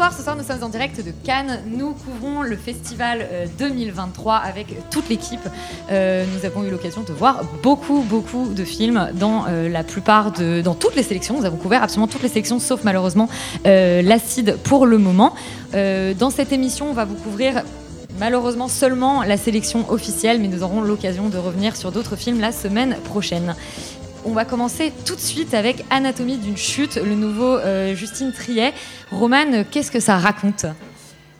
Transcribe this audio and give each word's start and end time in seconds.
Bonsoir, 0.00 0.16
ce 0.16 0.22
soir 0.22 0.36
nous 0.36 0.44
sommes 0.44 0.64
en 0.64 0.70
direct 0.70 1.04
de 1.04 1.10
Cannes. 1.10 1.60
Nous 1.66 1.92
couvrons 1.92 2.40
le 2.40 2.56
festival 2.56 3.18
euh, 3.20 3.44
2023 3.58 4.36
avec 4.36 4.68
toute 4.88 5.10
l'équipe. 5.10 5.46
Euh, 5.90 6.24
nous 6.34 6.46
avons 6.46 6.64
eu 6.64 6.70
l'occasion 6.70 7.02
de 7.02 7.12
voir 7.12 7.42
beaucoup, 7.62 8.00
beaucoup 8.08 8.46
de 8.48 8.64
films 8.64 9.10
dans 9.12 9.44
euh, 9.46 9.68
la 9.68 9.84
plupart 9.84 10.32
de, 10.32 10.62
dans 10.62 10.74
toutes 10.74 10.96
les 10.96 11.02
sélections. 11.02 11.38
Nous 11.38 11.44
avons 11.44 11.58
couvert 11.58 11.82
absolument 11.82 12.06
toutes 12.06 12.22
les 12.22 12.30
sélections, 12.30 12.58
sauf 12.58 12.82
malheureusement 12.82 13.28
euh, 13.66 14.00
l'acide 14.00 14.56
pour 14.64 14.86
le 14.86 14.96
moment. 14.96 15.34
Euh, 15.74 16.14
dans 16.14 16.30
cette 16.30 16.54
émission, 16.54 16.88
on 16.88 16.94
va 16.94 17.04
vous 17.04 17.16
couvrir 17.16 17.62
malheureusement 18.18 18.68
seulement 18.68 19.22
la 19.22 19.36
sélection 19.36 19.84
officielle, 19.90 20.40
mais 20.40 20.48
nous 20.48 20.62
aurons 20.62 20.80
l'occasion 20.80 21.28
de 21.28 21.36
revenir 21.36 21.76
sur 21.76 21.92
d'autres 21.92 22.16
films 22.16 22.40
la 22.40 22.52
semaine 22.52 22.96
prochaine. 23.04 23.54
On 24.26 24.32
va 24.32 24.44
commencer 24.44 24.92
tout 25.06 25.14
de 25.14 25.20
suite 25.20 25.54
avec 25.54 25.82
Anatomie 25.88 26.36
d'une 26.36 26.56
chute, 26.56 26.96
le 26.96 27.14
nouveau 27.14 27.56
euh, 27.56 27.94
Justine 27.94 28.32
Triet. 28.32 28.74
Romane, 29.10 29.64
qu'est-ce 29.70 29.90
que 29.90 29.98
ça 29.98 30.18
raconte? 30.18 30.66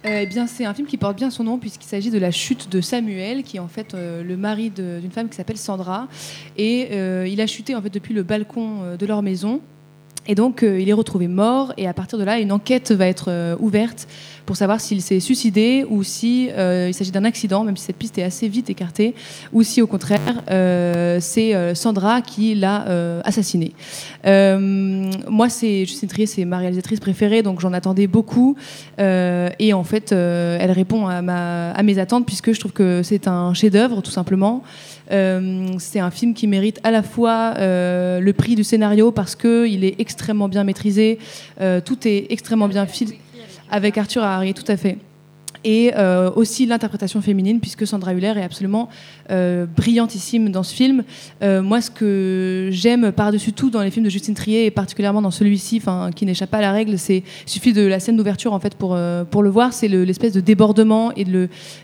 Euh, 0.07 0.21
eh 0.23 0.27
bien, 0.27 0.47
c'est 0.47 0.65
un 0.65 0.73
film 0.73 0.87
qui 0.87 0.97
porte 0.97 1.15
bien 1.15 1.29
son 1.29 1.45
nom 1.45 1.59
puisqu'il 1.59 1.87
s'agit 1.87 2.11
de 2.11 2.19
la 2.19 2.31
chute 2.31 2.71
de 2.71 2.81
Samuel, 2.81 3.43
qui 3.43 3.59
est 3.59 3.61
en 3.61 3.69
fait 3.69 3.93
euh, 3.93 4.23
le 4.23 4.35
mari 4.39 4.71
d'une 4.71 5.11
femme 5.11 5.29
qui 5.29 5.37
s'appelle 5.37 5.59
Sandra, 5.59 6.09
et 6.57 6.97
il 7.31 7.41
a 7.43 7.47
chuté 7.47 7.75
en 7.75 7.83
fait 7.83 7.91
depuis 7.91 8.15
le 8.15 8.23
balcon 8.23 8.97
de 8.99 9.07
leur 9.07 9.21
maison. 9.21 9.61
Et 10.27 10.35
donc, 10.35 10.63
il 10.63 10.89
est 10.89 10.95
retrouvé 10.95 11.29
mort, 11.29 11.75
et 11.77 11.87
à 11.87 11.93
partir 11.93 12.19
de 12.19 12.25
là, 12.25 12.39
une 12.39 12.53
enquête 12.53 12.93
va 12.93 13.07
être 13.07 13.57
ouverte 13.61 14.07
pour 14.51 14.57
savoir 14.57 14.81
s'il 14.81 15.01
s'est 15.01 15.21
suicidé 15.21 15.87
ou 15.89 16.03
si 16.03 16.49
euh, 16.51 16.89
il 16.89 16.93
s'agit 16.93 17.13
d'un 17.13 17.23
accident, 17.23 17.63
même 17.63 17.77
si 17.77 17.85
cette 17.85 17.95
piste 17.95 18.19
est 18.19 18.25
assez 18.25 18.49
vite 18.49 18.69
écartée, 18.69 19.15
ou 19.53 19.63
si 19.63 19.81
au 19.81 19.87
contraire, 19.87 20.43
euh, 20.51 21.19
c'est 21.21 21.55
euh, 21.55 21.77
Sandra 21.77 22.21
qui 22.21 22.57
l'a 22.57 22.85
assassiné. 23.23 23.75
Moi, 24.25 25.49
c'est 25.49 25.87
Justine 25.87 26.09
Trier, 26.09 26.27
c'est 26.27 26.45
ma 26.45 26.59
réalisatrice 26.59 26.99
préférée, 26.99 27.43
donc 27.43 27.61
j'en 27.61 27.73
attendais 27.73 28.09
beaucoup. 28.09 28.57
Et 28.99 29.73
en 29.73 29.85
fait, 29.85 30.11
elle 30.11 30.73
répond 30.73 31.07
à, 31.07 31.83
mes 31.85 31.99
attentes 32.01 32.27
puisque 32.27 32.53
je 32.53 32.59
trouve 32.59 32.73
que 32.73 33.03
c'est 33.05 33.29
un 33.29 33.55
chef-d'œuvre, 33.55 34.01
tout 34.01 34.11
simplement. 34.11 34.65
C'est 35.09 36.01
un 36.01 36.11
film 36.11 36.35
qui 36.35 36.49
mérite 36.49 36.81
à 36.83 36.91
la 36.91 37.05
fois 37.05 37.55
le 37.57 38.33
prix 38.33 38.57
du 38.57 38.65
scénario 38.65 39.13
parce 39.13 39.37
que 39.37 39.69
il 39.69 39.85
est 39.85 39.95
extrêmement 40.01 40.49
bien 40.49 40.65
maîtrisé, 40.65 41.21
tout 41.85 41.99
est 42.05 42.27
extrêmement 42.31 42.67
bien 42.67 42.87
filmé 42.87 43.21
avec 43.71 43.99
Arthur 43.99 44.23
Harry, 44.23 44.55
tout 44.55 44.65
à 44.69 44.77
fait. 44.77 44.99
Et 45.63 45.93
euh, 45.97 46.31
aussi 46.37 46.65
l'interprétation 46.65 47.21
féminine, 47.21 47.61
puisque 47.61 47.87
Sandra 47.87 48.15
Hüller 48.15 48.33
est 48.37 48.43
absolument 48.43 48.89
euh, 49.31 49.67
brillantissime 49.77 50.51
dans 50.51 50.63
ce 50.63 50.75
film. 50.75 51.05
Euh, 51.43 51.61
moi, 51.63 51.83
ce 51.83 51.91
que 51.91 52.69
j'aime 52.73 53.13
par-dessus 53.13 53.53
tout 53.53 53.69
dans 53.69 53.83
les 53.83 53.91
films 53.91 54.07
de 54.07 54.11
Justine 54.11 54.35
Trier, 54.35 54.65
et 54.65 54.71
particulièrement 54.71 55.21
dans 55.21 55.31
celui-ci, 55.31 55.83
qui 56.17 56.25
n'échappe 56.25 56.51
pas 56.51 56.59
à 56.59 56.63
la 56.63 56.73
règle, 56.73 56.99
c'est 56.99 57.23
suffit 57.45 57.75
de 57.75 57.83
la 57.83 58.01
scène 58.01 58.17
d'ouverture 58.17 58.55
en 58.55 58.59
fait 58.61 58.75
pour 58.75 58.99
pour 59.31 59.43
le 59.43 59.51
voir. 59.51 59.75
C'est 59.75 59.89
le- 59.89 60.05
l'espèce 60.05 60.33
de 60.33 60.41
débordement 60.41 61.13
et 61.15 61.27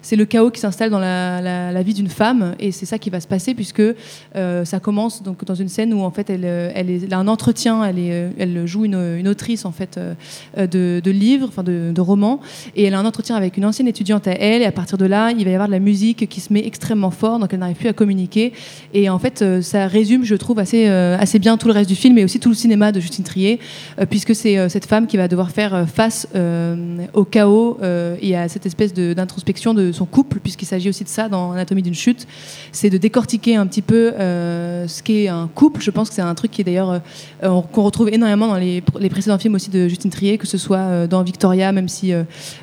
c'est 0.01 0.17
le 0.17 0.25
chaos 0.25 0.51
qui 0.51 0.61
s'installe 0.61 0.89
dans 0.91 0.99
la, 0.99 1.43
la- 1.43 1.83
vie 1.83 1.93
d'une 1.95 2.09
femme, 2.09 2.55
et 2.59 2.73
c'est 2.73 2.87
ça 2.87 2.99
qui 2.99 3.11
va 3.11 3.21
se 3.21 3.29
passer 3.29 3.55
puisque 3.55 3.83
ça 4.35 4.81
commence 4.81 5.23
donc 5.23 5.45
dans 5.45 5.55
une 5.55 5.69
scène 5.69 5.93
où 5.93 6.01
en 6.01 6.11
fait 6.11 6.31
elle 6.31 6.45
elle, 6.47 7.13
a 7.13 7.19
un 7.19 7.29
entretien, 7.29 7.85
elle 7.85 7.99
est 7.99 8.31
elle 8.39 8.67
joue 8.67 8.87
une, 8.87 8.95
une 9.19 9.29
autrice 9.29 9.65
en 9.67 9.73
fait 9.73 10.01
de, 10.57 11.01
de 11.05 11.11
livres, 11.11 11.63
de, 11.63 11.93
de 11.95 12.01
romans, 12.01 12.41
et 12.75 12.85
elle 12.85 12.95
a 12.95 12.99
un 12.99 13.05
entretien 13.05 13.37
avec 13.37 13.57
une 13.59 13.66
ancienne 13.66 13.88
étudiante 13.88 14.27
à 14.28 14.32
elle, 14.32 14.62
et 14.62 14.66
à 14.66 14.72
partir 14.72 14.99
de 14.99 15.04
là, 15.04 15.31
il 15.31 15.44
va 15.44 15.50
y 15.50 15.54
avoir 15.54 15.69
de 15.69 15.72
la 15.72 15.78
musique 15.78 16.28
qui 16.28 16.41
se 16.41 16.53
met 16.53 16.66
extrêmement 16.66 17.10
fort, 17.10 17.38
donc 17.38 17.53
elle 17.53 17.60
n'arrive 17.60 17.77
plus 17.77 17.88
à 17.88 17.93
communiquer. 17.93 18.53
Et 18.94 19.09
en 19.09 19.19
fait, 19.19 19.43
euh, 19.43 19.62
ça 19.62 19.87
résume, 19.87 20.25
je 20.25 20.34
trouve, 20.34 20.59
assez, 20.59 20.88
euh, 20.88 21.16
assez 21.19 21.38
bien 21.38 21.56
tout 21.56 21.66
le 21.66 21.75
reste 21.75 21.88
du 21.88 21.97
film, 21.97 22.19
et 22.19 22.25
aussi 22.25 22.41
tout 22.41 22.49
le 22.49 22.54
cinéma 22.54 22.93
de 22.93 23.00
Justine 23.00 23.25
Trier, 23.25 23.60
euh, 23.99 24.06
puisque 24.06 24.34
c'est 24.34 24.69
cette 24.69 24.87
femme 24.87 25.06
qui 25.06 25.16
va 25.16 25.28
devoir 25.28 25.50
faire 25.50 25.87
face 25.88 26.27
au 27.15 27.25
chaos 27.25 27.78
et 28.21 28.37
à 28.37 28.49
cette 28.49 28.66
espèce 28.66 28.94
d'introspection 28.94 29.75
de, 29.75 29.93
son 29.93 30.06
couple, 30.06 30.41
puisqu'il 30.41 30.66
s'agit 30.66 30.88
aussi 30.88 31.04
de 31.04 31.09
ça 31.09 31.28
dans 31.28 31.53
Anatomie 31.53 31.83
d'une 31.83 31.94
chute, 31.94 32.27
c'est 32.72 32.91
de 32.91 32.98
décortiquer 32.98 33.56
un 33.56 33.66
petit 33.66 33.83
peu 33.83 34.12
ce 34.16 35.03
qu'est 35.03 35.28
un 35.28 35.48
couple. 35.54 35.81
Je 35.83 35.91
pense 35.91 36.09
que 36.09 36.15
c'est 36.15 36.22
un 36.22 36.34
truc 36.34 36.50
qui 36.50 36.60
est 36.60 36.65
d'ailleurs 36.65 37.00
qu'on 37.43 37.83
retrouve 37.83 38.09
énormément 38.09 38.47
dans 38.47 38.56
les, 38.56 38.83
précédents 39.10 39.38
films 39.38 39.54
aussi 39.54 39.71
de 39.71 39.88
Justine 39.88 40.10
Trier, 40.10 40.38
que 40.38 40.47
ce 40.47 40.59
soit 40.59 41.06
dans 41.06 41.22
Victoria, 41.22 41.72
même 41.72 41.88
si 41.88 42.12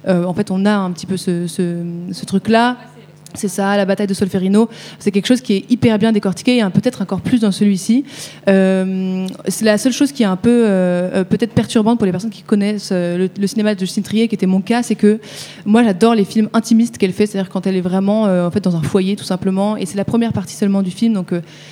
en 0.08 0.34
fait 0.34 0.52
on 0.52 0.66
a 0.66 0.74
un 0.74 0.92
petit 0.94 1.06
peu 1.06 1.18
ce, 1.18 1.48
ce- 1.48 2.10
ce 2.12 2.26
truc-là. 2.26 2.78
C'est 3.34 3.48
ça, 3.48 3.76
la 3.78 3.86
bataille 3.86 4.08
de 4.08 4.14
Solferino. 4.14 4.70
C'est 5.00 5.12
quelque 5.12 5.28
chose 5.28 5.42
qui 5.42 5.54
est 5.54 5.72
hyper 5.72 5.98
bien 5.98 6.12
décortiqué 6.12 6.58
et 6.58 6.64
peut-être 6.70 7.02
encore 7.02 7.22
plus 7.22 7.40
dans 7.40 7.52
celui-ci. 7.52 8.04
Euh, 8.48 9.28
c'est 9.48 9.66
la 9.66 9.78
seule 9.78 9.94
chose 9.94 10.12
qui 10.12 10.24
est 10.24 10.28
un 10.28 10.36
peu 10.36 10.50
euh, 10.50 11.10
euh, 11.14 11.24
peut-être 11.24 11.54
perturbante 11.54 11.98
pour 11.98 12.06
les 12.06 12.12
personnes 12.12 12.30
qui 12.30 12.44
connaissent 12.44 12.92
le, 12.92 13.30
cinéma 13.48 13.76
de 13.76 13.80
Justine 13.80 14.04
Trier, 14.04 14.28
qui 14.28 14.36
était 14.36 14.46
mon 14.46 14.62
cas, 14.62 14.84
c'est 14.84 14.96
que 14.96 15.20
moi 15.66 15.84
j'adore 15.84 16.16
les 16.16 16.26
films 16.26 16.50
intimistes 16.54 16.98
qu'elle 16.98 17.14
fait, 17.14 17.26
c'est-à-dire 17.26 17.50
quand 17.50 17.68
elle 17.68 17.76
est 17.76 17.82
vraiment 17.82 18.24
en 18.24 18.52
fait 18.52 18.62
dans 18.62 18.76
un 18.76 18.82
foyer 18.82 19.16
tout 19.16 19.24
simplement. 19.24 19.78
Et 19.78 19.86
c'est 19.86 19.98
la 19.98 20.06
première 20.06 20.34
partie 20.34 20.56
seulement 20.56 20.82
du 20.82 20.92
film, 20.92 21.14
donc 21.14 21.32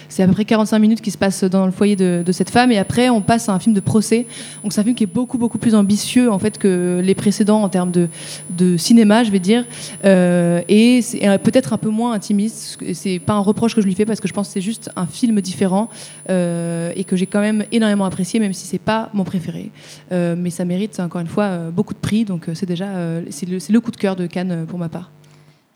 c'est 0.10 0.24
à 0.24 0.28
peu 0.28 0.34
près 0.34 0.46
45 0.46 0.80
minutes 0.80 1.02
qui 1.02 1.12
se 1.12 1.18
passe 1.18 1.44
dans 1.44 1.66
le 1.66 1.72
foyer 1.72 1.96
de, 1.96 2.32
cette 2.32 2.50
femme. 2.50 2.72
Et 2.72 2.78
après 2.78 3.10
on 3.10 3.22
passe 3.22 3.50
à 3.50 3.54
un 3.54 3.60
film 3.60 3.74
de 3.76 3.80
procès. 3.80 4.26
Donc 4.64 4.74
c'est 4.74 4.82
un 4.82 4.84
film 4.84 4.96
qui 4.96 5.04
est 5.04 5.14
beaucoup 5.14 5.38
beaucoup 5.38 5.58
plus 5.58 5.76
ambitieux 5.76 6.32
en 6.32 6.40
fait 6.40 6.58
que 6.58 7.02
les 7.04 7.16
précédents 7.16 7.64
en 7.64 7.70
termes 7.70 7.92
de, 7.92 8.78
cinéma, 8.78 9.24
je 9.24 9.32
vais 9.32 9.40
dire. 9.40 9.66
Et 10.04 11.02
c'est 11.02 11.26
peut-être 11.52 11.74
un 11.74 11.78
peu 11.78 11.90
moins 11.90 12.14
intimiste. 12.14 12.80
C'est 12.94 13.20
pas 13.20 13.34
un 13.34 13.40
reproche 13.40 13.76
que 13.76 13.82
je 13.82 13.86
lui 13.86 13.96
fais 13.96 14.06
parce 14.06 14.20
que 14.20 14.28
je 14.28 14.34
pense 14.34 14.48
que 14.48 14.54
c'est 14.54 14.62
juste 14.62 14.90
un 14.96 15.06
film 15.06 15.42
différent 15.42 15.90
euh, 16.30 16.92
et 16.96 17.04
que 17.04 17.16
j'ai 17.16 17.28
quand 17.28 17.42
même 17.42 17.66
énormément 17.72 18.06
apprécié, 18.06 18.40
même 18.40 18.54
si 18.54 18.66
c'est 18.66 18.80
pas 18.80 19.10
mon 19.14 19.24
préféré. 19.24 19.72
Euh, 20.12 20.36
mais 20.38 20.50
ça 20.50 20.66
mérite 20.66 21.00
encore 21.00 21.22
une 21.22 21.28
fois 21.28 21.44
euh, 21.46 21.72
beaucoup 21.72 21.94
de 21.94 22.00
prix, 22.00 22.26
donc 22.26 22.48
c'est 22.54 22.66
déjà 22.66 22.88
c'est 23.30 23.48
le, 23.48 23.80
coup 23.80 23.92
de 23.92 23.98
cœur 23.98 24.16
de 24.16 24.28
Cannes 24.28 24.66
pour 24.68 24.80
ma 24.80 24.90
part. 24.90 25.12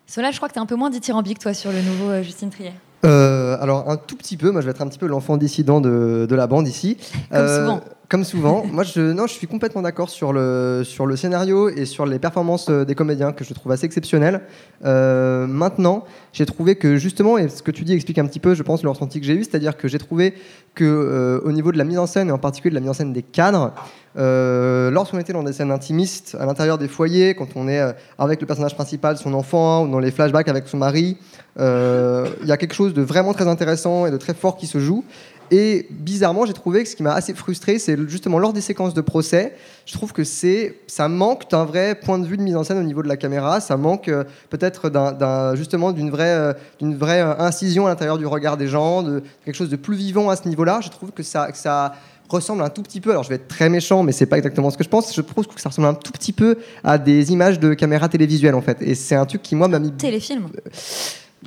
Cela, 0.08 0.31
je 0.31 0.38
crois 0.38 0.47
que 0.47 0.53
tu 0.53 0.59
es 0.59 0.62
un 0.62 0.68
peu 0.68 0.75
moins 0.75 0.90
dithyrambique, 0.90 1.40
toi, 1.40 1.53
sur 1.53 1.72
le 1.72 1.81
nouveau 1.81 2.22
Justine 2.22 2.50
Triet. 2.50 2.74
Euh, 3.05 3.57
alors 3.61 3.89
un 3.89 3.97
tout 3.97 4.16
petit 4.16 4.38
peu, 4.38 4.51
moi 4.51 4.61
je 4.61 4.66
vais 4.66 4.71
être 4.71 4.81
un 4.81 4.88
petit 4.88 4.99
peu 4.99 5.07
l'enfant 5.07 5.38
dissident 5.38 5.81
de, 5.81 6.25
de 6.29 6.35
la 6.35 6.47
bande 6.47 6.67
ici. 6.67 6.97
Comme 7.29 7.47
souvent. 7.47 7.81
Comme 8.07 8.23
souvent. 8.23 8.63
moi 8.71 8.83
je, 8.83 8.99
non, 8.99 9.27
je 9.27 9.33
suis 9.33 9.47
complètement 9.47 9.81
d'accord 9.81 10.09
sur 10.09 10.33
le, 10.33 10.83
sur 10.83 11.05
le 11.05 11.16
scénario 11.16 11.69
et 11.69 11.85
sur 11.85 12.05
les 12.05 12.19
performances 12.19 12.69
euh, 12.69 12.85
des 12.85 12.95
comédiens 12.95 13.31
que 13.31 13.43
je 13.43 13.53
trouve 13.53 13.71
assez 13.71 13.85
exceptionnelles. 13.85 14.41
Euh, 14.85 15.47
maintenant, 15.47 16.05
j'ai 16.34 16.46
trouvé 16.46 16.75
que 16.75 16.97
justement, 16.97 17.37
et 17.37 17.49
ce 17.49 17.63
que 17.63 17.72
tu 17.72 17.84
dis 17.84 17.93
explique 17.93 18.19
un 18.19 18.25
petit 18.25 18.40
peu, 18.40 18.53
je 18.53 18.63
pense, 18.63 18.84
le 18.84 18.90
ressenti 18.90 19.19
que 19.19 19.25
j'ai 19.25 19.34
eu, 19.34 19.43
c'est-à-dire 19.43 19.78
que 19.78 19.87
j'ai 19.87 19.99
trouvé 19.99 20.34
que 20.75 20.84
euh, 20.84 21.40
au 21.46 21.51
niveau 21.51 21.72
de 21.72 21.78
la 21.78 21.84
mise 21.84 21.97
en 21.97 22.05
scène 22.05 22.29
et 22.29 22.31
en 22.31 22.37
particulier 22.37 22.72
de 22.72 22.75
la 22.75 22.81
mise 22.81 22.90
en 22.90 22.93
scène 22.93 23.13
des 23.13 23.23
cadres, 23.23 23.73
euh, 24.17 24.91
lorsqu'on 24.91 25.19
était 25.19 25.34
dans 25.34 25.43
des 25.43 25.51
scènes 25.51 25.72
intimistes 25.72 26.37
à 26.40 26.46
l'intérieur 26.46 26.78
des 26.78 26.87
foyers, 26.87 27.35
quand 27.35 27.47
on 27.55 27.67
est 27.67 27.79
euh, 27.79 27.91
avec 28.17 28.40
le 28.40 28.47
personnage 28.47 28.75
principal, 28.75 29.17
son 29.17 29.34
enfant, 29.34 29.84
ou 29.84 29.91
dans 29.91 29.99
les 29.99 30.11
flashbacks 30.11 30.47
avec 30.47 30.67
son 30.67 30.78
mari, 30.78 31.17
euh, 31.17 31.34
il 31.57 32.47
y 32.47 32.52
a 32.52 32.57
quelque 32.57 32.73
chose 32.73 32.93
de 32.93 33.02
vraiment 33.02 33.34
très 33.34 33.47
intéressant 33.47 34.05
et 34.05 34.11
de 34.11 34.17
très 34.17 34.34
fort 34.34 34.57
qui 34.57 34.67
se 34.67 34.79
joue. 34.79 35.03
Et 35.52 35.87
bizarrement, 35.91 36.46
j'ai 36.46 36.53
trouvé 36.53 36.84
que 36.84 36.90
ce 36.90 36.96
qui 36.96 37.03
m'a 37.03 37.13
assez 37.13 37.34
frustré, 37.34 37.78
c'est 37.78 37.97
justement 38.09 38.40
lors 38.40 38.53
des 38.53 38.61
séquences 38.61 38.93
de 38.93 39.02
procès, 39.02 39.55
je 39.85 39.93
trouve 39.93 40.11
que 40.11 40.23
c'est, 40.23 40.79
ça 40.87 41.07
manque 41.07 41.49
d'un 41.52 41.66
vrai 41.66 41.96
point 41.96 42.17
de 42.17 42.25
vue 42.25 42.37
de 42.37 42.41
mise 42.41 42.55
en 42.55 42.63
scène 42.63 42.79
au 42.79 42.84
niveau 42.84 43.03
de 43.03 43.07
la 43.07 43.17
caméra. 43.17 43.59
Ça 43.59 43.78
manque 43.78 44.07
euh, 44.07 44.23
peut-être 44.49 44.90
d'un, 44.90 45.55
justement 45.55 45.91
d'une 45.91 46.09
vraie, 46.09 46.34
euh, 46.34 46.53
d'une 46.79 46.96
vraie 46.96 47.22
euh, 47.22 47.37
incision 47.37 47.85
à 47.85 47.90
l'intérieur 47.90 48.17
du 48.17 48.25
regard 48.25 48.58
des 48.58 48.67
gens, 48.67 49.03
de 49.03 49.22
quelque 49.43 49.55
chose 49.55 49.69
de 49.69 49.75
plus 49.75 49.96
vivant 49.96 50.29
à 50.29 50.35
ce 50.35 50.47
niveau-là. 50.47 50.79
Je 50.81 50.90
trouve 50.90 51.11
que 51.11 51.22
ça, 51.22 51.51
que 51.51 51.58
ça 51.58 51.93
ressemble 52.28 52.63
un 52.63 52.69
tout 52.69 52.81
petit 52.81 52.99
peu. 52.99 53.11
Alors 53.11 53.22
je 53.22 53.29
vais 53.29 53.35
être 53.35 53.47
très 53.47 53.69
méchant, 53.69 54.01
mais 54.01 54.13
c'est 54.13 54.25
pas 54.25 54.37
exactement 54.37 54.72
ce 54.72 54.78
que 54.78 54.84
je 54.84 54.90
pense. 54.90 55.13
Je 55.13 55.22
trouve 55.22 55.46
que 55.46 55.61
ça 55.61 55.69
ressemble 55.69 55.90
un 55.90 55.93
tout 55.93 56.11
petit 56.11 56.34
peu 56.34 56.58
à 56.84 56.97
des 56.97 57.31
images 57.31 57.59
de 57.59 57.75
caméra 57.75 58.09
télévisuelle 58.09 58.55
en 58.55 58.61
fait. 58.61 58.81
Et 58.81 58.96
c'est 58.96 59.16
un 59.16 59.28
truc 59.28 59.43
qui 59.43 59.53
moi 59.53 59.67
m'a 59.67 59.78
mis 59.78 59.91
Téléfilm. 59.91 60.47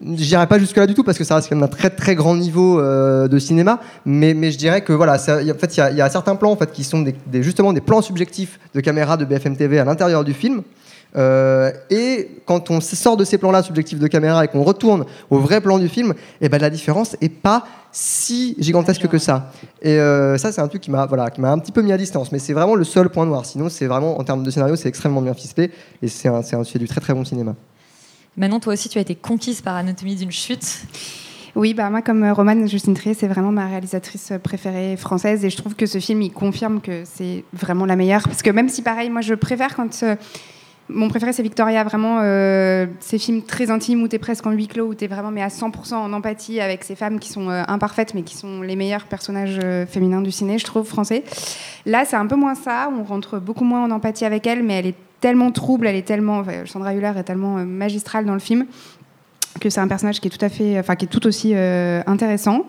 Je 0.03 0.07
dirais 0.25 0.47
pas 0.47 0.59
jusque 0.59 0.77
là 0.77 0.87
du 0.87 0.95
tout 0.95 1.03
parce 1.05 1.19
que 1.19 1.25
ça 1.25 1.35
reste 1.37 1.49
quand 1.49 1.57
même 1.57 1.65
un 1.65 1.69
très 1.69 1.91
très 1.91 2.15
grand 2.15 2.35
niveau 2.37 2.79
euh, 2.81 3.29
de 3.29 3.39
cinéma, 3.39 3.81
mais, 4.05 4.35
je 4.51 4.59
dirais 4.59 4.83
que 4.83 4.93
voilà, 4.93 5.17
y 5.17 5.51
a- 5.51 5.55
en 5.55 5.59
fait 5.59 5.77
il 5.77 5.97
y 5.97 6.01
a, 6.01 6.11
certains 6.11 6.37
plans 6.37 6.53
en 6.53 6.57
fait 6.57 6.71
qui 6.73 6.85
sont 6.85 7.05
justement 7.33 7.73
des 7.73 7.81
plans 7.81 8.03
subjectifs 8.03 8.59
de 8.75 8.81
caméra 8.81 9.17
de 9.17 9.25
BFM 9.25 9.57
TV 9.57 9.79
à 9.79 9.85
l'intérieur 9.85 10.25
du 10.25 10.35
film. 10.35 10.63
Euh, 11.17 11.71
et 11.89 12.43
quand 12.45 12.71
on 12.71 12.83
sort 12.83 13.17
de 13.17 13.25
ces 13.25 13.39
plans-là 13.39 13.63
subjectifs 13.63 13.99
de 13.99 14.07
caméra 14.09 14.45
et 14.45 14.49
qu'on 14.49 14.63
retourne 14.63 15.07
au 15.31 15.39
vrai 15.39 15.63
plan 15.63 15.79
du 15.79 15.89
film, 15.89 16.13
et 16.43 16.51
ben 16.51 16.61
la 16.61 16.69
différence 16.69 17.17
est 17.23 17.31
pas 17.31 17.65
si 17.93 18.55
gigantesque 18.59 19.09
que 19.09 19.17
ça. 19.19 19.51
Et 19.81 19.99
euh, 19.99 20.37
ça, 20.37 20.53
c'est 20.53 20.61
un 20.61 20.69
truc 20.69 20.83
qui 20.83 20.91
m'a 20.91 21.07
voilà, 21.07 21.31
qui 21.31 21.41
m'a 21.41 21.51
un 21.51 21.59
petit 21.59 21.73
peu 21.73 21.81
mis 21.81 21.93
à 21.93 21.97
distance. 21.97 22.31
Mais 22.31 22.39
c'est 22.39 22.53
vraiment 22.53 22.75
le 22.75 22.85
seul 22.85 23.09
point 23.09 23.25
noir. 23.25 23.47
Sinon, 23.47 23.71
c'est 23.71 23.87
vraiment 23.87 24.21
en 24.21 24.25
termes 24.25 24.43
de 24.43 24.51
scénario, 24.51 24.77
c'est 24.77 24.89
extrêmement 24.91 25.23
bien 25.23 25.33
ficelé 25.33 25.71
et 26.03 26.09
c'est 26.09 26.29
un- 26.29 26.43
c'est 26.43 26.57
un- 26.57 26.65
c'est 26.65 26.79
du 26.79 26.87
très 26.87 27.01
très 27.01 27.15
bon 27.15 27.25
cinéma. 27.25 27.55
Manon, 28.39 28.61
toi 28.61 28.75
aussi, 28.75 28.89
tu 28.89 28.99
as 28.99 29.01
été 29.01 29.17
conquise 29.17 29.63
par 29.63 29.75
Anatomie 29.75 30.15
d'une 30.15 30.31
chute. 30.31 30.83
Oui, 31.57 31.75
bah 31.75 31.91
moi 31.91 32.03
comme 32.03 32.23
euh, 32.23 32.33
Romane 32.33 32.69
Justine 32.69 32.95
Trier, 32.95 33.15
c'est 33.15 33.27
vraiment 33.27 33.51
ma 33.51 33.67
réalisatrice 33.67 34.31
euh, 34.31 34.39
préférée 34.39 34.97
française 34.97 35.45
et 35.45 35.51
je 35.51 35.57
trouve 35.57 35.75
que 35.75 35.87
ce 35.87 35.99
film 35.99 36.23
il 36.23 36.31
confirme 36.31 36.81
que 36.81 37.03
c'est 37.05 37.43
vraiment 37.53 37.85
la 37.85 37.97
meilleure 37.97 38.23
parce 38.23 38.43
que 38.43 38.51
même 38.51 38.69
si 38.69 38.83
pareil, 38.83 39.11
moi 39.11 39.23
je 39.23 39.35
préfère 39.35 39.75
quand 39.75 40.05
euh, 40.05 40.15
mon 40.89 41.09
préféré 41.09 41.33
c'est 41.33 41.43
Victoria, 41.43 41.83
vraiment 41.83 42.21
ces 43.01 43.19
films 43.19 43.43
très 43.43 43.71
intimes 43.71 44.03
où 44.03 44.09
tu 44.09 44.17
es 44.17 44.19
presque 44.21 44.47
en 44.47 44.53
huis 44.53 44.69
clos, 44.69 44.87
où 44.87 44.95
tu 44.95 45.05
es 45.05 45.09
vraiment 45.09 45.33
mais 45.33 45.43
à 45.43 45.49
100% 45.49 45.95
en 45.95 46.13
empathie 46.13 46.61
avec 46.61 46.85
ces 46.85 46.95
femmes 46.95 47.19
qui 47.19 47.31
sont 47.31 47.49
imparfaites 47.51 48.15
mais 48.15 48.23
qui 48.23 48.37
sont 48.37 48.63
les 48.63 48.77
meilleurs 48.77 49.05
personnages 49.05 49.59
féminins 49.89 50.23
du 50.23 50.31
ciné, 50.31 50.59
je 50.59 50.65
trouve 50.65 50.87
français. 50.87 51.25
Là, 51.87 52.05
c'est 52.07 52.17
un 52.17 52.27
peu 52.27 52.37
moins 52.37 52.55
ça, 52.55 52.91
on 52.97 53.03
rentre 53.03 53.39
beaucoup 53.39 53.65
moins 53.65 53.85
en 53.85 53.91
empathie 53.91 54.25
avec 54.25 54.47
elle 54.47 54.63
mais 54.63 54.79
elle 54.79 54.87
est 54.87 55.08
tellement 55.21 55.51
trouble, 55.51 55.87
elle 55.87 55.97
est 55.97 56.07
tellement 56.07 56.39
enfin, 56.39 56.53
Sandra 56.67 56.95
Hüller 56.95 57.13
est 57.17 57.25
tellement 57.25 57.59
euh, 57.59 57.65
magistrale 57.65 58.25
dans 58.25 58.35
le 58.35 58.39
film 58.41 58.67
que 59.61 59.71
c'est 59.71 59.81
un 59.81 59.89
personnage 59.89 60.21
qui 60.21 60.29
est 60.29 60.31
tout 60.31 60.45
à 60.45 60.49
fait, 60.49 60.79
enfin 60.79 60.95
qui 60.95 61.07
est 61.07 61.09
tout 61.09 61.27
aussi 61.27 61.53
euh, 61.55 62.01
intéressant. 62.07 62.67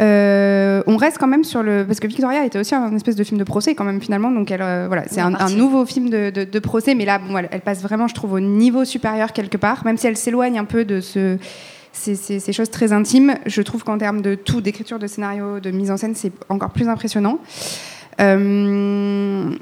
Euh, 0.00 0.82
on 0.86 0.96
reste 0.96 1.18
quand 1.18 1.26
même 1.28 1.44
sur 1.44 1.62
le 1.62 1.84
parce 1.86 2.00
que 2.00 2.06
Victoria 2.06 2.44
était 2.44 2.58
aussi 2.58 2.74
un 2.74 2.94
espèce 2.96 3.16
de 3.16 3.22
film 3.24 3.38
de 3.38 3.44
procès 3.44 3.74
quand 3.74 3.84
même 3.84 4.00
finalement, 4.00 4.30
donc 4.30 4.50
elle, 4.50 4.60
euh, 4.62 4.86
voilà, 4.88 5.04
c'est 5.08 5.20
un, 5.20 5.30
nouveau 5.50 5.86
film 5.86 6.10
de, 6.10 6.30
de- 6.30 6.44
de 6.44 6.58
procès, 6.58 6.94
mais 6.94 7.04
là, 7.04 7.18
bon, 7.18 7.38
elle, 7.38 7.48
elle 7.52 7.60
passe 7.60 7.80
vraiment, 7.80 8.08
je 8.08 8.14
trouve, 8.14 8.32
au 8.34 8.40
niveau 8.40 8.84
supérieur 8.84 9.32
quelque 9.32 9.56
part, 9.56 9.84
même 9.84 9.96
si 9.96 10.06
elle 10.06 10.16
s'éloigne 10.16 10.58
un 10.58 10.64
peu 10.64 10.84
de 10.84 11.00
ce 11.00 11.38
ces, 11.92 12.14
ces- 12.14 12.40
ces 12.40 12.52
choses 12.52 12.70
très 12.70 12.92
intimes. 12.92 13.36
Je 13.46 13.62
trouve 13.62 13.84
qu'en 13.84 13.96
termes 13.96 14.20
de 14.20 14.34
tout, 14.34 14.60
d'écriture, 14.60 14.98
de 14.98 15.06
scénario, 15.06 15.60
de 15.60 15.70
mise 15.70 15.90
en 15.90 15.96
scène, 15.96 16.14
c'est 16.14 16.32
encore 16.50 16.70
plus 16.70 16.88
impressionnant. 16.88 17.38
Euh, 18.20 19.54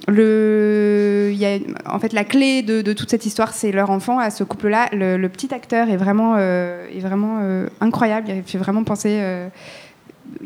en 1.86 1.98
fait, 1.98 2.12
la 2.12 2.24
clé 2.24 2.62
de, 2.62 2.92
toute 2.92 3.10
cette 3.10 3.26
histoire, 3.26 3.52
c'est 3.52 3.72
leur 3.72 3.90
enfant. 3.90 4.18
À 4.18 4.30
ce 4.30 4.44
couple-là, 4.44 4.88
le, 4.92 5.26
petit 5.28 5.52
acteur 5.54 5.88
est 5.88 5.96
vraiment, 5.96 6.34
euh, 6.36 6.86
euh, 6.92 7.68
incroyable. 7.80 8.28
Il 8.30 8.42
fait 8.44 8.58
vraiment 8.58 8.84
penser. 8.84 9.20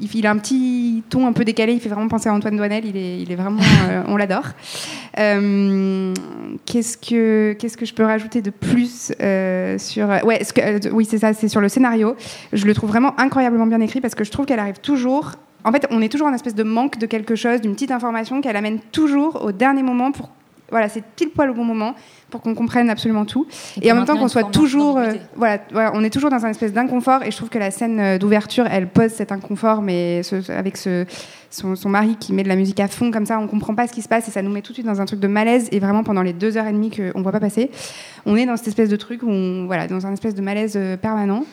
il, 0.01 0.27
a 0.27 0.31
un 0.31 0.39
petit 0.39 1.03
ton 1.11 1.27
un 1.27 1.33
peu 1.33 1.45
décalé. 1.45 1.75
Il 1.75 1.81
fait 1.81 1.89
vraiment 1.89 2.09
penser 2.09 2.29
à 2.29 2.35
Antoine 2.35 2.57
Douanel. 2.57 2.85
Il 2.87 3.31
est, 3.31 3.37
vraiment, 3.37 3.61
on 4.09 4.17
l'adore. 4.17 4.47
Qu'est-ce 5.15 6.97
que, 6.97 7.57
je 7.85 7.95
peux 7.95 8.05
rajouter 8.05 8.43
de 8.43 8.51
plus 8.51 9.13
sur, 9.79 10.09
oui, 10.93 11.05
c'est 11.05 11.19
ça, 11.19 11.33
c'est 11.35 11.49
sur 11.49 11.61
le 11.61 11.69
scénario. 11.69 12.17
Je 12.53 12.67
le 12.67 12.75
trouve 12.75 12.89
vraiment 12.91 13.19
incroyablement 13.21 13.67
bien 13.67 13.81
écrit 13.81 14.01
parce 14.01 14.15
que 14.15 14.25
je 14.25 14.31
trouve 14.31 14.47
qu'elle 14.47 14.61
arrive 14.61 14.81
toujours. 14.81 15.33
En 15.69 15.73
fait, 15.73 15.87
on 15.91 16.00
est 16.00 16.09
toujours 16.09 16.26
en 16.29 16.32
espèce 16.35 16.55
de 16.55 16.62
manque 16.62 16.99
de 16.99 17.06
quelque 17.06 17.35
chose, 17.37 17.61
d'une 17.61 17.75
petite 17.75 17.91
information 17.91 18.41
qu'elle 18.41 18.56
amène 18.56 18.79
toujours 18.93 19.44
au 19.44 19.53
dernier 19.53 19.82
moment 19.82 20.12
pour. 20.12 20.31
Voilà, 20.70 20.91
c'est 20.91 21.03
pile 21.17 21.31
poil 21.31 21.49
au 21.49 21.55
bon 21.55 21.65
moment 21.65 21.94
pour 22.29 22.43
qu'on 22.43 22.55
comprenne 22.55 22.91
absolument 22.91 23.25
tout. 23.25 23.47
Et, 23.81 23.91
en 23.91 23.94
même 23.94 24.05
temps 24.05 24.12
qu'on 24.19 24.29
soit 24.29 24.43
toujours. 24.53 24.99
euh, 24.99 25.12
voilà, 25.35 25.59
voilà, 25.73 25.93
on 25.94 26.05
est 26.05 26.11
toujours 26.11 26.29
dans 26.29 26.44
un 26.44 26.50
espèce 26.50 26.75
d'inconfort 26.75 27.23
et 27.23 27.31
je 27.31 27.37
trouve 27.38 27.49
que 27.49 27.59
la 27.59 27.70
scène 27.70 27.99
euh, 27.99 28.19
d'ouverture, 28.19 28.67
elle 28.70 28.87
pose 28.87 29.11
cet 29.11 29.32
inconfort, 29.32 29.81
mais 29.81 30.23
ce- 30.23 30.53
avec 30.53 30.76
ce, 30.76 31.06
son, 31.50 31.75
son 31.75 31.88
mari 31.88 32.17
qui 32.21 32.35
met 32.35 32.43
de 32.43 32.49
la 32.49 32.56
musique 32.56 32.81
à 32.81 32.88
fond 32.88 33.11
comme 33.11 33.25
ça, 33.25 33.38
on 33.38 33.47
comprend 33.47 33.75
pas 33.75 33.87
ce 33.87 33.93
qui 33.94 34.03
se 34.03 34.09
passe 34.09 34.29
et 34.29 34.31
ça 34.31 34.43
nous 34.43 34.50
met 34.50 34.61
tout 34.61 34.73
de 34.73 34.75
suite 34.75 34.87
dans 34.87 35.00
un 35.00 35.06
truc 35.06 35.21
de 35.21 35.26
malaise 35.29 35.69
et 35.73 35.79
vraiment 35.79 36.05
pendant 36.05 36.21
les 36.23 36.35
deux 36.35 36.59
heures 36.59 36.67
et 36.67 36.73
demie 36.73 36.91
qu'on 36.91 37.23
voit 37.23 37.32
pas 37.32 37.41
passer, 37.41 37.71
on 38.26 38.37
est 38.37 38.44
dans 38.44 38.59
cette 38.59 38.69
espèce 38.69 38.91
de 38.91 38.97
truc 38.97 39.23
où 39.23 39.31
on, 39.31 39.64
voilà, 39.64 39.87
dans 39.87 40.06
un 40.06 40.12
espèce 40.12 40.35
de 40.35 40.43
malaise 40.43 40.75
euh, 40.76 40.99
permanent. 40.99 41.44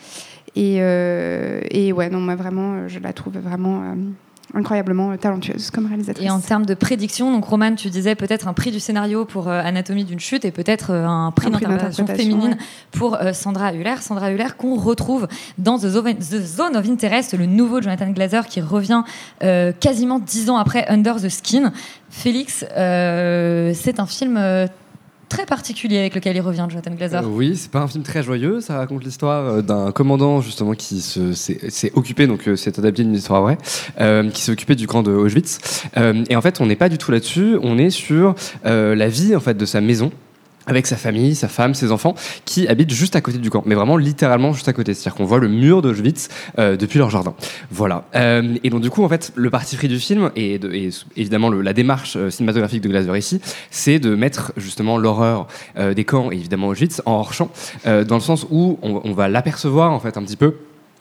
Et, 0.55 0.77
euh, 0.79 1.61
et 1.69 1.91
ouais, 1.91 2.09
non, 2.09 2.19
moi 2.19 2.35
vraiment, 2.35 2.75
euh, 2.75 2.87
je 2.87 2.99
la 2.99 3.11
trouve 3.13 3.37
vraiment 3.37 3.81
euh, 3.81 3.95
incroyablement 4.53 5.15
talentueuse 5.17 5.69
comme 5.69 5.85
réalisatrice. 5.85 6.25
Et 6.25 6.29
en 6.29 6.39
termes 6.39 6.65
de 6.65 6.73
prédiction, 6.73 7.31
donc 7.31 7.45
Romane, 7.45 7.75
tu 7.75 7.89
disais 7.89 8.15
peut-être 8.15 8.47
un 8.47 8.53
prix 8.53 8.71
du 8.71 8.79
scénario 8.79 9.25
pour 9.25 9.49
euh, 9.49 9.61
Anatomie 9.61 10.05
d'une 10.05 10.19
chute 10.19 10.45
et 10.45 10.51
peut-être 10.51 10.91
euh, 10.91 11.05
un 11.05 11.31
prix 11.31 11.51
prix 11.51 11.61
d'interprétation 11.61 12.07
féminine 12.07 12.51
ouais. 12.51 12.57
pour 12.91 13.15
euh, 13.15 13.33
Sandra 13.33 13.73
Hüller. 13.73 13.95
Sandra 13.99 14.31
Hüller 14.31 14.47
qu'on 14.57 14.75
retrouve 14.75 15.27
dans 15.57 15.77
The 15.77 15.87
Zone, 15.87 16.15
The 16.15 16.41
Zone 16.41 16.77
of 16.77 16.87
Interest, 16.87 17.37
le 17.37 17.45
nouveau 17.45 17.81
Jonathan 17.81 18.09
Glazer 18.11 18.47
qui 18.47 18.61
revient 18.61 19.03
quasiment 19.79 20.19
dix 20.19 20.49
ans 20.49 20.57
après 20.57 20.85
Under 20.87 21.15
the 21.15 21.29
Skin. 21.29 21.71
Félix, 22.09 22.59
c'est 22.59 23.99
un 23.99 24.05
film 24.05 24.39
très 25.29 25.45
particulier 25.45 25.97
avec 25.99 26.15
lequel 26.15 26.35
il 26.35 26.41
revient, 26.41 26.65
Jonathan 26.69 26.91
Glazer. 26.91 27.23
Euh, 27.23 27.27
oui, 27.27 27.55
c'est 27.55 27.71
pas 27.71 27.81
un 27.81 27.87
film 27.87 28.03
très 28.03 28.23
joyeux. 28.23 28.61
Ça 28.61 28.77
raconte 28.77 29.03
l'histoire 29.03 29.45
euh, 29.45 29.61
d'un 29.61 29.91
commandant 29.91 30.41
justement 30.41 30.73
qui 30.73 31.01
se- 31.01 31.33
s'est 31.33 31.91
occupé, 31.95 32.27
donc 32.27 32.47
euh, 32.47 32.55
c'est 32.55 32.77
adapté 32.79 33.03
d'une 33.03 33.13
histoire 33.15 33.41
vraie, 33.41 33.57
euh, 33.99 34.29
qui 34.29 34.41
s'est 34.41 34.51
occupé 34.51 34.75
du 34.75 34.87
camp 34.87 35.03
de 35.03 35.11
Auschwitz. 35.11 35.83
Et 36.29 36.35
en 36.35 36.41
fait, 36.41 36.61
on 36.61 36.65
n'est 36.65 36.75
pas 36.75 36.89
du 36.89 36.97
tout 36.97 37.11
là-dessus. 37.11 37.57
On 37.61 37.77
est 37.77 37.89
sur 37.89 38.35
la 38.63 39.07
vie 39.07 39.35
en 39.35 39.39
fait 39.39 39.55
de 39.55 39.65
sa 39.65 39.81
maison. 39.81 40.11
Avec 40.67 40.87
sa 40.87 40.95
famille, 40.97 41.35
sa 41.35 41.47
femme, 41.47 41.73
ses 41.75 41.91
enfants, 41.91 42.15
qui 42.45 42.67
habitent 42.67 42.91
juste 42.93 43.15
à 43.15 43.21
côté 43.21 43.37
du 43.37 43.49
camp, 43.49 43.63
mais 43.65 43.75
vraiment 43.75 43.97
littéralement 43.97 44.53
juste 44.53 44.67
à 44.67 44.73
côté. 44.73 44.93
C'est-à-dire 44.93 45.15
qu'on 45.15 45.25
voit 45.25 45.39
le 45.39 45.47
mur 45.47 45.81
d'Auschwitz 45.81 46.29
euh, 46.57 46.75
depuis 46.75 46.97
leur 46.97 47.09
jardin. 47.09 47.35
Voilà. 47.71 48.05
Euh, 48.15 48.55
et 48.63 48.69
donc 48.69 48.81
du 48.81 48.89
coup, 48.89 49.03
en 49.03 49.09
fait, 49.09 49.31
le 49.35 49.49
parti 49.49 49.75
pris 49.75 49.87
du 49.87 49.99
film 49.99 50.31
et, 50.35 50.57
de- 50.57 50.71
et 50.73 50.89
évidemment 51.17 51.49
le- 51.49 51.61
la 51.61 51.73
démarche 51.73 52.15
euh, 52.17 52.29
cinématographique 52.29 52.81
de 52.81 52.89
Glaser 52.89 53.17
ici, 53.17 53.41
c'est 53.69 53.99
de 53.99 54.15
mettre 54.15 54.53
justement 54.57 54.97
l'horreur 54.97 55.47
euh, 55.77 55.93
des 55.93 56.03
camps 56.03 56.31
et 56.31 56.35
évidemment 56.35 56.67
Auschwitz 56.67 57.01
en 57.05 57.13
hors 57.13 57.33
champ, 57.33 57.49
euh, 57.85 58.03
dans 58.03 58.15
le 58.15 58.21
sens 58.21 58.45
où 58.49 58.79
on, 58.81 59.01
on 59.03 59.13
va 59.13 59.27
l'apercevoir 59.27 59.91
en 59.91 59.99
fait 59.99 60.17
un 60.17 60.23
petit 60.23 60.37
peu. 60.37 60.55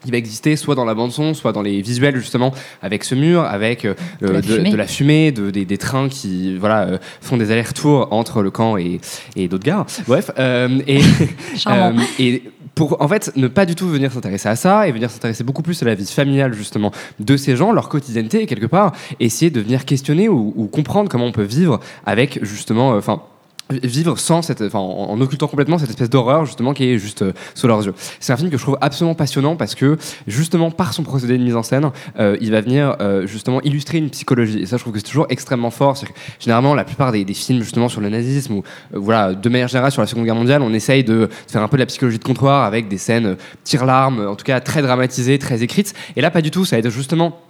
Il 0.07 0.11
va 0.13 0.17
exister 0.19 0.57
soit 0.57 0.75
dans 0.75 0.85
la 0.85 0.95
bande 0.95 1.13
son, 1.13 1.35
soit 1.35 1.53
dans 1.53 1.63
les 1.63 1.81
visuels 1.83 2.17
justement, 2.17 2.53
avec 2.83 3.05
ce 3.05 3.15
mur, 3.15 3.43
avec 3.43 3.85
euh, 3.85 3.95
De 4.21 4.29
la 4.29 4.43
fumée. 4.43 4.71
de 4.71 4.77
la 4.77 4.87
fumée, 4.87 5.33
de- 5.33 5.51
des, 5.51 5.65
des 5.65 5.79
trains 5.79 6.09
qui 6.09 6.57
voilà 6.57 6.83
euh, 6.87 6.99
font 7.21 7.37
des 7.37 7.51
allers-retours 7.51 8.09
entre 8.11 8.43
le 8.43 8.51
camp 8.51 8.77
et, 8.77 9.01
et 9.37 9.49
d'autres 9.49 9.65
gares. 9.65 9.87
Bref, 10.07 10.31
euh, 10.39 10.81
et 10.87 11.01
et 12.19 12.43
pour 12.75 13.01
en 13.01 13.07
fait 13.09 13.31
ne 13.37 13.47
pas 13.47 13.67
du 13.67 13.75
tout 13.77 13.89
venir 13.89 14.11
s'intéresser 14.13 14.49
à 14.49 14.57
ça 14.57 14.89
et 14.89 14.93
venir 14.93 15.11
s'intéresser 15.11 15.45
beaucoup 15.45 15.63
plus 15.63 15.81
à 15.83 15.87
la 15.87 15.95
vie 15.95 16.07
familiale 16.07 16.55
justement 16.55 16.91
de 17.21 17.37
ces 17.37 17.57
gens, 17.57 17.73
leur 17.73 17.89
quotidienneté 17.89 18.43
et 18.43 18.47
quelque 18.47 18.67
part 18.67 18.93
essayer 19.21 19.51
de 19.51 19.61
venir 19.61 19.85
questionner 19.85 20.29
ou, 20.29 20.53
ou 20.57 20.67
comprendre 20.67 21.09
comment 21.09 21.27
on 21.27 21.33
peut 21.33 21.43
vivre 21.43 21.79
avec 22.05 22.41
justement, 22.45 22.91
enfin. 22.91 23.23
Vivre 23.71 24.19
sans 24.19 24.43
cette, 24.43 24.61
enfin, 24.61 24.79
en, 24.79 25.19
occultant 25.21 25.47
complètement 25.47 25.79
cette 25.79 25.91
espèce 25.91 26.11
d'horreur 26.11 26.45
justement 26.45 26.75
qui 26.75 26.85
est 26.85 26.99
juste 26.99 27.23
euh, 27.23 27.33
sous 27.55 27.67
leurs 27.67 27.85
yeux. 27.85 27.95
C'est 28.21 28.33
un 28.33 28.37
film 28.37 28.51
que 28.51 28.59
je 28.59 28.63
trouve 28.63 28.77
absolument 28.81 29.15
passionnant 29.15 29.57
parce 29.57 29.75
que 29.75 29.97
justement 30.27 30.71
par 30.71 30.93
son 30.93 31.03
procédé 31.03 31.39
de 31.39 31.43
mise 31.43 31.57
en 31.57 31.63
scène, 31.63 31.91
euh, 32.19 32.37
il 32.41 32.51
va 32.51 32.61
venir 32.61 32.97
euh, 33.01 33.27
justement 33.27 33.61
illustrer 33.63 33.99
une 33.99 34.11
psychologie 34.11 34.61
et 34.61 34.67
ça 34.67 34.77
je 34.77 34.83
trouve 34.83 34.93
que 34.93 34.99
c'est 34.99 35.07
toujours 35.07 35.27
extrêmement 35.31 35.71
fort. 35.71 35.99
Que, 35.99 36.07
Généralement 36.39 36.75
la 36.75 36.85
plupart 36.85 37.13
des, 37.13 37.25
films 37.35 37.63
justement 37.63 37.89
sur 37.89 38.01
le 38.01 38.11
nazisme 38.11 38.55
ou 38.55 38.63
voilà 38.93 39.35
de 39.35 39.49
manière 39.49 39.69
générale 39.69 39.91
sur 39.91 40.03
la 40.03 40.07
Seconde 40.07 40.25
Guerre 40.25 40.35
mondiale, 40.35 40.63
on 40.63 40.73
essaye 40.73 41.03
de 41.03 41.29
faire 41.49 41.63
un 41.63 41.69
peu 41.69 41.77
de 41.77 41.83
la 41.83 41.87
psychologie 41.87 42.19
de 42.19 42.25
comptoir 42.25 42.65
avec 42.65 42.87
des 42.89 42.99
scènes 42.99 43.37
tire-larmes, 43.65 44.27
en 44.29 44.37
tout 44.37 44.45
cas 44.45 44.61
très 44.61 44.83
dramatisées, 44.83 45.39
très 45.39 45.63
écrites. 45.63 45.95
Et 46.17 46.21
là 46.21 46.31
pas 46.31 46.43
du 46.43 46.51
tout, 46.51 46.65
ça 46.65 46.77
va 46.77 46.81
être 46.81 46.91
justement 46.91 47.41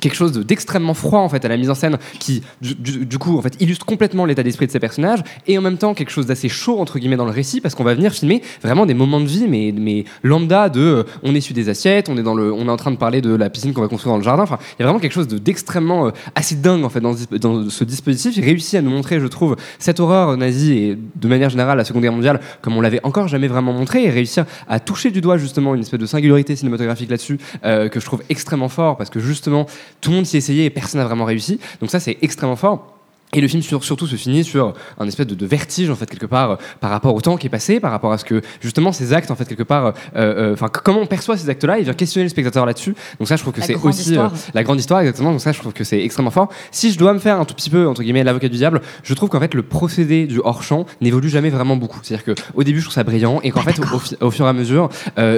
quelque 0.00 0.14
chose 0.16 0.32
de- 0.32 0.42
d'extrêmement 0.42 0.94
froid 0.94 1.20
en 1.20 1.28
fait 1.28 1.44
à 1.44 1.48
la 1.48 1.56
mise 1.56 1.70
en 1.70 1.74
scène 1.74 1.98
qui 2.18 2.42
du, 2.60 3.18
coup 3.18 3.38
en 3.38 3.42
fait 3.42 3.56
illustre 3.60 3.86
complètement 3.86 4.24
l'état 4.24 4.42
d'esprit 4.42 4.66
de 4.66 4.72
ces 4.72 4.80
personnages 4.80 5.20
et 5.46 5.56
en 5.58 5.62
même 5.62 5.78
temps 5.78 5.94
quelque 5.94 6.10
chose 6.10 6.26
d'assez 6.26 6.48
chaud 6.48 6.78
entre 6.80 6.98
guillemets 6.98 7.16
dans 7.16 7.24
le 7.24 7.30
récit 7.30 7.60
parce 7.60 7.74
qu'on 7.74 7.84
va 7.84 7.94
venir 7.94 8.12
filmer 8.12 8.42
vraiment 8.62 8.86
des 8.86 8.94
moments 8.94 9.20
de 9.20 9.26
vie 9.26 9.46
mais, 9.48 9.72
mais 9.76 10.04
lambda 10.22 10.68
de 10.68 10.80
euh, 10.80 11.02
on 11.22 11.34
essuie 11.34 11.54
des 11.54 11.68
assiettes 11.68 12.08
on 12.08 12.16
est 12.16 12.22
dans 12.22 12.34
le 12.34 12.52
on 12.52 12.66
est 12.66 12.70
en 12.70 12.76
train 12.76 12.90
de 12.90 12.96
parler 12.96 13.20
de 13.20 13.34
la 13.34 13.50
piscine 13.50 13.72
qu'on 13.72 13.82
va 13.82 13.88
construire 13.88 14.12
dans 14.14 14.18
le 14.18 14.24
jardin. 14.24 14.42
Enfin 14.42 14.58
il 14.78 14.80
y 14.80 14.82
a 14.82 14.86
vraiment 14.86 14.98
quelque 15.00 15.12
chose 15.12 15.28
de- 15.28 15.38
d'extrêmement 15.38 16.06
euh, 16.06 16.10
assez 16.34 16.56
dingue 16.56 16.84
en 16.84 16.88
fait 16.88 17.00
dans, 17.00 17.14
dans 17.40 17.70
ce 17.70 17.84
dispositif. 17.84 18.36
Il 18.36 18.44
réussit 18.44 18.74
à 18.74 18.82
nous 18.82 18.90
montrer 18.90 19.20
je 19.20 19.26
trouve 19.26 19.56
cette 19.78 20.00
horreur 20.00 20.36
nazie 20.36 20.72
et 20.78 20.98
de 21.14 21.28
manière 21.28 21.50
générale 21.50 21.78
la 21.78 21.84
seconde 21.84 22.02
guerre 22.02 22.12
mondiale 22.12 22.40
comme 22.62 22.76
on 22.76 22.80
l'avait 22.80 23.00
encore 23.04 23.28
jamais 23.28 23.48
vraiment 23.48 23.72
montré 23.72 24.04
et 24.04 24.10
réussir 24.10 24.44
à 24.68 24.80
toucher 24.80 25.10
du 25.10 25.20
doigt 25.20 25.38
justement 25.38 25.74
une 25.74 25.82
espèce 25.82 26.00
de 26.00 26.06
singularité 26.06 26.56
cinématographique 26.56 27.10
là-dessus 27.10 27.38
euh, 27.64 27.88
que 27.88 28.00
je 28.00 28.04
trouve 28.04 28.22
extrêmement 28.28 28.68
fort 28.68 28.96
parce 28.96 29.10
que 29.10 29.20
justement 29.20 29.66
tout 30.00 30.10
le 30.10 30.16
monde 30.16 30.26
s'y 30.26 30.36
essayait 30.36 30.64
et 30.64 30.70
personne 30.70 31.00
n'a 31.00 31.06
vraiment 31.06 31.24
réussi. 31.24 31.58
Donc 31.80 31.90
ça 31.90 32.00
c'est 32.00 32.18
extrêmement 32.22 32.56
fort 32.56 32.93
Et 33.34 33.40
le 33.40 33.48
film 33.48 33.62
sur- 33.62 33.82
surtout 33.84 34.06
se 34.06 34.16
finit 34.16 34.44
sur 34.44 34.72
un 34.98 35.06
espèce 35.06 35.26
de, 35.26 35.34
de 35.34 35.46
vertige 35.46 35.90
en 35.90 35.94
fait 35.96 36.08
quelque 36.08 36.26
part 36.26 36.50
euh, 36.52 36.56
par 36.80 36.90
rapport 36.90 37.14
au 37.14 37.20
temps 37.20 37.36
qui 37.36 37.46
est 37.46 37.50
passé, 37.50 37.80
par 37.80 37.90
rapport 37.90 38.12
à 38.12 38.18
ce 38.18 38.24
que 38.24 38.40
justement 38.60 38.92
ces 38.92 39.12
actes 39.12 39.30
en 39.30 39.34
fait 39.36 39.44
quelque 39.46 39.62
part, 39.62 39.86
euh, 39.86 39.92
euh, 40.16 40.52
enfin 40.52 40.68
comment 40.68 41.00
on 41.00 41.06
perçoit 41.06 41.36
ces 41.36 41.48
actes-là, 41.48 41.78
il 41.78 41.84
vient 41.84 41.94
questionner 41.94 42.24
le 42.24 42.28
spectateur 42.30 42.64
là-dessus. 42.66 42.94
Donc 43.18 43.28
ça 43.28 43.36
je 43.36 43.42
trouve 43.42 43.52
que 43.52 43.60
c'est 43.62 43.74
aussi 43.88 44.14
la 44.54 44.62
grande 44.62 44.78
histoire 44.78 45.00
exactement. 45.00 45.32
Donc 45.32 45.40
ça 45.40 45.52
je 45.52 45.58
trouve 45.58 45.72
que 45.72 45.84
c'est 45.84 46.00
extrêmement 46.02 46.30
fort. 46.30 46.48
Si 46.70 46.92
je 46.92 46.98
dois 46.98 47.12
me 47.12 47.18
faire 47.18 47.40
un 47.40 47.44
tout 47.44 47.54
petit 47.54 47.70
peu 47.70 47.86
entre 47.88 48.02
guillemets 48.02 48.24
l'avocat 48.24 48.48
du 48.48 48.56
diable, 48.56 48.80
je 49.02 49.14
trouve 49.14 49.28
qu'en 49.28 49.40
fait 49.40 49.54
le 49.54 49.62
procédé 49.62 50.26
du 50.26 50.40
hors 50.44 50.62
champ 50.62 50.86
n'évolue 51.00 51.28
jamais 51.28 51.50
vraiment 51.50 51.76
beaucoup. 51.76 51.98
C'est-à-dire 52.02 52.24
que 52.24 52.34
au 52.54 52.62
début 52.64 52.78
je 52.78 52.84
trouve 52.84 52.94
ça 52.94 53.04
brillant 53.04 53.40
et 53.42 53.50
qu'en 53.50 53.60
fait 53.62 53.78
au, 53.78 53.96
au 53.96 53.98
fi- 53.98 54.16
au 54.20 54.30
fur 54.30 54.46
et 54.46 54.48
à 54.48 54.52
mesure, 54.52 54.88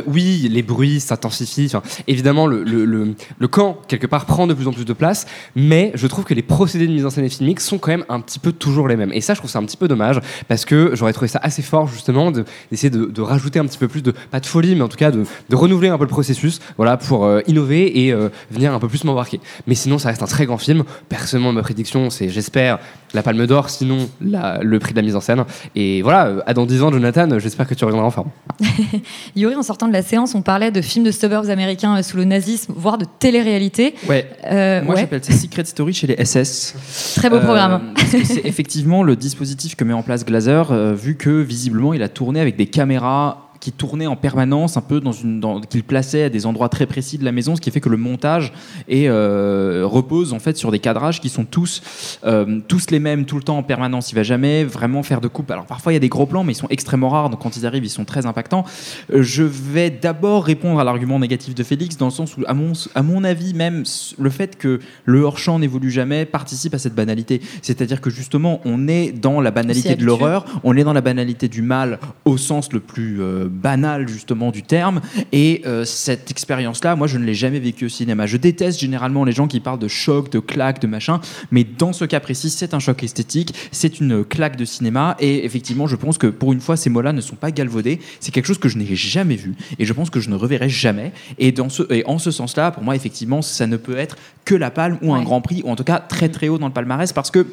oui 0.06 0.48
les 0.50 0.62
bruits 0.62 1.00
s'intensifient. 1.00 1.72
Évidemment 2.06 2.46
le, 2.46 2.62
le, 2.64 2.84
le, 2.84 3.14
le 3.38 3.48
camp 3.48 3.78
quelque 3.88 4.06
part 4.06 4.26
prend 4.26 4.46
de 4.46 4.54
plus 4.54 4.66
en 4.68 4.72
plus 4.72 4.84
de 4.84 4.92
place, 4.92 5.26
mais 5.54 5.92
je 5.94 6.06
trouve 6.06 6.24
que 6.24 6.34
les 6.34 6.42
procédés 6.42 6.86
de 6.86 6.92
mise 6.92 7.06
en 7.06 7.10
scène 7.10 7.24
et 7.24 7.28
filmique 7.28 7.60
sont 7.60 7.78
quand 7.86 7.92
même 7.92 8.04
un 8.08 8.20
petit 8.20 8.38
peu 8.38 8.52
toujours 8.52 8.88
les 8.88 8.96
mêmes. 8.96 9.12
Et 9.12 9.20
ça, 9.20 9.32
je 9.34 9.38
trouve 9.38 9.50
ça 9.50 9.58
un 9.60 9.64
petit 9.64 9.76
peu 9.76 9.88
dommage 9.88 10.20
parce 10.48 10.64
que 10.64 10.90
j'aurais 10.94 11.12
trouvé 11.12 11.28
ça 11.28 11.40
assez 11.42 11.62
fort 11.62 11.86
justement 11.88 12.30
de- 12.30 12.44
d'essayer 12.70 12.90
de, 12.90 13.06
de 13.06 13.22
rajouter 13.22 13.58
un 13.58 13.64
petit 13.66 13.78
peu 13.78 13.88
plus 13.88 14.02
de, 14.02 14.12
pas 14.30 14.40
de 14.40 14.46
folie, 14.46 14.74
mais 14.74 14.82
en 14.82 14.88
tout 14.88 14.96
cas 14.96 15.10
de, 15.10 15.24
de 15.48 15.56
renouveler 15.56 15.88
un 15.88 15.96
peu 15.98 16.04
le 16.04 16.10
processus, 16.10 16.60
voilà, 16.76 16.96
pour 16.96 17.24
euh, 17.24 17.40
innover 17.46 18.04
et 18.04 18.12
euh, 18.12 18.28
venir 18.50 18.74
un 18.74 18.78
peu 18.78 18.88
plus 18.88 19.04
m'embarquer. 19.04 19.40
Mais 19.66 19.74
sinon, 19.74 19.98
ça 19.98 20.08
reste 20.10 20.22
un 20.22 20.26
très 20.26 20.44
grand 20.46 20.58
film. 20.58 20.84
Personnellement, 21.08 21.52
ma 21.52 21.62
prédiction, 21.62 22.10
c'est, 22.10 22.28
j'espère, 22.28 22.78
la 23.14 23.22
Palme 23.22 23.46
d'Or, 23.46 23.70
sinon 23.70 24.08
la- 24.20 24.58
le 24.62 24.78
prix 24.78 24.92
de 24.92 24.96
la 24.96 25.02
mise 25.02 25.16
en 25.16 25.20
scène. 25.20 25.44
Et 25.74 26.02
voilà, 26.02 26.26
euh, 26.26 26.40
à 26.46 26.54
dans 26.54 26.66
10 26.66 26.82
ans, 26.82 26.90
Jonathan, 26.92 27.38
j'espère 27.38 27.66
que 27.66 27.74
tu 27.74 27.84
reviendras 27.84 28.06
en 28.08 28.10
forme. 28.10 28.30
Yuri, 29.36 29.54
en 29.54 29.62
sortant 29.62 29.88
de 29.88 29.92
la 29.92 30.02
séance, 30.02 30.34
on 30.34 30.42
parlait 30.42 30.70
de 30.70 30.80
films 30.80 31.04
de 31.04 31.10
suburbs 31.10 31.48
américains 31.50 32.02
sous 32.02 32.16
le 32.16 32.24
nazisme, 32.24 32.72
voire 32.76 32.98
de 32.98 33.04
télé-réalité. 33.18 33.94
Ouais. 34.08 34.28
Euh, 34.50 34.82
Moi, 34.82 34.94
ouais. 34.94 35.00
j'appelle 35.02 35.24
ça 35.24 35.32
Secret 35.32 35.64
Story 35.64 35.92
chez 35.92 36.06
les 36.06 36.24
SS. 36.24 36.74
Très 37.16 37.30
beau 37.30 37.36
Euh, 37.36 37.40
que 37.68 38.24
c'est 38.24 38.44
effectivement 38.46 39.02
le 39.02 39.16
dispositif 39.16 39.76
que 39.76 39.84
met 39.84 39.92
en 39.92 40.02
place 40.02 40.24
Glazer, 40.24 40.70
euh, 40.70 40.94
vu 40.94 41.16
que 41.16 41.42
visiblement 41.42 41.94
il 41.94 42.02
a 42.02 42.08
tourné 42.08 42.40
avec 42.40 42.56
des 42.56 42.66
caméras 42.66 43.50
qui 43.66 43.72
tournaient 43.72 44.06
en 44.06 44.14
permanence, 44.14 44.76
un 44.76 44.80
peu 44.80 45.00
dans 45.00 45.10
une, 45.10 45.40
dans- 45.40 45.60
qu'il 45.60 45.82
plaçait 45.82 46.22
à 46.22 46.28
des 46.28 46.46
endroits 46.46 46.68
très 46.68 46.86
précis 46.86 47.18
de 47.18 47.24
la 47.24 47.32
maison, 47.32 47.56
ce 47.56 47.60
qui 47.60 47.72
fait 47.72 47.80
que 47.80 47.88
le 47.88 47.96
montage 47.96 48.52
est, 48.88 49.08
euh, 49.08 49.82
repose 49.84 50.32
en 50.32 50.38
fait 50.38 50.56
sur 50.56 50.70
des 50.70 50.78
cadrages 50.78 51.20
qui 51.20 51.28
sont 51.28 51.44
tous, 51.44 51.82
euh, 52.24 52.60
tous 52.68 52.92
les 52.92 53.00
mêmes 53.00 53.24
tout 53.24 53.34
le 53.34 53.42
temps 53.42 53.58
en 53.58 53.64
permanence. 53.64 54.12
Il 54.12 54.14
va 54.14 54.22
jamais 54.22 54.62
vraiment 54.62 55.02
faire 55.02 55.20
de 55.20 55.26
coupe. 55.26 55.50
Alors 55.50 55.66
parfois 55.66 55.90
il 55.90 55.96
y 55.96 55.96
a 55.96 56.00
des 56.00 56.08
gros 56.08 56.26
plans, 56.26 56.44
mais 56.44 56.52
ils 56.52 56.62
sont 56.64 56.68
extrêmement 56.70 57.08
rares, 57.08 57.28
donc 57.28 57.40
quand 57.40 57.56
ils 57.56 57.66
arrivent, 57.66 57.84
ils 57.84 57.90
sont 57.90 58.04
très 58.04 58.24
impactants. 58.24 58.64
Euh, 59.12 59.24
je 59.24 59.42
vais 59.42 59.90
d'abord 59.90 60.44
répondre 60.44 60.78
à 60.78 60.84
l'argument 60.84 61.18
négatif 61.18 61.56
de 61.56 61.64
Félix, 61.64 61.96
dans 61.96 62.06
le 62.06 62.12
sens 62.12 62.36
où, 62.36 62.42
à 62.46 62.54
mon, 62.54 62.70
à 62.94 63.02
mon 63.02 63.24
avis, 63.24 63.52
même 63.52 63.82
le 64.16 64.30
fait 64.30 64.56
que 64.56 64.78
le 65.06 65.22
hors-champ 65.22 65.58
n'évolue 65.58 65.90
jamais 65.90 66.24
participe 66.24 66.72
à 66.74 66.78
cette 66.78 66.94
banalité. 66.94 67.40
C'est-à-dire 67.62 68.00
que 68.00 68.10
justement, 68.10 68.60
on 68.64 68.86
est 68.86 69.10
dans 69.10 69.40
la 69.40 69.50
banalité 69.50 69.96
de 69.96 70.04
l'horreur, 70.04 70.44
on 70.62 70.76
est 70.76 70.84
dans 70.84 70.92
la 70.92 71.00
banalité 71.00 71.48
du 71.48 71.62
mal 71.62 71.98
au 72.24 72.36
sens 72.36 72.72
le 72.72 72.78
plus 72.78 73.18
banal 73.56 74.08
justement 74.08 74.50
du 74.50 74.62
terme. 74.62 75.00
Et 75.32 75.62
euh, 75.66 75.84
cette 75.84 76.30
expérience-là, 76.30 76.96
moi, 76.96 77.06
je 77.06 77.18
ne 77.18 77.24
l'ai 77.24 77.34
jamais 77.34 77.58
vécue 77.58 77.86
au 77.86 77.88
cinéma. 77.88 78.26
Je 78.26 78.36
déteste 78.36 78.78
généralement 78.80 79.24
les 79.24 79.32
gens 79.32 79.48
qui 79.48 79.60
parlent 79.60 79.78
de 79.78 79.88
choc, 79.88 80.30
de 80.30 80.38
claque, 80.38 80.80
de 80.80 80.86
machin. 80.86 81.20
Mais 81.50 81.64
dans 81.64 81.92
ce 81.92 82.04
cas 82.04 82.20
précis, 82.20 82.50
c'est 82.50 82.74
un 82.74 82.78
choc 82.78 83.02
esthétique, 83.02 83.54
c'est 83.72 84.00
une 84.00 84.24
claque 84.24 84.56
de 84.56 84.64
cinéma. 84.64 85.16
Et 85.20 85.44
effectivement, 85.44 85.86
je 85.86 85.96
pense 85.96 86.18
que 86.18 86.26
pour 86.26 86.52
une 86.52 86.60
fois, 86.60 86.76
ces 86.76 86.90
mots-là 86.90 87.12
ne 87.12 87.20
sont 87.20 87.36
pas 87.36 87.50
galvaudés. 87.50 88.00
C'est 88.20 88.32
quelque 88.32 88.46
chose 88.46 88.58
que 88.58 88.68
je 88.68 88.78
n'ai 88.78 88.94
jamais 88.94 89.36
vu 89.36 89.54
et 89.78 89.84
je 89.84 89.92
pense 89.92 90.10
que 90.10 90.20
je 90.20 90.30
ne 90.30 90.36
reverrai 90.36 90.68
jamais. 90.68 91.12
Et, 91.38 91.52
dans 91.52 91.68
ce, 91.68 91.82
et 91.92 92.04
en 92.06 92.18
ce 92.18 92.30
sens-là, 92.30 92.70
pour 92.70 92.82
moi, 92.82 92.94
effectivement, 92.96 93.42
ça 93.42 93.66
ne 93.66 93.76
peut 93.76 93.96
être 93.96 94.16
que 94.44 94.54
la 94.54 94.70
palme 94.70 94.98
ou 95.02 95.12
un 95.14 95.18
Ouais. 95.18 95.24
grand 95.24 95.40
prix, 95.40 95.62
ou 95.64 95.70
en 95.70 95.76
tout 95.76 95.84
cas 95.84 95.98
très 95.98 96.28
très 96.28 96.48
haut 96.48 96.58
dans 96.58 96.66
le 96.68 96.72
palmarès 96.72 97.12
parce 97.12 97.30
que 97.30 97.46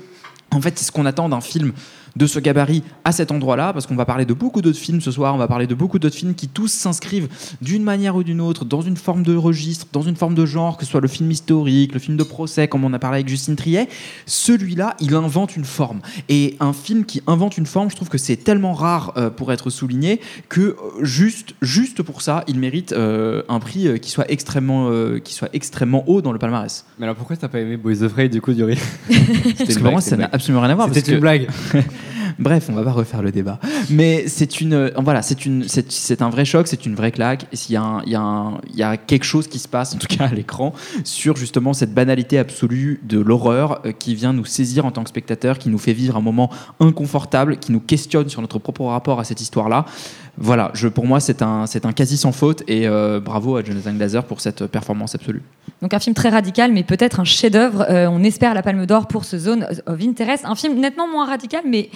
en 0.52 0.62
fait, 0.62 0.78
c'est 0.78 0.86
ce 0.86 0.92
qu'on 0.92 1.06
attend 1.08 1.30
d'un 1.30 1.42
film 1.42 1.72
de 2.16 2.28
ce 2.28 2.40
gabarit 2.40 2.84
à 3.06 3.12
cet 3.12 3.32
endroit-là, 3.32 3.74
parce 3.74 3.88
qu'on 3.88 3.96
va 3.96 4.06
parler 4.06 4.26
de 4.26 4.34
beaucoup 4.34 4.62
d'autres 4.62 4.78
films 4.78 5.02
ce 5.02 5.12
soir, 5.12 5.34
on 5.34 5.38
va 5.38 5.48
parler 5.48 5.68
de 5.68 5.74
beaucoup 5.76 5.98
d'autres 6.00 6.16
films 6.16 6.36
qui 6.36 6.48
tous 6.48 6.68
s'inscrivent 6.72 7.28
d'une 7.62 7.84
manière 7.84 8.16
ou 8.16 8.24
d'une 8.24 8.40
autre 8.42 8.66
dans 8.66 8.82
une 8.82 8.98
forme 8.98 9.24
de 9.24 9.36
registre, 9.36 9.88
dans 9.92 10.02
une 10.04 10.16
forme 10.16 10.36
de 10.36 10.46
genre, 10.46 10.78
que 10.78 10.86
ce 10.86 10.92
soit 10.92 11.02
le 11.02 11.08
film 11.08 11.32
historique, 11.32 11.94
le 11.94 12.00
film 12.00 12.18
de 12.18 12.24
procès, 12.24 12.68
comme 12.68 12.84
on 12.84 12.94
a 12.94 13.00
parlé 13.00 13.18
avec 13.18 13.28
Justine 13.30 13.56
Triet. 13.56 13.88
Celui-là, 14.26 14.96
il 15.00 15.16
invente 15.16 15.56
une 15.56 15.66
forme. 15.66 16.02
Et 16.30 16.56
un 16.60 16.74
film 16.74 17.06
qui 17.06 17.22
invente 17.28 17.58
une 17.58 17.66
forme, 17.66 17.90
je 17.90 17.96
trouve 17.96 18.10
que 18.10 18.18
c'est 18.18 18.38
tellement 18.38 18.74
rare 18.74 19.14
euh, 19.18 19.30
pour 19.30 19.52
être 19.52 19.70
souligné 19.70 20.20
que 20.50 20.62
euh, 20.62 20.76
juste, 21.04 21.56
juste 21.62 22.04
pour 22.04 22.22
ça, 22.22 22.44
il 22.48 22.60
mérite 22.60 22.92
euh, 22.94 23.42
un 23.50 23.60
prix 23.60 23.88
euh, 23.88 23.98
qui, 23.98 24.12
soit 24.12 24.30
extrêmement, 24.32 24.92
qui 25.24 25.34
soit 25.34 25.50
extrêmement 25.54 26.04
haut 26.08 26.22
dans 26.22 26.32
le 26.32 26.40
palmarès. 26.40 26.86
Mais 27.00 27.06
alors 27.06 27.16
pourquoi 27.16 27.36
t'as 27.36 27.48
pas 27.48 27.60
aimé 27.60 27.78
Boys 27.78 28.04
Afraid 28.04 28.32
du 28.32 28.42
coup, 28.42 28.52
Yuri? 28.52 28.78
Parce 29.58 29.76
que 29.76 29.80
pour 29.80 29.92
moi, 29.92 30.02
ça 30.02 30.16
n'a 30.18 30.30
absolument 30.32 30.62
rien 30.62 30.72
à 30.72 30.76
voir. 30.76 30.90
C'était 30.94 31.12
que- 31.12 31.16
une 31.16 31.20
blague. 31.22 31.48
Bref, 32.40 32.68
on 32.70 32.74
va 32.74 32.84
pas 32.84 32.92
refaire 32.92 33.22
le 33.22 33.32
débat. 33.32 33.60
Mais 33.90 34.28
c'est 34.28 34.62
une, 34.62 34.74
euh, 34.74 34.90
voilà, 34.98 35.22
c'est 35.22 35.46
une, 35.46 35.66
c'est, 35.68 36.22
un 36.22 36.30
vrai 36.30 36.46
choc, 36.46 36.68
c'est 36.68 36.86
une 36.86 36.96
vraie 36.96 37.12
claque. 37.12 37.46
S'il 37.54 37.74
y 37.74 37.78
a, 37.78 38.02
il 38.06 38.12
y, 38.12 38.16
a 38.16 38.52
il 38.70 38.76
y 38.76 38.84
a 38.84 38.98
quelque 38.98 39.24
chose 39.24 39.48
qui 39.48 39.60
se 39.60 39.68
passe, 39.68 39.96
en 39.96 39.98
tout 39.98 40.08
cas 40.08 40.26
à 40.26 40.34
l'écran, 40.34 40.74
sur 41.04 41.36
justement 41.36 41.74
cette 41.74 41.94
banalité 41.94 42.38
absolue 42.38 43.00
de 43.04 43.20
l'horreur 43.20 43.82
euh, 43.86 43.92
qui 43.92 44.16
vient 44.16 44.34
nous 44.34 44.46
saisir 44.46 44.86
en 44.86 44.92
tant 44.92 45.04
que 45.04 45.10
spectateur, 45.10 45.58
qui 45.58 45.70
nous 45.70 45.78
fait 45.78 45.94
vivre 45.94 46.18
un 46.18 46.22
moment 46.22 46.50
inconfortable, 46.80 47.58
qui 47.58 47.72
nous 47.72 47.80
questionne 47.80 48.30
sur 48.30 48.42
notre 48.42 48.60
propre 48.60 48.86
rapport 48.86 49.20
à 49.20 49.24
cette 49.24 49.42
histoire-là? 49.42 49.86
Voilà, 50.38 50.72
je, 50.74 50.88
pour 50.88 51.06
moi, 51.06 51.20
c'est 51.20 51.44
un, 51.44 51.68
c'est 51.68 51.86
un 51.86 51.94
quasi 51.94 52.18
sans 52.18 52.32
faute. 52.32 52.64
Et 52.68 52.88
euh, 52.88 53.20
bravo 53.20 53.56
à 53.56 53.64
Jonathan 53.64 53.94
Glazer 53.94 54.24
pour 54.24 54.42
cette 54.42 54.66
performance 54.66 55.14
absolue. 55.14 55.44
Donc 55.84 55.94
un 55.94 56.00
film 56.00 56.16
très 56.16 56.30
radical, 56.30 56.72
mais 56.72 56.84
peut-être 56.84 57.20
un 57.20 57.24
chef-d'œuvre. 57.24 57.86
On 57.90 58.24
espère 58.24 58.54
la 58.54 58.64
Palme 58.64 58.86
d'Or 58.86 59.08
pour 59.08 59.26
ce 59.26 59.38
Zone 59.38 59.68
of 59.86 60.02
Interest. 60.02 60.46
Un 60.46 60.56
film 60.56 60.80
nettement 60.80 61.08
moins 61.08 61.26
radical, 61.26 61.62
mais 61.68 61.90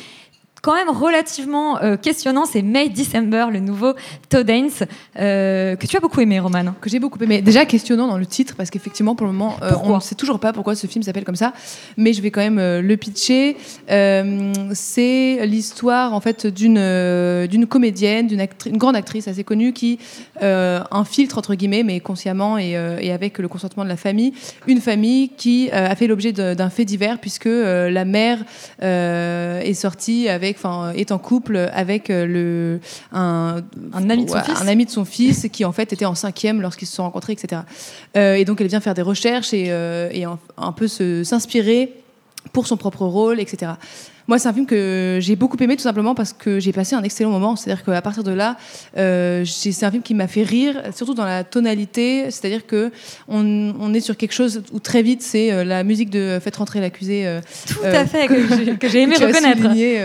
quand 0.68 0.76
même 0.76 0.90
relativement 0.90 1.82
euh, 1.82 1.96
questionnant. 1.96 2.46
C'est 2.46 2.62
May 2.62 2.90
December, 2.90 3.46
le 3.54 3.62
nouveau 3.62 3.94
Todd 4.28 4.50
Haynes, 4.50 4.70
euh, 5.18 5.78
que 5.78 5.88
tu 5.88 5.96
as 5.96 6.02
beaucoup 6.02 6.20
aimé, 6.20 6.42
Roman. 6.42 6.74
que 6.82 6.90
j'ai 6.90 7.00
beaucoup 7.00 7.24
aimé. 7.24 7.42
Déjà 7.42 7.66
questionnant 7.66 8.06
dans 8.06 8.18
le 8.18 8.26
titre 8.26 8.56
parce 8.58 8.70
qu'effectivement 8.70 9.16
pour 9.16 9.28
le 9.28 9.32
moment 9.32 9.56
euh, 9.62 9.72
on 9.82 9.96
ne 9.96 10.02
sait 10.02 10.16
toujours 10.16 10.42
pas 10.42 10.52
pourquoi 10.52 10.76
ce 10.76 10.86
film 10.86 11.04
s'appelle 11.04 11.24
comme 11.24 11.38
ça, 11.38 11.54
mais 11.96 12.12
je 12.12 12.22
vais 12.22 12.32
quand 12.32 12.42
même 12.42 12.60
le 12.60 12.98
pitcher. 12.98 13.56
C'est 13.88 15.46
l'histoire 15.46 16.14
en 16.14 16.20
fait 16.20 16.48
d'une 16.48 17.48
d'une 17.48 17.66
comédienne, 17.66 18.28
d'une 18.28 18.46
une 18.66 18.78
grande 18.78 18.98
actrice 18.98 19.30
assez 19.30 19.46
connue 19.46 19.72
qui 19.72 20.00
infiltre 20.42 21.38
entre 21.38 21.56
guillemets, 21.56 21.84
mais 21.84 22.02
consciemment 22.02 22.58
et, 22.58 22.72
et 23.00 23.12
avec 23.14 23.38
le 23.38 23.48
consentement 23.48 23.86
de 23.86 23.90
la 23.90 23.96
famille, 23.96 24.34
une 24.68 24.82
famille 24.82 25.30
qui 25.30 25.72
a 25.72 25.96
fait 25.96 26.08
l'objet 26.08 26.34
d'un 26.34 26.70
fait 26.70 26.84
divers 26.84 27.20
puisque 27.20 27.46
la 27.46 28.04
mère 28.04 28.40
est 28.82 29.74
sortie 29.74 30.28
avec, 30.28 30.57
enfin 30.58 30.92
est 30.94 31.12
en 31.12 31.18
couple 31.20 31.58
avec 31.74 32.10
euh, 32.10 32.26
le 32.26 32.80
un, 33.12 33.62
Un 33.94 34.10
ami 34.10 34.26
de 34.26 34.30
son 34.30 34.36
ouais, 34.38 34.44
fils. 34.44 34.62
un 34.62 34.68
ami 34.68 34.86
de 34.86 34.92
son 34.92 35.06
fils 35.06 35.48
qui 35.52 35.64
en 35.66 35.72
fait 35.72 35.94
était 35.94 36.06
en 36.06 36.16
cinquième 36.16 36.62
lorsqu'ils 36.62 36.88
se 36.88 36.96
sont 36.96 37.04
rencontrés, 37.04 37.34
etc. 37.34 37.62
Euh, 38.16 38.34
et 38.36 38.46
donc 38.46 38.60
elle 38.62 38.68
vient 38.68 38.80
faire 38.80 38.94
des 38.96 39.02
recherches 39.02 39.54
et, 39.54 39.68
euh, 39.70 40.10
et 40.12 40.24
un, 40.26 40.40
un 40.58 40.72
peu 40.72 40.88
se- 40.88 41.24
s'inspirer 41.24 41.94
pour 42.54 42.66
son 42.68 42.78
propre 42.78 43.06
rôle, 43.06 43.40
etc. 43.40 43.74
Moi, 44.28 44.40
c'est 44.40 44.50
un 44.50 44.54
film 44.54 44.66
que 44.66 45.20
j'ai 45.22 45.36
beaucoup 45.38 45.56
aimé 45.62 45.76
tout 45.78 45.84
simplement 45.84 46.14
parce 46.14 46.34
que 46.34 46.60
j'ai 46.60 46.74
passé 46.74 46.96
un 46.96 47.04
excellent 47.04 47.30
moment. 47.30 47.56
C'est-à-dire 47.56 47.86
qu'à 47.86 48.02
partir 48.02 48.24
de 48.24 48.32
là, 48.32 48.58
euh, 48.98 49.46
c'est 49.46 49.86
un 49.86 49.92
film 49.92 50.04
qui 50.04 50.14
m'a 50.14 50.28
fait 50.28 50.44
rire, 50.44 50.82
surtout 50.94 51.14
dans 51.14 51.24
la 51.26 51.44
tonalité. 51.46 52.26
C'est-à-dire 52.30 52.66
que 52.68 52.92
on, 53.30 53.74
on 53.80 53.94
est 53.94 54.02
sur 54.02 54.18
quelque 54.18 54.34
chose 54.34 54.64
où 54.74 54.80
très 54.80 55.02
vite, 55.02 55.22
c'est 55.22 55.52
euh, 55.54 55.64
la 55.64 55.84
musique 55.86 56.10
de 56.10 56.40
Faites 56.44 56.58
rentrer 56.58 56.82
l'accusé. 56.82 57.26
euh, 57.26 57.40
Tout 57.68 57.80
à 57.86 58.06
fait, 58.06 58.28
que 58.28 58.36
j'ai- 58.48 58.76
que 58.78 58.98
aimé 58.98 59.16
as 59.16 59.26
reconnaître. 59.28 59.62
souligné, 59.62 60.02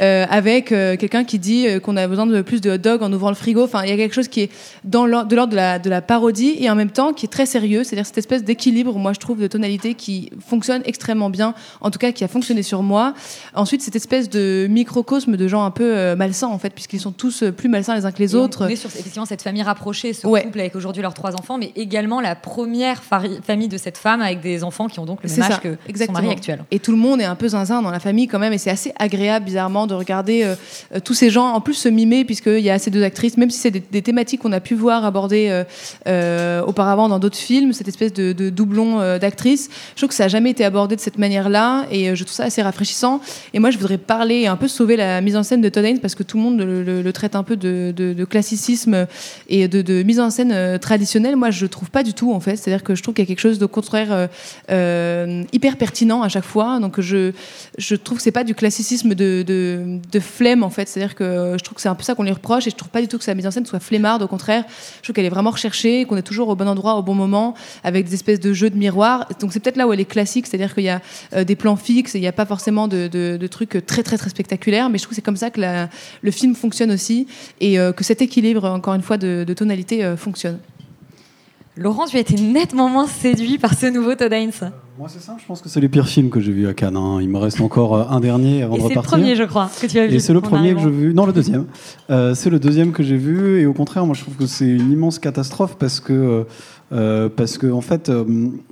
avec 0.00 0.66
quelqu'un 0.68 1.24
qui 1.24 1.38
dit 1.38 1.66
qu'on 1.82 1.96
a 1.96 2.06
besoin 2.06 2.26
de 2.26 2.42
plus 2.42 2.60
de 2.60 2.72
hot 2.72 2.78
dog 2.78 3.02
en 3.02 3.12
ouvrant 3.12 3.30
le 3.30 3.34
frigo. 3.36 3.62
Enfin, 3.64 3.82
il 3.84 3.90
y 3.90 3.92
a 3.92 3.96
quelque 3.96 4.14
chose 4.14 4.28
qui 4.28 4.42
est 4.42 4.50
dans 4.84 5.04
de 5.06 5.10
l'ordre 5.10 5.46
de 5.50 5.56
la, 5.56 5.78
de 5.78 5.88
la 5.90 6.02
parodie 6.02 6.56
et 6.58 6.68
en 6.70 6.74
même 6.74 6.90
temps 6.90 7.12
qui 7.12 7.26
est 7.26 7.28
très 7.28 7.46
sérieux. 7.46 7.84
C'est-à-dire 7.84 8.06
cette 8.06 8.18
espèce 8.18 8.44
d'équilibre, 8.44 8.96
moi 8.98 9.12
je 9.12 9.20
trouve, 9.20 9.40
de 9.40 9.46
tonalité 9.46 9.94
qui 9.94 10.30
fonctionne 10.46 10.82
extrêmement 10.84 11.30
bien. 11.30 11.54
En 11.80 11.90
tout 11.90 11.98
cas, 11.98 12.12
qui 12.12 12.24
a 12.24 12.28
fonctionné 12.28 12.62
sur 12.62 12.82
moi. 12.82 13.13
Ensuite, 13.54 13.82
cette 13.82 13.96
espèce 13.96 14.28
de 14.30 14.66
microcosme 14.70 15.36
de 15.36 15.48
gens 15.48 15.64
un 15.64 15.70
peu 15.70 15.84
euh, 15.96 16.16
malsains 16.16 16.48
en 16.48 16.58
fait, 16.58 16.70
puisqu'ils 16.70 17.00
sont 17.00 17.12
tous 17.12 17.42
euh, 17.42 17.52
plus 17.52 17.68
malsains 17.68 17.94
les 17.94 18.04
uns 18.06 18.12
que 18.12 18.18
les 18.18 18.32
Et 18.32 18.36
autres. 18.36 18.64
On 18.64 18.68
est 18.68 18.76
sur 18.76 18.90
effectivement 18.90 19.26
cette 19.26 19.42
famille 19.42 19.62
rapprochée, 19.62 20.12
ce 20.12 20.26
Ouais. 20.26 20.42
couple 20.42 20.60
avec 20.60 20.74
aujourd'hui 20.74 21.02
leurs 21.02 21.14
trois 21.14 21.34
enfants, 21.34 21.58
mais 21.58 21.72
également 21.76 22.20
la 22.20 22.34
première 22.34 23.02
famille 23.02 23.68
de 23.68 23.76
cette 23.78 23.98
femme 23.98 24.20
avec 24.22 24.40
des 24.40 24.64
enfants 24.64 24.88
qui 24.88 24.98
ont 25.00 25.04
donc 25.06 25.22
le 25.22 25.28
même 25.30 25.42
âge 25.42 25.52
ça, 25.52 25.58
que 25.58 25.74
son 25.74 25.88
exactement. 25.88 26.20
mari 26.20 26.32
actuel. 26.32 26.64
Et 26.70 26.78
tout 26.78 26.90
le 26.92 26.96
monde 26.98 27.20
est 27.20 27.24
un 27.24 27.34
peu 27.36 27.48
zinzin 27.48 27.82
dans 27.82 27.90
la 27.90 28.00
famille 28.00 28.26
quand 28.26 28.38
même, 28.38 28.52
et 28.52 28.58
c'est 28.58 28.70
assez 28.70 28.92
agréable 28.98 29.44
bizarrement 29.44 29.86
de 29.86 29.94
regarder 29.94 30.42
euh, 30.44 31.00
tous 31.04 31.14
ces 31.14 31.30
gens 31.30 31.48
en 31.52 31.60
plus 31.60 31.74
se 31.74 31.88
mimer, 31.88 32.24
puisqu'il 32.24 32.60
y 32.60 32.70
a 32.70 32.78
ces 32.78 32.90
deux 32.90 33.02
actrices, 33.02 33.36
même 33.36 33.50
si 33.50 33.58
c'est 33.58 33.70
des, 33.70 33.80
des 33.80 34.02
thématiques 34.02 34.40
qu'on 34.42 34.52
a 34.52 34.60
pu 34.60 34.74
voir 34.74 35.04
abordées 35.04 35.48
euh, 35.50 35.64
euh, 36.06 36.62
auparavant 36.64 37.08
dans 37.08 37.18
d'autres 37.18 37.36
films, 37.36 37.72
cette 37.72 37.88
espèce 37.88 38.12
de, 38.12 38.32
de 38.32 38.50
doublon 38.50 39.18
d'actrices. 39.18 39.68
Je 39.94 40.00
trouve 40.00 40.08
que 40.08 40.14
ça 40.14 40.24
n'a 40.24 40.28
jamais 40.28 40.50
été 40.50 40.64
abordé 40.64 40.96
de 40.96 41.00
cette 41.00 41.18
manière-là, 41.18 41.84
et 41.90 42.16
je 42.16 42.24
trouve 42.24 42.34
ça 42.34 42.44
assez 42.44 42.62
rafraîchissant. 42.62 43.03
Et 43.52 43.58
moi, 43.58 43.70
je 43.70 43.78
voudrais 43.78 43.98
parler 43.98 44.46
un 44.46 44.56
peu 44.56 44.68
sauver 44.68 44.96
la 44.96 45.20
mise 45.20 45.36
en 45.36 45.42
scène 45.42 45.60
de 45.60 45.68
Todd 45.68 45.84
parce 46.00 46.14
que 46.14 46.22
tout 46.22 46.36
le 46.36 46.42
monde 46.42 46.60
le, 46.60 47.12
traite 47.12 47.36
un 47.36 47.42
peu 47.42 47.56
de, 47.56 48.24
classicisme 48.24 49.06
et 49.48 49.68
de, 49.68 50.02
mise 50.02 50.20
en 50.20 50.30
scène 50.30 50.52
euh, 50.52 50.78
traditionnelle. 50.78 51.36
Moi, 51.36 51.50
je 51.50 51.66
trouve 51.66 51.90
pas 51.90 52.02
du 52.02 52.14
tout 52.14 52.32
en 52.32 52.40
fait. 52.40 52.56
C'est-à-dire 52.56 52.82
que 52.82 52.94
je 52.94 53.02
trouve 53.02 53.14
qu'il 53.14 53.24
y 53.24 53.26
a 53.26 53.28
quelque 53.28 53.40
chose 53.40 53.58
de 53.58 53.66
contraire, 53.66 54.12
euh, 54.12 54.26
euh, 54.70 55.42
hyper 55.52 55.76
pertinent 55.76 56.22
à 56.22 56.28
chaque 56.28 56.44
fois. 56.44 56.78
Donc, 56.80 57.00
je, 57.00 57.32
trouve 57.96 58.18
que 58.18 58.24
c'est 58.24 58.32
pas 58.32 58.44
du 58.44 58.54
classicisme 58.54 59.14
de, 59.14 60.00
flemme 60.20 60.62
en 60.62 60.70
fait. 60.70 60.88
C'est-à-dire 60.88 61.14
que 61.14 61.56
je 61.58 61.64
trouve 61.64 61.76
que 61.76 61.80
c'est 61.80 61.88
un 61.88 61.94
peu 61.94 62.02
ça 62.02 62.14
qu'on 62.14 62.22
lui 62.22 62.32
reproche 62.32 62.66
et 62.66 62.70
je 62.70 62.76
trouve 62.76 62.90
pas 62.90 63.00
du 63.00 63.08
tout 63.08 63.18
que 63.18 63.24
sa 63.24 63.34
mise 63.34 63.46
en 63.46 63.50
scène 63.50 63.66
soit 63.66 63.80
flemmarde. 63.80 64.22
Au 64.22 64.28
contraire, 64.28 64.64
je 64.98 65.02
trouve 65.02 65.14
qu'elle 65.14 65.26
est 65.26 65.30
vraiment 65.30 65.50
recherchée, 65.50 66.04
qu'on 66.06 66.16
est 66.16 66.22
toujours 66.22 66.48
au 66.48 66.56
bon 66.56 66.68
endroit 66.68 66.94
au 66.96 67.02
bon 67.02 67.14
moment 67.14 67.54
avec 67.82 68.06
des 68.06 68.14
espèces 68.14 68.40
de 68.40 68.52
jeux 68.52 68.70
de 68.70 68.76
miroirs. 68.76 69.28
Donc, 69.40 69.52
c'est 69.52 69.60
peut-être 69.60 69.76
là 69.76 69.86
où 69.86 69.92
elle 69.92 70.00
est 70.00 70.04
classique, 70.04 70.46
c'est-à-dire 70.46 70.74
qu'il 70.74 70.84
y 70.84 70.88
a 70.88 71.00
des 71.44 71.56
plans 71.56 71.76
fixes 71.76 72.14
et 72.14 72.18
il 72.18 72.22
n'y 72.22 72.26
a 72.26 72.32
pas 72.32 72.46
forcément 72.46 72.88
de, 72.88 72.93
de- 73.12 73.36
de 73.36 73.46
trucs 73.46 73.84
très 73.86 74.02
très 74.02 74.16
très 74.18 74.30
spectaculaires. 74.30 74.88
Mais 74.90 74.98
je 74.98 75.02
trouve 75.04 75.10
que 75.10 75.16
c'est 75.16 75.22
comme 75.22 75.36
ça 75.36 75.50
que 75.50 75.60
la- 75.60 75.88
le 76.22 76.30
film 76.30 76.54
fonctionne 76.54 76.90
aussi 76.90 77.26
et 77.60 77.78
euh, 77.78 77.92
que 77.92 78.04
cet 78.04 78.22
équilibre, 78.22 78.64
encore 78.64 78.94
une 78.94 79.02
fois, 79.02 79.16
de, 79.18 79.44
de 79.46 79.54
tonalité 79.54 80.04
euh, 80.04 80.16
fonctionne. 80.16 80.58
Laurent, 81.76 82.06
tu 82.06 82.16
as 82.16 82.20
été 82.20 82.36
nettement 82.36 82.88
moins 82.88 83.08
séduit 83.08 83.58
par 83.58 83.74
ce 83.76 83.86
nouveau 83.86 84.14
Todd 84.14 84.32
Haynes. 84.32 84.52
Moi, 84.96 85.08
c'est 85.08 85.20
ça. 85.20 85.36
Je 85.40 85.44
pense 85.44 85.60
que 85.60 85.68
c'est 85.68 85.80
les 85.80 85.88
pires 85.88 86.06
films 86.06 86.30
que 86.30 86.38
j'ai 86.38 86.52
vus 86.52 86.68
à 86.68 86.72
Cannes. 86.72 86.96
hein. 86.96 87.18
Il 87.20 87.28
me 87.28 87.38
reste 87.38 87.60
encore 87.60 87.96
euh, 87.96 88.04
un 88.10 88.20
dernier 88.20 88.62
avant 88.62 88.76
Et 88.76 88.78
de 88.78 88.82
c'est 88.84 88.94
le 88.94 89.00
repartir. 89.00 89.18
premier, 89.18 89.34
je 89.34 89.42
crois, 89.42 89.68
que 89.80 89.86
tu 89.88 89.98
as 89.98 90.06
vu 90.06 90.14
Et 90.14 90.20
c'est 90.20 90.32
le 90.32 90.40
premier 90.40 90.72
que 90.72 90.78
j'ai 90.80 90.88
vu. 90.90 91.12
Non, 91.14 91.26
le 91.26 91.32
deuxième. 91.32 91.66
Euh, 92.10 92.32
c'est 92.36 92.48
le 92.48 92.60
deuxième 92.60 92.92
que 92.92 93.02
j'ai 93.02 93.16
vu. 93.16 93.60
Et 93.60 93.66
au 93.66 93.72
contraire, 93.72 94.06
moi, 94.06 94.14
je 94.14 94.20
trouve 94.22 94.36
que 94.36 94.46
c'est 94.46 94.68
une 94.68 94.92
immense 94.92 95.18
catastrophe 95.18 95.76
parce 95.76 95.98
que. 95.98 96.46
Euh, 96.92 97.28
parce 97.28 97.58
que 97.58 97.70
en 97.70 97.80
fait, 97.80 98.08
euh, 98.08 98.24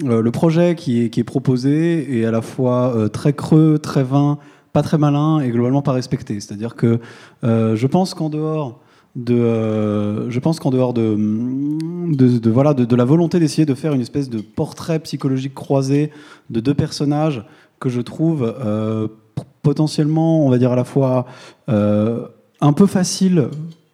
euh, 0.05 0.23
le 0.23 0.31
projet 0.31 0.75
qui 0.75 1.03
est, 1.05 1.25
proposé 1.25 2.21
est 2.21 2.25
à 2.25 2.31
la 2.31 2.43
fois 2.43 3.09
très 3.13 3.33
creux, 3.33 3.79
très 3.79 4.03
vain, 4.03 4.39
pas 4.73 4.83
très 4.83 4.99
malin 4.99 5.41
et 5.41 5.51
globalement 5.51 5.83
pas 5.83 5.93
respecté. 5.93 6.41
C'est-à-dire 6.41 6.75
que 6.75 7.01
je 7.43 7.87
pense 7.87 8.15
qu'en 8.15 8.29
dehors 8.29 8.81
de, 9.15 10.31
je 10.31 10.39
pense 10.39 10.59
qu'en 10.59 10.71
dehors 10.71 10.95
de, 10.95 11.17
voilà, 12.49 12.75
de, 12.75 12.97
la 12.97 13.05
volonté 13.05 13.39
d'essayer 13.39 13.67
de 13.67 13.75
faire 13.75 13.93
une 13.93 14.01
espèce 14.01 14.31
de 14.31 14.41
portrait 14.41 14.99
psychologique 15.01 15.55
croisé 15.55 16.11
de 16.51 16.61
deux 16.61 16.75
personnages 16.75 17.45
que 17.81 17.89
je 17.89 18.01
trouve 18.01 18.53
potentiellement, 19.63 20.47
on 20.47 20.51
va 20.51 20.59
dire 20.59 20.73
à 20.73 20.77
la 20.77 20.85
fois 20.85 21.27
un 21.69 22.73
peu 22.75 22.87
facile, 22.87 23.49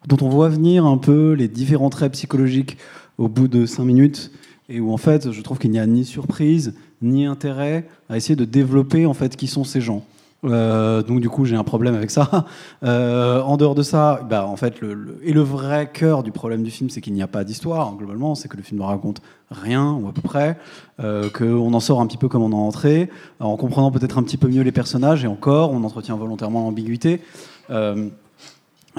dont 0.07 0.17
on 0.21 0.29
voit 0.29 0.49
venir 0.49 0.85
un 0.85 0.97
peu 0.97 1.33
les 1.33 1.47
différents 1.47 1.89
traits 1.89 2.13
psychologiques 2.13 2.77
au 3.19 3.27
bout 3.27 3.47
de 3.47 3.67
cinq 3.67 3.83
minutes, 3.83 4.31
et 4.69 4.79
où 4.79 4.91
en 4.91 4.97
fait, 4.97 5.31
je 5.31 5.41
trouve 5.41 5.59
qu'il 5.59 5.71
n'y 5.71 5.79
a 5.79 5.85
ni 5.85 6.05
surprise 6.05 6.73
ni 7.01 7.25
intérêt 7.25 7.87
à 8.09 8.17
essayer 8.17 8.35
de 8.35 8.45
développer 8.45 9.05
en 9.05 9.13
fait 9.13 9.35
qui 9.35 9.47
sont 9.47 9.63
ces 9.63 9.81
gens. 9.81 10.03
Euh, 10.45 11.03
donc 11.03 11.19
du 11.19 11.27
coup 11.27 11.43
j'ai 11.43 11.57
un 11.57 11.63
problème 11.63 11.95
avec 11.95 12.11
ça. 12.11 12.45
Euh, 12.83 13.41
en 13.41 13.57
dehors 13.57 13.75
de 13.75 13.83
ça, 13.83 14.21
bah, 14.29 14.45
en 14.47 14.55
fait 14.55 14.79
le, 14.79 15.19
et 15.21 15.33
le 15.33 15.41
vrai 15.41 15.89
cœur 15.91 16.23
du 16.23 16.31
problème 16.31 16.63
du 16.63 16.71
film 16.71 16.89
c'est 16.89 17.01
qu'il 17.01 17.11
n'y 17.11 17.21
a 17.21 17.27
pas 17.27 17.43
d'histoire 17.43 17.93
globalement, 17.97 18.35
c'est 18.35 18.47
que 18.47 18.55
le 18.55 18.63
film 18.63 18.79
ne 18.79 18.85
raconte 18.85 19.21
rien 19.51 19.91
ou 19.91 20.07
à 20.07 20.13
peu 20.13 20.21
près, 20.21 20.57
euh, 21.01 21.29
qu'on 21.29 21.73
en 21.73 21.79
sort 21.81 21.99
un 21.99 22.07
petit 22.07 22.15
peu 22.15 22.29
comme 22.29 22.41
on 22.41 22.53
en 22.53 22.63
est 22.63 22.67
entré, 22.67 23.09
en 23.41 23.57
comprenant 23.57 23.91
peut-être 23.91 24.17
un 24.17 24.23
petit 24.23 24.37
peu 24.37 24.47
mieux 24.47 24.61
les 24.61 24.71
personnages 24.71 25.25
et 25.25 25.27
encore 25.27 25.71
on 25.73 25.83
entretient 25.83 26.15
volontairement 26.15 26.63
l'ambiguïté. 26.63 27.21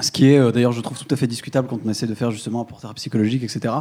Ce 0.01 0.11
qui 0.11 0.31
est 0.31 0.37
euh, 0.37 0.51
d'ailleurs, 0.51 0.71
je 0.71 0.81
trouve 0.81 0.97
tout 0.97 1.13
à 1.13 1.15
fait 1.15 1.27
discutable 1.27 1.67
quand 1.67 1.79
on 1.85 1.89
essaie 1.89 2.07
de 2.07 2.15
faire 2.15 2.31
justement 2.31 2.61
un 2.61 2.65
portrait 2.65 2.93
psychologique, 2.95 3.43
etc. 3.43 3.73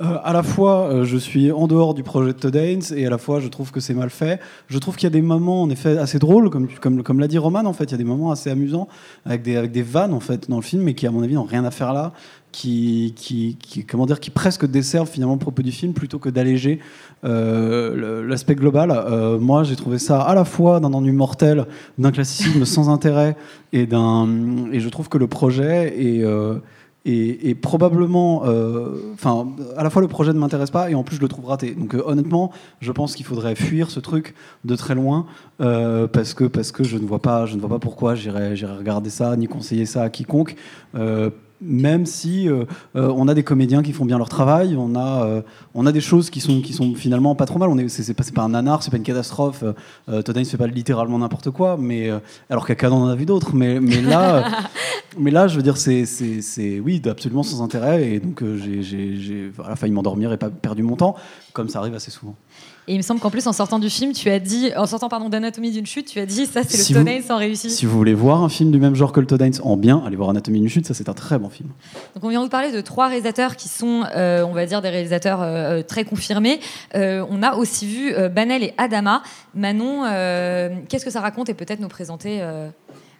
Euh, 0.00 0.18
à 0.24 0.32
la 0.32 0.42
fois, 0.42 0.88
euh, 0.88 1.04
je 1.04 1.16
suis 1.16 1.52
en 1.52 1.66
dehors 1.66 1.94
du 1.94 2.02
projet 2.02 2.32
de 2.32 2.38
Todd 2.38 2.56
Haynes 2.56 2.82
et 2.94 3.06
à 3.06 3.10
la 3.10 3.18
fois, 3.18 3.40
je 3.40 3.48
trouve 3.48 3.70
que 3.70 3.80
c'est 3.80 3.94
mal 3.94 4.10
fait. 4.10 4.40
Je 4.68 4.78
trouve 4.78 4.96
qu'il 4.96 5.04
y 5.04 5.06
a 5.08 5.10
des 5.10 5.22
moments, 5.22 5.62
en 5.62 5.70
effet, 5.70 5.98
assez 5.98 6.18
drôles, 6.18 6.50
comme, 6.50 6.68
comme, 6.80 7.02
comme 7.02 7.20
l'a 7.20 7.28
dit 7.28 7.38
Roman, 7.38 7.64
en 7.64 7.72
fait, 7.72 7.84
il 7.84 7.92
y 7.92 7.94
a 7.94 7.98
des 7.98 8.04
moments 8.04 8.30
assez 8.30 8.50
amusants 8.50 8.88
avec 9.24 9.42
des, 9.42 9.56
avec 9.56 9.72
des 9.72 9.82
vannes, 9.82 10.14
en 10.14 10.20
fait, 10.20 10.48
dans 10.48 10.56
le 10.56 10.62
film, 10.62 10.82
mais 10.82 10.94
qui, 10.94 11.06
à 11.06 11.10
mon 11.10 11.22
avis, 11.22 11.34
n'ont 11.34 11.44
rien 11.44 11.64
à 11.64 11.70
faire 11.70 11.92
là. 11.92 12.12
Qui, 12.58 13.58
comment 13.86 14.06
dire, 14.06 14.18
qui 14.18 14.30
presque 14.30 14.64
desservent 14.66 15.10
finalement 15.10 15.34
le 15.34 15.38
propos 15.38 15.60
du 15.60 15.72
film 15.72 15.92
plutôt 15.92 16.18
que 16.18 16.30
d'alléger 16.30 16.80
euh, 17.24 18.26
l'aspect 18.26 18.54
global. 18.54 18.90
Euh, 18.90 19.38
moi, 19.38 19.62
j'ai 19.62 19.76
trouvé 19.76 19.98
ça 19.98 20.22
à 20.22 20.34
la 20.34 20.46
fois 20.46 20.80
d'un 20.80 20.94
ennui 20.94 21.12
mortel, 21.12 21.66
d'un 21.98 22.12
classicisme 22.12 22.64
sans 22.64 22.88
intérêt, 22.88 23.36
et, 23.74 23.82
et 23.82 24.80
je 24.80 24.88
trouve 24.88 25.10
que 25.10 25.18
le 25.18 25.26
projet 25.26 25.94
est, 26.02 26.24
euh, 26.24 26.58
probablement. 27.60 28.44
Enfin, 29.12 29.48
à 29.76 29.84
la 29.84 29.90
fois 29.90 30.00
le 30.00 30.08
projet 30.08 30.32
ne 30.32 30.38
m'intéresse 30.38 30.70
pas, 30.70 30.90
et 30.90 30.94
en 30.94 31.02
plus 31.02 31.16
je 31.16 31.20
le 31.20 31.28
trouve 31.28 31.44
raté. 31.44 31.74
Donc 31.74 31.94
honnêtement, 32.06 32.52
je 32.80 32.90
pense 32.90 33.14
qu'il 33.14 33.26
faudrait 33.26 33.54
fuir 33.54 33.90
ce 33.90 34.00
truc 34.00 34.34
de 34.64 34.76
très 34.76 34.94
loin, 34.94 35.26
parce, 35.58 36.32
que, 36.32 36.44
parce 36.44 36.72
que 36.72 36.84
je 36.84 36.96
ne 36.96 37.04
vois 37.06 37.20
pas, 37.20 37.44
je 37.44 37.56
ne 37.56 37.60
vois 37.60 37.68
pas 37.68 37.78
pourquoi 37.78 38.14
j'irais 38.14 38.54
regarder 38.78 39.10
ça, 39.10 39.36
ni 39.36 39.46
conseiller 39.46 39.84
ça 39.84 40.04
à 40.04 40.08
quiconque. 40.08 40.56
Même 41.62 42.04
si 42.04 42.48
euh, 42.48 42.64
euh, 42.96 43.10
on 43.16 43.28
a 43.28 43.34
des 43.34 43.42
comédiens 43.42 43.82
qui 43.82 43.92
font 43.92 44.04
bien 44.04 44.18
leur 44.18 44.28
travail, 44.28 44.76
on 44.78 44.94
a, 44.94 45.24
euh, 45.24 45.42
on 45.74 45.86
a 45.86 45.92
des 45.92 46.02
choses 46.02 46.28
qui 46.28 46.40
sont, 46.40 46.60
qui 46.60 46.74
sont 46.74 46.94
finalement 46.94 47.34
pas 47.34 47.46
trop 47.46 47.58
mal. 47.58 47.70
On 47.70 47.78
est, 47.78 47.88
c'est, 47.88 48.02
c'est 48.02 48.12
pas, 48.12 48.22
c'est 48.22 48.34
pas 48.34 48.42
un 48.42 48.50
nanar, 48.50 48.82
c'est 48.82 48.90
pas 48.90 48.98
une 48.98 49.02
catastrophe. 49.02 49.64
Euh, 50.08 50.22
Todd 50.22 50.36
Haynes 50.36 50.44
fait 50.44 50.58
pas 50.58 50.66
littéralement 50.66 51.18
n'importe 51.18 51.50
quoi, 51.50 51.78
mais 51.78 52.10
alors 52.50 52.66
qu'à 52.66 52.74
Cannes 52.74 52.92
on 52.92 53.04
en 53.04 53.08
a 53.08 53.14
vu 53.14 53.24
d'autres. 53.24 53.54
Mais, 53.54 53.80
mais 53.80 54.02
là, 54.02 54.44
mais 55.18 55.30
là, 55.30 55.48
je 55.48 55.56
veux 55.56 55.62
dire, 55.62 55.78
c'est, 55.78 56.04
c'est, 56.04 56.42
c'est 56.42 56.78
oui, 56.78 57.00
absolument 57.06 57.42
sans 57.42 57.62
intérêt. 57.62 58.06
Et 58.06 58.20
donc 58.20 58.44
j'ai, 58.44 58.82
j'ai, 58.82 59.16
j'ai 59.16 59.48
voilà, 59.48 59.76
failli 59.76 59.92
m'endormir 59.92 60.32
et 60.32 60.36
pas 60.36 60.50
perdu 60.50 60.82
mon 60.82 60.96
temps, 60.96 61.16
comme 61.54 61.68
ça 61.70 61.78
arrive 61.78 61.94
assez 61.94 62.10
souvent. 62.10 62.34
Et 62.88 62.92
il 62.94 62.98
me 62.98 63.02
semble 63.02 63.18
qu'en 63.20 63.30
plus, 63.30 63.46
en 63.48 63.52
sortant 63.52 63.78
du 63.80 63.90
film, 63.90 64.12
tu 64.12 64.30
as 64.30 64.38
dit, 64.38 64.70
en 64.76 64.86
sortant 64.86 65.08
pardon 65.08 65.28
d'Anatomie 65.28 65.72
d'une 65.72 65.86
chute, 65.86 66.06
tu 66.06 66.20
as 66.20 66.26
dit 66.26 66.46
ça, 66.46 66.60
c'est 66.62 66.76
Si 66.76 66.92
le 66.92 67.00
vous- 67.00 67.04
Todd 67.04 67.12
Haynes 67.14 67.24
en 67.30 67.36
réussi. 67.36 67.68
Si 67.70 67.84
vous 67.84 67.96
voulez 67.96 68.14
voir 68.14 68.42
un 68.44 68.48
film 68.48 68.70
du 68.70 68.78
même 68.78 68.94
genre 68.94 69.10
que 69.12 69.18
le 69.20 69.26
Haynes 69.42 69.58
en 69.64 69.76
bien, 69.76 70.02
allez 70.06 70.14
voir 70.14 70.30
Anatomie 70.30 70.60
d'une 70.60 70.68
chute, 70.68 70.86
ça 70.86 70.94
c'est 70.94 71.08
un 71.08 71.12
très 71.14 71.36
bon 71.38 71.48
film. 71.48 71.68
Donc 72.14 72.22
on 72.22 72.28
vient 72.28 72.44
de 72.44 72.48
parler 72.48 72.70
de 72.70 72.80
trois 72.80 73.08
réalisateurs 73.08 73.56
qui 73.56 73.68
sont, 73.68 74.04
euh, 74.14 74.44
on 74.44 74.52
va 74.52 74.66
dire, 74.66 74.82
des 74.82 74.88
réalisateurs 74.90 75.40
euh, 75.42 75.82
très 75.82 76.04
confirmés. 76.04 76.60
Euh, 76.94 77.24
on 77.28 77.42
a 77.42 77.54
aussi 77.56 77.86
vu 77.86 78.12
euh, 78.14 78.28
Banel 78.28 78.62
et 78.62 78.72
Adama. 78.78 79.22
Manon, 79.54 80.04
euh, 80.06 80.68
qu'est-ce 80.88 81.04
que 81.04 81.10
ça 81.10 81.20
raconte 81.20 81.48
et 81.48 81.54
peut-être 81.54 81.80
nous 81.80 81.88
présenter 81.88 82.38
euh, 82.40 82.68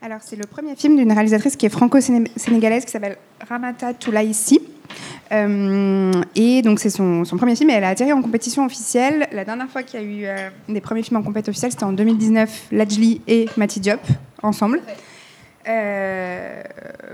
Alors, 0.06 0.20
c'est 0.22 0.36
le 0.36 0.46
premier 0.46 0.76
film 0.76 0.94
d'une 0.96 1.10
réalisatrice 1.10 1.56
qui 1.56 1.66
est 1.66 1.68
franco-sénégalaise 1.68 2.84
qui 2.84 2.92
s'appelle 2.92 3.16
Ramata 3.48 3.92
Toulaïsi. 3.92 4.60
Euh, 5.32 6.12
et 6.36 6.62
donc, 6.62 6.78
c'est 6.78 6.90
son, 6.90 7.24
son 7.24 7.36
premier 7.36 7.56
film 7.56 7.70
et 7.70 7.72
elle 7.72 7.82
a 7.82 7.88
atterri 7.88 8.12
en 8.12 8.22
compétition 8.22 8.64
officielle. 8.64 9.26
La 9.32 9.44
dernière 9.44 9.68
fois 9.68 9.82
qu'il 9.82 10.00
y 10.00 10.04
a 10.04 10.06
eu 10.06 10.24
euh, 10.26 10.48
des 10.68 10.80
premiers 10.80 11.02
films 11.02 11.16
en 11.18 11.24
compétition 11.24 11.50
officielle, 11.50 11.72
c'était 11.72 11.82
en 11.82 11.92
2019, 11.92 12.66
Lajli 12.70 13.20
et 13.26 13.46
Mati 13.56 13.80
Diop 13.80 13.98
ensemble. 14.44 14.80
Euh, 15.68 16.62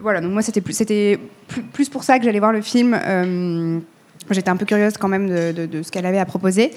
voilà, 0.02 0.20
donc 0.20 0.32
moi, 0.32 0.42
c'était 0.42 0.60
plus, 0.60 0.74
c'était 0.74 1.18
plus, 1.48 1.62
plus 1.62 1.88
pour 1.88 2.04
ça 2.04 2.18
que 2.18 2.26
j'allais 2.26 2.40
voir 2.40 2.52
le 2.52 2.60
film. 2.60 2.94
Euh, 3.02 3.78
J'étais 4.30 4.50
un 4.50 4.56
peu 4.56 4.66
curieuse 4.66 4.98
quand 4.98 5.08
même 5.08 5.30
de, 5.30 5.52
de- 5.52 5.66
de 5.66 5.82
ce 5.82 5.90
qu'elle 5.90 6.04
avait 6.04 6.18
à 6.18 6.26
proposer. 6.26 6.72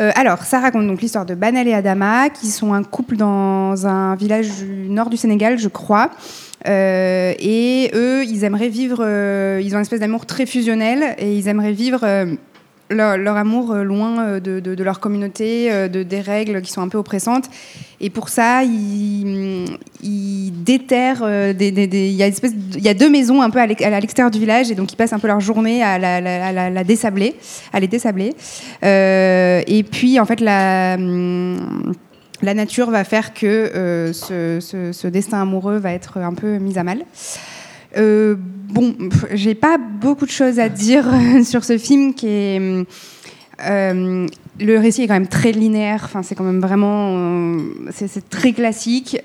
Euh, 0.00 0.10
alors, 0.14 0.44
ça 0.44 0.60
raconte 0.60 0.86
donc 0.86 1.00
l'histoire 1.00 1.24
de 1.24 1.34
Banel 1.34 1.68
et 1.68 1.74
Adama, 1.74 2.28
qui 2.30 2.48
sont 2.48 2.74
un 2.74 2.82
couple 2.82 3.16
dans 3.16 3.86
un 3.86 4.14
village 4.14 4.48
du 4.58 4.88
nord 4.90 5.08
du 5.08 5.16
Sénégal, 5.16 5.58
je 5.58 5.68
crois. 5.68 6.10
Euh, 6.66 7.32
et 7.38 7.90
eux, 7.94 8.24
ils 8.24 8.44
aimeraient 8.44 8.68
vivre, 8.68 8.98
euh, 9.00 9.60
ils 9.62 9.74
ont 9.74 9.78
une 9.78 9.82
espèce 9.82 10.00
d'amour 10.00 10.26
très 10.26 10.46
fusionnel, 10.46 11.14
et 11.18 11.36
ils 11.36 11.48
aimeraient 11.48 11.72
vivre 11.72 12.04
leur, 12.90 13.36
amour 13.36 13.72
euh, 13.72 13.82
loin 13.82 14.20
euh, 14.20 14.40
de, 14.40 14.82
leur 14.82 15.00
communauté, 15.00 15.72
euh, 15.72 15.88
de, 15.88 16.02
des 16.02 16.20
règles 16.20 16.62
qui 16.62 16.70
sont 16.72 16.82
un 16.82 16.88
peu 16.88 16.98
oppressantes. 16.98 17.48
Et 18.00 18.10
pour 18.10 18.28
ça, 18.28 18.62
ils, 18.62 19.64
ils 20.02 20.52
déterrent 20.64 21.24
il 21.58 22.12
y 22.12 22.22
a 22.22 22.26
espèce 22.26 22.52
il 22.74 22.82
y 22.82 22.88
a 22.88 22.94
deux 22.94 23.08
maisons 23.08 23.42
un 23.42 23.50
peu 23.50 23.58
à 23.58 23.66
l'ex- 23.66 23.82
à 23.82 24.00
l'extérieur 24.00 24.30
du 24.30 24.38
village, 24.38 24.70
et 24.70 24.74
donc 24.74 24.92
ils 24.92 24.96
passent 24.96 25.14
un 25.14 25.18
peu 25.18 25.28
leur 25.28 25.40
journée 25.40 25.82
à 25.82 25.98
la, 25.98 26.84
désabler, 26.84 27.34
à 27.72 27.80
les 27.80 27.88
désabler. 27.88 28.34
Et 28.82 29.84
puis, 29.90 30.20
en 30.20 30.26
fait, 30.26 30.40
la, 30.40 30.96
la 32.42 32.54
nature 32.54 32.90
va 32.90 33.04
faire 33.04 33.32
que 33.32 34.10
ce 34.12 35.06
destin 35.06 35.40
amoureux 35.40 35.78
va 35.78 35.92
être 35.92 36.18
un 36.18 36.34
peu 36.34 36.58
mis 36.58 36.78
à 36.78 36.84
mal. 36.84 36.98
Euh, 37.96 38.36
bon, 38.38 38.94
j'ai 39.32 39.54
pas 39.54 39.78
beaucoup 39.78 40.26
de 40.26 40.30
choses 40.30 40.58
à 40.58 40.68
dire 40.68 41.06
sur 41.44 41.64
ce 41.64 41.78
film 41.78 42.14
qui 42.14 42.28
est. 42.28 42.86
euh, 43.66 44.26
le 44.58 44.78
récit 44.78 45.02
est 45.02 45.06
quand 45.06 45.14
même 45.14 45.28
très 45.28 45.52
linéaire. 45.52 46.02
Enfin, 46.04 46.22
c'est 46.22 46.34
quand 46.34 46.44
même 46.44 46.60
vraiment, 46.60 47.14
euh, 47.16 47.58
c'est 47.92 48.28
très 48.28 48.52
classique. 48.52 49.20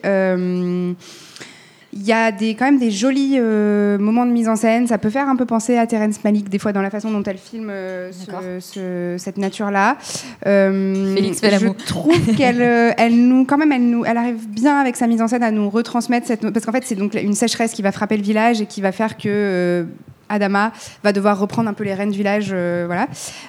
Il 1.94 2.04
y 2.06 2.14
a 2.14 2.32
des, 2.32 2.56
quand 2.56 2.66
même 2.66 2.80
des 2.80 2.92
jolis 2.92 3.36
euh, 3.38 3.98
moments 3.98 4.26
de 4.26 4.32
mise 4.32 4.48
en 4.48 4.56
scène. 4.56 4.88
Ça 4.88 4.98
peut 4.98 5.10
faire 5.10 5.28
un 5.28 5.36
peu 5.36 5.46
penser 5.46 5.78
à 5.78 5.86
Terrence 5.88 6.24
Malick 6.24 6.48
des 6.50 6.58
fois 6.60 6.72
dans 6.72 6.82
la 6.82 6.90
façon 6.90 7.12
dont 7.12 7.24
elle 7.24 7.38
filme 7.38 7.70
euh, 7.70 8.12
ce- 8.12 8.60
ce- 8.60 9.16
cette 9.18 9.38
nature-là. 9.38 9.98
Euh, 10.46 11.14
Félix. 11.16 11.42
Je 11.42 11.86
trouve 11.86 12.36
qu'elle, 12.36 12.62
euh, 12.62 12.92
elle 12.98 13.16
nous, 13.28 13.46
quand 13.46 13.58
même, 13.58 13.72
elle 13.72 13.90
nous, 13.90 14.06
elle 14.06 14.18
arrive 14.18 14.48
bien 14.48 14.80
avec 14.80 14.96
sa 14.96 15.08
mise 15.08 15.22
en 15.22 15.28
scène 15.28 15.44
à 15.44 15.52
nous 15.52 15.70
retransmettre 15.70 16.28
cette, 16.28 16.50
parce 16.52 16.66
qu'en 16.66 16.72
fait 16.72 16.84
c'est 16.86 16.96
donc 16.96 17.14
une 17.16 17.34
sécheresse 17.36 17.74
qui 17.74 17.82
va 17.82 17.92
frapper 17.92 18.18
le 18.18 18.24
village 18.24 18.62
et 18.62 18.66
qui 18.66 18.82
va 18.82 18.92
faire 18.92 19.18
que 19.18 19.86
Adama 20.30 20.72
va 21.04 21.12
devoir 21.12 21.38
reprendre 21.38 21.70
un 21.70 21.74
peu 21.74 21.84
les 21.84 21.94
rênes 21.94 22.12
du 22.12 22.18
village, 22.18 22.52
euh, 22.54 22.84
voilà. 22.88 23.08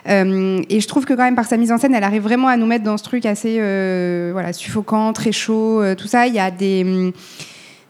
Euh, 0.09 0.61
et 0.69 0.81
je 0.81 0.89
trouve 0.89 1.05
que 1.05 1.15
quand 1.15 1.23
même 1.23 1.37
par 1.37 1.45
sa 1.47 1.57
mise 1.57 1.71
en 1.71 1.79
scène, 1.79 1.95
elle 1.95 2.03
arrive 2.03 2.23
vraiment 2.23 2.49
à 2.49 2.57
nous 2.57 2.67
mettre 2.67 2.83
dans 2.85 2.97
ce 2.97 3.05
truc 3.05 3.25
assez, 3.25 3.59
euh, 3.61 4.31
voilà, 4.33 4.53
suffocant, 4.53 5.13
très 5.13 5.31
chaud, 5.31 5.81
tout 5.97 6.09
ça. 6.09 6.27
Il 6.27 6.35
y 6.35 6.41
a 6.41 6.51
des 6.51 6.83
hum, 6.85 7.13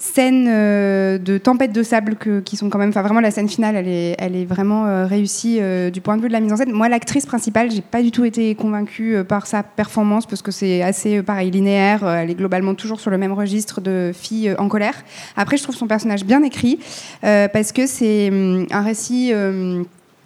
scènes 0.02 0.48
euh, 0.48 1.16
de 1.16 1.38
tempête 1.38 1.72
de 1.72 1.82
sable 1.84 2.16
qui 2.44 2.56
sont 2.56 2.70
quand 2.70 2.78
même, 2.78 2.88
enfin 2.88 3.02
vraiment 3.02 3.20
la 3.20 3.30
scène 3.30 3.48
finale, 3.48 3.76
elle 3.76 3.86
est, 3.86 4.16
elle 4.18 4.34
est 4.34 4.44
vraiment 4.44 4.86
euh, 4.86 5.06
réussie 5.06 5.58
euh, 5.60 5.90
du 5.90 6.00
point 6.00 6.16
de 6.16 6.22
vue 6.22 6.28
de 6.28 6.32
la 6.32 6.40
mise 6.40 6.52
en 6.52 6.56
scène. 6.56 6.72
Moi, 6.72 6.88
l'actrice 6.88 7.24
principale, 7.24 7.70
j'ai 7.70 7.82
pas 7.82 8.02
du 8.02 8.10
tout 8.10 8.24
été 8.24 8.52
convaincue 8.56 9.18
par 9.28 9.46
sa 9.46 9.62
performance 9.62 10.26
parce 10.26 10.42
que 10.42 10.50
c'est 10.50 10.82
assez 10.82 11.22
pareil 11.22 11.52
linéaire. 11.52 12.04
Elle 12.04 12.30
est 12.30 12.34
globalement 12.34 12.74
toujours 12.74 12.98
sur 12.98 13.12
le 13.12 13.18
même 13.18 13.32
registre 13.32 13.80
de 13.80 14.10
fille 14.12 14.52
en 14.58 14.68
colère. 14.68 15.04
Après, 15.36 15.56
je 15.56 15.62
trouve 15.62 15.76
son 15.76 15.86
personnage 15.86 16.24
bien 16.24 16.42
écrit 16.42 16.80
parce 17.20 17.70
que 17.70 17.86
c'est 17.86 18.28
hum, 18.30 18.66
un 18.72 18.82
récit. 18.82 19.32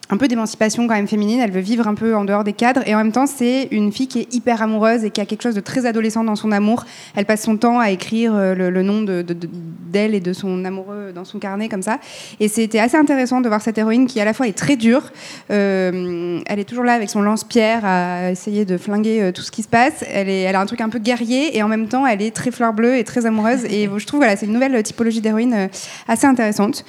Un 0.08 0.16
peu 0.18 0.28
d'émancipation 0.28 0.86
quand 0.86 0.94
même 0.94 1.08
féminine, 1.08 1.40
elle 1.40 1.50
veut 1.50 1.60
vivre 1.60 1.88
un 1.88 1.94
peu 1.94 2.14
en 2.14 2.24
dehors 2.24 2.44
des 2.44 2.52
cadres 2.52 2.82
et 2.86 2.94
en 2.94 2.98
même 2.98 3.10
temps 3.10 3.26
c'est 3.26 3.66
une 3.72 3.90
fille 3.90 4.06
qui 4.06 4.20
est 4.20 4.32
hyper 4.32 4.62
amoureuse 4.62 5.04
et 5.04 5.10
qui 5.10 5.20
a 5.20 5.26
quelque 5.26 5.42
chose 5.42 5.56
de 5.56 5.60
très 5.60 5.84
adolescent 5.84 6.22
dans 6.22 6.36
son 6.36 6.52
amour. 6.52 6.84
Elle 7.16 7.24
passe 7.24 7.42
son 7.42 7.56
temps 7.56 7.80
à 7.80 7.90
écrire 7.90 8.32
euh, 8.34 8.54
le, 8.54 8.82
nom 8.84 9.02
de- 9.02 9.22
de- 9.22 9.34
de- 9.34 9.48
d'elle 9.50 10.14
et 10.14 10.20
de 10.20 10.32
son 10.32 10.64
amoureux 10.64 11.10
dans 11.12 11.24
son 11.24 11.38
carnet 11.40 11.68
comme 11.68 11.82
ça. 11.82 11.98
Et 12.38 12.46
c'était 12.48 12.78
assez 12.78 12.96
intéressant 12.96 13.40
de 13.40 13.48
voir 13.48 13.60
cette 13.60 13.78
héroïne 13.78 14.06
qui 14.06 14.20
à 14.20 14.24
la 14.24 14.32
fois 14.32 14.46
est 14.46 14.56
très 14.56 14.76
dure, 14.76 15.10
euh, 15.50 16.40
elle 16.46 16.58
est 16.60 16.64
toujours 16.64 16.84
là 16.84 16.92
avec 16.92 17.10
son 17.10 17.22
lance-pierre 17.22 17.80
à 17.84 18.30
essayer 18.30 18.64
de 18.64 18.76
flinguer 18.78 19.22
euh, 19.22 19.32
tout 19.32 19.42
ce 19.42 19.50
qui 19.50 19.62
se 19.62 19.68
passe. 19.68 20.04
Elle, 20.08 20.28
elle 20.28 20.54
a 20.54 20.60
un 20.60 20.66
truc 20.66 20.80
un 20.80 20.88
peu 20.88 20.98
guerrier 21.00 21.56
et 21.56 21.62
en 21.62 21.68
même 21.68 21.88
temps 21.88 22.06
elle 22.06 22.22
est 22.22 22.34
très 22.34 22.50
fleur 22.50 22.72
bleue 22.72 22.96
et 22.96 23.04
très 23.04 23.26
amoureuse. 23.26 23.64
Et 23.64 23.88
je 23.96 24.06
trouve 24.06 24.20
voilà 24.20 24.36
c'est 24.36 24.46
une 24.46 24.52
nouvelle 24.52 24.80
typologie 24.82 25.20
d'héroïne 25.20 25.68
assez 26.06 26.26
intéressante. 26.26 26.84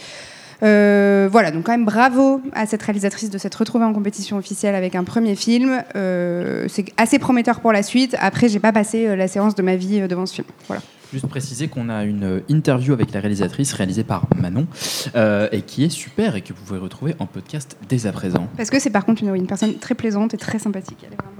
Euh, 0.63 1.29
voilà, 1.31 1.51
donc 1.51 1.63
quand 1.63 1.71
même 1.71 1.85
bravo 1.85 2.41
à 2.53 2.65
cette 2.65 2.81
réalisatrice 2.81 3.29
de 3.29 3.37
s'être 3.37 3.55
retrouvée 3.55 3.85
en 3.85 3.93
compétition 3.93 4.37
officielle 4.37 4.75
avec 4.75 4.95
un 4.95 5.03
premier 5.03 5.35
film. 5.35 5.83
Euh, 5.95 6.65
c'est 6.67 6.85
assez 6.97 7.19
prometteur 7.19 7.59
pour 7.59 7.71
la 7.71 7.83
suite. 7.83 8.15
Après, 8.19 8.49
j'ai 8.49 8.59
pas 8.59 8.71
passé 8.71 9.07
euh, 9.07 9.15
la 9.15 9.27
séance 9.27 9.55
de 9.55 9.61
ma 9.61 9.75
vie 9.75 10.07
devant 10.07 10.25
ce 10.25 10.35
film. 10.35 10.47
Voilà. 10.67 10.81
Juste 11.13 11.27
préciser 11.27 11.69
qu'on 11.69 11.87
a 11.87 12.03
une 12.03 12.41
interview 12.49 12.91
avec 12.93 13.13
la 13.13 13.21
réalisatrice 13.21 13.71
réalisée 13.73 14.03
par 14.03 14.27
Manon 14.35 14.67
euh, 15.15 15.47
et 15.53 15.61
qui 15.61 15.85
est 15.85 15.89
super 15.89 16.35
et 16.35 16.41
que 16.41 16.51
vous 16.51 16.61
pouvez 16.65 16.79
retrouver 16.79 17.15
en 17.19 17.25
podcast 17.27 17.77
dès 17.87 18.07
à 18.07 18.11
présent. 18.11 18.47
Parce 18.57 18.69
que 18.69 18.77
c'est 18.79 18.89
par 18.89 19.05
contre 19.05 19.23
une, 19.23 19.33
une 19.33 19.47
personne 19.47 19.75
très 19.75 19.95
plaisante 19.95 20.33
et 20.33 20.37
très 20.37 20.59
sympathique. 20.59 20.97
Elle 21.03 21.13
est 21.13 21.15
vraiment- 21.15 21.31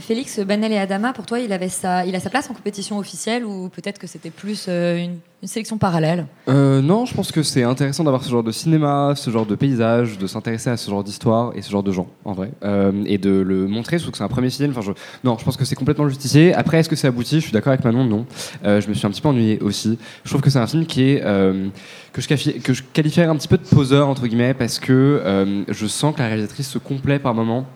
Félix, 0.00 0.40
Banel 0.40 0.72
et 0.72 0.78
Adama, 0.78 1.12
pour 1.12 1.26
toi, 1.26 1.38
il, 1.38 1.52
avait 1.52 1.68
sa, 1.68 2.04
il 2.06 2.14
a 2.14 2.20
sa 2.20 2.30
place 2.30 2.50
en 2.50 2.54
compétition 2.54 2.98
officielle 2.98 3.44
ou 3.44 3.68
peut-être 3.68 3.98
que 3.98 4.06
c'était 4.06 4.30
plus 4.30 4.66
euh, 4.68 4.98
une, 4.98 5.18
sélection 5.46 5.76
parallèle 5.76 6.26
Euh, 6.48 6.80
non, 6.80 7.04
je 7.04 7.14
pense 7.14 7.30
que 7.30 7.42
c'est 7.42 7.64
intéressant 7.64 8.02
d'avoir 8.02 8.24
ce 8.24 8.30
genre 8.30 8.42
de 8.42 8.50
cinéma, 8.50 9.12
ce 9.14 9.30
genre 9.30 9.44
de 9.44 9.54
paysage, 9.54 10.16
de 10.16 10.26
s'intéresser 10.26 10.70
à 10.70 10.76
ce 10.76 10.90
genre 10.90 11.04
d'histoire 11.04 11.52
et 11.54 11.60
ce 11.60 11.70
genre 11.70 11.82
de 11.82 11.92
gens, 11.92 12.08
en 12.24 12.32
vrai. 12.32 12.50
Euh, 12.64 12.92
et 13.04 13.18
de 13.18 13.30
le 13.30 13.66
montrer, 13.66 13.98
surtout 13.98 14.12
que 14.12 14.18
c'est 14.18 14.24
un 14.24 14.28
premier 14.28 14.50
film. 14.50 14.72
Non, 15.22 15.36
je 15.38 15.44
pense 15.44 15.56
que 15.56 15.64
c'est 15.64 15.74
complètement 15.74 16.08
justifié. 16.08 16.54
Après, 16.54 16.78
est-ce 16.78 16.88
que 16.88 16.96
c'est 16.96 17.08
abouti? 17.08 17.36
Je 17.36 17.44
suis 17.44 17.52
d'accord 17.52 17.72
avec 17.72 17.84
Manon, 17.84 18.04
non. 18.04 18.26
Je 18.64 18.88
me 18.88 18.94
suis 18.94 19.06
un 19.06 19.10
petit 19.10 19.20
peu 19.20 19.28
ennuyé 19.28 19.60
aussi. 19.60 19.98
Je 20.24 20.30
trouve 20.30 20.40
que 20.40 20.50
c'est 20.50 20.58
un 20.58 20.66
film 20.66 20.86
qui 20.86 21.02
est. 21.02 21.20
que, 21.20 22.20
je 22.20 22.58
que 22.60 22.72
je 22.72 22.82
qualifierais 22.92 23.28
un 23.28 23.36
petit 23.36 23.48
peu 23.48 23.58
de 23.58 23.66
poseur, 23.66 24.08
entre 24.08 24.26
guillemets, 24.26 24.54
parce 24.54 24.78
que 24.78 25.64
je 25.68 25.86
sens 25.86 26.14
que 26.14 26.20
la 26.20 26.28
réalisatrice 26.28 26.70
se 26.70 26.78
complaît 26.78 27.18
par 27.18 27.34
moments 27.34 27.66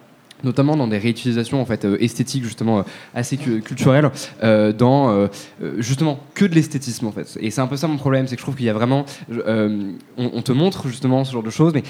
notamment 0.44 0.76
dans 0.76 0.86
des 0.88 0.98
réutilisations 0.98 1.60
en 1.60 1.64
fait 1.64 1.84
euh, 1.84 1.96
esthétiques 2.00 2.44
justement 2.44 2.78
euh, 2.80 2.82
assez 3.14 3.36
cu- 3.36 3.60
culturelles 3.60 4.10
euh, 4.42 4.72
dans 4.72 5.28
justement 5.78 6.20
que 6.34 6.44
de 6.44 6.54
l'esthétisme 6.54 7.06
en 7.06 7.12
fait. 7.12 7.36
Et 7.40 7.50
c'est 7.50 7.60
un 7.60 7.66
peu 7.66 7.76
ça 7.76 7.88
mon 7.88 7.96
problème 7.96 8.26
c'est 8.26 8.36
que 8.36 8.40
je 8.40 8.44
trouve 8.44 8.56
qu'il 8.56 8.66
y 8.66 8.70
a 8.70 8.72
vraiment 8.72 9.04
on, 10.16 10.42
te 10.42 10.52
montre 10.52 10.88
justement 10.88 11.24
ce 11.24 11.32
genre 11.32 11.42
de 11.42 11.50
choses 11.50 11.72
mais 11.74 11.82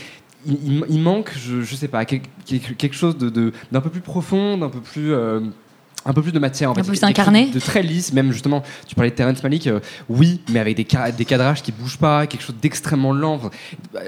il, 0.46 1.00
manque 1.00 1.32
je, 1.36 1.62
je 1.62 1.74
sais 1.74 1.88
pas 1.88 2.04
quel- 2.04 2.20
quelque, 2.46 2.72
quelque 2.74 2.94
chose 2.96 3.16
de- 3.18 3.28
de- 3.28 3.52
d'un 3.72 3.80
peu 3.80 3.90
plus 3.90 4.00
profond 4.00 4.56
d'un 4.58 4.68
peu 4.70 4.80
plus 4.80 5.12
un 6.04 6.12
peu 6.12 6.22
plus 6.22 6.32
de 6.32 6.38
matière 6.38 6.70
en 6.70 6.74
fait. 6.74 6.80
peu 6.82 6.88
plus 6.88 7.02
incarné. 7.02 7.50
de 7.50 7.58
très 7.58 7.82
lisse 7.82 8.12
même 8.12 8.32
justement 8.32 8.62
tu 8.86 8.94
parlais 8.94 9.10
de 9.10 9.14
Terrence 9.16 9.42
Malick 9.42 9.66
euh, 9.66 9.80
oui 10.08 10.40
mais 10.50 10.58
avec 10.60 10.76
des, 10.76 10.86
ca- 10.90 11.10
des 11.10 11.24
cadrages 11.24 11.62
qui 11.62 11.72
bougent 11.72 11.98
pas 11.98 12.26
quelque 12.26 12.42
chose 12.42 12.54
d'extrêmement 12.60 13.12
lent 13.12 13.34
Enfin, 13.34 13.50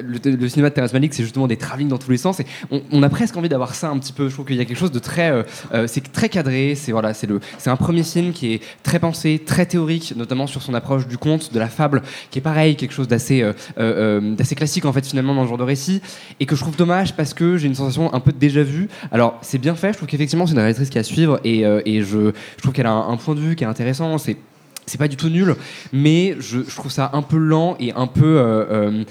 le, 0.03 0.19
le 0.37 0.49
cinéma 0.49 0.71
de 0.71 0.75
Terrence 0.75 0.93
Malick 0.93 1.13
c'est 1.13 1.25
justement 1.25 1.47
des 1.47 1.57
travelling 1.57 1.89
dans 1.89 1.99
tous 1.99 2.11
les 2.11 2.17
sens 2.17 2.41
et 2.41 2.47
on, 2.71 2.81
on 2.93 3.03
a 3.03 3.09
presque 3.09 3.37
envie 3.37 3.49
d'avoir 3.49 3.75
ça 3.75 3.91
un 3.91 3.99
petit 3.99 4.13
peu 4.13 4.29
je 4.29 4.35
trouve 4.35 4.47
qu'il 4.47 4.57
y 4.57 4.61
a 4.61 4.65
quelque 4.65 4.79
chose 4.79 4.93
de 4.93 4.99
très 4.99 5.31
euh, 5.31 5.43
euh, 5.75 5.87
c'est 5.89 6.11
très 6.13 6.29
cadré 6.29 6.75
c'est 6.75 6.93
voilà 6.93 7.13
c'est 7.13 7.27
le 7.27 7.41
c'est 7.59 7.71
un 7.71 7.77
premier 7.77 8.03
film 8.05 8.33
qui 8.33 8.55
est 8.55 8.61
très 8.83 8.99
pensé 8.99 9.43
très 9.45 9.67
théorique 9.67 10.15
notamment 10.17 10.47
sur 10.47 10.63
son 10.63 10.75
approche 10.75 11.07
du 11.07 11.19
conte 11.19 11.53
de 11.53 11.59
la 11.59 11.69
fable 11.69 12.03
qui 12.31 12.39
est 12.39 12.43
pareil 12.43 12.77
quelque 12.77 12.93
chose 12.95 13.09
d'assez 13.09 13.43
euh, 13.79 14.35
d'assez 14.37 14.55
classique 14.55 14.85
en 14.87 14.93
fait 14.93 15.07
finalement 15.07 15.35
dans 15.35 15.43
ce 15.45 15.49
genre 15.49 15.59
de 15.59 15.65
récit 15.65 16.01
et 16.39 16.47
que 16.47 16.55
je 16.57 16.61
trouve 16.61 16.77
dommage 16.77 17.15
parce 17.15 17.35
que 17.35 17.57
j'ai 17.57 17.67
une 17.67 17.75
sensation 17.75 18.13
un 18.15 18.21
peu 18.21 18.33
de 18.33 18.39
déjà 18.39 18.63
vu 18.63 18.89
alors 19.13 19.39
c'est 19.43 19.59
bien 19.59 19.75
fait 19.75 19.93
je 19.93 19.97
trouve 19.99 20.09
qu'effectivement 20.09 20.47
c'est 20.47 20.53
une 20.53 20.59
réalisatrice 20.59 20.91
qui 20.91 20.99
est 20.99 21.01
à 21.01 21.05
suivre 21.05 21.41
et, 21.45 21.65
et 21.97 22.03
je, 22.03 22.33
trouve 22.59 22.73
qu'elle 22.73 22.87
a 22.87 22.93
un, 22.93 23.17
point 23.17 23.35
de 23.35 23.41
vue 23.41 23.57
qui 23.57 23.65
est 23.65 23.69
intéressant 23.69 24.17
c'est 24.87 24.99
pas 24.99 25.09
du 25.09 25.17
tout 25.17 25.29
nul, 25.29 25.55
mais 25.93 26.37
je, 26.41 26.59
trouve 26.59 26.91
ça 26.91 27.11
un 27.13 27.23
peu 27.23 27.37
lent 27.37 27.77
et 27.79 27.93
un 27.93 28.07
peu. 28.07 28.39
euh, 28.39 28.65
euh, 28.71 29.05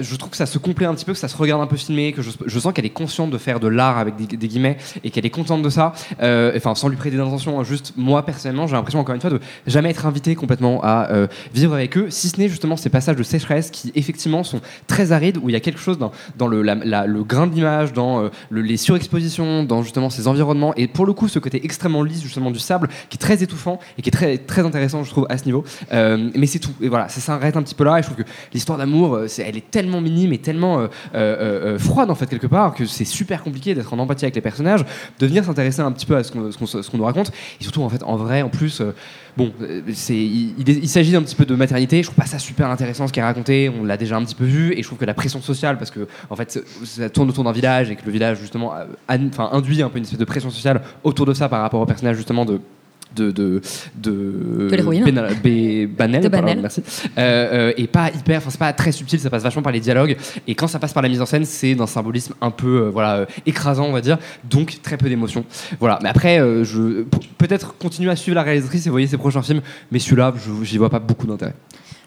je 0.00 0.16
trouve 0.16 0.30
que 0.30 0.36
ça 0.36 0.46
se 0.46 0.58
complète 0.58 0.88
un 0.88 0.94
petit 0.94 1.04
peu, 1.04 1.12
que 1.12 1.18
ça 1.18 1.28
se 1.28 1.36
regarde 1.36 1.60
un 1.60 1.66
peu 1.66 1.76
filmé, 1.76 2.12
que 2.12 2.22
je, 2.22 2.58
sens 2.58 2.72
qu'elle 2.72 2.86
est 2.86 2.90
consciente 2.90 3.30
de 3.30 3.38
faire 3.38 3.60
de 3.60 3.68
l'art 3.68 3.98
avec 3.98 4.16
des, 4.16 4.48
guillemets 4.48 4.78
et 5.04 5.10
qu'elle 5.10 5.26
est 5.26 5.30
contente 5.30 5.62
de 5.62 5.70
ça. 5.70 5.92
Euh, 6.22 6.52
Enfin, 6.56 6.74
sans 6.74 6.88
lui 6.88 6.96
prêter 6.96 7.16
d'intention, 7.16 7.60
hein, 7.60 7.64
juste 7.64 7.92
moi 7.96 8.24
personnellement, 8.24 8.66
j'ai 8.66 8.74
l'impression 8.74 9.00
encore 9.00 9.14
une 9.14 9.20
fois 9.20 9.30
de 9.30 9.40
jamais 9.66 9.90
être 9.90 10.06
invité 10.06 10.34
complètement 10.34 10.80
à 10.82 11.08
vivre 11.54 11.74
avec 11.74 11.96
eux, 11.96 12.06
si 12.08 12.28
ce 12.28 12.38
n'est 12.38 12.48
justement 12.48 12.76
ces 12.76 12.90
passages 12.90 13.16
de 13.16 13.22
sécheresse 13.22 13.70
qui 13.70 13.92
effectivement 13.94 14.44
sont 14.44 14.60
très 14.86 15.12
arides, 15.12 15.38
où 15.42 15.48
il 15.48 15.52
y 15.52 15.56
a 15.56 15.60
quelque 15.60 15.80
chose 15.80 15.98
dans, 15.98 16.46
le, 16.46 17.22
grain 17.22 17.46
de 17.46 17.54
l'image, 17.54 17.92
dans 17.92 18.30
le- 18.50 18.62
les 18.62 18.76
surexpositions, 18.76 19.64
dans 19.64 19.82
justement 19.82 20.10
ces 20.10 20.28
environnements, 20.28 20.74
et 20.76 20.86
pour 20.86 21.06
le 21.06 21.12
coup 21.12 21.28
ce 21.28 21.38
côté 21.38 21.64
extrêmement 21.64 22.02
lisse 22.02 22.22
justement 22.22 22.50
du 22.50 22.58
sable, 22.58 22.88
qui 23.08 23.16
est 23.16 23.20
très 23.20 23.42
étouffant 23.42 23.78
et 23.98 24.02
qui 24.02 24.08
est 24.08 24.12
très, 24.12 24.38
très 24.38 24.62
intéressant 24.64 24.91
je 25.02 25.10
trouve 25.10 25.26
à 25.28 25.38
ce 25.38 25.44
niveau. 25.44 25.64
Euh, 25.92 26.30
mais 26.34 26.46
c'est 26.46 26.58
tout, 26.58 26.72
et 26.80 26.88
voilà, 26.88 27.08
ça 27.08 27.20
s'arrête 27.20 27.56
un 27.56 27.62
petit 27.62 27.74
peu 27.74 27.84
là, 27.84 27.98
et 27.98 28.02
je 28.02 28.08
trouve 28.08 28.22
que 28.22 28.28
l'histoire 28.52 28.78
d'amour, 28.78 29.14
euh, 29.14 29.26
elle 29.38 29.56
est 29.56 29.70
tellement 29.70 30.00
minime 30.00 30.32
et 30.32 30.38
tellement 30.38 30.86
euh, 31.14 31.78
froide 31.78 32.10
en 32.10 32.14
fait 32.14 32.26
quelque 32.26 32.46
part, 32.46 32.74
que 32.74 32.84
c'est 32.84 33.04
super 33.04 33.42
compliqué 33.42 33.74
d'être 33.74 33.92
en 33.92 33.98
empathie 33.98 34.24
avec 34.24 34.34
les 34.34 34.40
personnages, 34.40 34.84
de 35.18 35.26
venir 35.26 35.44
s'intéresser 35.44 35.80
un 35.80 35.92
petit 35.92 36.06
peu 36.06 36.16
à 36.16 36.22
ce 36.22 36.30
qu'on 36.32 36.98
nous 36.98 37.04
raconte, 37.04 37.32
et 37.60 37.62
surtout 37.62 37.82
en 37.82 37.88
fait 37.88 38.02
en 38.02 38.16
vrai 38.16 38.42
en 38.42 38.48
plus... 38.48 38.82
Bon, 39.34 39.50
c'est, 39.94 40.14
il, 40.14 40.88
s'agit 40.88 41.12
d'un 41.12 41.22
petit 41.22 41.34
peu 41.34 41.46
de 41.46 41.54
maternité. 41.54 42.02
Je 42.02 42.08
trouve 42.08 42.16
pas 42.16 42.26
ça 42.26 42.38
super 42.38 42.68
intéressant 42.68 43.08
ce 43.08 43.14
qui 43.14 43.20
est 43.20 43.22
raconté. 43.22 43.70
On 43.70 43.82
l'a 43.82 43.96
déjà 43.96 44.16
un 44.18 44.24
petit 44.24 44.34
peu 44.34 44.44
vu, 44.44 44.74
et 44.74 44.82
je 44.82 44.86
trouve 44.86 44.98
que 44.98 45.06
la 45.06 45.14
pression 45.14 45.40
sociale, 45.40 45.78
parce 45.78 45.90
que 45.90 46.06
en 46.28 46.36
fait, 46.36 46.62
ça- 46.84 47.08
tourne 47.08 47.30
autour 47.30 47.44
d'un 47.44 47.52
village 47.52 47.90
et 47.90 47.96
que 47.96 48.04
le 48.04 48.12
village 48.12 48.38
justement, 48.38 48.74
induit 49.08 49.82
un 49.82 49.88
peu 49.88 49.96
une 49.96 50.04
espèce 50.04 50.18
de 50.18 50.24
pression 50.24 50.50
sociale 50.50 50.82
autour 51.02 51.24
de 51.24 51.32
ça 51.32 51.48
par 51.48 51.62
rapport 51.62 51.80
au 51.80 51.86
personnage 51.86 52.16
justement 52.16 52.44
de 52.44 52.60
de 53.16 53.30
de 53.30 53.60
de, 53.96 54.68
De 54.70 54.76
l'héroïne. 54.76 55.04
Benal- 55.04 55.34
B- 55.42 55.86
Banel, 55.86 56.22
De 56.22 56.28
pardon, 56.28 56.46
Banel. 56.46 56.60
merci. 56.62 56.82
Euh, 57.18 57.70
euh, 57.70 57.72
et 57.76 57.86
pas 57.86 58.10
hyper 58.10 58.38
enfin 58.38 58.50
c'est 58.50 58.58
pas 58.58 58.72
très 58.72 58.92
subtil 58.92 59.18
ça 59.20 59.30
passe 59.30 59.42
vachement 59.42 59.62
par 59.62 59.72
les 59.72 59.80
dialogues. 59.80 60.16
Et 60.46 60.54
quand 60.54 60.66
ça 60.68 60.78
passe 60.78 60.92
par 60.92 61.02
la 61.02 61.08
mise 61.08 61.20
en 61.20 61.26
scène 61.26 61.44
c'est 61.44 61.74
d'un 61.74 61.86
symbolisme 61.86 62.34
un 62.40 62.50
peu 62.50 62.82
euh, 62.86 62.90
voilà 62.90 63.26
écrasant 63.46 63.84
on 63.86 63.92
va 63.92 64.00
dire 64.00 64.18
donc 64.48 64.80
très 64.82 64.96
peu 64.96 65.08
d'émotion. 65.08 65.44
Voilà. 65.80 65.98
Mais 66.02 66.08
après 66.08 66.38
je 66.64 67.04
peut-être 67.38 67.76
continuer 67.78 68.10
à 68.10 68.16
suivre 68.16 68.34
la 68.36 68.42
réalisatrice 68.42 68.86
et 68.86 68.90
voyer 68.90 69.06
ses 69.06 69.16
prochains 69.18 69.42
films 69.42 69.60
mais 69.90 69.98
celui-là 69.98 70.32
j'y 70.62 70.78
vois 70.78 70.90
pas 70.90 70.98
beaucoup 71.00 71.26
d'intérêt 71.26 71.54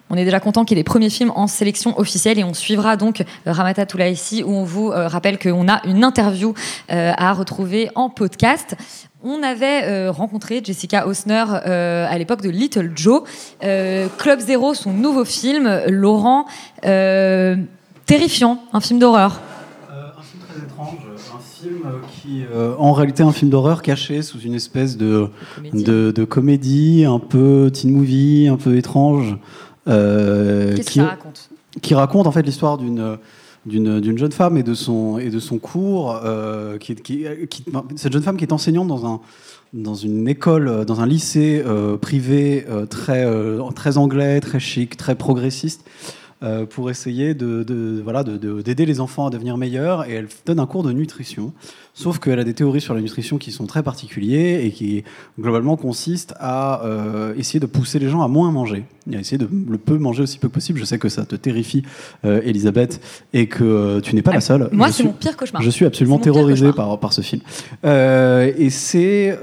On 0.10 0.18
est 0.18 0.26
déjà 0.26 0.40
content 0.40 0.66
qu'il 0.66 0.78
y 0.78 0.80
ait 0.80 0.84
des 0.84 0.86
premiers 0.86 1.10
films 1.10 1.32
en 1.36 1.48
sélection 1.48 2.00
officielle 2.00 2.38
et 2.38 2.44
on 2.44 2.54
suivra 2.54 2.96
donc 2.96 3.22
euh, 3.22 3.52
Ramata 3.52 3.86
Toulaïsi 3.86 4.44
où 4.44 4.52
on 4.52 4.64
vous 4.64 4.92
euh, 4.92 5.08
rappelle 5.08 5.40
qu'on 5.40 5.68
a 5.68 5.82
une 5.86 6.04
interview 6.04 6.54
euh, 6.92 7.12
à 7.18 7.34
retrouver 7.34 7.90
en 7.96 8.10
podcast. 8.10 8.76
On 9.24 9.42
avait 9.42 10.08
rencontré 10.10 10.62
Jessica 10.64 11.08
Osner 11.08 11.46
euh, 11.66 12.06
à 12.08 12.16
l'époque 12.20 12.44
de 12.44 12.50
Little 12.52 12.92
Joe. 12.96 13.24
Club 13.60 14.40
Zero, 14.40 14.76
son 14.76 14.94
nouveau 14.94 15.26
film, 15.26 15.82
Laurent, 15.88 16.46
euh, 16.86 17.56
terrifiant, 18.06 18.60
un 18.72 18.82
film 18.82 19.00
d'horreur. 19.00 19.42
Très 20.48 20.64
étrange, 20.64 20.98
un 21.36 21.40
film 21.64 21.82
qui, 22.22 22.44
euh, 22.54 22.76
en 22.78 22.94
réalité, 22.94 23.24
un 23.24 23.32
film 23.32 23.50
d'horreur 23.50 23.82
caché 23.82 24.22
sous 24.22 24.40
une 24.42 24.54
espèce 24.54 24.96
de 24.96 25.30
de, 25.74 26.12
de 26.12 26.24
comédie, 26.24 27.04
un 27.06 27.18
peu 27.20 27.72
teen 27.74 27.92
movie, 27.92 28.48
un 28.48 28.58
peu 28.58 28.78
étrange. 28.78 29.38
Euh, 29.88 30.76
que 30.76 30.82
qui, 30.82 31.00
ça 31.00 31.06
raconte 31.06 31.50
qui 31.82 31.94
raconte 31.96 32.28
en 32.28 32.32
fait 32.32 32.42
l'histoire 32.44 32.78
d'une 32.78 33.18
d'une 33.66 34.18
jeune 34.18 34.32
femme 34.32 34.58
et 34.58 34.64
de 34.64 34.76
son 34.76 35.18
et 35.18 35.30
de 35.32 35.40
son 35.40 35.58
cours 35.58 36.20
euh, 36.24 36.78
qui, 36.78 36.94
qui, 36.96 37.26
qui- 37.50 37.66
cette 37.96 38.14
jeune 38.14 38.22
femme 38.22 38.38
qui 38.38 38.44
est 38.44 38.54
enseignante 38.54 38.88
dans 38.88 39.06
un 39.08 39.22
dans 39.74 39.96
une 39.96 40.28
école 40.28 40.68
euh, 40.68 40.86
dans 40.86 41.02
un 41.02 41.08
lycée 41.08 41.64
euh, 41.66 41.98
privé 41.98 42.66
euh, 42.70 42.86
très 42.86 43.26
très 43.74 43.98
anglais 43.98 44.40
très 44.40 44.60
chic 44.60 44.96
très 44.98 45.16
progressiste 45.16 45.84
pour 46.70 46.92
essayer 46.92 47.34
de, 47.34 47.64
de- 47.64 48.00
voilà, 48.04 48.24
de- 48.24 48.38
de- 48.38 48.62
d'aider 48.62 48.86
les 48.86 49.00
enfants 49.00 49.26
à 49.26 49.32
devenir 49.32 49.58
meilleurs. 49.58 50.08
Et 50.08 50.14
elle 50.14 50.28
donne 50.46 50.60
un 50.60 50.68
cours 50.68 50.84
de 50.84 50.92
nutrition. 50.92 51.54
Sauf 51.98 52.20
qu'elle 52.20 52.40
a 52.40 52.44
des 52.44 52.54
théories 52.54 52.82
sur 52.82 52.94
la 52.94 53.00
nutrition 53.00 53.38
qui 53.38 53.54
sont 53.54 53.68
très 53.68 53.82
particuliers 53.82 54.66
et 54.66 54.72
qui 54.72 55.06
globalement 55.40 55.78
consistent 55.78 56.34
à 56.42 56.84
euh, 56.84 57.34
essayer 57.38 57.62
de 57.62 57.66
pousser 57.66 58.00
les 58.00 58.10
gens 58.10 58.22
à 58.22 58.28
moins 58.28 58.52
manger, 58.52 58.84
et 59.10 59.16
à 59.16 59.20
essayer 59.22 59.38
de 59.38 59.48
le 59.70 59.78
peu 59.78 59.98
manger 59.98 60.24
aussi 60.24 60.38
peu 60.38 60.50
que 60.50 60.54
possible. 60.54 60.78
Je 60.78 60.84
sais 60.84 61.00
que 61.00 61.08
ça 61.08 61.26
te 61.26 61.38
terrifie, 61.38 61.84
euh, 62.26 62.42
Elisabeth, 62.44 63.00
et 63.32 63.48
que 63.48 63.64
euh, 63.64 64.02
tu 64.02 64.14
n'es 64.14 64.22
pas 64.22 64.34
la 64.34 64.42
seule. 64.42 64.68
moi, 64.74 64.92
c'est 64.92 65.04
mon 65.04 65.14
pire 65.14 65.38
cauchemar. 65.38 65.62
Je 65.62 65.70
suis 65.70 65.86
absolument 65.86 66.20
terrorisé 66.20 66.74
par, 66.74 67.00
par 67.00 67.14
ce 67.14 67.22
film. 67.22 67.42
Et 67.86 68.70
c'est 68.70 69.40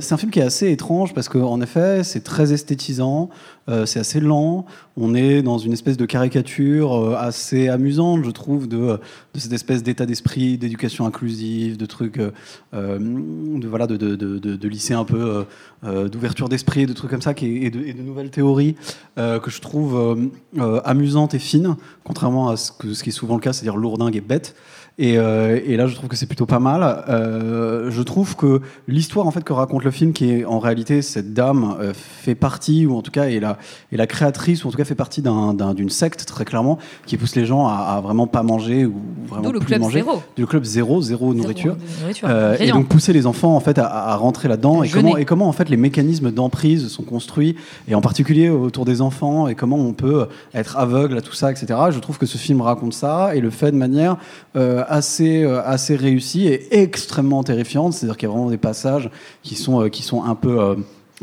c'est 0.00 0.14
un 0.14 0.18
film 0.18 0.30
qui 0.30 0.40
est 0.40 0.44
assez 0.44 0.70
étrange 0.70 1.12
parce 1.12 1.28
qu'en 1.28 1.60
effet, 1.60 2.04
c'est 2.04 2.24
très 2.24 2.54
esthétisant, 2.54 3.28
euh, 3.68 3.86
c'est 3.86 4.00
assez 4.00 4.20
lent. 4.20 4.66
On 4.96 5.14
est 5.14 5.42
dans 5.42 5.58
une 5.58 5.72
espèce 5.72 5.96
de 5.96 6.04
caricature 6.04 6.94
euh, 6.94 7.16
assez 7.16 7.68
amusante, 7.68 8.24
je 8.24 8.30
trouve, 8.30 8.68
de, 8.68 8.98
de 9.34 9.40
cette 9.40 9.52
espèce 9.52 9.82
d'état 9.82 10.06
d'esprit, 10.06 10.58
d'éducation 10.58 11.06
inclusive, 11.06 11.76
de 11.82 11.86
trucs, 11.86 12.18
euh, 12.18 12.30
euh, 12.74 12.98
de, 12.98 13.68
voilà, 13.68 13.86
de, 13.86 13.96
de, 13.96 14.94
un 14.94 15.04
peu 15.04 15.44
euh, 15.84 16.08
d'ouverture 16.08 16.48
d'esprit, 16.48 16.86
de 16.86 16.92
trucs 16.92 17.10
comme 17.10 17.22
ça, 17.22 17.32
et, 17.42 17.70
de, 17.70 18.02
nouvelles 18.02 18.30
théories 18.30 18.76
que 19.16 19.50
je 19.50 19.60
trouve 19.60 20.30
amusantes 20.84 21.34
et 21.34 21.38
fines, 21.38 21.76
contrairement 22.04 22.48
à 22.48 22.56
ce, 22.56 22.72
que, 22.72 22.94
ce 22.94 23.02
qui 23.02 23.10
est 23.10 23.12
souvent 23.12 23.34
le 23.34 23.40
cas, 23.40 23.52
c'est-à-dire 23.52 23.76
lourdingue 23.76 24.16
et 24.16 24.20
bête. 24.20 24.54
Et, 24.98 25.18
euh, 25.18 25.58
et 25.64 25.76
là, 25.76 25.86
je 25.86 25.94
trouve 25.94 26.08
que 26.08 26.16
c'est 26.16 26.26
plutôt 26.26 26.44
pas 26.44 26.58
mal. 26.58 27.04
Euh, 27.08 27.90
je 27.90 28.02
trouve 28.02 28.36
que 28.36 28.60
l'histoire 28.88 29.26
en 29.26 29.30
fait 29.30 29.42
que 29.42 29.52
raconte 29.52 29.84
le 29.84 29.90
film, 29.90 30.12
qui 30.12 30.30
est 30.30 30.44
en 30.44 30.58
réalité 30.58 31.00
cette 31.00 31.32
dame 31.32 31.76
euh, 31.80 31.92
fait 31.94 32.34
partie, 32.34 32.84
ou 32.86 32.96
en 32.96 33.02
tout 33.02 33.10
cas 33.10 33.24
est 33.24 33.40
la, 33.40 33.56
est 33.90 33.96
la 33.96 34.06
créatrice, 34.06 34.64
ou 34.64 34.68
en 34.68 34.70
tout 34.70 34.76
cas 34.76 34.84
fait 34.84 34.94
partie 34.94 35.22
d'un- 35.22 35.54
d'un- 35.54 35.72
d'une 35.72 35.88
secte 35.88 36.26
très 36.26 36.44
clairement, 36.44 36.78
qui 37.06 37.16
pousse 37.16 37.34
les 37.36 37.46
gens 37.46 37.66
à, 37.66 37.72
à 37.96 38.00
vraiment 38.02 38.26
pas 38.26 38.42
manger 38.42 38.84
ou 38.84 38.94
vraiment 39.28 39.44
D'où 39.48 39.52
le 39.52 39.58
plus 39.60 39.66
club 39.68 39.80
manger. 39.80 40.00
zéro. 40.00 40.22
Du 40.36 40.46
club 40.46 40.64
zéro, 40.64 41.00
zéro 41.00 41.32
nourriture. 41.34 41.76
nourriture, 42.02 42.28
et 42.60 42.70
donc 42.70 42.88
pousser 42.88 43.12
les 43.14 43.26
enfants 43.26 43.56
en 43.56 43.60
fait 43.60 43.78
à, 43.78 43.86
à 43.86 44.16
rentrer 44.16 44.48
là-dedans 44.48 44.82
et 44.82 44.88
comment, 44.90 45.16
et 45.16 45.24
comment 45.24 45.48
en 45.48 45.52
fait 45.52 45.68
les 45.70 45.76
mécanismes 45.78 46.30
d'emprise 46.30 46.88
sont 46.88 47.02
construits 47.02 47.56
et 47.88 47.94
en 47.94 48.00
particulier 48.02 48.50
autour 48.50 48.84
des 48.84 49.00
enfants 49.00 49.48
et 49.48 49.54
comment 49.54 49.76
on 49.76 49.94
peut 49.94 50.26
être 50.54 50.76
aveugle 50.76 51.16
à 51.16 51.22
tout 51.22 51.32
ça, 51.34 51.50
etc. 51.50 51.66
Je 51.90 51.98
trouve 51.98 52.18
que 52.18 52.26
ce 52.26 52.36
film 52.38 52.60
raconte 52.60 52.92
ça 52.92 53.34
et 53.34 53.40
le 53.40 53.50
fait 53.50 53.72
de 53.72 53.76
manière 53.76 54.16
assez 54.88 55.42
euh, 55.42 55.62
assez 55.64 55.96
réussie 55.96 56.46
et 56.48 56.82
extrêmement 56.82 57.42
terrifiante. 57.42 57.92
C'est-à-dire 57.92 58.16
qu'il 58.16 58.28
y 58.28 58.30
a 58.30 58.34
vraiment 58.34 58.50
des 58.50 58.58
passages 58.58 59.10
qui 59.42 59.54
sont 59.54 59.82
euh, 59.82 59.88
qui 59.88 60.02
sont 60.02 60.24
un 60.24 60.34
peu 60.34 60.60
euh, 60.60 60.74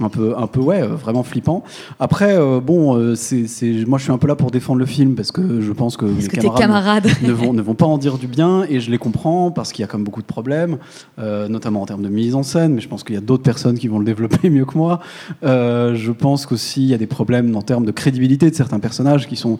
un 0.01 0.09
peu, 0.09 0.35
un 0.37 0.47
peu 0.47 0.59
ouais, 0.59 0.81
vraiment 0.81 1.23
flippant. 1.23 1.63
Après, 1.99 2.37
euh, 2.37 2.59
bon, 2.59 2.95
euh, 2.95 3.15
c'est, 3.15 3.45
moi 3.87 3.97
je 3.97 4.03
suis 4.03 4.11
un 4.11 4.17
peu 4.17 4.27
là 4.27 4.35
pour 4.35 4.51
défendre 4.51 4.79
le 4.79 4.85
film 4.85 5.15
parce 5.15 5.31
que 5.31 5.61
je 5.61 5.71
pense 5.71 5.97
que 5.97 6.05
mes 6.05 6.27
que 6.27 6.39
tes 6.39 6.49
camarades. 6.49 7.07
ne, 7.23 7.31
vont, 7.31 7.53
ne 7.53 7.61
vont 7.61 7.75
pas 7.75 7.85
en 7.85 7.97
dire 7.97 8.17
du 8.17 8.27
bien 8.27 8.63
et 8.69 8.79
je 8.79 8.91
les 8.91 8.97
comprends 8.97 9.51
parce 9.51 9.71
qu'il 9.71 9.81
y 9.83 9.85
a 9.85 9.87
comme 9.87 10.03
beaucoup 10.03 10.21
de 10.21 10.27
problèmes, 10.27 10.77
euh, 11.19 11.47
notamment 11.47 11.81
en 11.81 11.85
termes 11.85 12.03
de 12.03 12.09
mise 12.09 12.35
en 12.35 12.43
scène, 12.43 12.75
mais 12.75 12.81
je 12.81 12.87
pense 12.87 13.03
qu'il 13.03 13.15
y 13.15 13.17
a 13.17 13.21
d'autres 13.21 13.43
personnes 13.43 13.77
qui 13.77 13.87
vont 13.87 13.99
le 13.99 14.05
développer 14.05 14.49
mieux 14.49 14.65
que 14.65 14.77
moi. 14.77 14.99
Je 15.41 16.11
pense 16.11 16.45
qu'aussi 16.45 16.83
il 16.83 16.89
y 16.89 16.93
a 16.93 16.97
des 16.97 17.07
problèmes 17.07 17.55
en 17.55 17.61
termes 17.61 17.85
de 17.85 17.91
crédibilité 17.91 18.49
de 18.49 18.55
certains 18.55 18.79
personnages 18.79 19.27
qui 19.27 19.35
sont 19.35 19.59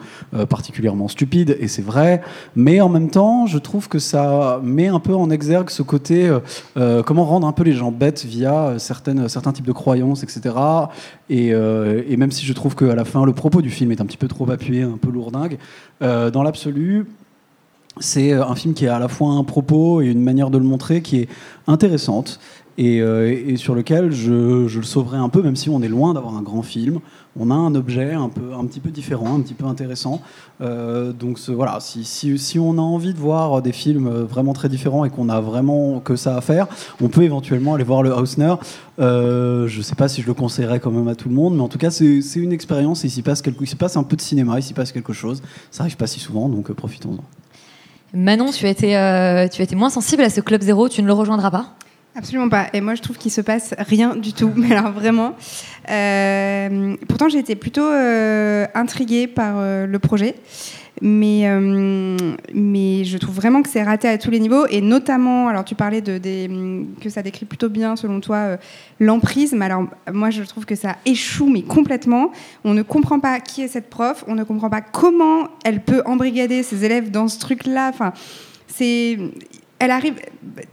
particulièrement 0.50 1.08
stupides 1.08 1.58
et 1.60 1.68
c'est 1.68 1.82
vrai, 1.82 2.22
mais 2.56 2.82
en 2.82 2.90
même 2.90 3.10
temps, 3.10 3.46
je 3.46 3.58
trouve 3.58 3.88
que 3.90 4.00
ça 4.00 4.60
met 4.64 4.88
un 4.88 5.00
peu 5.00 5.16
en 5.16 5.30
exergue 5.30 5.70
ce 5.70 5.82
côté 5.82 6.32
comment 7.06 7.26
rendre 7.26 7.48
un 7.48 7.52
peu 7.52 7.64
les 7.64 7.74
gens 7.74 7.92
bêtes 7.92 8.26
via 8.26 8.76
certaines, 8.78 9.28
certains 9.28 9.52
types 9.52 9.68
de 9.68 9.72
croyances, 9.72 10.24
etc. 10.24 10.29
Et, 11.30 11.54
euh, 11.54 12.04
et 12.08 12.18
même 12.18 12.32
si 12.32 12.46
je 12.46 12.54
trouve 12.54 12.76
qu'à 12.76 12.96
la 12.96 13.06
fin, 13.06 13.26
le 13.26 13.34
propos 13.34 13.62
du 13.62 13.70
film 13.70 13.92
est 13.92 14.02
un 14.02 14.06
petit 14.06 14.18
peu 14.18 14.28
trop 14.28 14.50
appuyé, 14.50 14.84
un 14.84 14.98
peu 14.98 15.12
lourdingue, 15.12 15.58
euh, 16.02 16.32
dans 16.32 16.44
l'absolu, 16.44 17.06
c'est 18.00 18.34
euh, 18.34 18.46
un 18.46 18.56
film 18.56 18.74
qui 18.74 18.88
a 18.88 18.96
à 18.96 19.00
la 19.00 19.08
fois 19.08 19.32
un 19.32 19.44
propos 19.44 20.02
et 20.02 20.08
une 20.08 20.22
manière 20.22 20.50
de 20.50 20.58
le 20.58 20.64
montrer 20.64 21.02
qui 21.02 21.18
est 21.18 21.30
intéressante 21.68 22.40
et, 22.78 23.00
et 23.00 23.58
sur 23.58 23.76
lequel 23.76 24.14
je, 24.14 24.66
je 24.70 24.80
le 24.80 24.86
sauverai 24.86 25.18
un 25.18 25.28
peu, 25.28 25.42
même 25.42 25.58
si 25.58 25.70
on 25.70 25.82
est 25.82 25.90
loin 25.90 26.14
d'avoir 26.14 26.38
un 26.38 26.42
grand 26.42 26.62
film. 26.62 27.02
On 27.38 27.52
a 27.52 27.54
un 27.54 27.76
objet 27.76 28.14
un, 28.14 28.30
peu, 28.30 28.54
un 28.54 28.66
petit 28.66 28.80
peu 28.80 28.90
différent, 28.90 29.36
un 29.36 29.42
petit 29.42 29.54
peu 29.54 29.66
intéressant. 29.66 30.22
Euh, 30.62 31.14
donc 31.14 31.40
voilà, 31.48 31.78
si, 31.80 32.04
si, 32.04 32.60
on 32.60 32.78
a 32.78 32.82
envie 32.82 33.14
de 33.14 33.20
voir 33.20 33.62
des 33.62 33.72
films 33.72 34.08
euh, 34.08 34.24
vraiment 34.26 34.54
très 34.54 34.68
différents 34.68 35.06
et 35.06 35.10
qu'on 35.10 35.30
a 35.30 35.40
vraiment 35.40 36.00
que 36.00 36.16
ça 36.16 36.36
à 36.36 36.42
faire, 36.42 36.68
on 37.02 37.08
peut 37.08 37.24
éventuellement 37.24 37.76
aller 37.76 37.84
voir 37.84 38.02
le 38.02 38.12
Hausner. 38.12 38.56
Euh, 39.00 39.68
je 39.68 39.78
ne 39.78 39.84
sais 39.84 39.96
pas 39.96 40.08
si 40.08 40.22
je 40.22 40.28
le 40.28 40.34
conseillerais 40.34 40.80
quand 40.80 40.92
même 40.92 41.08
à 41.08 41.16
tout 41.16 41.30
le 41.30 41.36
monde, 41.36 41.56
mais 41.56 41.62
en 41.62 41.68
tout 41.68 41.78
cas 41.78 41.92
c'est 41.92 42.20
une 42.36 42.52
expérience. 42.52 43.04
Il 43.04 43.12
s'y 43.12 43.22
passe, 43.22 43.42
quelque, 43.42 43.64
passe 43.76 43.96
un 43.96 44.04
peu 44.04 44.16
de 44.16 44.22
cinéma, 44.22 44.58
il 44.58 44.64
s'y 44.64 44.74
passe 44.74 44.92
quelque 44.92 45.14
chose. 45.14 45.42
Ça 45.70 45.84
arrive 45.84 45.98
pas 45.98 46.08
si 46.08 46.20
souvent, 46.20 46.50
donc 46.50 46.72
profitons-en. 46.72 47.24
Manon, 48.12 48.50
tu 48.52 48.66
as, 48.66 48.70
été, 48.70 48.88
tu 49.52 49.62
as 49.62 49.64
été 49.64 49.76
moins 49.76 49.92
sensible 49.92 50.24
à 50.24 50.32
ce 50.32 50.42
club 50.42 50.64
zéro, 50.64 50.90
tu 50.90 51.04
ne 51.04 51.08
le 51.08 51.14
rejoindras 51.14 51.52
pas? 51.52 51.76
Absolument 52.16 52.50
pas. 52.50 52.68
Et 52.74 52.82
moi, 52.82 52.96
je 52.96 53.02
trouve 53.02 53.18
qu'il 53.18 53.32
se 53.32 53.42
passe 53.42 53.74
rien 53.78 54.16
du 54.16 54.34
tout. 54.34 54.52
Mais 54.56 54.76
alors 54.76 54.92
vraiment. 54.92 55.36
Euh, 55.90 56.96
pourtant, 57.08 57.30
j'ai 57.30 57.40
été 57.40 57.56
plutôt 57.56 57.82
euh, 57.82 58.66
intriguée 58.74 59.28
par 59.28 59.56
euh, 59.58 59.86
le 59.86 60.00
projet. 60.00 60.36
Mais, 61.02 61.48
mais 62.54 63.06
je 63.06 63.18
trouve 63.18 63.34
vraiment 63.34 63.62
que 63.62 63.70
c'est 63.70 63.84
raté 63.84 64.10
à 64.10 64.18
tous 64.18 64.32
les 64.32 64.40
niveaux. 64.42 64.66
Et 64.70 64.82
notamment, 64.82 65.48
alors 65.48 65.64
tu 65.64 65.74
parlais 65.74 66.02
de, 66.02 66.20
que 67.00 67.10
ça 67.10 67.22
décrit 67.22 67.46
plutôt 67.46 67.70
bien, 67.70 67.96
selon 67.96 68.20
toi, 68.20 68.58
l'emprise. 69.00 69.54
Mais 69.54 69.64
alors, 69.64 69.86
moi, 70.12 70.30
je 70.30 70.44
trouve 70.44 70.66
que 70.66 70.76
ça 70.76 70.98
échoue, 71.06 71.48
mais 71.48 71.62
complètement. 71.62 72.34
On 72.66 72.74
ne 72.74 72.82
comprend 72.82 73.22
pas 73.22 73.40
qui 73.40 73.62
est 73.62 73.70
cette 73.70 73.90
prof. 73.90 74.26
On 74.28 74.36
ne 74.36 74.44
comprend 74.44 74.70
pas 74.70 74.82
comment 74.82 75.48
elle 75.64 75.82
peut 75.82 76.02
embrigader 76.06 76.64
ses 76.64 76.84
élèves 76.84 77.12
dans 77.12 77.30
ce 77.30 77.40
truc-là. 77.40 77.92
Enfin, 77.94 78.12
c'est 78.68 79.18
elle 79.80 79.92
arrive. 79.92 80.16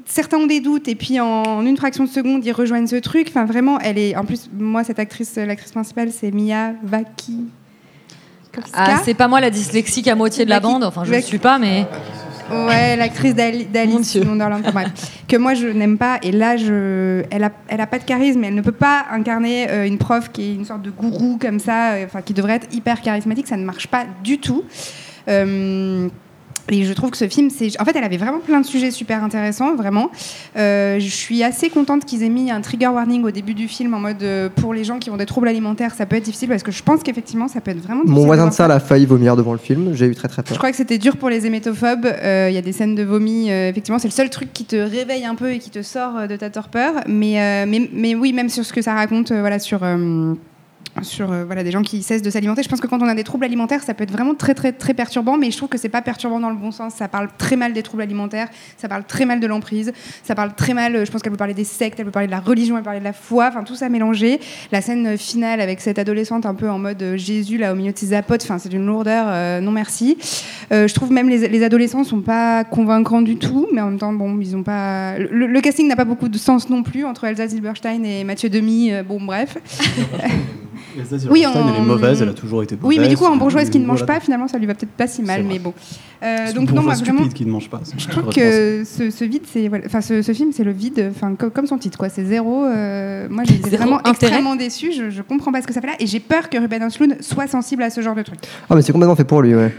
Certains 0.05 0.37
ont 0.39 0.47
des 0.47 0.61
doutes 0.61 0.89
et 0.89 0.95
puis 0.95 1.19
en, 1.21 1.65
une 1.65 1.77
fraction 1.77 2.05
de 2.05 2.09
seconde 2.09 2.45
ils 2.45 2.53
rejoignent 2.53 2.87
ce 2.87 2.97
truc. 2.97 3.29
Enfin 3.29 3.45
vraiment, 3.45 3.79
elle 3.81 3.99
est. 3.99 4.17
En 4.17 4.25
plus, 4.25 4.51
moi 4.57 4.85
cette 4.85 4.99
actrice, 4.99 5.37
l'actrice 5.37 5.73
principale, 5.73 6.11
c'est 6.13 6.31
Mia 6.31 6.73
Vaki. 6.83 7.45
Ah, 8.73 9.01
c'est 9.05 9.15
pas 9.15 9.29
moi 9.29 9.41
la 9.41 9.51
dyslexique 9.51 10.09
à 10.09 10.15
moitié 10.15 10.45
de 10.47 10.51
la 10.51 10.61
bande, 10.61 10.83
enfin 10.83 11.05
je 11.05 11.13
ne 11.13 11.21
suis 11.21 11.39
pas, 11.39 11.59
mais. 11.59 11.87
Ouais, 12.49 12.95
l'actrice 12.97 13.35
d'Ali- 13.35 13.67
d'Alice 13.67 14.15
Wonderland, 14.15 14.63
que 15.27 15.37
moi 15.37 15.55
je 15.55 15.67
n'aime 15.67 15.99
pas. 15.99 16.19
Et 16.23 16.31
là, 16.31 16.57
je, 16.57 17.25
elle 17.33 17.43
a, 17.43 17.51
elle 17.67 17.81
a 17.81 17.89
pas 17.89 17.99
de 17.99 18.05
charisme. 18.05 18.45
Elle 18.45 18.55
ne 18.55 18.63
peut 18.63 18.71
pas 18.71 19.05
incarner 19.11 19.69
euh, 19.69 19.85
une 19.85 19.99
prof 19.99 20.31
qui 20.33 20.43
est 20.43 20.55
une 20.55 20.65
sorte 20.65 20.83
de 20.83 20.91
gourou 20.91 21.39
comme 21.41 21.59
ça, 21.59 21.95
euh, 21.95 22.07
qui 22.25 22.35
devrait 22.35 22.55
être 22.55 22.73
hyper 22.73 23.01
charismatique. 23.03 23.49
Ça 23.49 23.57
ne 23.57 23.65
marche 23.65 23.89
pas 23.89 24.05
du 24.23 24.39
tout. 24.39 24.63
Euh, 25.27 26.09
et 26.71 26.85
je 26.85 26.93
trouve 26.93 27.11
que 27.11 27.17
ce 27.17 27.29
film, 27.29 27.49
c'est. 27.51 27.81
En 27.81 27.85
fait, 27.85 27.95
elle 27.97 28.05
avait 28.05 28.17
vraiment 28.17 28.41
plein 28.41 28.61
de 28.61 28.67
sujets 28.67 28.91
super 28.91 29.23
intéressants, 29.23 29.75
vraiment. 29.77 30.11
Euh, 30.57 30.99
je 30.99 31.09
suis 31.09 31.43
assez 31.43 31.71
contente 31.71 32.05
qu'ils 32.05 32.23
aient 32.23 32.29
mis 32.29 32.51
un 32.51 32.61
trigger 32.61 32.89
warning 32.89 33.23
au 33.25 33.31
début 33.31 33.55
du 33.55 33.69
film 33.69 33.95
en 33.95 34.01
mode 34.01 34.23
euh, 34.23 34.49
pour 34.55 34.75
les 34.75 34.83
gens 34.85 34.99
qui 34.99 35.11
ont 35.11 35.17
des 35.17 35.27
troubles 35.27 35.49
alimentaires, 35.49 35.95
ça 35.95 36.07
peut 36.07 36.17
être 36.17 36.25
difficile 36.25 36.49
parce 36.49 36.63
que 36.63 36.73
je 36.73 36.83
pense 36.83 37.03
qu'effectivement, 37.03 37.49
ça 37.49 37.61
peut 37.61 37.71
être 37.71 37.81
vraiment 37.83 38.03
difficile. 38.03 38.21
Mon 38.21 38.27
voisin 38.27 38.49
de 38.49 38.53
salle 38.53 38.73
a 38.73 38.81
failli 38.81 39.07
vomir 39.07 39.37
devant 39.37 39.53
le 39.53 39.59
film. 39.59 39.95
J'ai 39.95 40.07
eu 40.07 40.15
très 40.15 40.29
très 40.29 40.43
je 40.43 40.49
peur. 40.49 40.59
crois 40.59 40.71
que 40.71 40.77
c'était 40.77 40.99
dur 40.99 41.17
pour 41.17 41.29
les 41.31 41.47
hémétophobes. 41.47 42.07
Euh, 42.07 42.49
Il 42.51 42.55
y 42.55 42.59
a 42.59 42.63
des 42.63 42.73
scènes 42.73 42.95
de 42.95 43.03
vomi. 43.05 43.49
effectivement, 43.51 43.99
c'est 43.99 44.09
le 44.09 44.13
seul 44.13 44.31
truc 44.31 44.53
qui 44.53 44.65
te 44.65 44.77
réveille 44.77 45.25
un 45.25 45.35
peu 45.35 45.53
et 45.53 45.59
qui 45.59 45.71
te 45.71 45.83
sort 45.83 46.27
de 46.29 46.37
ta 46.37 46.51
torpeur. 46.51 46.93
Mais, 47.07 47.65
mais, 47.67 47.89
mais 47.93 48.15
oui, 48.15 48.33
même 48.33 48.49
sur 48.49 48.65
ce 48.65 48.73
que 48.73 48.83
ça 48.83 48.95
raconte, 48.95 49.31
voilà, 49.33 49.59
sur. 49.59 49.81
Sur 51.03 51.31
euh, 51.31 51.45
voilà, 51.45 51.63
des 51.65 51.71
gens 51.71 51.83
qui 51.83 52.03
cessent 52.03 52.23
de 52.23 52.31
s'alimenter. 52.31 52.63
Je 52.63 52.69
pense 52.69 52.81
que 52.81 52.87
quand 52.87 53.03
on 53.03 53.09
a 53.09 53.15
des 53.15 53.25
troubles 53.25 53.45
alimentaires, 53.45 53.83
ça 53.83 53.95
peut 53.95 54.05
être 54.05 54.11
vraiment 54.11 54.35
très 54.35 54.55
très 54.55 54.73
très 54.73 54.95
perturbant, 54.95 55.37
mais 55.37 55.51
je 55.51 55.57
trouve 55.57 55.69
que 55.69 55.79
c'est 55.79 55.89
pas 55.89 56.03
perturbant 56.03 56.41
dans 56.41 56.51
le 56.51 56.57
bon 56.57 56.71
sens. 56.71 56.95
Ça 56.95 57.09
parle 57.09 57.29
très 57.39 57.57
mal 57.57 57.73
des 57.73 57.83
troubles 57.83 58.03
alimentaires, 58.03 58.49
ça 58.77 58.89
parle 58.89 59.05
très 59.05 59.25
mal 59.25 59.41
de 59.41 59.47
l'emprise, 59.47 59.93
ça 60.23 60.35
parle 60.35 60.55
très 60.55 60.75
mal. 60.75 60.97
euh, 60.97 61.05
Je 61.05 61.11
pense 61.11 61.23
qu'elle 61.23 61.33
peut 61.33 61.39
parler 61.39 61.55
des 61.55 61.65
sectes, 61.65 61.99
elle 61.99 62.07
peut 62.07 62.11
parler 62.11 62.29
de 62.29 62.33
la 62.33 62.41
religion, 62.41 62.77
elle 62.77 62.83
peut 62.83 62.87
parler 62.87 63.01
de 63.01 63.05
la 63.05 63.13
foi, 63.13 63.49
enfin 63.49 63.63
tout 63.63 63.75
ça 63.77 63.89
mélangé. 63.89 64.41
La 64.73 64.81
scène 64.81 65.17
finale 65.17 65.61
avec 65.61 65.81
cette 65.81 65.99
adolescente 65.99 66.47
un 66.47 66.55
peu 66.55 66.69
en 66.71 66.79
mode 66.79 67.03
euh, 67.03 67.17
Jésus 67.17 67.59
là 67.59 67.73
au 67.73 67.77
milieu 67.77 67.93
de 67.93 67.99
ses 67.99 68.13
apotes, 68.15 68.43
enfin 68.43 68.59
c'est 68.59 68.69
d'une 68.69 68.87
lourdeur. 68.87 69.61
non 69.63 69.73
merci. 69.73 70.19
Je 70.71 70.93
trouve 70.93 71.13
même 71.13 71.29
les, 71.29 71.49
les 71.49 71.63
adolescents 71.63 72.05
sont 72.05 72.21
pas 72.21 72.65
convaincants 72.65 73.23
du 73.23 73.37
tout, 73.37 73.69
mais 73.73 73.81
en 73.81 73.87
même 73.91 73.99
temps 73.99 74.13
bon 74.13 74.39
ils 74.41 74.57
ont 74.57 74.63
pas. 74.63 75.19
Le, 75.19 75.47
le 75.47 75.61
casting 75.61 75.87
n'a 75.89 75.97
pas 75.97 76.05
beaucoup 76.05 76.29
de 76.29 76.39
sens 76.39 76.69
non 76.69 76.83
plus 76.83 77.05
entre 77.05 77.25
Elsa 77.25 77.49
Silberstein 77.49 78.05
et 78.05 78.25
Mathieu 78.25 78.51
euh, 78.53 79.03
bon 79.03 79.21
bref. 79.21 79.59
Elsa 80.99 81.17
Oui, 81.31 81.47
en- 81.47 81.53
elle 81.53 81.83
est 81.83 81.87
mauvaise, 81.87 82.23
elle 82.23 82.29
a 82.29 82.33
toujours 82.33 82.63
été 82.63 82.77
mauvaise. 82.77 82.89
Oui, 82.89 82.99
mais 83.01 83.09
du 83.09 83.17
coup, 83.17 83.25
en 83.25 83.37
bourgeoise 83.37 83.71
qui 83.71 83.79
ne 83.79 83.87
mange 83.87 83.99
Voilà. 84.01 84.15
pas, 84.15 84.21
finalement, 84.21 84.49
ça 84.49 84.59
lui 84.59 84.67
va 84.67 84.75
peut-être 84.75 84.91
pas 84.93 85.07
si 85.07 85.23
mal, 85.23 85.43
mais 85.45 85.59
bon. 85.59 85.73
Euh, 86.23 86.53
donc 86.53 86.73
non, 86.73 86.83
moi 86.83 86.95
vraiment, 86.95 87.29
qui 87.29 87.45
ne 87.45 87.51
mange 87.51 87.69
pas. 87.69 87.81
c'est 87.85 87.99
je 88.01 88.09
trouve 88.09 88.33
que 88.33 88.85
ce, 88.85 89.11
ce 89.11 89.25
vide, 89.25 89.43
c'est, 89.53 89.71
enfin, 89.85 90.01
ce, 90.01 90.23
ce 90.23 90.33
film, 90.33 90.51
c'est 90.53 90.65
le 90.65 90.73
vide, 90.73 91.11
enfin, 91.15 91.35
comme, 91.35 91.51
comme 91.51 91.67
son 91.67 91.79
titre, 91.79 91.99
quoi. 91.99 92.09
C'est 92.09 92.25
zéro. 92.25 92.65
euh, 92.65 93.27
moi, 93.31 93.45
j'étais 93.45 93.77
vraiment 93.77 93.99
intérêt. 93.99 94.11
extrêmement 94.29 94.57
déçue. 94.57 94.93
Je, 94.93 95.11
je 95.11 95.23
comprends 95.23 95.53
pas 95.53 95.61
ce 95.63 95.67
que 95.67 95.75
ça 95.75 95.81
fait 95.81 95.89
là, 95.89 95.95
et 96.01 96.07
j'ai 96.07 96.21
peur 96.21 96.49
que 96.49 96.59
Ruben 96.59 96.83
Östlund 96.83 97.17
soit 97.21 97.47
sensible 97.47 97.83
à 97.83 97.91
ce 97.91 98.01
genre 98.01 98.15
de 98.15 98.23
truc. 98.23 98.39
Ah, 98.71 98.75
mais 98.75 98.83
c'est 98.83 98.93
complètement 98.93 99.17
fait 99.17 99.25
pour 99.25 99.43
lui, 99.43 99.55
ouais. 99.55 99.75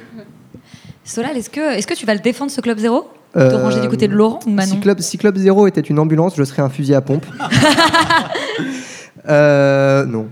Solal, 1.04 1.38
est-ce 1.38 1.50
que, 1.50 1.78
est 1.78 1.86
que 1.88 1.94
tu 1.94 2.06
vas 2.06 2.14
le 2.14 2.20
défendre 2.20 2.52
ce 2.52 2.62
club 2.62 2.78
zéro? 2.78 3.10
Te 3.34 3.40
Euh, 3.40 3.58
ranger 3.58 3.82
du 3.82 3.88
côté 3.90 4.08
de 4.08 4.14
Laurent 4.14 4.40
ou 4.48 4.50
Manon? 4.50 4.72
si 4.76 4.80
Club, 4.80 5.00
si 5.00 5.18
Club 5.18 5.38
Zéro 5.38 5.68
était 5.68 5.82
une 5.82 6.00
ambulance, 6.00 6.34
je 6.38 6.44
serais 6.44 6.62
un 6.62 6.70
fusil 6.70 6.94
à 6.96 7.02
pompe. 7.02 7.26
Euh, 9.30 10.06
non. 10.06 10.28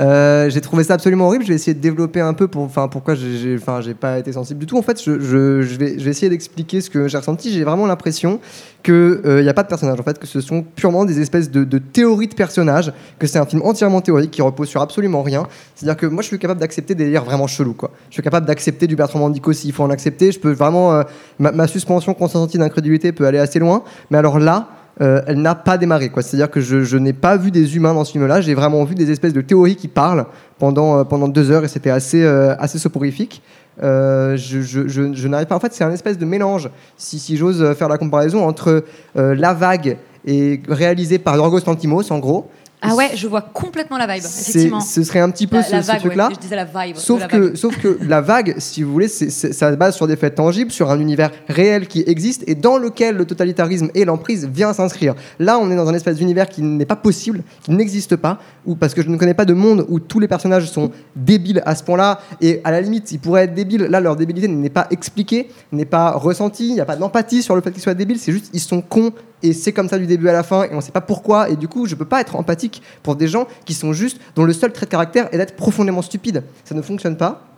Euh, 0.00 0.48
j'ai 0.48 0.62
trouvé 0.62 0.82
ça 0.82 0.94
absolument 0.94 1.26
horrible. 1.26 1.44
Je 1.44 1.50
vais 1.50 1.56
essayer 1.56 1.74
de 1.74 1.80
développer 1.80 2.20
un 2.20 2.32
peu 2.32 2.48
pour, 2.48 2.62
enfin, 2.62 2.88
pourquoi 2.88 3.14
j'ai, 3.14 3.54
enfin, 3.56 3.82
j'ai 3.82 3.92
pas 3.92 4.18
été 4.18 4.32
sensible 4.32 4.58
du 4.58 4.64
tout. 4.66 4.78
En 4.78 4.82
fait, 4.82 5.02
je, 5.02 5.20
je- 5.20 5.36
vais, 5.76 5.98
je 5.98 6.04
vais 6.04 6.10
essayer 6.10 6.30
d'expliquer 6.30 6.80
ce 6.80 6.88
que 6.88 7.06
j'ai 7.06 7.18
ressenti. 7.18 7.52
J'ai 7.52 7.64
vraiment 7.64 7.86
l'impression 7.86 8.40
qu'il 8.82 9.20
n'y 9.24 9.48
a 9.48 9.52
pas 9.52 9.62
de 9.62 9.68
personnage, 9.68 10.00
en 10.00 10.02
fait, 10.02 10.18
que 10.18 10.26
ce 10.26 10.40
sont 10.40 10.62
purement 10.62 11.04
des 11.04 11.20
espèces 11.20 11.50
de, 11.50 11.64
de 11.64 11.76
théories 11.76 12.28
de 12.28 12.34
personnages, 12.34 12.92
que 13.18 13.26
c'est 13.26 13.38
un 13.38 13.44
film 13.44 13.60
entièrement 13.62 14.00
théorique 14.00 14.30
qui 14.30 14.40
repose 14.40 14.68
sur 14.68 14.80
absolument 14.80 15.22
rien. 15.22 15.46
C'est-à-dire 15.74 15.98
que 15.98 16.06
moi, 16.06 16.22
je 16.22 16.28
suis 16.28 16.38
capable 16.38 16.60
d'accepter 16.60 16.94
des 16.94 17.04
délires 17.04 17.24
vraiment 17.24 17.46
chelous, 17.46 17.74
quoi. 17.74 17.90
Je 18.08 18.14
suis 18.14 18.22
capable 18.22 18.46
d'accepter 18.46 18.86
du 18.86 18.96
Bertrand 18.96 19.18
Mandico 19.18 19.52
s'il 19.52 19.72
faut 19.72 19.82
en 19.82 19.90
accepter. 19.90 20.32
Je 20.32 20.40
peux 20.40 20.52
vraiment, 20.52 20.94
euh, 20.94 21.02
ma, 21.38 21.52
ma 21.52 21.66
suspension 21.66 22.14
consentie 22.14 22.56
d'incrédulité 22.56 23.12
peut 23.12 23.26
aller 23.26 23.38
assez 23.38 23.58
loin. 23.58 23.82
Mais 24.10 24.16
alors 24.16 24.38
là, 24.38 24.68
euh, 25.00 25.22
elle 25.26 25.40
n'a 25.40 25.54
pas 25.54 25.78
démarré. 25.78 26.10
C'est-à-dire 26.16 26.50
que 26.50 26.60
je, 26.60 26.96
n'ai 26.96 27.12
pas 27.12 27.36
vu 27.36 27.50
des 27.50 27.76
humains 27.76 27.94
dans 27.94 28.04
ce 28.04 28.12
film-là, 28.12 28.40
j'ai 28.40 28.54
vraiment 28.54 28.84
vu 28.84 28.94
des 28.94 29.10
espèces 29.10 29.32
de 29.32 29.40
théories 29.40 29.76
qui 29.76 29.88
parlent 29.88 30.26
pendant, 30.58 30.98
euh, 30.98 31.04
pendant 31.04 31.28
deux 31.28 31.50
heures 31.50 31.64
et 31.64 31.68
c'était 31.68 31.90
assez, 31.90 32.22
euh, 32.22 32.54
assez 32.58 32.78
soporifique. 32.78 33.42
Je 33.82 34.36
je, 34.36 34.88
je- 34.88 35.28
n'arrive 35.28 35.46
pas. 35.46 35.56
En 35.56 35.60
fait, 35.60 35.72
c'est 35.72 35.84
un 35.84 35.92
espèce 35.92 36.18
de 36.18 36.26
mélange, 36.26 36.68
si, 36.98 37.18
si 37.18 37.36
j'ose 37.38 37.74
faire 37.74 37.88
la 37.88 37.96
comparaison, 37.96 38.46
entre 38.46 38.84
La 39.14 39.54
Vague 39.54 39.96
et 40.26 40.60
réalisé 40.68 41.18
par 41.18 41.36
Yorgos 41.36 41.60
Lanthimos, 41.66 42.10
en 42.10 42.18
gros. 42.18 42.50
Ah 42.82 42.94
ouais, 42.94 43.10
je 43.14 43.26
vois 43.28 43.42
complètement 43.42 43.98
la 43.98 44.06
vibe, 44.06 44.22
C'est- 44.24 44.50
effectivement. 44.52 44.80
ce 44.80 45.02
serait 45.02 45.20
un 45.20 45.30
petit 45.30 45.46
peu 45.46 45.56
La- 45.56 45.82
ce, 45.82 45.96
truc-là. 45.98 46.28
ouais, 46.28 46.34
je 46.34 46.40
disais 46.40 46.56
la 46.56 46.64
vibe. 46.64 46.96
Sauf 46.96 47.20
la 47.20 47.26
que, 47.28 47.36
vague. 47.36 47.54
sauf 47.56 47.76
que 47.78 47.98
la 48.06 48.20
vague, 48.22 48.54
si 48.58 48.82
vous 48.82 48.92
voulez, 48.92 49.08
ça 49.08 49.28
se 49.70 49.76
base 49.76 49.94
sur 49.96 50.06
des 50.06 50.16
faits 50.16 50.34
tangibles, 50.34 50.70
sur 50.70 50.90
un 50.90 50.98
univers 50.98 51.30
réel 51.48 51.86
qui 51.88 52.02
existe 52.06 52.42
et 52.46 52.54
dans 52.54 52.78
lequel 52.78 53.16
le 53.16 53.24
totalitarisme 53.26 53.90
et 53.94 54.04
l'emprise 54.04 54.48
vient 54.48 54.72
s'inscrire. 54.72 55.14
Là, 55.38 55.58
on 55.58 55.70
est 55.70 55.76
dans 55.76 55.88
un 55.88 55.94
espèce 55.94 56.16
d'univers 56.16 56.48
qui 56.48 56.62
n'est 56.62 56.86
pas 56.86 56.96
possible, 56.96 57.42
qui 57.62 57.70
n'existe 57.72 58.16
pas, 58.16 58.38
ou 58.64 58.74
parce 58.76 58.94
que 58.94 59.02
je 59.02 59.08
ne 59.08 59.16
connais 59.18 59.34
pas 59.34 59.44
de 59.44 59.52
monde 59.54 59.84
où 59.88 60.00
tous 60.00 60.18
les 60.20 60.28
personnages 60.28 60.70
sont 60.70 60.90
débiles 61.14 61.62
à 61.66 61.74
ce 61.74 61.82
point-là, 61.84 62.20
et 62.40 62.60
à 62.64 62.70
la 62.70 62.80
limite, 62.80 63.12
ils 63.12 63.18
pourraient 63.18 63.44
être 63.44 63.54
débiles. 63.54 63.82
Là, 63.82 64.00
leur 64.00 64.16
débilité 64.16 64.48
n'est 64.48 64.70
pas 64.70 64.86
expliquée, 64.90 65.50
n'est 65.72 65.84
pas 65.84 66.12
ressentie, 66.12 66.68
il 66.68 66.74
n'y 66.74 66.80
a 66.80 66.86
pas 66.86 66.96
d'empathie 66.96 67.42
sur 67.42 67.54
le 67.54 67.60
fait 67.60 67.72
qu'ils 67.72 67.82
soient 67.82 67.94
débiles, 67.94 68.18
c'est 68.18 68.32
juste 68.32 68.50
ils 68.54 68.60
sont 68.60 68.80
cons 68.80 69.12
et 69.42 69.52
c'est 69.52 69.72
comme 69.72 69.88
ça 69.88 69.98
du 69.98 70.06
début 70.06 70.28
à 70.28 70.32
la 70.32 70.42
fin 70.42 70.64
et 70.64 70.70
on 70.72 70.76
ne 70.76 70.80
sait 70.80 70.92
pas 70.92 71.00
pourquoi 71.00 71.48
et 71.48 71.56
du 71.56 71.68
coup 71.68 71.86
je 71.86 71.94
peux 71.94 72.04
pas 72.04 72.20
être 72.20 72.36
empathique 72.36 72.82
pour 73.02 73.16
des 73.16 73.28
gens 73.28 73.46
qui 73.64 73.74
sont 73.74 73.92
juste 73.92 74.20
dont 74.36 74.44
le 74.44 74.52
seul 74.52 74.72
trait 74.72 74.86
de 74.86 74.90
caractère 74.90 75.28
est 75.32 75.38
d'être 75.38 75.56
profondément 75.56 76.02
stupide. 76.02 76.44
Ça 76.64 76.74
ne 76.74 76.82
fonctionne 76.82 77.16
pas 77.16 77.49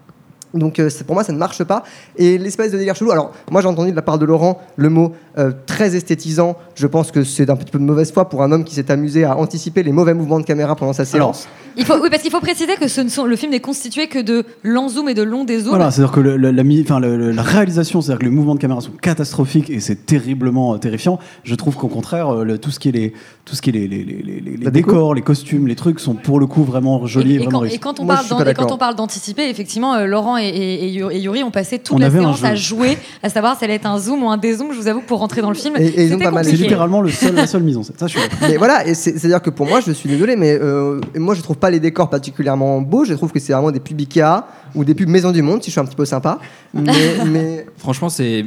donc 0.54 0.78
euh, 0.78 0.88
pour 1.06 1.14
moi 1.14 1.24
ça 1.24 1.32
ne 1.32 1.38
marche 1.38 1.62
pas. 1.64 1.82
Et 2.16 2.38
l'espèce 2.38 2.72
de 2.72 2.78
délire 2.78 2.94
chelou 2.96 3.10
alors 3.10 3.32
moi 3.50 3.60
j'ai 3.62 3.68
entendu 3.68 3.90
de 3.90 3.96
la 3.96 4.02
part 4.02 4.18
de 4.18 4.24
Laurent 4.24 4.60
le 4.76 4.88
mot 4.90 5.12
euh, 5.38 5.52
très 5.66 5.96
esthétisant. 5.96 6.56
Je 6.74 6.86
pense 6.86 7.10
que 7.10 7.24
c'est 7.24 7.46
d'un 7.46 7.56
petit 7.56 7.70
peu 7.70 7.78
de 7.78 7.84
mauvaise 7.84 8.12
foi 8.12 8.28
pour 8.28 8.42
un 8.42 8.52
homme 8.52 8.64
qui 8.64 8.74
s'est 8.74 8.90
amusé 8.90 9.24
à 9.24 9.36
anticiper 9.36 9.82
les 9.82 9.92
mauvais 9.92 10.14
mouvements 10.14 10.40
de 10.40 10.44
caméra 10.44 10.76
pendant 10.76 10.92
sa 10.92 11.04
séance. 11.04 11.48
Il 11.76 11.86
faut, 11.86 11.94
oui, 12.02 12.08
parce 12.10 12.20
qu'il 12.22 12.30
faut 12.30 12.40
préciser 12.40 12.74
que 12.78 12.86
ce 12.86 13.00
ne 13.00 13.08
sont, 13.08 13.24
le 13.24 13.34
film 13.34 13.52
n'est 13.52 13.60
constitué 13.60 14.06
que 14.06 14.18
de 14.18 14.44
longs 14.62 14.90
zooms 14.90 15.08
et 15.08 15.14
de 15.14 15.22
longs 15.22 15.44
dézooms. 15.44 15.70
Voilà, 15.70 15.90
c'est-à-dire 15.90 16.12
que 16.12 16.20
le- 16.20 16.36
le- 16.36 16.50
la, 16.50 16.62
mi- 16.64 16.82
enfin, 16.82 17.00
le- 17.00 17.16
le- 17.16 17.30
la 17.30 17.40
réalisation, 17.42 18.02
c'est-à-dire 18.02 18.18
que 18.20 18.24
les 18.26 18.30
mouvements 18.30 18.54
de 18.56 18.60
caméra 18.60 18.82
sont 18.82 18.90
catastrophiques 19.00 19.70
et 19.70 19.80
c'est 19.80 20.04
terriblement 20.04 20.74
euh, 20.74 20.76
terrifiant. 20.78 21.18
Je 21.44 21.54
trouve 21.54 21.76
qu'au 21.76 21.88
contraire, 21.88 22.28
euh, 22.28 22.44
le- 22.44 22.58
tout 22.58 22.70
ce 22.70 22.78
qui 22.78 22.90
est 22.90 22.92
les, 22.92 23.14
tout 23.46 23.54
ce 23.56 23.62
qui 23.62 23.70
est 23.70 23.72
les, 23.72 23.88
les- 23.88 24.04
les- 24.04 24.40
les- 24.58 24.70
décors, 24.70 25.14
les 25.14 25.22
costumes, 25.22 25.66
les 25.66 25.76
trucs 25.76 25.98
sont 25.98 26.14
pour 26.14 26.38
le 26.40 26.46
coup 26.46 26.62
vraiment 26.62 27.06
jolis 27.06 27.30
et, 27.30 27.32
Et, 27.32 27.36
et 27.36 27.38
vraiment 27.38 27.60
quand, 27.60 27.64
et 27.64 27.78
quand 27.78 28.00
on 28.00 28.04
Moi, 28.04 28.16
parle 28.28 28.54
quand 28.54 28.72
on 28.72 28.76
parle 28.78 28.94
d'anticiper, 28.94 29.48
effectivement, 29.48 29.94
euh, 29.94 30.04
Laurent 30.06 30.36
et, 30.42 30.48
et- 30.48 30.84
et 30.86 31.18
Yuri- 31.20 31.42
ont 31.44 31.50
passé 31.50 31.78
toute 31.78 31.96
On 31.96 31.98
la 31.98 32.10
séance 32.10 32.42
à 32.44 32.54
jouer, 32.54 32.98
à 33.22 33.28
savoir 33.28 33.58
si 33.58 33.64
elle 33.64 33.70
est 33.70 33.86
un 33.86 33.98
zoom 33.98 34.22
ou 34.22 34.30
un 34.30 34.36
dézoom. 34.36 34.68
Je 34.72 34.78
vous 34.78 34.88
avoue, 34.88 35.00
pour 35.00 35.18
rentrer 35.20 35.40
dans 35.42 35.48
le 35.50 35.54
film, 35.56 35.76
Et- 35.78 35.86
et 35.86 36.04
ils 36.04 36.08
ont 36.08 36.12
c'était 36.12 36.24
pas 36.24 36.30
mal 36.30 36.44
C'est 36.44 36.52
littéralement 36.52 37.00
le 37.00 37.10
seul, 37.10 37.34
la 37.34 37.46
seule 37.46 37.62
mise 37.62 37.76
en 37.76 37.82
scène. 37.82 37.96
Ça, 37.98 38.06
je 38.06 38.18
suis 38.18 38.28
mais 38.42 38.56
voilà, 38.56 38.86
et 38.86 38.94
c'est-à-dire 38.94 39.40
que 39.42 39.50
pour 39.50 39.66
moi, 39.66 39.80
je 39.80 39.92
suis 39.92 40.08
désolé, 40.08 40.36
mais 40.36 40.58
euh, 40.60 41.00
moi 41.16 41.34
je 41.34 41.40
trouve 41.42 41.56
pas 41.56 41.70
les 41.70 41.80
décors 41.80 42.10
particulièrement 42.10 42.80
beaux. 42.80 43.04
Je 43.04 43.14
trouve 43.14 43.32
que 43.32 43.38
c'est 43.40 43.52
vraiment 43.52 43.70
des 43.70 43.80
pubs 43.80 43.98
Ikea 44.00 44.44
ou 44.74 44.84
des 44.84 44.94
pubs 44.94 45.08
Maison 45.08 45.30
du 45.32 45.42
Monde, 45.42 45.62
si 45.62 45.66
je 45.66 45.72
suis 45.72 45.80
un 45.80 45.84
petit 45.84 45.96
peu 45.96 46.04
sympa. 46.04 46.38
Mais, 46.74 46.92
mais 47.26 47.66
Franchement, 47.76 48.08
c'est 48.08 48.44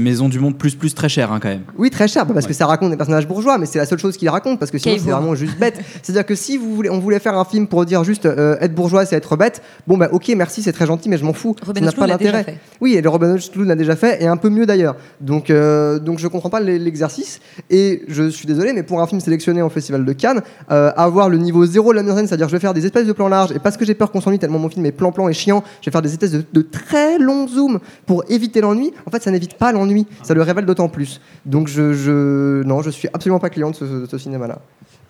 Maison 0.00 0.28
du 0.28 0.38
Monde 0.40 0.56
plus 0.58 0.74
plus 0.74 0.94
très 0.94 1.08
cher 1.08 1.32
hein, 1.32 1.38
quand 1.40 1.48
même. 1.48 1.62
oui, 1.78 1.90
très 1.90 2.08
cher, 2.08 2.26
parce 2.26 2.46
que 2.46 2.52
ça 2.52 2.66
raconte 2.66 2.90
des 2.90 2.96
personnages 2.96 3.26
bourgeois, 3.26 3.58
mais 3.58 3.66
c'est 3.66 3.78
la 3.78 3.86
seule 3.86 3.98
chose 3.98 4.16
qu'ils 4.16 4.28
racontent, 4.28 4.56
parce 4.56 4.70
que 4.70 4.78
sinon 4.78 4.96
c'est 5.02 5.10
vraiment 5.10 5.34
juste 5.34 5.58
bête. 5.58 5.80
C'est-à-dire 6.02 6.26
que 6.26 6.34
si 6.34 6.56
vous 6.56 6.74
voulez, 6.74 6.90
on 6.90 6.98
voulait 6.98 7.18
faire 7.18 7.36
un 7.38 7.44
film 7.44 7.66
pour 7.66 7.84
dire 7.84 8.04
juste 8.04 8.26
euh, 8.26 8.56
être 8.60 8.74
bourgeois, 8.74 9.04
c'est 9.06 9.16
être 9.16 9.36
bête, 9.36 9.62
bon 9.86 9.96
bah 9.96 10.08
ok, 10.12 10.32
merci, 10.36 10.62
c'est 10.62 10.72
très 10.72 10.86
gentil, 10.86 11.05
mais 11.08 11.18
je 11.18 11.24
m'en 11.24 11.32
fous. 11.32 11.54
Robin 11.64 11.80
ça 11.80 11.84
n'a 11.86 11.90
Hood 11.92 11.96
pas 11.96 12.06
l'a 12.06 12.16
déjà 12.16 12.32
d'intérêt. 12.32 12.52
fait. 12.54 12.60
Oui, 12.80 12.94
et 12.94 13.02
le 13.02 13.08
Robin 13.08 13.34
Hood 13.34 13.66
l'a 13.66 13.74
déjà 13.76 13.96
fait, 13.96 14.22
et 14.22 14.26
un 14.26 14.36
peu 14.36 14.48
mieux 14.50 14.66
d'ailleurs. 14.66 14.96
Donc, 15.20 15.50
euh, 15.50 15.98
donc 15.98 16.18
je 16.18 16.28
comprends 16.28 16.50
pas 16.50 16.60
l'e- 16.60 16.78
l'exercice, 16.78 17.40
et 17.70 18.02
je 18.08 18.28
suis 18.28 18.46
désolé, 18.46 18.72
mais 18.72 18.82
pour 18.82 19.00
un 19.00 19.06
film 19.06 19.20
sélectionné 19.20 19.62
au 19.62 19.68
Festival 19.68 20.04
de 20.04 20.12
Cannes, 20.12 20.42
euh, 20.70 20.90
avoir 20.96 21.28
le 21.28 21.38
niveau 21.38 21.64
zéro 21.66 21.90
de 21.92 21.96
la 21.96 22.02
mise 22.02 22.12
en 22.12 22.16
scène, 22.16 22.26
c'est-à-dire 22.26 22.48
je 22.48 22.52
vais 22.56 22.60
faire 22.60 22.74
des 22.74 22.84
espèces 22.84 23.06
de 23.06 23.12
plans 23.12 23.28
larges, 23.28 23.52
et 23.52 23.58
parce 23.58 23.76
que 23.76 23.84
j'ai 23.84 23.94
peur 23.94 24.10
qu'on 24.10 24.20
s'ennuie 24.20 24.38
tellement 24.38 24.58
mon 24.58 24.68
film 24.68 24.84
est 24.86 24.92
plan-plan 24.92 25.28
et 25.28 25.32
chiant, 25.32 25.62
je 25.80 25.86
vais 25.88 25.92
faire 25.92 26.02
des 26.02 26.10
espèces 26.12 26.32
de, 26.32 26.44
de 26.52 26.62
très 26.62 27.18
longs 27.18 27.48
zooms 27.48 27.78
pour 28.06 28.24
éviter 28.30 28.60
l'ennui. 28.60 28.92
En 29.06 29.10
fait, 29.10 29.22
ça 29.22 29.30
n'évite 29.30 29.54
pas 29.54 29.72
l'ennui, 29.72 30.06
ça 30.22 30.34
le 30.34 30.42
révèle 30.42 30.66
d'autant 30.66 30.88
plus. 30.88 31.20
Donc 31.44 31.68
je, 31.68 31.92
je, 31.92 32.62
non, 32.64 32.82
je 32.82 32.90
suis 32.90 33.08
absolument 33.12 33.38
pas 33.38 33.50
client 33.50 33.70
de 33.70 33.76
ce, 33.76 33.84
de 33.84 34.06
ce 34.06 34.18
cinéma-là. 34.18 34.58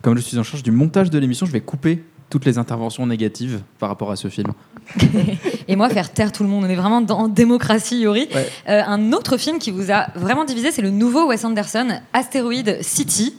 Comme 0.03 0.17
je 0.17 0.23
suis 0.23 0.39
en 0.39 0.43
charge 0.43 0.63
du 0.63 0.71
montage 0.71 1.11
de 1.11 1.19
l'émission, 1.19 1.47
je 1.47 1.53
vais 1.53 1.61
couper 1.61 2.03
toutes 2.31 2.45
les 2.45 2.59
interventions 2.59 3.07
négatives 3.07 3.61
par 3.79 3.89
rapport 3.89 4.11
à 4.11 4.17
ce 4.17 4.29
film. 4.29 4.53
Et 5.69 5.77
moi, 5.77 5.89
faire 5.89 6.13
taire 6.13 6.33
tout 6.33 6.43
le 6.43 6.49
monde. 6.49 6.65
On 6.65 6.69
est 6.69 6.77
vraiment 6.77 7.01
dans 7.01 7.29
démocratie. 7.29 8.07
Ouais. 8.07 8.29
Euh, 8.69 8.83
un 8.87 9.13
autre 9.13 9.37
film 9.37 9.59
qui 9.59 9.71
vous 9.71 9.91
a 9.91 10.09
vraiment 10.15 10.45
divisé, 10.45 10.71
c'est 10.71 10.83
le 10.83 10.91
nouveau 10.91 11.29
Wes 11.29 11.45
Anderson, 11.45 12.01
Asteroid 12.13 12.83
City. 12.83 13.35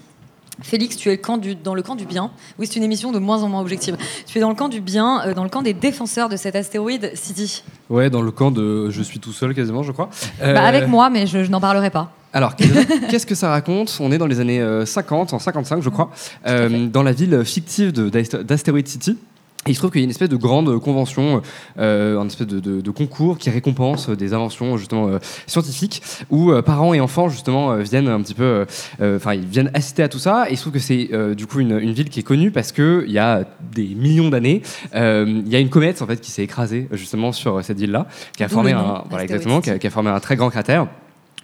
Félix, 0.61 0.95
tu 0.97 1.09
es 1.09 1.11
le 1.11 1.17
camp 1.17 1.37
du- 1.37 1.55
dans 1.55 1.75
le 1.75 1.81
camp 1.83 1.95
du 1.95 2.05
bien. 2.05 2.31
Oui, 2.57 2.67
c'est 2.67 2.75
une 2.77 2.83
émission 2.83 3.11
de 3.11 3.19
moins 3.19 3.43
en 3.43 3.49
moins 3.49 3.61
objective. 3.61 3.95
Tu 4.25 4.37
es 4.37 4.41
dans 4.41 4.49
le 4.49 4.55
camp 4.55 4.69
du 4.69 4.81
bien, 4.81 5.21
euh, 5.25 5.33
dans 5.33 5.43
le 5.43 5.49
camp 5.49 5.61
des 5.61 5.73
défenseurs 5.73 6.29
de 6.29 6.35
cet 6.37 6.55
astéroïde 6.55 7.11
City. 7.15 7.63
Ouais, 7.89 8.09
dans 8.09 8.21
le 8.21 8.31
camp 8.31 8.51
de 8.51 8.89
je 8.89 9.01
suis 9.03 9.19
tout 9.19 9.31
seul 9.33 9.53
quasiment, 9.53 9.83
je 9.83 9.91
crois. 9.91 10.09
Euh, 10.41 10.53
Bah, 10.53 10.63
avec 10.63 10.87
moi, 10.87 11.09
mais 11.09 11.27
je, 11.27 11.43
je 11.43 11.51
n'en 11.51 11.59
parlerai 11.61 11.89
pas. 11.91 12.11
Alors, 12.33 12.55
qu'est- 12.55 12.67
qu'est-ce 13.09 13.25
que 13.25 13.35
ça 13.35 13.49
raconte? 13.49 13.97
On 13.99 14.11
est 14.11 14.17
dans 14.17 14.27
les 14.27 14.39
années 14.39 14.59
euh, 14.61 14.85
50, 14.85 15.33
en 15.33 15.39
55, 15.39 15.81
je 15.81 15.89
crois, 15.89 16.09
euh, 16.45 16.87
dans 16.87 17.03
la 17.03 17.11
ville 17.13 17.43
fictive 17.45 17.91
d'Asteroid 17.91 18.79
City. 18.85 19.17
Et 19.67 19.71
il 19.71 19.73
se 19.73 19.79
trouve 19.79 19.91
qu'il 19.91 19.99
y 19.99 20.03
a 20.03 20.05
une 20.05 20.09
espèce 20.11 20.29
de 20.29 20.37
grande 20.37 20.79
convention, 20.79 21.41
euh, 21.77 22.19
un 22.19 22.25
espèce 22.27 22.47
de, 22.47 22.59
de- 22.59 22.79
de 22.81 22.91
concours 22.91 23.37
qui 23.37 23.49
récompense 23.49 24.09
des 24.09 24.33
inventions 24.33 24.77
justement 24.77 25.07
euh, 25.09 25.19
scientifiques, 25.45 26.01
où 26.29 26.51
euh, 26.51 26.61
parents 26.61 26.93
et 26.93 27.01
enfants 27.01 27.27
justement 27.27 27.71
euh, 27.71 27.81
viennent 27.81 28.07
un 28.07 28.21
petit 28.21 28.33
peu, 28.33 28.43
euh, 28.43 28.65
euh, 29.01 29.17
enfin 29.17 29.33
ils 29.33 29.45
viennent 29.45 29.69
assister 29.73 30.03
à 30.03 30.09
tout 30.09 30.19
ça. 30.19 30.45
Et 30.49 30.53
il 30.53 30.55
se 30.57 30.61
trouve 30.61 30.73
que 30.73 30.79
c'est 30.79 31.09
euh, 31.11 31.35
du 31.35 31.47
coup 31.47 31.59
une, 31.59 31.77
une 31.79 31.91
ville 31.91 32.09
qui 32.09 32.21
est 32.21 32.23
connue 32.23 32.49
parce 32.51 32.71
que 32.71 33.03
il 33.07 33.11
y 33.11 33.19
a 33.19 33.43
des 33.73 33.87
millions 33.95 34.29
d'années, 34.29 34.61
euh, 34.95 35.25
il 35.45 35.51
y 35.51 35.55
a 35.55 35.59
une 35.59 35.69
comète 35.69 36.01
en 36.01 36.07
fait 36.07 36.21
qui 36.21 36.31
s'est 36.31 36.43
écrasée 36.43 36.87
justement 36.93 37.31
sur 37.33 37.63
cette 37.63 37.77
ville-là, 37.79 38.07
qui 38.37 38.43
a 38.43 38.47
formé 38.47 38.71
un, 38.71 39.03
voilà 39.09 39.23
exactement, 39.25 39.59
qui 39.61 39.69
a, 39.69 39.73
City. 39.73 39.81
qui 39.81 39.87
a 39.87 39.89
formé 39.89 40.09
un 40.09 40.19
très 40.21 40.35
grand 40.37 40.49
cratère. 40.49 40.87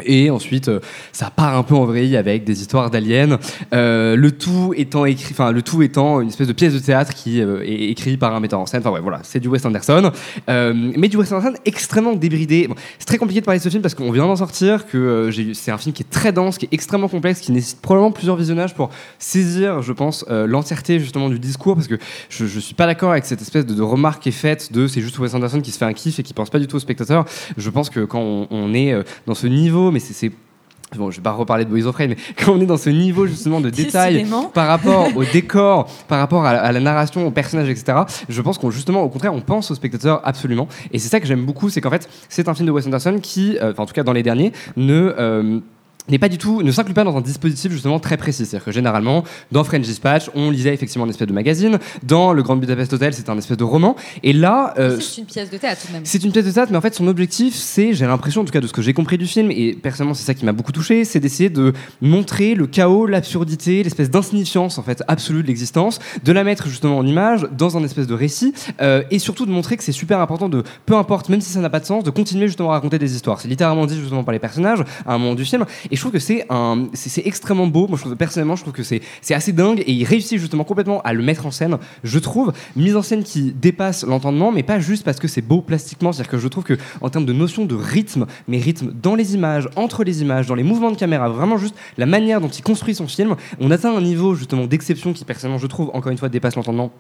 Et 0.02 0.32
ensuite, 0.32 0.70
euh, 0.70 0.80
ça 1.12 1.30
part 1.30 1.56
un 1.56 1.62
peu 1.62 1.76
en 1.76 1.86
vrille 1.86 2.18
avec 2.18 2.44
des 2.46 2.62
histoires 2.62 2.90
d'aliens. 2.90 3.38
Euh, 3.74 4.16
le 4.16 4.32
tout 4.32 4.74
étant 4.76 5.06
écrit, 5.06 5.34
enfin 5.34 5.52
le 5.52 5.62
tout 5.62 5.84
étant 5.84 6.20
une 6.20 6.30
espèce 6.30 6.48
de 6.48 6.54
pièce 6.54 6.74
de 6.74 6.80
théâtre 6.80 7.14
qui 7.14 7.40
euh, 7.42 7.62
est 7.64 7.92
écrite 7.92 8.20
par 8.20 8.34
un 8.34 8.40
metteur 8.40 8.60
en 8.60 8.66
scène. 8.66 8.80
Enfin 8.80 8.90
ouais, 8.90 9.02
voilà, 9.02 9.20
c'est 9.22 9.40
du 9.40 9.50
Wes 9.50 9.64
Anderson, 9.64 10.12
mais 10.48 11.08
du 11.10 11.18
Wes 11.18 11.32
Anderson 11.32 11.54
extrêmement 11.66 12.14
débridé. 12.14 12.68
C'est 12.98 13.06
très 13.06 13.20
compliqué 13.20 13.42
de 13.42 13.46
parler 13.46 13.60
de 13.60 13.64
ce 13.64 13.70
film 13.70 13.84
parce 13.84 13.94
qu'on 13.94 14.12
vient 14.12 14.26
d'en 14.26 14.36
sortir, 14.36 14.88
que 14.88 15.30
c'est 15.54 15.70
un 15.70 15.78
film 15.78 15.94
qui 15.94 16.02
est 16.02 16.10
très 16.10 16.32
dense, 16.32 16.58
qui 16.58 16.66
est 16.66 16.74
extrêmement 16.74 17.08
complexe, 17.08 17.40
qui 17.40 17.52
nécessite 17.52 17.82
probablement 17.82 18.12
plusieurs 18.12 18.36
visionnages 18.36 18.74
pour 18.74 18.90
saisir, 19.20 19.84
je 19.84 19.94
pense, 19.94 20.26
l'entièreté 20.28 21.00
justement 21.00 21.30
du 21.30 21.38
discours, 21.38 21.76
parce 21.76 21.88
que 21.88 22.00
je, 22.30 22.48
je 22.48 22.60
suis 22.60 22.74
pas 22.74 22.88
d'accord 22.88 23.12
avec 23.12 23.26
cette 23.26 23.44
espèce 23.44 23.68
de, 23.68 23.82
remarque 23.84 24.24
qui 24.24 24.30
est 24.30 24.32
faite 24.32 24.74
de 24.74 24.88
c'est 24.88 25.02
juste 25.02 25.20
Wes 25.20 25.36
Anderson 25.36 25.62
qui 25.62 25.72
se 25.72 25.78
fait 25.78 25.86
un 25.86 25.94
kiff 25.94 26.18
et 26.18 26.24
qui 26.24 26.34
pense 26.34 26.50
pas 26.50 26.60
du 26.60 26.66
tout 26.66 26.78
au 26.78 26.80
spectateur. 26.80 27.26
Je 27.58 27.70
pense 27.70 27.92
que 27.92 28.00
quand 28.06 28.48
on, 28.50 28.74
est 28.74 28.96
dans 29.28 29.36
ce 29.36 29.46
niveau, 29.46 29.83
mais 29.92 30.00
c'est- 30.00 30.32
Bon, 30.96 31.10
je 31.10 31.18
vais 31.18 31.24
pas 31.24 31.32
reparler 31.32 31.66
de 31.66 31.72
Boys 31.72 31.88
of 31.88 31.96
Rain, 31.96 32.08
mais 32.10 32.18
quand 32.38 32.52
on 32.52 32.62
est 32.62 32.68
dans 32.68 32.78
ce 32.78 32.92
niveau 32.92 33.26
justement 33.26 33.60
de 33.60 33.72
détail 33.72 34.18
par 34.54 34.68
rapport 34.68 35.08
au 35.18 35.24
décor, 35.24 35.90
par 36.08 36.20
rapport 36.20 36.46
à, 36.46 36.50
à 36.52 36.72
la 36.72 36.80
narration, 36.80 37.26
aux 37.26 37.32
personnages, 37.32 37.68
etc., 37.68 37.98
je 38.30 38.42
pense 38.44 38.60
qu'on 38.60 38.70
justement, 38.70 39.02
au 39.02 39.10
contraire, 39.10 39.34
on 39.34 39.42
pense 39.42 39.72
au 39.72 39.76
spectateur 39.76 40.22
absolument. 40.24 40.68
Et 40.92 41.00
c'est 41.00 41.10
ça 41.10 41.20
que 41.20 41.26
j'aime 41.26 41.46
beaucoup, 41.46 41.70
c'est 41.72 41.82
qu'en 41.82 41.90
fait, 41.90 42.08
c'est 42.30 42.48
un 42.48 42.54
film 42.54 42.68
de 42.68 42.72
Wes 42.72 42.86
Anderson 42.86 43.18
qui, 43.20 43.58
euh, 43.60 43.74
en 43.76 43.88
tout 43.88 43.94
cas 43.94 44.04
dans 44.04 44.14
les 44.14 44.22
derniers, 44.22 44.52
ne. 44.78 45.16
euh, 45.18 45.60
n'est 46.10 46.20
pas 46.20 46.30
du 46.30 46.38
tout, 46.38 46.62
ne 46.62 46.72
s'inclut 46.72 46.94
pas 46.94 47.04
dans 47.04 47.16
un 47.16 47.22
dispositif 47.22 47.72
justement 47.72 48.00
très 48.00 48.18
précis. 48.18 48.46
C'est-à-dire 48.46 48.66
que 48.66 48.72
généralement, 48.72 49.24
dans 49.52 49.64
French 49.64 49.84
Dispatch, 49.84 50.30
on 50.36 50.50
lisait 50.50 50.74
effectivement 50.74 51.06
une 51.06 51.12
espèce 51.12 51.28
de 51.28 51.34
magazine. 51.34 51.80
Dans 52.04 52.34
Le 52.34 52.44
Grand 52.44 52.56
Budapest 52.56 52.94
Hotel, 52.94 53.14
c'était 53.14 53.30
un 53.30 53.38
espèce 53.38 53.58
de 53.58 53.64
roman. 53.64 53.96
Et 54.22 54.34
là, 54.34 54.74
euh, 54.78 55.00
c'est 55.00 55.22
une 55.22 55.28
pièce 55.28 55.50
de 55.50 55.58
théâtre 55.58 55.82
même. 55.92 56.02
c'est 56.06 56.24
une 56.24 56.32
pièce 56.32 56.46
de 56.46 56.52
théâtre, 56.52 56.72
mais 56.72 56.78
en 56.78 56.82
fait, 56.82 56.94
son 56.94 57.08
objectif, 57.08 57.56
c'est, 57.56 57.94
j'ai 57.94 58.06
l'impression, 58.06 58.42
en 58.42 58.46
tout 58.46 58.52
cas 58.52 58.62
de 58.62 58.68
ce 58.68 58.74
que 58.74 58.82
j'ai 58.82 58.94
compris 58.94 59.18
du 59.18 59.28
film, 59.28 59.52
et 59.52 59.74
personnellement, 59.74 60.14
c'est 60.14 60.26
ça 60.26 60.34
qui 60.34 60.46
m'a 60.46 60.52
beaucoup 60.52 60.72
touché, 60.72 61.06
c'est 61.06 61.20
d'essayer 61.20 61.50
de 61.50 61.74
montrer 62.02 62.56
le 62.56 62.68
chaos, 62.68 63.06
l'absurdité, 63.06 63.84
l'espèce 63.84 64.10
d'insignifiance, 64.10 64.78
en 64.78 64.84
fait, 64.84 65.04
absolue 65.08 65.44
de 65.44 65.48
l'existence, 65.48 66.00
de 66.24 66.32
la 66.32 66.44
mettre 66.44 66.68
justement 66.68 66.98
en 66.98 67.06
image, 67.06 67.48
dans 67.58 67.78
un 67.78 67.84
espèce 67.84 68.08
de 68.08 68.14
récit, 68.14 68.54
euh, 68.82 69.04
et 69.12 69.20
surtout 69.20 69.46
de 69.46 69.52
montrer 69.52 69.78
que 69.78 69.84
c'est 69.84 69.92
super 69.92 70.20
important 70.20 70.50
de, 70.50 70.64
peu 70.86 70.96
importe, 70.96 71.30
même 71.30 71.42
si 71.42 71.52
ça 71.52 71.60
n'a 71.60 71.70
pas 71.70 71.80
de 71.80 71.86
sens, 71.86 72.04
de 72.04 72.10
continuer 72.10 72.48
justement 72.48 72.72
à 72.72 72.74
raconter 72.74 73.00
des 73.00 73.16
histoires. 73.16 73.40
C'est 73.40 73.48
littéralement 73.48 73.86
dit 73.86 74.00
justement 74.00 74.24
par 74.24 74.34
les 74.34 74.40
personnages 74.40 74.84
à 75.06 75.14
un 75.14 75.18
moment 75.18 75.36
du 75.36 75.46
film, 75.46 75.66
Et 75.94 75.96
je 75.96 76.02
trouve 76.02 76.12
que 76.12 76.18
c'est 76.18 76.48
un, 76.50 76.88
c'est 76.94 77.24
extrêmement 77.28 77.68
beau. 77.68 77.88
Moi, 77.88 78.00
personnellement, 78.18 78.56
je 78.56 78.64
trouve 78.64 78.74
que 78.74 78.82
c'est 78.82 79.02
c'est 79.22 79.36
assez 79.36 79.54
dingue 79.54 79.84
et 79.86 79.92
il 79.92 80.04
réussit 80.06 80.40
justement 80.40 80.64
complètement 80.64 81.04
à 81.04 81.14
le 81.14 81.22
mettre 81.22 81.46
en 81.46 81.52
scène. 81.52 81.78
Je 82.04 82.18
trouve 82.18 82.52
mise 82.76 82.96
en 82.96 83.04
scène 83.04 83.24
qui 83.24 83.52
dépasse 83.52 84.04
l'entendement, 84.04 84.52
mais 84.52 84.64
pas 84.64 84.80
juste 84.80 85.04
parce 85.04 85.20
que 85.20 85.28
c'est 85.28 85.44
beau 85.44 85.62
plastiquement. 85.62 86.12
C'est-à-dire 86.12 86.32
que 86.32 86.40
je 86.40 86.48
trouve 86.48 86.64
que 86.64 86.80
en 87.02 87.12
termes 87.12 87.28
de 87.28 87.34
notion 87.34 87.66
de 87.66 87.76
rythme, 87.76 88.26
mais 88.48 88.58
rythme 88.58 88.92
dans 88.92 89.14
les 89.14 89.36
images, 89.36 89.70
entre 89.76 90.04
les 90.04 90.24
images, 90.24 90.48
dans 90.48 90.56
les 90.56 90.64
mouvements 90.64 90.90
de 90.90 90.98
caméra, 90.98 91.30
vraiment 91.30 91.60
juste 91.60 91.76
la 92.00 92.08
manière 92.08 92.42
dont 92.42 92.50
il 92.50 92.64
construit 92.64 92.96
son 92.96 93.08
film, 93.08 93.36
on 93.60 93.70
atteint 93.70 93.96
un 93.96 94.02
niveau 94.02 94.34
justement 94.34 94.66
d'exception 94.66 95.14
qui 95.14 95.26
personnellement, 95.26 95.60
je 95.60 95.68
trouve, 95.68 95.92
encore 95.94 96.12
une 96.12 96.18
fois, 96.18 96.28
dépasse 96.28 96.56
l'entendement 96.56 96.92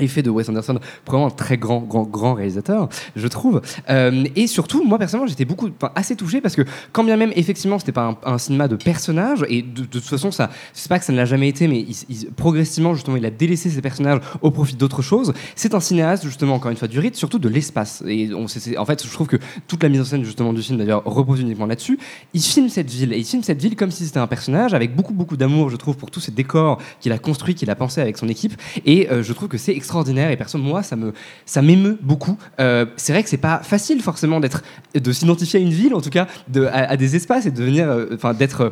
et 0.00 0.08
fait 0.08 0.22
de 0.22 0.30
Wes 0.30 0.48
Anderson 0.48 0.78
probablement 1.04 1.32
un 1.32 1.36
très 1.36 1.56
grand, 1.56 1.80
grand, 1.80 2.02
grand 2.04 2.34
réalisateur, 2.34 2.88
je 3.16 3.28
trouve. 3.28 3.60
Euh, 3.88 4.24
et 4.36 4.46
surtout, 4.46 4.84
moi 4.84 4.98
personnellement, 4.98 5.28
j'étais 5.28 5.44
beaucoup, 5.44 5.68
assez 5.94 6.16
touché 6.16 6.40
parce 6.40 6.56
que 6.56 6.62
quand 6.92 7.04
bien 7.04 7.16
même 7.16 7.32
effectivement, 7.36 7.78
c'était 7.78 7.92
pas 7.92 8.18
un, 8.24 8.38
cinéma 8.38 8.68
de 8.68 8.76
personnages 8.76 9.44
et 9.48 9.62
de, 9.62 9.84
toute 9.84 10.02
façon, 10.02 10.30
ça, 10.30 10.50
c'est 10.72 10.88
pas 10.88 10.98
que 10.98 11.04
ça 11.04 11.12
ne 11.12 11.18
l'a 11.18 11.24
jamais 11.24 11.48
été, 11.48 11.68
mais 11.68 11.80
il- 11.80 11.96
il- 12.08 12.30
progressivement 12.30 12.94
justement, 12.94 13.16
il 13.16 13.26
a 13.26 13.30
délaissé 13.30 13.68
ses 13.70 13.82
personnages 13.82 14.20
au 14.40 14.50
profit 14.50 14.76
d'autres 14.76 15.02
choses. 15.02 15.32
C'est 15.54 15.74
un 15.74 15.80
cinéaste 15.80 16.24
justement, 16.24 16.54
encore 16.54 16.70
une 16.70 16.76
fois, 16.76 16.88
du 16.88 16.98
rythme, 16.98 17.16
surtout 17.16 17.38
de 17.38 17.48
l'espace. 17.48 18.02
Et 18.06 18.30
en 18.34 18.84
fait, 18.86 19.06
je 19.06 19.12
trouve 19.12 19.26
que 19.26 19.36
toute 19.68 19.82
la 19.82 19.88
mise 19.88 20.00
en 20.00 20.04
scène 20.04 20.24
justement 20.24 20.52
du 20.52 20.62
film 20.62 20.78
d'ailleurs 20.78 21.02
repose 21.04 21.40
uniquement 21.40 21.66
là-dessus. 21.66 21.98
Il 22.34 22.40
filme 22.42 22.68
cette 22.68 22.90
ville 22.90 23.12
et 23.12 23.18
il 23.18 23.24
filme 23.24 23.42
cette 23.42 23.60
ville 23.60 23.76
comme 23.76 23.90
si 23.90 24.06
c'était 24.06 24.18
un 24.18 24.26
personnage 24.26 24.74
avec 24.74 24.94
beaucoup, 24.94 25.14
beaucoup 25.14 25.36
d'amour, 25.36 25.70
je 25.70 25.76
trouve, 25.76 25.96
pour 25.96 26.10
tous 26.10 26.20
ces 26.20 26.32
décors 26.32 26.78
qu'il 27.00 27.12
a 27.12 27.18
construits, 27.18 27.54
qu'il 27.54 27.70
a 27.70 27.74
pensé 27.76 28.00
avec 28.00 28.16
son 28.18 28.28
équipe. 28.28 28.54
Et 28.86 29.10
euh, 29.10 29.22
je 29.22 29.32
trouve 29.32 29.48
que 29.48 29.58
c'est 29.58 29.72
extraordinaire. 29.90 30.30
Et 30.30 30.36
perso, 30.36 30.56
moi, 30.58 30.82
ça 30.82 30.96
me, 30.96 31.12
ça 31.44 31.62
m'émeut 31.62 31.98
beaucoup. 32.00 32.38
Euh, 32.60 32.86
c'est 32.96 33.12
vrai 33.12 33.22
que 33.24 33.28
c'est 33.28 33.36
pas 33.36 33.58
facile 33.62 34.00
forcément 34.02 34.38
d'être, 34.38 34.62
de 34.94 35.12
s'identifier 35.12 35.58
à 35.58 35.62
une 35.62 35.72
ville, 35.72 35.94
en 35.94 36.00
tout 36.00 36.10
cas, 36.10 36.28
à, 36.56 36.92
à 36.92 36.96
des 36.96 37.16
espaces 37.16 37.46
et 37.46 37.50
de 37.50 37.56
devenir, 37.56 37.90
euh, 37.90 38.06
enfin, 38.14 38.32
d'être 38.32 38.60
euh, 38.60 38.70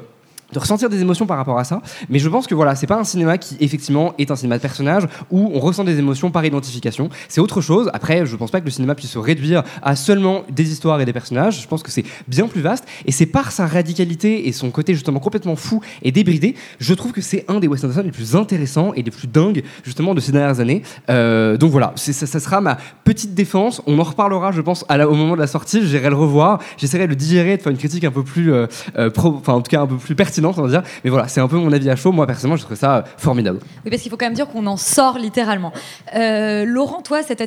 de 0.53 0.59
ressentir 0.59 0.89
des 0.89 1.01
émotions 1.01 1.27
par 1.27 1.37
rapport 1.37 1.59
à 1.59 1.65
ça. 1.65 1.83
Mais 2.09 2.19
je 2.19 2.29
pense 2.29 2.47
que 2.47 2.55
voilà, 2.55 2.75
c'est 2.75 2.87
pas 2.87 2.99
un 2.99 3.05
cinéma 3.05 3.39
qui 3.39 3.57
effectivement 3.61 4.15
est 4.19 4.31
un 4.31 4.37
cinéma 4.37 4.57
de 4.57 4.63
personnage 4.63 5.05
où 5.31 5.51
on 5.55 5.61
ressent 5.61 5.85
des 5.85 5.99
émotions 5.99 6.31
par 6.31 6.45
identification. 6.45 7.09
C'est 7.29 7.41
autre 7.41 7.61
chose. 7.61 7.91
Après, 7.93 8.25
je 8.27 8.37
pense 8.37 8.51
pas 8.51 8.61
que 8.61 8.65
le 8.65 8.71
cinéma 8.71 8.95
puisse 8.95 9.11
se 9.11 9.19
réduire 9.19 9.63
à 9.83 9.97
seulement 9.97 10.43
des 10.51 10.71
histoires 10.73 11.01
et 11.01 11.05
des 11.05 11.13
personnages. 11.13 11.61
Je 11.63 11.69
pense 11.69 11.83
que 11.83 11.91
c'est 11.91 12.05
bien 12.27 12.47
plus 12.49 12.61
vaste. 12.61 12.87
Et 13.07 13.13
c'est 13.13 13.27
par 13.27 13.53
sa 13.53 13.67
radicalité 13.67 14.49
et 14.49 14.53
son 14.53 14.71
côté 14.71 14.95
justement 14.95 15.21
complètement 15.21 15.57
fou 15.57 15.81
et 16.03 16.13
débridé, 16.13 16.55
je 16.81 16.95
trouve 16.95 17.13
que 17.13 17.21
c'est 17.21 17.45
un 17.49 17.61
des 17.61 17.69
Wes 17.69 17.85
Anderson 17.85 18.03
les 18.05 18.11
plus 18.11 18.37
intéressants 18.37 18.93
et 18.95 19.03
les 19.03 19.11
plus 19.11 19.29
dingues 19.29 19.63
justement 19.85 20.15
de 20.15 20.21
ces 20.21 20.33
dernières 20.33 20.61
années. 20.61 20.83
Euh, 21.11 21.57
donc 21.57 21.71
voilà, 21.71 21.93
ça, 21.97 22.41
sera 22.41 22.61
ma 22.61 22.79
petite 23.05 23.35
défense. 23.35 23.83
On 23.87 23.99
en 23.99 24.03
reparlera, 24.03 24.53
je 24.53 24.61
pense, 24.61 24.85
au 24.89 25.15
moment 25.15 25.35
de 25.35 25.41
la 25.41 25.47
sortie. 25.47 25.87
J'irai 25.87 26.11
le 26.11 26.17
revoir. 26.17 26.61
J'essaierai 26.77 27.05
de 27.05 27.11
le 27.11 27.17
digérer, 27.17 27.57
de 27.57 27.63
faire 27.63 27.73
une 27.73 27.79
critique 27.79 28.05
un 28.05 28.11
peu 28.11 28.23
plus, 28.23 28.53
euh, 28.53 28.67
euh, 28.97 29.11
enfin 29.17 29.55
en 29.55 29.61
tout 29.61 29.71
cas 29.71 29.83
un 29.83 29.87
peu 29.87 29.97
plus 29.97 30.15
pertinente, 30.15 30.38
on 30.45 30.51
va 30.51 30.69
dire. 30.69 30.83
Mais 31.05 31.11
voilà, 31.11 31.29
c'est 31.29 31.41
un 31.41 31.49
peu 31.49 31.57
mon 31.57 31.73
avis 31.73 31.91
à 31.91 31.97
chaud. 31.97 32.13
Moi 32.13 32.27
personnellement, 32.27 32.57
je 32.57 32.65
trouve 32.65 32.77
ça 32.77 32.97
euh, 32.97 33.03
formidable. 33.17 33.59
Oui, 33.85 33.91
parce 33.91 34.03
qu'il 34.03 34.11
faut 34.11 34.17
quand 34.17 34.27
même 34.27 34.35
dire 34.35 34.49
qu'on 34.49 34.67
en 34.67 34.77
sort 34.77 35.19
littéralement. 35.19 35.73
Euh, 36.15 36.65
Laurent, 36.65 37.03
toi, 37.03 37.23
cette, 37.23 37.43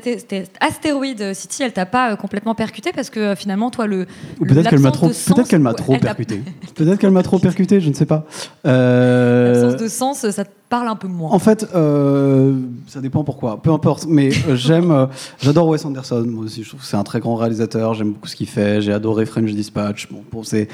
astéroïde 0.60 1.34
City, 1.34 1.64
elle 1.64 1.74
t'a 1.74 1.86
pas 1.86 2.12
euh, 2.12 2.16
complètement 2.16 2.56
percuté 2.56 2.92
parce 2.94 3.10
que 3.10 3.20
euh, 3.20 3.36
finalement, 3.36 3.70
toi, 3.70 3.88
le. 3.88 4.06
Ou 4.40 4.46
peut-être 4.46 4.70
qu'elle 4.70 4.80
m'a 4.80 4.92
trop, 4.92 5.08
peut-être 5.08 5.48
qu'elle 5.48 5.62
m'a 5.62 5.74
trop 5.74 5.98
percuté. 5.98 6.42
Peut-être 6.76 7.00
qu'elle 7.00 7.12
m'a 7.12 7.24
trop 7.24 7.40
percuté, 7.40 7.80
je 7.80 7.90
ne 7.90 7.94
sais 7.94 8.06
pas. 8.06 8.26
Euh, 8.68 9.54
L'absence 9.54 9.82
de 9.82 9.88
sens, 9.88 10.30
ça 10.30 10.46
te 10.46 10.50
parle 10.72 10.88
un 10.88 10.96
peu 10.96 11.08
moins. 11.10 11.30
En 11.32 11.38
fait, 11.38 11.68
euh, 11.76 12.56
ça 12.88 13.02
dépend 13.02 13.24
pourquoi. 13.24 13.62
Peu 13.62 13.72
importe. 13.72 14.08
Mais 14.08 14.30
euh, 14.48 14.56
j'aime, 14.56 14.90
euh, 14.90 15.06
j'adore 15.40 15.68
Wes 15.68 15.86
Anderson. 15.86 16.26
Moi 16.28 16.46
aussi, 16.46 16.64
je 16.64 16.70
trouve 16.70 16.80
que 16.80 16.86
c'est 16.88 16.98
un 16.98 17.04
très 17.04 17.20
grand 17.20 17.36
réalisateur. 17.36 17.94
J'aime 17.94 18.14
beaucoup 18.14 18.30
ce 18.30 18.36
qu'il 18.36 18.48
fait. 18.48 18.82
J'ai 18.82 18.94
adoré 18.94 19.26
French 19.26 19.52
Dispatch. 19.52 20.08
Bon, 20.32 20.42
c'est, 20.44 20.70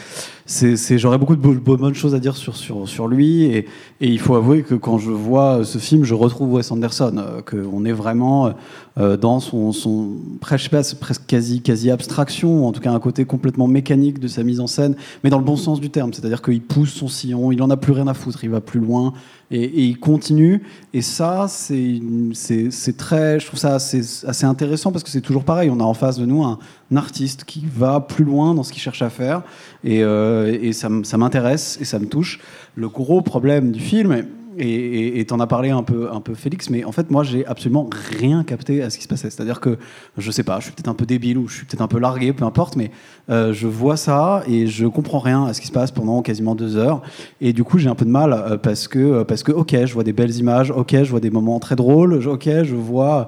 c'est, 0.46 0.98
j'aurais 0.98 1.18
beaucoup 1.18 1.36
de 1.36 1.42
bo- 1.42 1.54
bo- 1.56 1.76
bonnes 1.78 1.96
choses 1.96 2.14
à 2.16 2.20
dire 2.20 2.38
sur 2.38 2.56
sur 2.56 2.88
sur 2.88 3.08
lui. 3.08 3.44
Et, 3.44 3.66
il 4.00 4.20
faut 4.20 4.36
avouer 4.36 4.62
que 4.62 4.76
quand 4.76 5.00
je 5.00 5.10
vois 5.12 5.66
ce 5.66 5.80
film, 5.80 6.04
je 6.04 6.14
retrouve 6.14 6.54
Wes 6.54 6.72
Anderson. 6.72 7.16
Euh, 7.18 7.42
qu'on 7.42 7.84
est 7.84 7.92
vraiment 7.92 8.54
euh, 9.00 9.18
dans 9.18 9.40
son 9.40 9.72
son 9.72 10.12
presque, 10.40 10.70
presque 11.00 11.26
quasi 11.26 11.62
quasi 11.62 11.90
abstraction, 11.90 12.68
en 12.68 12.72
tout 12.72 12.82
cas 12.82 12.92
un 12.92 13.00
côté 13.00 13.26
complètement 13.26 13.68
mécanique 13.68 14.20
de 14.20 14.28
sa 14.28 14.44
mise 14.44 14.60
en 14.60 14.68
scène, 14.68 14.96
mais 15.24 15.32
dans 15.32 15.40
le 15.40 15.44
bon 15.44 15.56
sens 15.56 15.82
du 15.82 15.90
terme. 15.90 16.14
C'est-à-dire 16.14 16.44
qu'il 16.44 16.62
pousse 16.62 16.94
son 16.94 17.08
sillon. 17.08 17.52
Il 17.52 17.62
en 17.64 17.72
a 17.72 17.78
plus 17.78 17.94
rien 17.94 18.08
à 18.08 18.14
foutre. 18.14 18.44
Il 18.44 18.52
va 18.52 18.62
plus 18.62 18.80
loin 18.80 19.14
et, 19.52 19.84
il 19.86 20.00
continue. 20.00 20.64
Et 20.94 21.02
ça, 21.02 21.48
c'est 21.48 22.98
très, 22.98 23.40
je 23.40 23.46
trouve 23.46 23.60
ça 23.60 23.76
assez, 23.76 24.02
assez 24.28 24.46
intéressant 24.46 24.92
parce 24.92 25.04
que 25.04 25.10
c'est 25.10 25.22
toujours 25.22 25.44
pareil. 25.44 25.70
On 25.70 25.80
a 25.80 25.84
en 25.84 25.94
face 25.94 26.18
de 26.18 26.26
nous 26.26 26.44
un, 26.44 26.60
artiste 26.96 27.44
qui 27.44 27.66
va 27.66 28.00
plus 28.00 28.24
loin 28.24 28.56
dans 28.56 28.64
ce 28.64 28.72
qu'il 28.72 28.82
cherche 28.82 29.02
à 29.02 29.10
faire, 29.10 29.44
et, 29.84 30.04
euh, 30.04 30.58
et 30.62 30.72
ça, 30.72 30.90
ça 31.04 31.18
m'intéresse 31.18 31.78
et 31.82 31.86
ça 31.86 32.00
me 32.00 32.08
touche. 32.08 32.40
Le 32.76 32.88
gros 32.88 33.22
problème 33.22 33.72
du 33.72 33.80
film. 33.80 34.26
Et- 34.58 35.26
t'en 35.28 35.40
as 35.40 35.48
parlé 35.48 35.70
un 35.72 35.84
peu, 35.84 36.10
un 36.12 36.22
peu 36.22 36.34
Félix, 36.36 36.70
mais 36.70 36.86
en 36.86 36.92
fait 36.92 37.12
moi 37.12 37.24
j'ai 37.24 37.46
absolument 37.46 37.90
rien 38.20 38.44
capté 38.44 38.82
à 38.82 38.90
ce 38.90 38.98
qui 38.98 39.04
se 39.04 39.08
passait. 39.10 39.30
C'est-à-dire 39.30 39.60
que 39.60 39.78
je 40.18 40.32
sais 40.32 40.44
pas, 40.44 40.60
je 40.60 40.66
suis 40.66 40.72
peut-être 40.72 40.88
un 40.88 40.94
peu 40.94 41.06
débile 41.06 41.38
ou 41.38 41.48
je 41.48 41.56
suis 41.58 41.66
peut-être 41.66 41.82
un 41.82 41.88
peu 41.88 42.00
largué, 42.00 42.32
peu 42.32 42.46
importe, 42.46 42.76
mais 42.78 42.92
euh, 43.30 43.52
je 43.52 43.68
vois 43.68 43.98
ça 43.98 44.44
et 44.48 44.68
je 44.68 44.86
comprends 44.86 45.20
rien 45.20 45.46
à 45.46 45.54
ce 45.54 45.60
qui 45.62 45.68
se 45.68 45.72
passe 45.74 45.92
pendant 45.92 46.22
quasiment 46.22 46.56
deux 46.56 46.78
heures. 46.78 47.02
Et 47.42 47.52
du 47.52 47.64
coup 47.64 47.78
j'ai 47.78 47.90
un 47.90 47.96
peu 47.96 48.06
de 48.06 48.10
mal 48.10 48.32
euh, 48.34 48.58
parce 48.58 48.88
que 48.88 49.00
euh, 49.00 49.24
parce 49.26 49.44
que 49.44 49.52
ok, 49.52 49.76
je 49.86 49.94
vois 49.94 50.04
des 50.04 50.14
belles 50.14 50.36
images, 50.36 50.72
ok, 50.72 50.92
je 51.04 51.10
vois 51.10 51.20
des 51.20 51.32
moments 51.32 51.60
très 51.60 51.76
drôles, 51.76 52.26
ok, 52.28 52.50
je 52.64 52.76
vois 52.76 53.28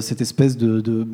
cette 0.00 0.20
espèce 0.20 0.56
de 0.56 1.06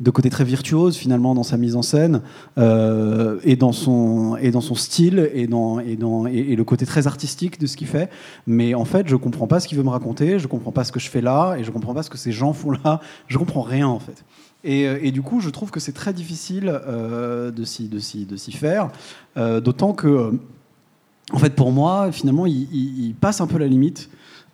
de 0.00 0.10
côté 0.10 0.30
très 0.30 0.44
virtuose 0.44 0.96
finalement 0.96 1.34
dans 1.34 1.42
sa 1.42 1.56
mise 1.56 1.74
en 1.74 1.82
scène 1.82 2.22
euh, 2.56 3.40
et 3.42 3.56
dans 3.56 3.72
son 3.72 4.36
et 4.40 4.50
dans 4.50 4.60
son 4.60 4.74
style 4.74 5.30
et 5.34 5.46
dans 5.46 5.80
et 5.80 5.96
dans 5.96 6.26
et, 6.26 6.54
le 6.54 6.64
côté 6.64 6.86
très 6.86 7.06
artistique 7.06 7.58
de 7.58 7.66
ce 7.66 7.76
qu'il 7.76 7.88
fait 7.88 8.08
mais 8.46 8.74
en 8.74 8.84
fait 8.84 9.08
je 9.08 9.16
comprends 9.16 9.46
pas 9.46 9.60
ce 9.60 9.66
qu'il 9.66 9.76
veut 9.76 9.84
me 9.84 9.90
raconter 9.90 10.38
je 10.38 10.46
comprends 10.46 10.72
pas 10.72 10.84
ce 10.84 10.92
que 10.92 11.00
je 11.00 11.10
fais 11.10 11.20
là 11.20 11.56
et 11.56 11.64
je 11.64 11.70
comprends 11.70 11.94
pas 11.94 12.02
ce 12.02 12.10
que 12.10 12.18
ces 12.18 12.32
gens 12.32 12.52
font 12.52 12.70
là 12.84 13.00
je 13.26 13.38
comprends 13.38 13.62
rien 13.62 13.88
en 13.88 13.98
fait 13.98 14.24
et, 14.64 14.86
euh, 14.86 14.98
et 15.02 15.10
du 15.10 15.22
coup 15.22 15.40
je 15.40 15.50
trouve 15.50 15.70
que 15.70 15.80
c'est 15.80 15.92
très 15.92 16.12
difficile 16.12 16.80
euh, 16.86 17.50
de 17.50 17.64
s'y 17.64 17.88
de 17.88 17.98
de 17.98 18.36
s'y 18.36 18.52
faire 18.52 18.90
d'autant 19.36 19.92
que 19.92 20.32
en 21.30 21.38
fait, 21.38 21.54
pour 21.54 21.72
moi, 21.72 22.10
finalement, 22.10 22.46
il 22.46 23.14
passe 23.20 23.42
un 23.42 23.46
peu 23.46 23.58
la 23.58 23.66
limite. 23.66 24.08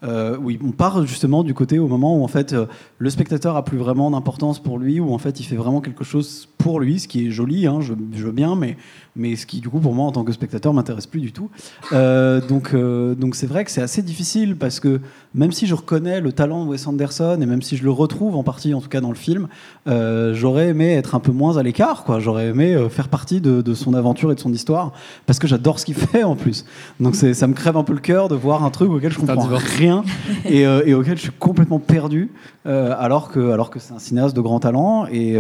Euh, 0.05 0.37
oui, 0.39 0.59
on 0.63 0.73
part 0.73 1.07
justement 1.07 1.43
du 1.43 1.55
côté 1.55 1.79
au 1.79 1.89
moment 1.89 2.19
où 2.19 2.25
en 2.25 2.29
fait 2.29 2.53
euh, 2.53 2.67
le 2.99 3.09
spectateur 3.09 3.57
a 3.57 3.65
plus 3.65 3.79
vraiment 3.79 4.11
d'importance 4.11 4.63
pour 4.63 4.79
lui, 4.79 5.01
où 5.01 5.13
en 5.15 5.19
fait 5.19 5.41
il 5.41 5.45
fait 5.45 5.57
vraiment 5.57 5.81
quelque 5.81 6.05
chose 6.05 6.49
pour 6.59 6.79
lui, 6.79 6.99
ce 7.01 7.09
qui 7.09 7.27
est 7.27 7.31
joli, 7.31 7.67
hein, 7.67 7.81
je 7.81 7.95
veux 7.95 8.33
bien, 8.33 8.55
mais 8.55 8.77
mais 9.17 9.37
ce 9.37 9.47
qui 9.47 9.61
du 9.61 9.69
coup 9.69 9.79
pour 9.79 9.95
moi 9.95 10.07
en 10.07 10.13
tant 10.13 10.25
que 10.25 10.33
spectateur 10.33 10.75
m'intéresse 10.75 11.07
plus 11.07 11.21
du 11.21 11.33
tout. 11.33 11.49
Euh, 11.93 12.41
donc 12.41 12.75
euh, 12.75 13.15
donc 13.15 13.37
c'est 13.37 13.47
vrai 13.47 13.65
que 13.65 13.71
c'est 13.71 13.83
assez 13.83 14.03
difficile 14.03 14.57
parce 14.57 14.81
que 14.81 15.01
même 15.35 15.53
si 15.53 15.67
je 15.67 15.75
reconnais 15.75 16.21
le 16.21 16.33
talent 16.33 16.65
de 16.65 16.71
Wes 16.71 16.87
Anderson 16.87 17.39
et 17.41 17.47
même 17.47 17.63
si 17.63 17.77
je 17.77 17.85
le 17.85 17.91
retrouve 17.91 18.37
en 18.37 18.43
partie 18.43 18.75
en 18.75 18.81
tout 18.81 18.89
cas 18.89 19.01
dans 19.01 19.11
le 19.11 19.15
film, 19.15 19.49
euh, 19.87 20.35
j'aurais 20.35 20.69
aimé 20.69 20.95
être 20.95 21.15
un 21.15 21.21
peu 21.21 21.33
moins 21.33 21.57
à 21.57 21.63
l'écart, 21.63 22.05
quoi. 22.05 22.19
J'aurais 22.19 22.49
aimé 22.49 22.77
faire 22.91 23.09
partie 23.09 23.41
de, 23.41 23.63
de 23.63 23.75
son 23.75 23.95
aventure 23.95 24.33
et 24.33 24.35
de 24.35 24.41
son 24.41 24.53
histoire 24.53 24.93
parce 25.27 25.39
que 25.39 25.47
j'adore 25.47 25.79
ce 25.79 25.85
qu'il 25.85 25.95
fait 25.95 26.25
en 26.25 26.35
plus. 26.35 26.65
Donc 26.99 27.15
ça 27.15 27.47
me 27.47 27.55
crève 27.55 27.77
un 27.77 27.85
peu 27.85 27.93
le 27.95 28.01
cœur 28.01 28.29
de 28.29 28.35
voir 28.35 28.65
un 28.65 28.71
truc 28.71 28.91
auquel 28.91 29.13
je 29.13 29.19
comprends 29.19 29.37
divorce. 29.37 29.65
rien 29.77 30.03
et, 30.45 30.63
et 30.63 30.95
auquel 30.95 31.17
je 31.17 31.23
suis 31.23 31.33
complètement 31.39 31.79
perdu 31.79 32.33
alors 32.65 33.31
que 33.31 33.51
alors 33.51 33.71
que 33.71 33.79
c'est 33.79 33.93
un 33.93 33.99
cinéaste 33.99 34.35
de 34.35 34.41
grand 34.41 34.59
talent 34.59 35.07
et, 35.11 35.37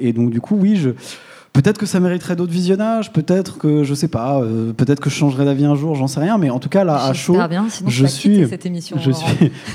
et 0.00 0.12
donc 0.12 0.30
du 0.30 0.40
coup 0.40 0.56
oui 0.56 0.76
je 0.76 0.90
Peut-être 1.52 1.78
que 1.78 1.86
ça 1.86 1.98
mériterait 1.98 2.36
d'autres 2.36 2.52
visionnages, 2.52 3.12
peut-être 3.12 3.58
que 3.58 3.82
je 3.82 3.92
sais 3.94 4.06
pas, 4.06 4.40
euh, 4.40 4.72
peut-être 4.72 5.00
que 5.00 5.10
je 5.10 5.14
changerai 5.16 5.44
d'avis 5.44 5.64
un 5.64 5.74
jour, 5.74 5.96
j'en 5.96 6.06
sais 6.06 6.20
rien, 6.20 6.38
mais 6.38 6.50
en 6.50 6.60
tout 6.60 6.68
cas 6.68 6.84
là 6.84 7.04
à 7.04 7.12
chaud, 7.12 7.32
J'espère 7.32 7.48
bien, 7.48 7.66
sinon 7.68 7.90
je 7.90 8.06
suis, 8.06 8.46
cette 8.48 8.64
émission, 8.66 8.96
je 9.00 9.10
suis, 9.10 9.50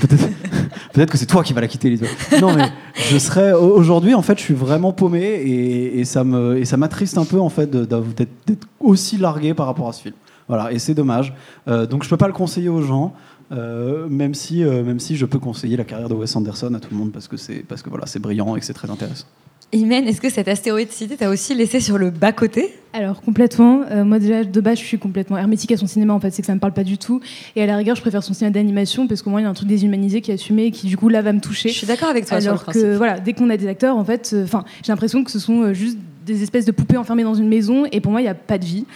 peut-être, 0.92 1.10
que 1.10 1.18
c'est 1.18 1.26
toi 1.26 1.42
qui 1.42 1.52
vas 1.52 1.60
la 1.60 1.68
quitter, 1.68 1.90
Lisa. 1.90 2.06
Non 2.40 2.54
mais 2.54 2.70
je 3.10 3.18
serais 3.18 3.52
aujourd'hui 3.52 4.14
en 4.14 4.22
fait, 4.22 4.38
je 4.38 4.44
suis 4.44 4.54
vraiment 4.54 4.92
paumé 4.92 5.20
et, 5.20 6.00
et 6.00 6.04
ça 6.06 6.24
me 6.24 6.56
et 6.56 6.64
ça 6.64 6.76
m'attriste 6.78 7.18
un 7.18 7.24
peu 7.26 7.38
en 7.38 7.50
fait 7.50 7.70
d'être 7.70 8.66
aussi 8.80 9.18
largué 9.18 9.52
par 9.52 9.66
rapport 9.66 9.88
à 9.88 9.92
ce 9.92 10.02
film. 10.02 10.14
Voilà, 10.48 10.72
et 10.72 10.78
c'est 10.78 10.94
dommage. 10.94 11.34
Euh, 11.68 11.86
donc 11.86 12.02
je 12.04 12.08
peux 12.08 12.16
pas 12.16 12.28
le 12.28 12.32
conseiller 12.34 12.68
aux 12.70 12.82
gens. 12.82 13.12
euh, 13.52 14.08
même 14.08 14.32
si, 14.32 14.64
même 14.64 15.00
si 15.00 15.16
je 15.16 15.26
peux 15.26 15.38
conseiller 15.38 15.76
la 15.76 15.84
carrière 15.84 16.08
de 16.08 16.14
Wes 16.14 16.34
Anderson 16.34 16.72
à 16.72 16.80
tout 16.80 16.88
le 16.92 16.96
monde 16.96 17.12
parce 17.12 17.28
que 17.28 17.36
c'est 17.36 17.62
parce 17.68 17.82
que 17.82 17.90
voilà 17.90 18.06
c'est 18.06 18.18
brillant 18.20 18.56
et 18.56 18.60
que 18.60 18.64
c'est 18.64 18.72
très 18.72 18.90
intéressant. 18.90 19.26
Imen, 19.74 20.06
est-ce 20.06 20.20
que 20.20 20.30
cette 20.30 20.46
astéroïde 20.46 20.92
City 20.92 21.16
t'a 21.16 21.28
aussi 21.28 21.52
laissé 21.52 21.80
sur 21.80 21.98
le 21.98 22.10
bas-côté 22.10 22.72
Alors 22.92 23.20
complètement. 23.20 23.82
Euh, 23.90 24.04
moi 24.04 24.20
déjà 24.20 24.44
de 24.44 24.60
base 24.60 24.78
je 24.78 24.84
suis 24.84 25.00
complètement 25.00 25.36
hermétique 25.36 25.72
à 25.72 25.76
son 25.76 25.88
cinéma 25.88 26.14
en 26.14 26.20
fait, 26.20 26.30
c'est 26.30 26.42
que 26.42 26.46
ça 26.46 26.54
me 26.54 26.60
parle 26.60 26.74
pas 26.74 26.84
du 26.84 26.96
tout. 26.96 27.20
Et 27.56 27.62
à 27.62 27.66
la 27.66 27.76
rigueur 27.76 27.96
je 27.96 28.00
préfère 28.00 28.22
son 28.22 28.34
cinéma 28.34 28.54
d'animation 28.54 29.08
parce 29.08 29.20
qu'au 29.20 29.30
moins 29.30 29.40
il 29.40 29.44
y 29.44 29.46
a 29.46 29.50
un 29.50 29.54
truc 29.54 29.68
déshumanisé 29.68 30.20
qui 30.20 30.30
est 30.30 30.34
assumé 30.34 30.66
et 30.66 30.70
qui 30.70 30.86
du 30.86 30.96
coup 30.96 31.08
là 31.08 31.22
va 31.22 31.32
me 31.32 31.40
toucher. 31.40 31.70
Je 31.70 31.74
suis 31.74 31.88
d'accord 31.88 32.08
avec 32.08 32.24
toi 32.26 32.40
sur 32.40 32.52
Alors 32.52 32.64
le 32.68 32.72
que 32.72 32.96
voilà, 32.96 33.18
dès 33.18 33.32
qu'on 33.32 33.50
a 33.50 33.56
des 33.56 33.66
acteurs 33.66 33.96
en 33.96 34.04
fait, 34.04 34.30
euh, 34.32 34.46
j'ai 34.84 34.92
l'impression 34.92 35.24
que 35.24 35.32
ce 35.32 35.40
sont 35.40 35.62
euh, 35.62 35.74
juste 35.74 35.98
des 36.24 36.42
espèces 36.42 36.64
de 36.64 36.72
poupées 36.72 36.96
enfermées 36.96 37.24
dans 37.24 37.34
une 37.34 37.48
maison 37.48 37.84
et 37.92 38.00
pour 38.00 38.12
moi 38.12 38.20
il 38.20 38.24
n'y 38.24 38.30
a 38.30 38.34
pas 38.34 38.58
de 38.58 38.64
vie. 38.64 38.86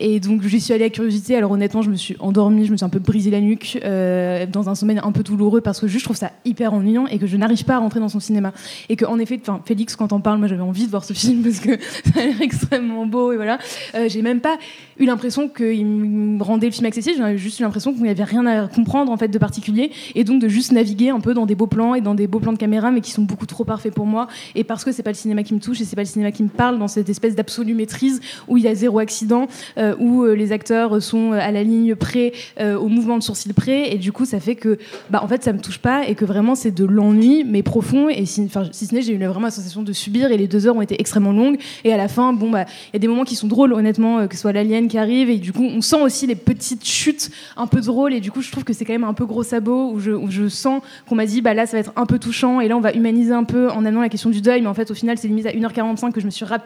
Et 0.00 0.20
donc 0.20 0.42
j'y 0.46 0.60
suis 0.60 0.72
allée 0.72 0.84
à 0.84 0.90
curiosité. 0.90 1.36
Alors 1.36 1.50
honnêtement 1.50 1.82
je 1.82 1.90
me 1.90 1.96
suis 1.96 2.16
endormie, 2.20 2.66
je 2.66 2.72
me 2.72 2.76
suis 2.76 2.84
un 2.84 2.90
peu 2.90 2.98
brisé 2.98 3.30
la 3.30 3.40
nuque 3.40 3.78
euh, 3.84 4.46
dans 4.46 4.68
un 4.68 4.74
sommeil 4.74 5.00
un 5.02 5.12
peu 5.12 5.22
douloureux 5.22 5.60
parce 5.60 5.80
que 5.80 5.86
juste 5.86 6.00
je 6.00 6.04
trouve 6.04 6.16
ça 6.16 6.32
hyper 6.44 6.72
ennuyant 6.72 7.06
et 7.06 7.18
que 7.18 7.26
je 7.26 7.36
n'arrive 7.36 7.64
pas 7.64 7.76
à 7.76 7.78
rentrer 7.78 8.00
dans 8.00 8.08
son 8.08 8.20
cinéma. 8.20 8.52
Et 8.88 8.96
que 8.96 9.04
en 9.04 9.18
effet, 9.18 9.38
enfin 9.40 9.60
Félix 9.64 9.96
quand 9.96 10.12
on 10.12 10.20
parle, 10.20 10.38
moi 10.38 10.48
j'avais 10.48 10.62
envie 10.62 10.86
de 10.86 10.90
voir 10.90 11.04
ce 11.04 11.12
film 11.12 11.42
parce 11.42 11.60
que 11.60 11.78
ça 12.14 12.20
a 12.20 12.24
l'air 12.24 12.40
extrêmement 12.40 13.06
beau 13.06 13.32
et 13.32 13.36
voilà. 13.36 13.58
Euh, 13.94 14.08
j'ai 14.08 14.22
même 14.22 14.40
pas 14.40 14.58
eu 14.98 15.04
l'impression 15.04 15.48
qu'il 15.48 15.86
me 15.86 16.42
rendait 16.42 16.66
le 16.66 16.72
film 16.72 16.86
accessible. 16.86 17.22
J'ai 17.26 17.38
juste 17.38 17.60
eu 17.60 17.62
l'impression 17.62 17.92
qu'il 17.92 18.02
n'y 18.02 18.08
avait 18.08 18.24
rien 18.24 18.46
à 18.46 18.68
comprendre 18.68 19.12
en 19.12 19.16
fait 19.16 19.28
de 19.28 19.38
particulier, 19.38 19.90
et 20.14 20.24
donc 20.24 20.40
de 20.40 20.48
juste 20.48 20.72
naviguer 20.72 21.10
un 21.10 21.20
peu 21.20 21.34
dans 21.34 21.46
des 21.46 21.54
beaux 21.54 21.66
plans 21.66 21.94
et 21.94 22.00
dans 22.00 22.14
des 22.14 22.26
beaux 22.26 22.40
plans 22.40 22.52
de 22.52 22.58
caméra, 22.58 22.90
mais 22.90 23.00
qui 23.00 23.10
sont 23.10 23.22
beaucoup 23.22 23.46
trop 23.46 23.64
parfaits 23.64 23.94
pour 23.94 24.06
moi. 24.06 24.28
Et 24.54 24.64
parce 24.64 24.84
que 24.84 24.92
c'est 24.92 25.02
pas 25.02 25.10
le 25.10 25.16
cinéma 25.16 25.42
qui 25.42 25.54
me 25.54 25.60
touche 25.60 25.80
et 25.80 25.84
c'est 25.84 25.96
pas 25.96 26.02
le 26.02 26.08
cinéma 26.08 26.32
qui 26.32 26.42
me 26.42 26.48
parle 26.48 26.75
dans 26.76 26.88
cette 26.88 27.08
espèce 27.08 27.34
d'absolue 27.34 27.74
maîtrise 27.74 28.20
où 28.48 28.56
il 28.56 28.64
y 28.64 28.68
a 28.68 28.74
zéro 28.74 28.98
accident, 28.98 29.48
euh, 29.78 29.94
où 29.98 30.24
euh, 30.24 30.34
les 30.34 30.52
acteurs 30.52 31.02
sont 31.02 31.32
à 31.32 31.50
la 31.50 31.62
ligne 31.62 31.94
près, 31.94 32.32
euh, 32.60 32.76
au 32.76 32.88
mouvement 32.88 33.18
de 33.18 33.22
sourcil 33.22 33.54
près, 33.54 33.92
et 33.92 33.98
du 33.98 34.12
coup 34.12 34.24
ça 34.24 34.40
fait 34.40 34.54
que, 34.54 34.78
bah 35.10 35.20
en 35.22 35.28
fait 35.28 35.42
ça 35.42 35.52
me 35.52 35.60
touche 35.60 35.78
pas 35.78 36.06
et 36.06 36.14
que 36.14 36.24
vraiment 36.24 36.54
c'est 36.54 36.70
de 36.70 36.84
l'ennui 36.84 37.44
mais 37.44 37.62
profond. 37.62 38.08
Et 38.08 38.26
si, 38.26 38.48
si 38.72 38.86
ce 38.86 38.94
n'est, 38.94 39.02
j'ai 39.02 39.12
eu 39.12 39.18
vraiment 39.18 39.46
la 39.46 39.50
sensation 39.50 39.82
de 39.82 39.92
subir 39.92 40.30
et 40.32 40.36
les 40.36 40.48
deux 40.48 40.66
heures 40.66 40.76
ont 40.76 40.82
été 40.82 41.00
extrêmement 41.00 41.32
longues. 41.32 41.58
Et 41.84 41.92
à 41.92 41.96
la 41.96 42.08
fin, 42.08 42.32
bon 42.32 42.50
bah 42.50 42.64
il 42.92 42.94
y 42.94 42.96
a 42.96 42.98
des 42.98 43.08
moments 43.08 43.24
qui 43.24 43.36
sont 43.36 43.46
drôles 43.46 43.72
honnêtement, 43.72 44.18
euh, 44.18 44.26
que 44.26 44.34
ce 44.34 44.42
soit 44.42 44.52
l'alien 44.52 44.88
qui 44.88 44.98
arrive. 44.98 45.30
Et 45.30 45.38
du 45.38 45.52
coup 45.52 45.64
on 45.64 45.80
sent 45.80 46.00
aussi 46.02 46.26
les 46.26 46.34
petites 46.34 46.84
chutes 46.84 47.30
un 47.56 47.66
peu 47.66 47.80
drôles. 47.80 48.14
Et 48.14 48.20
du 48.20 48.30
coup 48.30 48.42
je 48.42 48.50
trouve 48.50 48.64
que 48.64 48.72
c'est 48.72 48.84
quand 48.84 48.92
même 48.92 49.04
un 49.04 49.14
peu 49.14 49.26
gros 49.26 49.42
sabot 49.42 49.90
où 49.92 50.00
je, 50.00 50.12
je 50.28 50.48
sens 50.48 50.82
qu'on 51.08 51.14
m'a 51.14 51.26
dit 51.26 51.40
bah 51.40 51.54
là 51.54 51.66
ça 51.66 51.76
va 51.76 51.80
être 51.80 51.92
un 51.96 52.06
peu 52.06 52.18
touchant. 52.18 52.60
Et 52.60 52.68
là 52.68 52.76
on 52.76 52.80
va 52.80 52.92
humaniser 52.92 53.32
un 53.32 53.44
peu 53.44 53.70
en 53.70 53.84
amenant 53.84 54.00
la 54.00 54.08
question 54.08 54.30
du 54.30 54.40
deuil. 54.40 54.62
Mais 54.62 54.68
en 54.68 54.74
fait 54.74 54.90
au 54.90 54.94
final 54.94 55.18
c'est 55.18 55.28
limite 55.28 55.46
à 55.46 55.52
1h45 55.52 56.12
que 56.12 56.20
je 56.20 56.26
me 56.26 56.30
suis 56.30 56.44
rappelé 56.44 56.65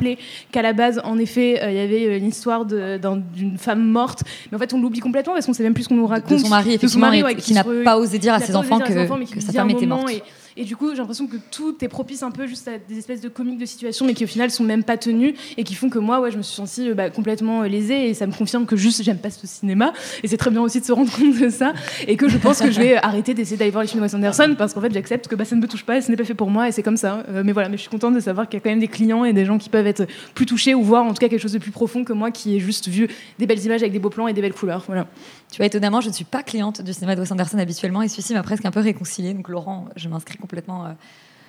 qu'à 0.52 0.62
la 0.62 0.72
base 0.72 1.00
en 1.04 1.18
effet 1.18 1.60
euh, 1.62 1.70
il 1.70 1.76
y 1.76 1.80
avait 1.80 2.06
euh, 2.06 2.18
l'histoire 2.18 2.64
de- 2.64 2.98
d'un- 2.98 3.22
d'une 3.34 3.58
femme 3.58 3.84
morte 3.84 4.22
mais 4.50 4.56
en 4.56 4.58
fait 4.58 4.72
on 4.72 4.80
l'oublie 4.80 5.00
complètement 5.00 5.34
parce 5.34 5.46
qu'on 5.46 5.52
sait 5.52 5.62
même 5.62 5.74
plus 5.74 5.84
ce 5.84 5.88
qu'on 5.88 5.96
nous 5.96 6.06
raconte 6.06 6.38
son 6.38 6.48
mari, 6.48 6.70
De 6.70 6.74
effectivement, 6.74 7.10
ouais, 7.10 7.34
qui 7.36 7.52
n'a 7.52 7.64
pas 7.84 7.98
osé 7.98 8.18
dire 8.18 8.34
à 8.34 8.40
ses 8.40 8.56
enfants 8.56 8.78
que- 8.78 9.04
enfants, 9.04 9.18
que 9.32 9.40
sa 9.40 9.52
femme 9.52 9.70
était 9.70 9.86
morte. 9.86 10.10
et- 10.10 10.22
et 10.56 10.64
du 10.64 10.76
coup, 10.76 10.90
j'ai 10.90 10.96
l'impression 10.96 11.26
que 11.26 11.36
tout 11.50 11.76
est 11.84 11.88
propice 11.88 12.22
un 12.22 12.30
peu 12.30 12.46
juste 12.46 12.68
à 12.68 12.72
des 12.78 12.98
espèces 12.98 13.20
de 13.20 13.28
comiques 13.28 13.58
de 13.58 13.66
situation, 13.66 14.06
mais 14.06 14.14
qui 14.14 14.24
au 14.24 14.28
final 14.28 14.50
sont 14.50 14.64
même 14.64 14.84
pas 14.84 14.96
tenus 14.96 15.34
et 15.56 15.64
qui 15.64 15.74
font 15.74 15.88
que 15.88 15.98
moi, 15.98 16.20
ouais, 16.20 16.30
je 16.30 16.36
me 16.36 16.42
suis 16.42 16.54
sentie 16.54 16.90
euh, 16.90 16.94
bah, 16.94 17.10
complètement 17.10 17.62
euh, 17.62 17.68
lésée 17.68 18.08
et 18.08 18.14
ça 18.14 18.26
me 18.26 18.32
confirme 18.32 18.66
que 18.66 18.76
juste 18.76 19.02
j'aime 19.02 19.18
pas 19.18 19.30
ce 19.30 19.46
cinéma 19.46 19.92
et 20.22 20.28
c'est 20.28 20.36
très 20.36 20.50
bien 20.50 20.60
aussi 20.60 20.80
de 20.80 20.84
se 20.84 20.92
rendre 20.92 21.10
compte 21.16 21.38
de 21.38 21.48
ça 21.48 21.72
et 22.06 22.16
que 22.16 22.28
je 22.28 22.38
pense 22.38 22.60
que 22.60 22.70
je 22.70 22.80
vais 22.80 22.96
arrêter 22.96 23.34
d'essayer 23.34 23.56
d'aller 23.56 23.70
voir 23.70 23.82
les 23.82 23.88
films 23.88 24.00
de 24.00 24.06
Wes 24.06 24.14
Anderson 24.14 24.54
parce 24.56 24.74
qu'en 24.74 24.80
fait 24.80 24.92
j'accepte 24.92 25.28
que 25.28 25.34
bah, 25.34 25.44
ça 25.44 25.56
ne 25.56 25.60
me 25.60 25.68
touche 25.68 25.84
pas 25.84 25.98
et 25.98 26.00
ce 26.00 26.10
n'est 26.10 26.16
pas 26.16 26.24
fait 26.24 26.34
pour 26.34 26.50
moi 26.50 26.68
et 26.68 26.72
c'est 26.72 26.82
comme 26.82 26.96
ça. 26.96 27.24
Euh, 27.28 27.42
mais 27.44 27.52
voilà, 27.52 27.68
mais 27.68 27.76
je 27.76 27.82
suis 27.82 27.90
contente 27.90 28.14
de 28.14 28.20
savoir 28.20 28.48
qu'il 28.48 28.58
y 28.58 28.60
a 28.60 28.62
quand 28.62 28.70
même 28.70 28.80
des 28.80 28.88
clients 28.88 29.24
et 29.24 29.32
des 29.32 29.44
gens 29.44 29.58
qui 29.58 29.68
peuvent 29.68 29.86
être 29.86 30.06
plus 30.34 30.46
touchés 30.46 30.74
ou 30.74 30.82
voir 30.82 31.04
en 31.04 31.10
tout 31.10 31.20
cas 31.20 31.28
quelque 31.28 31.40
chose 31.40 31.52
de 31.52 31.58
plus 31.58 31.70
profond 31.70 32.04
que 32.04 32.12
moi 32.12 32.30
qui 32.30 32.56
ai 32.56 32.60
juste 32.60 32.88
vu 32.88 33.08
des 33.38 33.46
belles 33.46 33.64
images 33.64 33.82
avec 33.82 33.92
des 33.92 33.98
beaux 33.98 34.10
plans 34.10 34.28
et 34.28 34.32
des 34.32 34.40
belles 34.40 34.54
couleurs. 34.54 34.84
Voilà. 34.86 35.06
Tu 35.50 35.56
vois, 35.58 35.66
étonnamment, 35.66 36.00
je 36.00 36.08
ne 36.08 36.12
suis 36.14 36.24
pas 36.24 36.42
cliente 36.42 36.82
du 36.82 36.92
cinéma 36.92 37.16
de 37.16 37.20
Wes 37.20 37.32
Anderson 37.32 37.58
habituellement 37.58 38.02
et 38.02 38.08
celui-ci 38.08 38.34
m'a 38.34 38.42
presque 38.42 38.64
un 38.64 38.70
peu 38.70 38.80
réconciliée. 38.80 39.34
Donc, 39.34 39.48
Laurent, 39.48 39.86
je 39.96 40.08
m'inscris 40.08 40.38
complètement. 40.38 40.86
euh, 40.86 40.92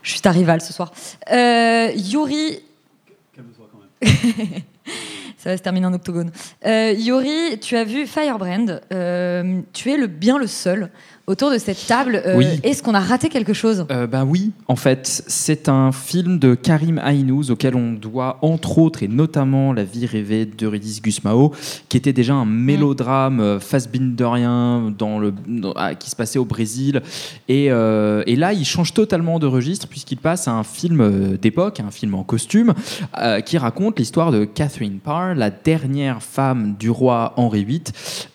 je 0.03 0.11
suis 0.11 0.21
ta 0.21 0.31
rivale 0.31 0.61
ce 0.61 0.73
soir. 0.73 0.91
Euh, 1.31 1.91
Yuri. 1.95 2.63
Ça 5.37 5.49
va 5.49 5.57
se 5.57 5.63
terminer 5.63 5.87
en 5.87 5.93
octogone. 5.93 6.31
Euh, 6.65 6.93
Yuri, 6.95 7.59
tu 7.59 7.75
as 7.75 7.83
vu 7.83 8.05
Firebrand. 8.05 8.79
Euh, 8.93 9.61
tu 9.73 9.91
es 9.91 9.97
le, 9.97 10.07
bien 10.07 10.37
le 10.37 10.47
seul 10.47 10.91
autour 11.27 11.51
de 11.51 11.57
cette 11.57 11.85
table. 11.87 12.21
Euh, 12.25 12.37
Oui. 12.37 12.47
Est-ce 12.63 12.81
qu'on 12.83 12.93
a 12.93 12.99
raté 12.99 13.29
quelque 13.29 13.53
chose? 13.53 13.85
Euh, 13.91 14.07
ben 14.07 14.25
oui, 14.25 14.51
en 14.67 14.75
fait, 14.75 15.23
c'est 15.27 15.69
un 15.69 15.91
film 15.91 16.39
de 16.39 16.55
Karim 16.55 16.99
Aïnouz 16.99 17.51
auquel 17.51 17.75
on 17.75 17.93
doit 17.93 18.37
entre 18.41 18.77
autres 18.79 19.03
et 19.03 19.07
notamment 19.07 19.73
la 19.73 19.83
vie 19.83 20.05
rêvée 20.05 20.45
d'Eurydice 20.45 21.01
Gusmao, 21.01 21.53
qui 21.89 21.97
était 21.97 22.13
déjà 22.13 22.33
un 22.33 22.45
mélodrame 22.45 23.39
euh, 23.39 23.59
fassbinderien 23.59 24.93
dans 24.97 25.19
le, 25.19 25.33
dans- 25.47 25.73
ah, 25.75 25.95
qui 25.95 26.09
se 26.09 26.15
passait 26.15 26.39
au 26.39 26.45
Brésil. 26.45 27.01
Et, 27.47 27.67
euh, 27.71 28.23
et 28.25 28.35
là, 28.35 28.53
il 28.53 28.65
change 28.65 28.93
totalement 28.93 29.39
de 29.39 29.47
registre 29.47 29.87
puisqu'il 29.87 30.17
passe 30.17 30.47
à 30.47 30.51
un 30.51 30.63
film 30.63 31.37
d'époque, 31.37 31.79
un 31.79 31.91
film 31.91 32.15
en 32.15 32.23
costume, 32.23 32.73
qui 33.45 33.57
raconte 33.57 33.99
l'histoire 33.99 34.31
de 34.31 34.45
Catherine 34.45 34.99
Parr, 34.99 35.35
la 35.35 35.49
dernière 35.49 36.21
femme 36.21 36.75
du 36.79 36.89
roi 36.89 37.33
Henri 37.37 37.63
VIII, 37.65 37.81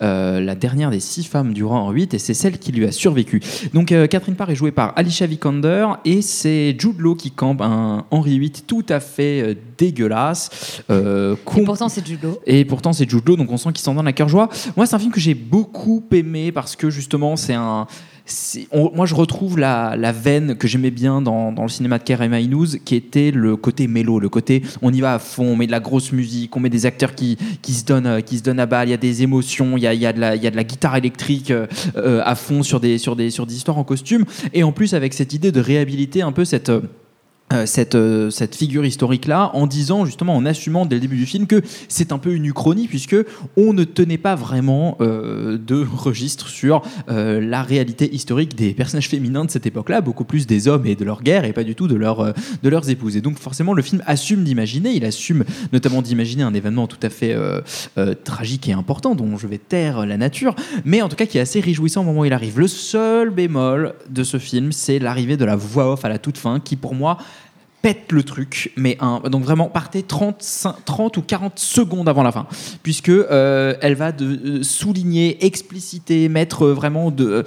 la 0.01 0.55
dernière 0.55 0.91
des 0.91 0.99
six 0.99 1.23
femmes 1.23 1.53
du 1.53 1.63
roi 1.63 1.77
Henri 1.77 1.95
VIII, 2.01 2.09
et 2.13 2.19
c'est 2.19 2.33
celle 2.33 2.57
qui 2.59 2.71
lui 2.79 2.87
a 2.87 2.91
survécu. 2.91 3.41
Donc 3.73 3.91
euh, 3.91 4.07
Catherine 4.07 4.35
Parr 4.35 4.49
est 4.51 4.55
jouée 4.55 4.71
par 4.71 4.93
Alicia 4.95 5.25
Vikander, 5.27 5.87
et 6.05 6.21
c'est 6.21 6.75
Jude 6.79 6.99
Law 6.99 7.15
qui 7.15 7.31
campe 7.31 7.61
un 7.61 8.05
Henri 8.11 8.39
VIII 8.39 8.51
tout 8.65 8.85
à 8.89 8.99
fait 8.99 9.41
euh, 9.41 9.55
dégueulasse. 9.77 10.81
euh, 10.89 11.35
Et 11.55 11.63
pourtant, 11.63 11.89
c'est 11.89 12.05
Jude 12.05 12.23
Law. 12.23 12.39
et 12.45 12.65
pourtant, 12.65 12.93
c'est 12.93 13.09
Jude 13.09 13.27
Law, 13.27 13.35
donc 13.35 13.51
on 13.51 13.57
sent 13.57 13.69
qu'il 13.73 13.83
s'en 13.83 13.95
donne 13.95 14.07
à 14.07 14.13
cœur 14.13 14.29
joie. 14.29 14.49
Moi, 14.75 14.85
c'est 14.85 14.95
un 14.95 14.99
film 14.99 15.11
que 15.11 15.19
j'ai 15.19 15.33
beaucoup 15.33 16.03
aimé 16.11 16.51
parce 16.51 16.75
que 16.75 16.89
justement, 16.89 17.35
c'est 17.35 17.53
un. 17.53 17.87
Moi, 18.93 19.05
je 19.05 19.15
retrouve 19.15 19.57
la, 19.57 20.11
veine 20.11 20.55
que 20.55 20.67
j'aimais 20.67 20.91
bien 20.91 21.21
dans, 21.21 21.53
le 21.57 21.67
cinéma 21.67 21.97
de 21.97 22.03
Karim 22.03 22.33
Aïnouz, 22.33 22.79
qui 22.83 22.95
était 22.95 23.31
le 23.31 23.55
côté 23.55 23.87
mélo, 23.87 24.19
le 24.19 24.29
côté 24.29 24.63
on 24.81 24.93
y 24.93 25.01
va 25.01 25.15
à 25.15 25.19
fond, 25.19 25.45
on 25.45 25.55
met 25.55 25.67
de 25.67 25.71
la 25.71 25.79
grosse 25.79 26.11
musique, 26.11 26.55
on 26.55 26.59
met 26.59 26.69
des 26.69 26.85
acteurs 26.85 27.15
qui, 27.15 27.37
se, 27.67 27.85
donnent, 27.85 28.07
euh, 28.07 28.61
à 28.61 28.65
balle, 28.65 28.87
il 28.87 28.91
y 28.91 28.93
a 28.93 28.97
des 28.97 29.23
émotions, 29.23 29.77
il 29.77 29.83
y 29.83 30.05
a, 30.05 30.13
de, 30.13 30.19
la, 30.19 30.35
y 30.35 30.47
a 30.47 30.51
de 30.51 30.55
la 30.55 30.63
guitare 30.63 30.95
électrique 30.95 31.51
euh, 31.51 31.67
euh, 31.95 32.21
à 32.25 32.35
fond 32.35 32.63
sur, 32.63 32.79
des, 32.79 32.97
sur 32.97 33.15
des 33.15 33.55
histoires 33.55 33.77
en 33.77 33.83
costume. 33.83 34.25
Et 34.53 34.63
en 34.63 34.71
plus, 34.71 34.93
avec 34.93 35.13
cette 35.13 35.33
idée 35.33 35.51
de 35.51 35.59
réhabiliter 35.59 36.21
un 36.21 36.31
peu 36.31 36.45
cette. 36.45 36.71
Euh, 37.53 37.65
cette, 37.65 37.95
euh, 37.95 38.29
cette 38.29 38.55
figure 38.55 38.85
historique 38.85 39.25
là 39.25 39.51
en 39.53 39.67
disant 39.67 40.05
justement 40.05 40.35
en 40.35 40.45
assumant 40.45 40.85
dès 40.85 40.95
le 40.97 41.01
début 41.01 41.15
du 41.15 41.25
film 41.25 41.47
que 41.47 41.61
c'est 41.87 42.11
un 42.11 42.17
peu 42.17 42.33
une 42.33 42.45
uchronie 42.45 42.87
puisque 42.87 43.15
on 43.55 43.71
ne 43.71 43.85
tenait 43.85 44.17
pas 44.17 44.35
vraiment 44.35 44.97
euh, 44.99 45.57
de 45.57 45.85
registre 45.93 46.49
sur 46.49 46.81
euh, 47.09 47.39
la 47.39 47.63
réalité 47.63 48.13
historique 48.13 48.55
des 48.55 48.73
personnages 48.73 49.07
féminins 49.07 49.45
de 49.45 49.51
cette 49.51 49.65
époque 49.65 49.89
là 49.89 50.01
beaucoup 50.01 50.25
plus 50.25 50.45
des 50.45 50.67
hommes 50.67 50.85
et 50.85 50.95
de 50.95 51.05
leur 51.05 51.23
guerre 51.23 51.45
et 51.45 51.53
pas 51.53 51.63
du 51.63 51.73
tout 51.73 51.87
de, 51.87 51.95
leur, 51.95 52.19
euh, 52.19 52.31
de 52.63 52.69
leurs 52.69 52.89
épouses. 52.89 53.15
Et 53.15 53.21
donc 53.21 53.39
forcément 53.39 53.73
le 53.73 53.81
film 53.81 54.03
assume 54.05 54.43
d'imaginer 54.43 54.91
il 54.91 55.05
assume 55.05 55.45
notamment 55.71 56.01
d'imaginer 56.01 56.43
un 56.43 56.53
événement 56.53 56.87
tout 56.87 56.99
à 57.01 57.09
fait 57.09 57.35
tragique 58.23 58.67
et 58.67 58.73
important 58.73 59.15
dont 59.15 59.37
je 59.37 59.47
vais 59.47 59.57
taire 59.57 60.05
la 60.05 60.17
nature 60.17 60.55
mais 60.85 61.01
en 61.01 61.09
tout 61.09 61.15
cas 61.15 61.25
qui 61.25 61.37
est 61.37 61.41
assez 61.41 61.59
réjouissant 61.59 62.01
au 62.01 62.05
moment 62.05 62.21
où 62.21 62.25
il 62.25 62.33
arrive. 62.33 62.59
Le 62.59 62.67
seul 62.67 63.29
bémol 63.29 63.93
de 64.09 64.23
ce 64.23 64.37
film 64.37 64.71
c'est 64.71 64.99
l'arrivée 64.99 65.37
de 65.37 65.45
la 65.45 65.55
voix 65.55 65.93
off 65.93 66.05
à 66.05 66.09
la 66.09 66.17
toute 66.17 66.37
fin 66.37 66.59
qui 66.59 66.75
pour 66.75 66.95
moi 66.95 67.17
pète 67.87 68.11
le 68.11 68.21
truc, 68.23 68.73
mais 68.75 68.97
un, 68.99 69.21
donc 69.29 69.43
vraiment 69.43 69.69
partez 69.69 70.03
35, 70.03 70.83
30 70.83 71.15
ou 71.15 71.21
40 71.21 71.53
secondes 71.57 72.09
avant 72.09 72.21
la 72.21 72.33
fin, 72.33 72.45
puisque 72.83 73.07
euh, 73.07 73.75
elle 73.79 73.95
va 73.95 74.11
de, 74.11 74.25
euh, 74.25 74.61
souligner, 74.61 75.45
expliciter, 75.45 76.27
mettre 76.27 76.65
euh, 76.65 76.73
vraiment 76.73 77.11
de, 77.11 77.45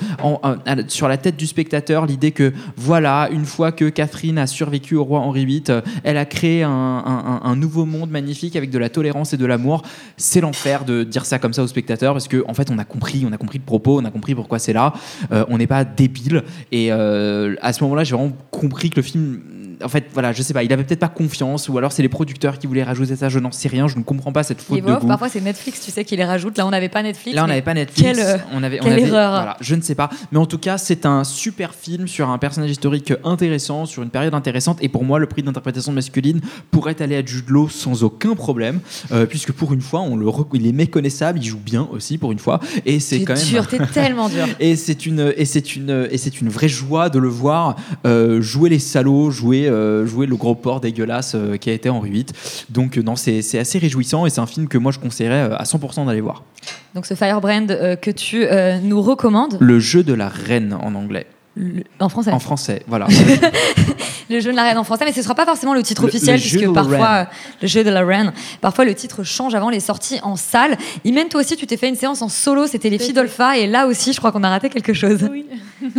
sur 0.89 1.09
la 1.09 1.19
tête 1.19 1.37
du 1.37 1.47
spectateur 1.47 2.07
l'idée 2.07 2.31
que 2.33 2.55
voilà, 2.75 3.29
une 3.31 3.45
fois 3.45 3.71
que 3.71 3.91
Catherine 3.91 4.39
a 4.39 4.47
survécu 4.47 4.95
au 4.97 5.05
roi 5.05 5.21
Henri 5.21 5.45
VIII, 5.45 5.83
elle 6.05 6.17
a 6.17 6.25
créé 6.25 6.63
un, 6.63 6.71
un- 7.45 7.57
nouveau 7.57 7.85
monde 7.85 8.09
magnifique 8.09 8.57
avec 8.57 8.71
de 8.71 8.79
la 8.79 8.89
tolérance 8.89 9.35
et 9.35 9.37
de 9.37 9.45
l'amour. 9.45 9.83
C'est 10.17 10.41
l'enfer 10.41 10.87
de 10.87 11.05
dire 11.05 11.27
ça 11.27 11.39
comme 11.39 11.53
ça 11.53 11.63
au 11.63 11.67
spectateur, 11.67 12.15
parce 12.15 12.29
que 12.29 12.43
en 12.49 12.55
fait 12.55 12.71
on 12.71 12.79
a 12.79 12.87
compris, 12.87 13.27
on 13.29 13.33
a 13.35 13.37
compris 13.37 13.59
le 13.59 13.65
propos, 13.65 14.01
on 14.01 14.05
a 14.07 14.11
compris 14.11 14.35
pourquoi 14.35 14.59
c'est 14.59 14.73
là, 14.73 14.95
on 15.31 15.59
n'est 15.59 15.67
pas 15.67 15.85
débile, 15.85 16.45
et 16.73 16.91
à 16.91 17.73
ce 17.75 17.85
moment-là 17.85 18.05
j'ai 18.05 18.17
vraiment 18.17 18.33
compris 18.51 18.89
que 18.89 18.97
le 18.97 19.03
film 19.03 19.41
en 19.85 19.89
fait, 19.89 20.07
voilà, 20.13 20.33
je 20.33 20.43
sais 20.43 20.53
pas, 20.55 20.63
il 20.65 20.73
avait 20.73 20.85
peut-être 20.85 21.01
pas 21.01 21.09
confiance, 21.09 21.69
ou 21.69 21.79
alors 21.79 21.93
c'est 21.93 22.03
les 22.03 22.09
producteurs 22.09 22.59
qui 22.59 22.67
voulaient 22.67 22.83
rajouter 22.83 23.17
ça, 23.17 23.29
je 23.29 23.39
n'en 23.39 23.53
sais 23.53 23.69
rien, 23.69 23.87
je 23.89 23.97
ne 23.99 24.03
comprends 24.03 24.33
pas 24.33 24.43
cette 24.43 24.61
faute 24.61 24.77
Les 24.77 24.83
de 24.83 24.91
off, 24.91 25.01
goût. 25.01 25.07
parfois, 25.07 25.29
c'est 25.29 25.41
Netflix, 25.41 25.81
tu 25.85 25.91
sais, 25.91 26.05
qui 26.05 26.17
les 26.17 26.25
rajoute. 26.25 26.59
Là, 26.59 26.67
on 26.67 26.71
n'avait 26.71 26.89
pas 26.89 27.03
Netflix. 27.03 27.35
Là, 27.37 27.45
on 27.45 27.49
n'avait 27.49 27.63
pas 27.63 27.75
Netflix. 27.75 28.01
Quelle, 28.03 28.21
euh, 28.27 28.37
on 28.53 28.63
avait, 28.63 28.81
on 28.81 28.85
quelle 28.85 28.93
avait- 28.95 29.03
erreur. 29.03 29.31
Voilà, 29.31 29.57
je 29.61 29.75
ne 29.75 29.81
sais 29.83 29.95
pas. 29.95 30.11
Mais 30.33 30.39
en 30.39 30.47
tout 30.47 30.59
cas, 30.59 30.79
c'est 30.79 31.07
un 31.07 31.25
super 31.25 31.75
film 31.75 32.09
sur 32.09 32.29
un 32.29 32.39
personnage 32.39 32.71
historique 32.71 33.13
intéressant, 33.25 33.87
sur 33.87 34.03
une 34.03 34.11
période 34.11 34.35
intéressante. 34.35 34.79
Et 34.81 34.89
pour 34.89 35.05
moi, 35.05 35.19
le 35.19 35.27
prix 35.27 35.43
d'interprétation 35.43 35.93
masculine 35.93 36.41
pourrait 36.71 37.01
aller 37.01 37.17
à 37.17 37.25
Jude 37.25 37.49
Law 37.49 37.69
sans 37.69 38.03
aucun 38.05 38.35
problème, 38.35 38.81
euh, 39.13 39.27
puisque 39.27 39.53
pour 39.53 39.73
une 39.73 39.81
fois, 39.81 40.01
on 40.01 40.17
le 40.17 40.27
il 40.55 40.67
est 40.67 40.73
méconnaissable, 40.73 41.39
il 41.41 41.45
joue 41.45 41.59
bien 41.59 41.89
aussi 41.93 42.19
pour 42.19 42.33
une 42.33 42.39
fois. 42.39 42.61
Et 42.87 43.01
c'est 43.01 43.23
quand 43.23 43.35
même. 43.37 43.45
dur, 43.47 43.67
t'es 43.67 43.79
tellement 43.87 44.29
dur. 44.29 44.47
Et 44.61 44.77
c'est 44.77 45.07
une 45.07 45.33
et 45.37 45.45
c'est 45.45 45.77
une 45.77 46.09
et 46.11 46.19
c'est 46.19 46.41
une 46.41 46.49
vraie 46.49 46.69
joie 46.69 47.09
de 47.09 47.19
le 47.19 47.29
voir 47.29 47.77
euh, 48.07 48.41
jouer 48.41 48.69
les 48.71 48.79
salauds, 48.79 49.31
jouer 49.31 49.69
euh, 49.71 50.07
jouer 50.07 50.27
le 50.27 50.37
gros 50.37 50.55
porc 50.55 50.81
dégueulasse 50.81 51.35
euh, 51.35 51.57
qui 51.57 51.71
a 51.71 51.73
été 51.73 51.89
Henri 51.89 52.11
VIII. 52.11 52.27
Donc 52.69 52.99
euh, 52.99 53.03
non, 53.03 53.17
c'est 53.17 53.59
assez 53.59 53.79
réjouissant 53.79 54.27
et 54.27 54.31
c'est 54.31 54.41
un 54.41 54.47
film 54.47 54.69
que 54.69 54.79
moi 54.79 54.93
je 54.93 54.99
conseillerais 54.99 55.53
à 55.53 55.65
100% 55.65 56.07
d'aller 56.07 56.21
voir. 56.21 56.45
Donc, 56.95 57.07
ce 57.07 57.15
Firebrand 57.15 57.67
que 57.67 58.11
tu 58.11 58.45
nous 58.83 59.01
recommandes. 59.01 59.57
Le 59.61 59.79
jeu 59.79 60.03
de 60.03 60.13
la 60.13 60.29
reine 60.29 60.77
en 60.81 60.95
anglais. 60.95 61.27
Le- 61.57 61.83
En 61.99 62.09
français. 62.09 62.31
En 62.33 62.39
français, 62.39 62.83
voilà. 62.87 63.07
Le 64.31 64.39
jeu 64.39 64.53
de 64.53 64.57
la 64.57 64.63
reine 64.63 64.79
en 64.79 64.85
français, 64.85 65.05
mais 65.05 65.13
ce 65.13 65.23
sera 65.23 65.35
pas 65.35 65.45
forcément 65.45 65.75
le 65.75 65.83
titre 65.83 66.03
Le- 66.03 66.09
officiel, 66.09 66.37
le 66.37 66.41
puisque 66.41 66.73
parfois, 66.73 67.09
reine. 67.09 67.27
euh, 67.27 67.35
le 67.63 67.67
jeu 67.69 67.83
de 67.83 67.91
la 67.91 68.05
reine, 68.07 68.33
parfois 68.61 68.85
le 68.85 68.95
titre 68.95 69.25
change 69.25 69.57
avant 69.57 69.71
les 69.71 69.81
sorties 69.81 70.21
en 70.23 70.37
salle. 70.37 70.79
Imen, 71.05 71.27
toi 71.29 71.41
aussi, 71.41 71.57
tu 71.57 71.67
t'es 71.67 71.77
fait 71.77 71.89
une 71.89 71.97
séance 71.97 72.23
en 72.23 72.29
solo, 72.29 72.69
c'était 72.69 72.91
les 72.91 72.99
filles 73.01 73.13
d'Olpha, 73.13 73.59
et 73.59 73.67
là 73.67 73.89
aussi, 73.89 74.13
je 74.13 74.19
crois 74.19 74.31
qu'on 74.31 74.45
a 74.45 74.49
raté 74.49 74.69
quelque 74.69 74.93
chose. 74.93 75.29
Oui. 75.31 75.47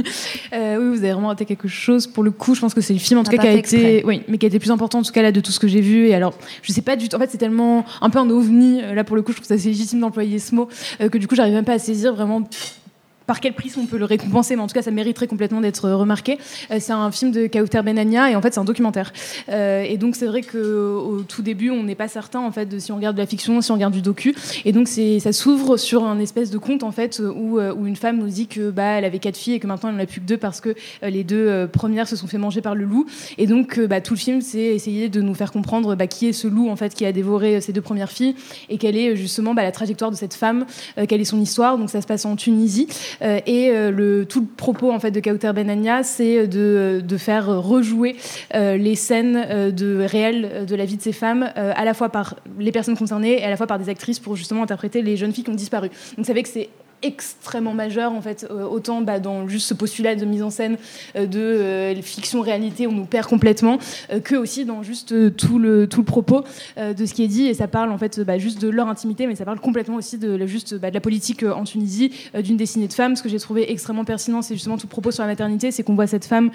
Euh, 0.54 0.78
oui, 0.78 0.90
vous 0.98 1.04
avez 1.04 1.14
vraiment 1.14 1.30
raté 1.30 1.44
quelque 1.46 1.68
chose. 1.68 2.06
Pour 2.06 2.24
le 2.24 2.30
coup, 2.30 2.54
je 2.54 2.62
pense 2.62 2.74
que 2.76 2.82
c'est 2.82 2.94
le 2.94 3.00
film 3.00 3.20
en 3.20 3.24
tout 3.24 3.32
cas 3.32 3.38
qui 3.38 3.48
a 3.48 3.52
été, 3.52 3.60
exprès. 3.60 4.04
oui, 4.06 4.22
mais 4.28 4.38
qui 4.38 4.46
a 4.46 4.48
été 4.48 4.60
plus 4.60 4.70
important 4.70 5.00
en 5.00 5.02
tout 5.02 5.12
cas 5.12 5.24
là 5.24 5.32
de 5.32 5.40
tout 5.40 5.52
ce 5.52 5.60
que 5.60 5.68
j'ai 5.68 5.82
vu. 5.82 6.08
Et 6.08 6.14
alors, 6.14 6.34
je 6.62 6.72
sais 6.72 6.82
pas 6.84 6.96
du 6.96 7.10
tout. 7.10 7.16
En 7.16 7.20
fait, 7.20 7.30
c'est 7.32 7.38
tellement 7.40 7.84
un 8.00 8.10
peu 8.12 8.20
un 8.20 8.30
ovni. 8.30 8.80
euh, 8.84 8.94
Là, 8.94 9.04
pour 9.04 9.16
le 9.16 9.24
coup, 9.24 9.32
je 9.32 9.38
trouve 9.38 9.48
ça 9.48 9.56
assez 9.56 9.70
légitime 9.70 10.00
d'employer 10.02 10.38
ce 10.40 10.54
mot 10.54 10.68
euh, 11.02 11.10
que 11.10 11.18
du 11.18 11.28
coup, 11.28 11.36
j'arrive 11.36 11.54
même 11.56 11.66
pas 11.66 11.74
à 11.74 11.80
saisir 11.80 12.14
vraiment 12.14 12.42
par 13.32 13.40
quel 13.40 13.54
prisme 13.54 13.80
on 13.80 13.86
peut 13.86 13.98
le 13.98 14.04
récompenser, 14.04 14.58
mais 14.58 14.62
en 14.62 14.68
tout 14.68 14.74
cas, 14.74 14.82
ça 14.82 14.92
mériterait 14.92 15.26
complètement 15.26 15.62
d'être 15.62 15.90
remarqué. 15.90 16.38
Euh, 16.70 16.80
c'est 16.82 16.92
un 16.92 17.12
film 17.12 17.32
de 17.32 17.48
Kauter 17.48 17.82
Benania 17.82 18.30
et 18.30 18.36
en 18.36 18.42
fait, 18.42 18.54
c'est 18.54 18.60
un 18.60 18.66
documentaire. 18.66 19.14
Euh, 19.48 19.84
et 19.84 19.96
donc, 19.96 20.18
c'est 20.18 20.26
vrai 20.26 20.42
qu'au 20.42 21.22
tout 21.26 21.42
début, 21.42 21.70
on 21.70 21.84
n'est 21.84 21.96
pas 21.96 22.10
certain 22.10 22.42
en 22.42 22.52
fait 22.52 22.66
de 22.66 22.78
si 22.78 22.92
on 22.92 22.98
regarde 22.98 23.16
de 23.16 23.22
la 23.22 23.26
fiction, 23.26 23.62
si 23.62 23.72
on 23.72 23.76
regarde 23.76 23.94
du 23.94 24.02
docu. 24.02 24.36
Et 24.66 24.74
donc, 24.74 24.90
ça 24.90 25.32
s'ouvre 25.32 25.78
sur 25.78 26.04
un 26.04 26.20
espèce 26.20 26.52
de 26.52 26.58
conte 26.58 26.84
en 26.84 26.92
fait 26.92 27.22
où, 27.22 27.58
euh, 27.58 27.74
où 27.74 27.88
une 27.88 27.96
femme 27.96 28.18
nous 28.18 28.28
dit 28.28 28.48
que 28.48 28.70
bah, 28.70 28.98
elle 28.98 29.06
avait 29.06 29.20
quatre 29.20 29.38
filles 29.38 29.54
et 29.54 29.60
que 29.62 29.68
maintenant 29.68 29.88
elle 29.88 29.96
n'en 29.96 30.04
a 30.04 30.08
plus 30.08 30.20
que 30.20 30.26
deux 30.26 30.38
parce 30.38 30.60
que 30.60 30.76
les 31.02 31.24
deux 31.24 31.70
premières 31.72 32.10
se 32.10 32.18
sont 32.18 32.28
fait 32.28 32.38
manger 32.38 32.60
par 32.60 32.76
le 32.76 32.84
loup. 32.84 33.06
Et 33.38 33.48
donc, 33.48 33.80
bah, 33.80 34.02
tout 34.02 34.16
le 34.16 34.20
film, 34.20 34.42
c'est 34.42 34.60
essayer 34.60 35.08
de 35.08 35.22
nous 35.22 35.36
faire 35.36 35.54
comprendre 35.54 35.96
bah, 35.96 36.08
qui 36.08 36.28
est 36.28 36.34
ce 36.34 36.50
loup 36.50 36.68
en 36.68 36.76
fait 36.76 36.94
qui 36.94 37.06
a 37.06 37.14
dévoré 37.14 37.62
ces 37.62 37.72
deux 37.72 37.80
premières 37.80 38.12
filles 38.12 38.36
et 38.68 38.78
quelle 38.78 38.98
est 38.98 39.16
justement 39.16 39.54
bah, 39.54 39.64
la 39.64 39.72
trajectoire 39.72 40.12
de 40.12 40.18
cette 40.18 40.34
femme, 40.34 40.66
quelle 41.08 41.22
est 41.22 41.24
son 41.24 41.40
histoire. 41.40 41.78
Donc, 41.78 41.90
ça 41.90 42.02
se 42.02 42.08
passe 42.08 42.26
en 42.26 42.36
Tunisie 42.36 42.88
et 43.46 43.70
euh, 43.70 43.92
le 43.92 44.26
tout 44.26 44.42
le 44.42 44.48
propos 44.48 44.92
en 44.92 45.00
fait 45.00 45.12
de 45.12 45.20
Kauter 45.20 45.52
Benania, 45.54 46.04
c'est 46.04 46.48
de, 46.48 47.02
de 47.06 47.18
faire 47.18 47.48
rejouer 47.62 48.16
euh, 48.56 48.78
les 48.78 48.96
scènes 48.96 49.36
euh, 49.50 49.72
de 49.72 50.04
réelles 50.04 50.50
euh, 50.52 50.66
de 50.66 50.76
la 50.76 50.86
vie 50.86 50.98
de 50.98 51.02
ces 51.02 51.12
femmes, 51.12 51.50
euh, 51.58 51.74
à 51.76 51.86
la 51.86 51.94
fois 51.94 52.10
par 52.10 52.36
les 52.60 52.72
personnes 52.72 52.98
concernées 52.98 53.40
et 53.40 53.44
à 53.44 53.50
la 53.50 53.58
fois 53.58 53.68
par 53.68 53.80
des 53.80 53.90
actrices 53.90 54.20
pour 54.20 54.36
justement 54.36 54.64
interpréter 54.64 55.02
les 55.02 55.18
jeunes 55.18 55.34
filles 55.34 55.44
qui 55.44 55.52
ont 55.52 55.56
disparu. 55.56 55.90
Donc, 56.18 56.26
que 56.26 56.50
c'est 56.50 56.70
extrêmement 57.04 57.74
majeur 57.74 58.12
en 58.12 58.22
fait 58.22 58.48
euh, 58.50 58.64
autant 58.66 59.02
bah, 59.02 59.20
dans 59.20 59.48
juste 59.48 59.68
ce 59.68 59.74
postulat 59.74 60.16
de 60.16 60.26
mise 60.26 60.44
en 60.44 60.50
scène 60.50 60.78
euh, 61.16 61.26
de 61.26 61.40
euh, 61.40 62.02
fiction 62.02 62.42
réalité 62.42 62.88
on 62.88 62.92
nous 62.92 63.06
perd 63.06 63.28
complètement 63.28 63.80
que 64.24 64.36
aussi 64.36 64.66
dans 64.66 64.84
juste 64.84 65.36
tout 65.36 65.60
le 65.60 65.88
tout 65.88 66.00
le 66.00 66.06
propos 66.06 66.44
de 66.78 67.06
ce 67.06 67.14
qui 67.14 67.24
est 67.24 67.28
dit. 67.28 67.48
Et 67.48 67.54
ça 67.54 67.68
parle 67.68 67.92
en 67.92 67.98
fait 67.98 68.20
bah, 68.22 68.38
juste 68.38 68.62
de 68.62 68.70
leur 68.70 68.88
intimité 68.88 69.28
mais 69.28 69.36
ça 69.36 69.46
parle 69.46 69.60
complètement 69.60 69.96
aussi 69.96 70.18
de 70.18 70.46
juste 70.46 70.76
bah, 70.76 70.90
de 70.90 70.96
la 70.96 71.02
politique 71.02 71.44
en 71.44 71.64
Tunisie 71.64 72.12
d'une 72.44 72.58
dessinée 72.58 72.88
de 72.88 72.94
femmes. 72.94 73.16
Ce 73.16 73.24
que 73.24 73.30
j'ai 73.30 73.40
trouvé 73.40 73.72
extrêmement 73.72 74.06
pertinent 74.06 74.42
c'est 74.42 74.56
justement 74.56 74.78
tout 74.78 74.88
le 74.88 74.92
propos 74.92 75.12
sur 75.12 75.24
la 75.24 75.30
maternité 75.30 75.72
c'est 75.72 75.84
qu'on 75.84 75.96
voit 75.96 76.08
cette 76.08 76.26
femme 76.26 76.52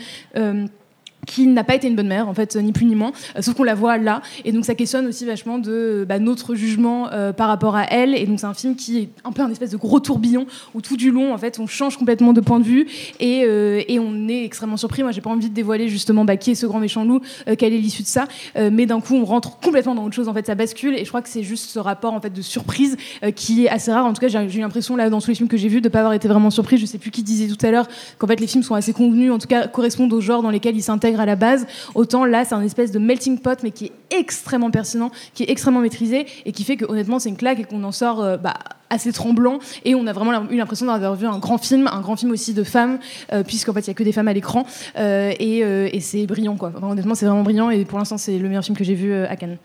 qui 1.26 1.46
n'a 1.46 1.64
pas 1.64 1.74
été 1.74 1.88
une 1.88 1.96
bonne 1.96 2.08
mère, 2.08 2.28
en 2.28 2.34
fait, 2.34 2.56
ni 2.56 2.72
plus 2.72 2.86
ni 2.86 2.94
moins, 2.94 3.12
euh, 3.36 3.42
sauf 3.42 3.54
qu'on 3.54 3.64
la 3.64 3.74
voit 3.74 3.98
là. 3.98 4.22
Et 4.44 4.52
donc 4.52 4.64
ça 4.64 4.74
questionne 4.74 5.06
aussi 5.06 5.24
vachement 5.24 5.58
de 5.58 6.06
bah, 6.08 6.18
notre 6.18 6.54
jugement 6.54 7.08
euh, 7.12 7.32
par 7.32 7.48
rapport 7.48 7.76
à 7.76 7.84
elle. 7.84 8.14
Et 8.14 8.26
donc 8.26 8.40
c'est 8.40 8.46
un 8.46 8.54
film 8.54 8.76
qui 8.76 8.98
est 8.98 9.08
un 9.24 9.32
peu 9.32 9.42
un 9.42 9.50
espèce 9.50 9.70
de 9.70 9.76
gros 9.76 10.00
tourbillon 10.00 10.46
où 10.74 10.80
tout 10.80 10.96
du 10.96 11.10
long, 11.10 11.34
en 11.34 11.38
fait, 11.38 11.58
on 11.58 11.66
change 11.66 11.96
complètement 11.96 12.32
de 12.32 12.40
point 12.40 12.60
de 12.60 12.64
vue 12.64 12.86
et, 13.20 13.42
euh, 13.44 13.82
et 13.88 13.98
on 13.98 14.28
est 14.28 14.44
extrêmement 14.44 14.76
surpris. 14.76 15.02
Moi, 15.02 15.12
j'ai 15.12 15.20
pas 15.20 15.30
envie 15.30 15.48
de 15.48 15.54
dévoiler 15.54 15.88
justement 15.88 16.24
bah, 16.24 16.36
qui 16.36 16.52
est 16.52 16.54
ce 16.54 16.66
grand 16.66 16.80
méchant 16.80 17.04
loup, 17.04 17.20
euh, 17.48 17.56
quelle 17.56 17.72
est 17.72 17.78
l'issue 17.78 18.02
de 18.02 18.08
ça. 18.08 18.26
Euh, 18.56 18.70
mais 18.72 18.86
d'un 18.86 19.00
coup, 19.00 19.14
on 19.14 19.24
rentre 19.24 19.58
complètement 19.58 19.94
dans 19.94 20.04
autre 20.04 20.14
chose. 20.14 20.28
En 20.28 20.34
fait, 20.34 20.46
ça 20.46 20.54
bascule. 20.54 20.94
Et 20.94 21.04
je 21.04 21.08
crois 21.08 21.22
que 21.22 21.28
c'est 21.28 21.42
juste 21.42 21.70
ce 21.70 21.78
rapport 21.78 22.12
en 22.12 22.20
fait 22.20 22.30
de 22.30 22.42
surprise 22.42 22.96
euh, 23.22 23.30
qui 23.30 23.64
est 23.64 23.68
assez 23.68 23.92
rare. 23.92 24.06
En 24.06 24.12
tout 24.12 24.20
cas, 24.20 24.28
j'ai 24.28 24.58
eu 24.58 24.60
l'impression 24.60 24.96
là 24.96 25.10
dans 25.10 25.20
tous 25.20 25.28
les 25.28 25.34
films 25.34 25.48
que 25.48 25.56
j'ai 25.56 25.68
vus 25.68 25.80
de 25.80 25.88
pas 25.88 25.98
avoir 26.00 26.14
été 26.14 26.28
vraiment 26.28 26.50
surpris. 26.50 26.78
Je 26.78 26.86
sais 26.86 26.98
plus 26.98 27.10
qui 27.10 27.22
disait 27.22 27.52
tout 27.52 27.66
à 27.66 27.70
l'heure 27.70 27.88
qu'en 28.18 28.26
fait 28.26 28.40
les 28.40 28.46
films 28.46 28.62
sont 28.62 28.74
assez 28.74 28.92
convenus, 28.92 29.32
en 29.32 29.38
tout 29.38 29.48
cas 29.48 29.66
correspondent 29.66 30.12
au 30.12 30.20
genre 30.20 30.42
dans 30.42 30.50
lesquels 30.50 30.76
ils 30.76 30.82
s'intègrent 30.82 31.15
à 31.20 31.26
la 31.26 31.36
base. 31.36 31.66
Autant 31.94 32.24
là, 32.24 32.44
c'est 32.44 32.54
un 32.54 32.62
espèce 32.62 32.92
de 32.92 32.98
melting 32.98 33.38
pot, 33.38 33.58
mais 33.62 33.70
qui 33.70 33.86
est 33.86 33.92
extrêmement 34.10 34.70
pertinent, 34.70 35.10
qui 35.34 35.42
est 35.44 35.50
extrêmement 35.50 35.80
maîtrisé 35.80 36.26
et 36.44 36.52
qui 36.52 36.64
fait 36.64 36.76
que 36.76 36.84
honnêtement 36.84 37.18
c'est 37.18 37.28
une 37.28 37.36
claque 37.36 37.60
et 37.60 37.64
qu'on 37.64 37.82
en 37.84 37.92
sort 37.92 38.22
euh, 38.22 38.36
bah, 38.36 38.54
assez 38.90 39.12
tremblant. 39.12 39.58
Et 39.84 39.94
on 39.94 40.06
a 40.06 40.12
vraiment 40.12 40.48
eu 40.50 40.56
l'impression 40.56 40.86
d'avoir 40.86 41.14
vu 41.14 41.26
un 41.26 41.38
grand 41.38 41.58
film, 41.58 41.88
un 41.92 42.00
grand 42.00 42.16
film 42.16 42.30
aussi 42.32 42.54
de 42.54 42.64
femmes, 42.64 42.98
euh, 43.32 43.42
puisqu'en 43.42 43.72
fait 43.72 43.80
il 43.80 43.88
y 43.88 43.90
a 43.90 43.94
que 43.94 44.04
des 44.04 44.12
femmes 44.12 44.28
à 44.28 44.32
l'écran 44.32 44.66
Euh, 44.96 45.32
et, 45.38 45.64
euh, 45.64 45.88
et 45.92 46.00
c'est 46.00 46.26
brillant 46.26 46.56
quoi. 46.56 46.72
Honnêtement, 46.82 47.14
c'est 47.14 47.26
vraiment 47.26 47.42
brillant 47.42 47.70
et 47.70 47.84
pour 47.84 47.98
l'instant 47.98 48.18
c'est 48.18 48.38
le 48.38 48.48
meilleur 48.48 48.64
film 48.64 48.76
que 48.76 48.84
j'ai 48.84 48.94
vu 48.94 49.12
à 49.12 49.36
Cannes. 49.36 49.58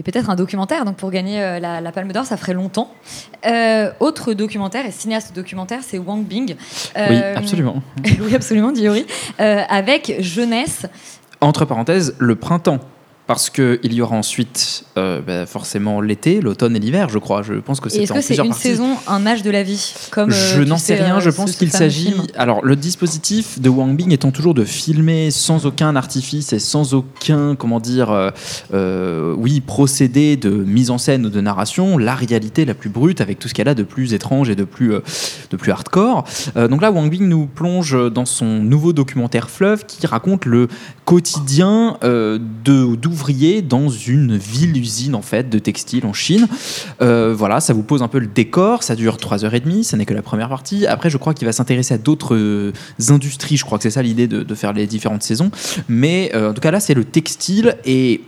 Et 0.00 0.02
peut-être 0.02 0.30
un 0.30 0.34
documentaire, 0.34 0.86
donc 0.86 0.96
pour 0.96 1.10
gagner 1.10 1.42
euh, 1.42 1.60
la, 1.60 1.82
la 1.82 1.92
Palme 1.92 2.10
d'Or, 2.10 2.24
ça 2.24 2.38
ferait 2.38 2.54
longtemps. 2.54 2.90
Euh, 3.44 3.90
autre 4.00 4.32
documentaire, 4.32 4.86
et 4.86 4.92
cinéaste 4.92 5.36
documentaire, 5.36 5.80
c'est 5.82 5.98
Wang 5.98 6.24
Bing. 6.24 6.56
Oui, 6.96 7.16
absolument. 7.36 7.82
oui, 8.22 8.34
absolument. 8.34 8.72
Euh, 8.72 9.62
avec 9.68 10.16
Jeunesse. 10.20 10.86
Entre 11.42 11.66
parenthèses, 11.66 12.14
le 12.18 12.34
printemps. 12.34 12.78
Parce 13.30 13.48
qu'il 13.48 13.92
y 13.94 14.02
aura 14.02 14.16
ensuite 14.16 14.82
euh, 14.98 15.20
bah, 15.24 15.46
forcément 15.46 16.00
l'été, 16.00 16.40
l'automne 16.40 16.74
et 16.74 16.80
l'hiver, 16.80 17.08
je 17.08 17.18
crois. 17.18 17.42
Je 17.42 17.54
pense 17.54 17.78
que 17.78 17.88
c'est 17.88 18.02
Est-ce 18.02 18.12
que 18.12 18.20
c'est 18.20 18.34
une 18.36 18.48
parties. 18.48 18.60
saison, 18.62 18.96
un 19.06 19.24
âge 19.24 19.44
de 19.44 19.50
la 19.52 19.62
vie 19.62 19.94
comme, 20.10 20.30
euh, 20.30 20.54
je 20.56 20.62
tu 20.62 20.68
n'en 20.68 20.76
sais 20.78 20.96
rien, 20.96 21.18
euh, 21.18 21.20
je 21.20 21.30
ce- 21.30 21.36
pense 21.36 21.52
qu'il 21.54 21.70
s'agit. 21.70 22.12
Alors, 22.36 22.64
le 22.64 22.74
dispositif 22.74 23.60
de 23.60 23.68
Wang 23.68 23.94
Bing 23.94 24.10
étant 24.12 24.32
toujours 24.32 24.52
de 24.54 24.64
filmer 24.64 25.30
sans 25.30 25.64
aucun 25.64 25.94
artifice 25.94 26.52
et 26.52 26.58
sans 26.58 26.92
aucun, 26.92 27.54
comment 27.54 27.78
dire, 27.78 28.10
euh, 28.10 28.30
euh, 28.74 29.32
oui, 29.38 29.60
procédé 29.60 30.36
de 30.36 30.50
mise 30.50 30.90
en 30.90 30.98
scène 30.98 31.24
ou 31.24 31.30
de 31.30 31.40
narration, 31.40 31.98
la 31.98 32.16
réalité 32.16 32.64
la 32.64 32.74
plus 32.74 32.90
brute 32.90 33.20
avec 33.20 33.38
tout 33.38 33.46
ce 33.46 33.54
qu'elle 33.54 33.68
a 33.68 33.74
de 33.76 33.84
plus 33.84 34.12
étrange 34.12 34.50
et 34.50 34.56
de 34.56 34.64
plus, 34.64 34.92
euh, 34.92 35.00
de 35.52 35.56
plus 35.56 35.70
hardcore. 35.70 36.24
Euh, 36.56 36.66
donc 36.66 36.82
là, 36.82 36.90
Wang 36.90 37.08
Bing 37.08 37.28
nous 37.28 37.46
plonge 37.46 37.96
dans 38.12 38.24
son 38.24 38.46
nouveau 38.46 38.92
documentaire 38.92 39.48
Fleuve 39.50 39.86
qui 39.86 40.04
raconte 40.08 40.46
le 40.46 40.66
quotidien 41.04 41.96
euh, 42.02 42.38
de- 42.64 42.96
dans 43.62 43.88
une 43.88 44.36
ville-usine 44.36 45.14
en 45.14 45.22
fait 45.22 45.48
de 45.48 45.58
textile 45.58 46.06
en 46.06 46.12
Chine. 46.12 46.48
Euh, 47.00 47.34
voilà, 47.36 47.60
ça 47.60 47.72
vous 47.72 47.82
pose 47.82 48.02
un 48.02 48.08
peu 48.08 48.18
le 48.18 48.26
décor. 48.26 48.82
Ça 48.82 48.96
dure 48.96 49.16
3h30, 49.16 49.82
ça 49.82 49.96
n'est 49.96 50.06
que 50.06 50.14
la 50.14 50.22
première 50.22 50.48
partie. 50.48 50.86
Après, 50.86 51.10
je 51.10 51.16
crois 51.16 51.34
qu'il 51.34 51.46
va 51.46 51.52
s'intéresser 51.52 51.94
à 51.94 51.98
d'autres 51.98 52.34
euh, 52.34 52.72
industries. 53.08 53.56
Je 53.56 53.64
crois 53.64 53.78
que 53.78 53.82
c'est 53.82 53.90
ça 53.90 54.02
l'idée 54.02 54.26
de, 54.26 54.42
de 54.42 54.54
faire 54.54 54.72
les 54.72 54.86
différentes 54.86 55.22
saisons. 55.22 55.50
Mais 55.88 56.30
euh, 56.34 56.50
en 56.50 56.54
tout 56.54 56.60
cas, 56.60 56.70
là, 56.70 56.80
c'est 56.80 56.94
le 56.94 57.04
textile 57.04 57.76
et. 57.84 58.22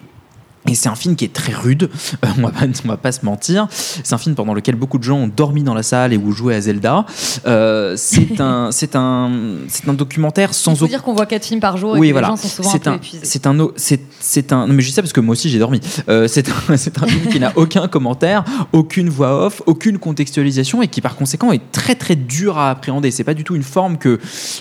Et 0.68 0.76
c'est 0.76 0.88
un 0.88 0.94
film 0.94 1.16
qui 1.16 1.24
est 1.24 1.32
très 1.32 1.52
rude, 1.52 1.90
Euh, 2.24 2.28
on, 2.38 2.42
va 2.42 2.50
pas, 2.50 2.66
on 2.84 2.88
va 2.88 2.96
pas 2.96 3.12
se 3.12 3.24
mentir. 3.24 3.66
C'est 3.70 4.12
un 4.12 4.18
film 4.18 4.34
pendant 4.34 4.54
lequel 4.54 4.76
beaucoup 4.76 4.98
de 4.98 5.02
gens 5.02 5.18
ont 5.18 5.28
dormi 5.28 5.62
dans 5.62 5.74
la 5.74 5.82
salle 5.82 6.12
et 6.12 6.16
ou 6.16 6.32
joué 6.32 6.54
à 6.54 6.60
Zelda. 6.60 7.04
Euh, 7.46 7.94
c'est 7.96 8.40
un, 8.40 8.70
c'est 8.72 8.94
un, 8.94 9.30
c'est 9.68 9.88
un 9.88 9.94
documentaire 9.94 10.54
sans 10.54 10.72
Il 10.72 10.78
faut 10.78 10.84
aucun 10.84 10.90
dire 10.90 11.02
qu'on 11.02 11.14
voit 11.14 11.26
quatre 11.26 11.44
films 11.44 11.60
par 11.60 11.76
jour 11.76 11.96
et 11.96 12.00
oui, 12.00 12.08
que 12.08 12.12
voilà. 12.12 12.28
les 12.28 12.32
gens 12.32 12.36
sont 12.36 12.48
souvent 12.48 12.70
C'est 12.70 13.46
un, 13.46 13.70
c'est, 13.76 14.00
c'est 14.20 14.52
un. 14.52 14.66
Non, 14.66 14.74
mais 14.74 14.82
je 14.82 14.88
dis 14.88 14.94
ça 14.94 15.02
parce 15.02 15.12
que 15.12 15.20
moi 15.20 15.32
aussi 15.32 15.48
j'ai 15.48 15.58
dormi. 15.58 15.80
Euh, 16.08 16.28
c'est 16.28 16.48
un, 16.48 16.76
c'est 16.76 17.02
un 17.02 17.06
film 17.06 17.26
qui 17.28 17.40
n'a 17.40 17.52
aucun 17.56 17.88
commentaire, 17.88 18.44
aucune 18.72 19.08
voix 19.08 19.46
off, 19.46 19.62
aucune 19.66 19.98
contextualisation 19.98 20.82
et 20.82 20.88
qui 20.88 21.00
par 21.00 21.16
conséquent 21.16 21.50
est 21.52 21.72
très 21.72 21.96
très 21.96 22.14
dur 22.14 22.58
à 22.58 22.70
appréhender. 22.70 23.10
C'est 23.10 23.24
pas 23.24 23.34
du 23.34 23.42
tout 23.42 23.56
une 23.56 23.62
forme 23.64 23.98
que 23.98 24.20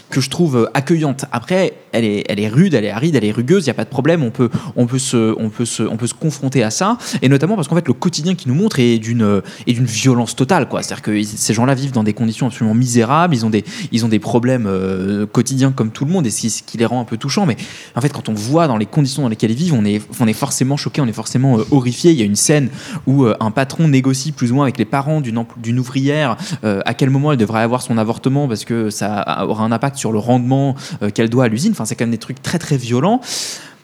que 0.09 0.19
je 0.19 0.29
trouve 0.29 0.57
euh, 0.57 0.71
accueillante. 0.73 1.25
Après, 1.31 1.73
elle 1.91 2.05
est, 2.05 2.23
elle 2.29 2.39
est 2.39 2.47
rude, 2.47 2.73
elle 2.73 2.85
est 2.85 2.91
aride, 2.91 3.15
elle 3.15 3.25
est 3.25 3.31
rugueuse. 3.31 3.65
Il 3.65 3.67
y 3.67 3.71
a 3.71 3.75
pas 3.75 3.83
de 3.83 3.89
problème. 3.89 4.23
On 4.23 4.31
peut, 4.31 4.49
on 4.75 4.87
peut 4.87 4.99
se, 4.99 5.35
on 5.37 5.49
peut 5.49 5.65
se, 5.65 5.83
on 5.91 5.97
peut 5.97 6.07
se 6.07 6.13
confronter 6.13 6.63
à 6.63 6.71
ça. 6.71 6.97
Et 7.21 7.29
notamment 7.29 7.55
parce 7.55 7.67
qu'en 7.67 7.75
fait 7.75 7.87
le 7.87 7.93
quotidien 7.93 8.35
qu'il 8.35 8.51
nous 8.51 8.57
montre 8.57 8.79
est 8.79 8.99
d'une, 8.99 9.41
est 9.67 9.73
d'une 9.73 9.85
violence 9.85 10.35
totale. 10.35 10.67
Quoi. 10.67 10.81
C'est-à-dire 10.81 11.03
que 11.03 11.23
ces 11.23 11.53
gens-là 11.53 11.75
vivent 11.75 11.91
dans 11.91 12.03
des 12.03 12.13
conditions 12.13 12.47
absolument 12.47 12.75
misérables. 12.75 13.35
Ils 13.35 13.45
ont 13.45 13.49
des, 13.49 13.63
ils 13.91 14.05
ont 14.05 14.09
des 14.09 14.19
problèmes 14.19 14.65
euh, 14.67 15.25
quotidiens 15.25 15.71
comme 15.71 15.91
tout 15.91 16.05
le 16.05 16.11
monde 16.11 16.25
et 16.25 16.31
c'est 16.31 16.49
ce 16.49 16.63
qui 16.63 16.77
les 16.77 16.85
rend 16.85 17.01
un 17.01 17.05
peu 17.05 17.17
touchants. 17.17 17.45
Mais 17.45 17.57
en 17.95 18.01
fait, 18.01 18.09
quand 18.09 18.29
on 18.29 18.33
voit 18.33 18.67
dans 18.67 18.77
les 18.77 18.85
conditions 18.85 19.23
dans 19.23 19.29
lesquelles 19.29 19.51
ils 19.51 19.57
vivent, 19.57 19.73
on 19.73 19.85
est, 19.85 20.01
on 20.19 20.27
est 20.27 20.33
forcément 20.33 20.77
choqué, 20.77 21.01
on 21.01 21.07
est 21.07 21.13
forcément 21.13 21.59
euh, 21.59 21.63
horrifié. 21.71 22.11
Il 22.11 22.17
y 22.17 22.21
a 22.21 22.25
une 22.25 22.35
scène 22.35 22.69
où 23.07 23.25
euh, 23.25 23.35
un 23.39 23.51
patron 23.51 23.87
négocie 23.87 24.31
plus 24.31 24.51
ou 24.51 24.55
moins 24.55 24.65
avec 24.65 24.77
les 24.77 24.85
parents 24.85 25.21
d'une, 25.21 25.79
ouvrière 25.79 26.37
euh, 26.63 26.81
à 26.85 26.93
quel 26.93 27.09
moment 27.09 27.31
elle 27.31 27.37
devrait 27.37 27.61
avoir 27.61 27.81
son 27.81 27.97
avortement 27.97 28.47
parce 28.47 28.65
que 28.65 28.89
ça 28.89 29.45
aura 29.47 29.63
un 29.63 29.71
impact 29.71 29.97
sur 29.97 30.11
le 30.11 30.19
rendement 30.19 30.75
euh, 31.01 31.09
qu'elle 31.09 31.29
doit 31.29 31.45
à 31.45 31.47
l'usine. 31.47 31.71
Enfin, 31.71 31.85
c'est 31.85 31.95
quand 31.95 32.05
même 32.05 32.11
des 32.11 32.17
trucs 32.17 32.41
très 32.41 32.59
très 32.59 32.77
violents. 32.77 33.21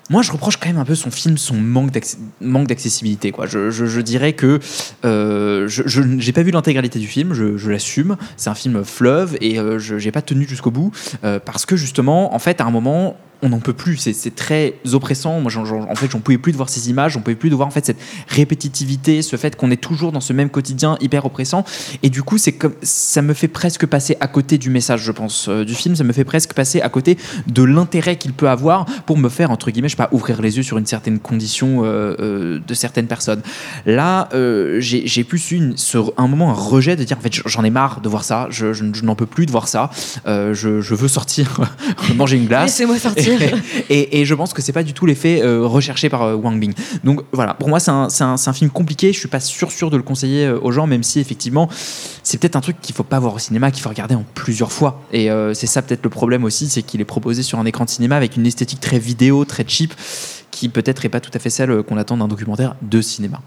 Moi, 0.10 0.22
je 0.22 0.32
reproche 0.32 0.58
quand 0.58 0.70
même 0.70 0.78
un 0.78 0.86
peu 0.86 0.96
son 0.96 1.12
film, 1.12 1.38
son 1.38 1.56
manque 1.56 1.92
d'acc- 1.92 2.18
manque 2.40 2.68
d'accessibilité. 2.68 3.32
Quoi. 3.32 3.46
Je, 3.46 4.02
dirais 4.02 4.34
que 4.34 4.60
euh, 5.06 5.68
je 5.68 6.02
j'ai 6.18 6.32
pas 6.32 6.44
vu 6.44 6.52
l'intégralité 6.52 7.00
du 7.00 7.08
film, 7.08 7.34
je, 7.34 7.70
l'assume. 7.70 8.16
C'est 8.38 8.50
un 8.50 8.56
film 8.56 8.84
fleuve 8.86 9.38
et 9.42 9.60
euh, 9.60 9.80
je 9.80 9.98
j'ai 9.98 10.12
pas 10.12 10.22
tenu 10.22 10.48
jusqu'au 10.48 10.72
bout 10.72 10.92
euh, 11.24 11.40
parce 11.44 11.66
que 11.66 11.76
justement, 11.76 12.34
en 12.34 12.40
fait, 12.40 12.62
à 12.62 12.66
un 12.66 12.72
moment, 12.72 13.18
on 13.42 13.50
n'en 13.50 13.60
peut 13.60 13.74
plus. 13.74 13.98
C'est 13.98 14.36
très 14.36 14.76
oppressant. 14.94 15.40
Moi, 15.40 15.52
j'en- 15.52 15.66
j'en- 15.66 15.90
en 15.90 15.96
fait, 15.96 16.10
j'en 16.12 16.20
pouvais 16.20 16.38
plus 16.38 16.52
de 16.52 16.58
voir 16.58 16.70
ces 16.70 16.90
images, 16.90 17.14
j'en 17.14 17.22
pouvais 17.22 17.36
plus 17.36 17.50
de 17.50 17.56
voir 17.56 17.68
en 17.68 17.72
fait 17.72 17.86
cette 17.86 17.98
répétitivité, 18.28 19.22
ce 19.22 19.36
fait 19.36 19.56
qu'on 19.56 19.72
est 19.72 19.82
toujours 19.82 20.12
dans 20.12 20.22
ce 20.22 20.34
même 20.34 20.50
quotidien 20.50 20.98
hyper 21.02 21.26
oppressant. 21.26 21.64
Et 22.04 22.10
du 22.10 22.24
coup, 22.24 22.38
c'est 22.38 22.54
comme 22.54 22.74
ça 22.82 23.22
me 23.22 23.34
fait 23.34 23.48
presque 23.48 23.86
passer 23.86 24.16
à 24.20 24.28
côté 24.28 24.58
du 24.58 24.70
message, 24.70 25.02
je 25.02 25.12
pense, 25.12 25.48
euh, 25.50 25.66
du 25.66 25.76
film. 25.76 25.96
Ça 25.96 26.04
me 26.04 26.14
fait 26.14 26.24
presque 26.24 26.54
passer 26.54 26.82
à 26.82 26.90
côté 26.90 27.18
de 27.48 27.64
l'intérêt 27.64 28.18
qu'il 28.18 28.34
peut 28.34 28.50
avoir 28.50 28.86
pour 29.06 29.18
me 29.18 29.30
faire 29.30 29.52
entre 29.52 29.72
guillemets, 29.72 29.90
je 29.90 29.94
sais 29.96 29.98
pas, 30.04 30.10
ouvrir 30.12 30.42
les 30.42 30.58
yeux 30.58 30.64
sur 30.64 30.78
une 30.78 30.86
certaine 30.86 31.20
condition 31.20 31.84
euh, 31.84 32.16
euh, 32.20 32.60
de 32.66 32.74
certaines 32.74 33.08
personnes. 33.08 33.42
Là, 33.86 34.30
j'ai 34.80 35.24
plus 35.24 35.52
une, 35.52 35.76
ce- 35.78 35.98
un 36.18 36.28
moment 36.28 36.50
un 36.50 36.54
rejet 36.54 36.96
de 36.96 37.04
dire 37.04 37.18
en 37.18 37.22
fait 37.22 37.34
j'en 37.46 37.64
ai 37.64 37.70
marre 37.70 38.02
de 38.02 38.10
voir 38.10 38.24
ça, 38.24 38.48
je, 38.50 38.84
n'en 39.04 39.16
peux 39.16 39.26
plus 39.26 39.46
de 39.46 39.52
voir 39.52 39.68
ça, 39.68 39.90
je, 40.26 40.94
veux 40.96 41.08
sortir 41.08 41.60
manger 42.16 42.38
une 42.38 42.48
glace. 42.48 42.72
Laissez-moi 42.72 42.98
sortir. 43.00 43.27
et 43.90 44.26
je 44.26 44.34
pense 44.34 44.54
que 44.54 44.62
c'est 44.62 44.74
pas 44.74 44.84
du 44.84 44.94
tout 44.94 45.06
l'effet 45.06 45.42
euh, 45.42 45.66
recherché 45.66 46.10
par 46.10 46.24
euh, 46.24 46.36
Wang 46.36 46.60
Bing. 46.60 46.74
Donc 47.04 47.22
voilà, 47.32 47.54
pour 47.54 47.70
moi 47.70 47.80
c'est 47.80 47.92
un, 47.92 48.54
film 48.54 48.70
compliqué. 48.70 49.14
Je 49.14 49.20
suis 49.20 49.28
pas 49.28 49.40
sûr 49.40 49.72
sûr 49.72 49.90
de 49.90 49.98
le 49.98 50.04
conseiller 50.04 50.46
euh, 50.46 50.60
aux 50.62 50.72
gens, 50.72 50.88
même 50.88 51.04
si 51.04 51.20
effectivement 51.20 51.70
c'est 52.24 52.40
peut-être 52.40 52.56
un 52.56 52.62
truc 52.62 52.80
qu'il 52.82 52.96
faut 52.96 53.04
pas 53.04 53.20
voir 53.20 53.36
au 53.36 53.40
cinéma, 53.40 53.72
qu'il 53.72 53.82
faut 53.82 53.90
regarder 53.90 54.16
en 54.16 54.26
plusieurs 54.34 54.72
fois. 54.72 55.02
Et 55.12 55.30
euh, 55.30 55.54
c'est 55.54 55.68
ça 55.68 55.82
peut-être 55.82 56.04
le 56.04 56.10
problème 56.10 56.44
aussi, 56.44 56.70
c'est 56.70 56.82
qu'il 56.82 57.02
est 57.02 57.06
proposé 57.06 57.44
sur 57.44 57.60
un 57.60 57.66
écran 57.66 57.86
de 57.86 57.90
cinéma 57.90 58.16
avec 58.16 58.36
une 58.36 58.46
esthétique 58.46 58.80
très 58.80 59.00
vidéo, 59.00 59.46
très 59.46 59.66
cheap, 59.68 59.94
qui 60.52 60.70
peut-être 60.70 61.06
est 61.06 61.10
pas 61.10 61.20
tout 61.20 61.32
à 61.34 61.40
fait 61.40 61.50
celle 61.50 61.84
qu'on 61.84 61.98
attend 61.98 62.18
d'un 62.18 62.28
documentaire 62.28 62.76
de 62.82 63.02
cinéma. 63.02 63.42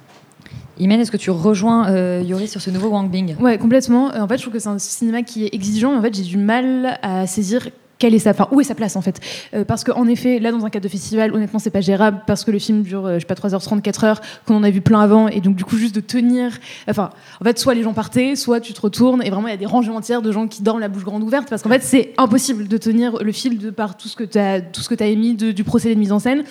Imen, 0.80 0.98
est-ce 0.98 1.10
que 1.10 1.18
tu 1.18 1.30
rejoins 1.30 1.90
euh, 1.90 2.22
Yuri 2.24 2.48
sur 2.48 2.62
ce 2.62 2.70
nouveau 2.70 2.88
Wang 2.88 3.10
Bing? 3.10 3.36
Ouais, 3.38 3.58
complètement. 3.58 4.10
En 4.18 4.26
fait, 4.26 4.38
je 4.38 4.42
trouve 4.42 4.54
que 4.54 4.58
c'est 4.58 4.68
un 4.68 4.78
cinéma 4.78 5.22
qui 5.22 5.44
est 5.44 5.54
exigeant. 5.54 5.92
mais 5.92 5.98
En 5.98 6.02
fait, 6.02 6.14
j'ai 6.14 6.22
du 6.22 6.38
mal 6.38 6.98
à 7.02 7.26
saisir 7.26 7.68
quelle 8.00 8.14
est 8.14 8.18
sa, 8.18 8.32
où 8.50 8.60
est 8.60 8.64
sa 8.64 8.74
place 8.74 8.96
en 8.96 9.02
fait 9.02 9.20
Euh, 9.54 9.64
Parce 9.64 9.84
qu'en 9.84 10.08
effet, 10.08 10.40
là, 10.40 10.50
dans 10.50 10.64
un 10.64 10.70
cadre 10.70 10.82
de 10.84 10.88
festival, 10.90 11.32
honnêtement, 11.32 11.60
c'est 11.60 11.70
pas 11.70 11.80
gérable 11.82 12.22
parce 12.26 12.42
que 12.44 12.50
le 12.50 12.58
film 12.58 12.82
dure, 12.82 13.06
euh, 13.06 13.14
je 13.14 13.20
sais 13.20 13.26
pas, 13.26 13.34
3h30, 13.34 13.80
4h, 13.82 14.16
qu'on 14.46 14.56
en 14.56 14.62
a 14.64 14.70
vu 14.70 14.80
plein 14.80 15.00
avant, 15.00 15.28
et 15.28 15.40
donc 15.40 15.54
du 15.54 15.64
coup, 15.64 15.76
juste 15.76 15.94
de 15.94 16.00
tenir. 16.00 16.50
Enfin, 16.88 17.10
en 17.40 17.44
fait, 17.44 17.58
soit 17.58 17.74
les 17.74 17.82
gens 17.82 17.92
partaient, 17.92 18.34
soit 18.34 18.58
tu 18.60 18.72
te 18.72 18.80
retournes, 18.80 19.22
et 19.22 19.30
vraiment, 19.30 19.46
il 19.46 19.52
y 19.52 19.54
a 19.54 19.58
des 19.58 19.66
rangées 19.66 19.90
entières 19.90 20.22
de 20.22 20.32
gens 20.32 20.48
qui 20.48 20.62
dorment 20.62 20.80
la 20.80 20.88
bouche 20.88 21.04
grande 21.04 21.22
ouverte, 21.22 21.48
parce 21.48 21.62
qu'en 21.62 21.68
fait, 21.68 21.82
c'est 21.84 22.14
impossible 22.18 22.66
de 22.66 22.76
tenir 22.78 23.22
le 23.22 23.32
fil 23.32 23.58
de 23.58 23.70
par 23.70 23.96
tout 23.96 24.08
ce 24.08 24.16
que 24.16 24.24
tu 24.24 24.38
as, 24.38 24.60
tout 24.62 24.80
ce 24.80 24.88
que 24.88 25.00
as 25.02 25.06
émis 25.06 25.34
du 25.34 25.62
procédé 25.64 25.94
de 25.94 26.00
mise 26.00 26.12
en 26.12 26.18
scène. 26.18 26.42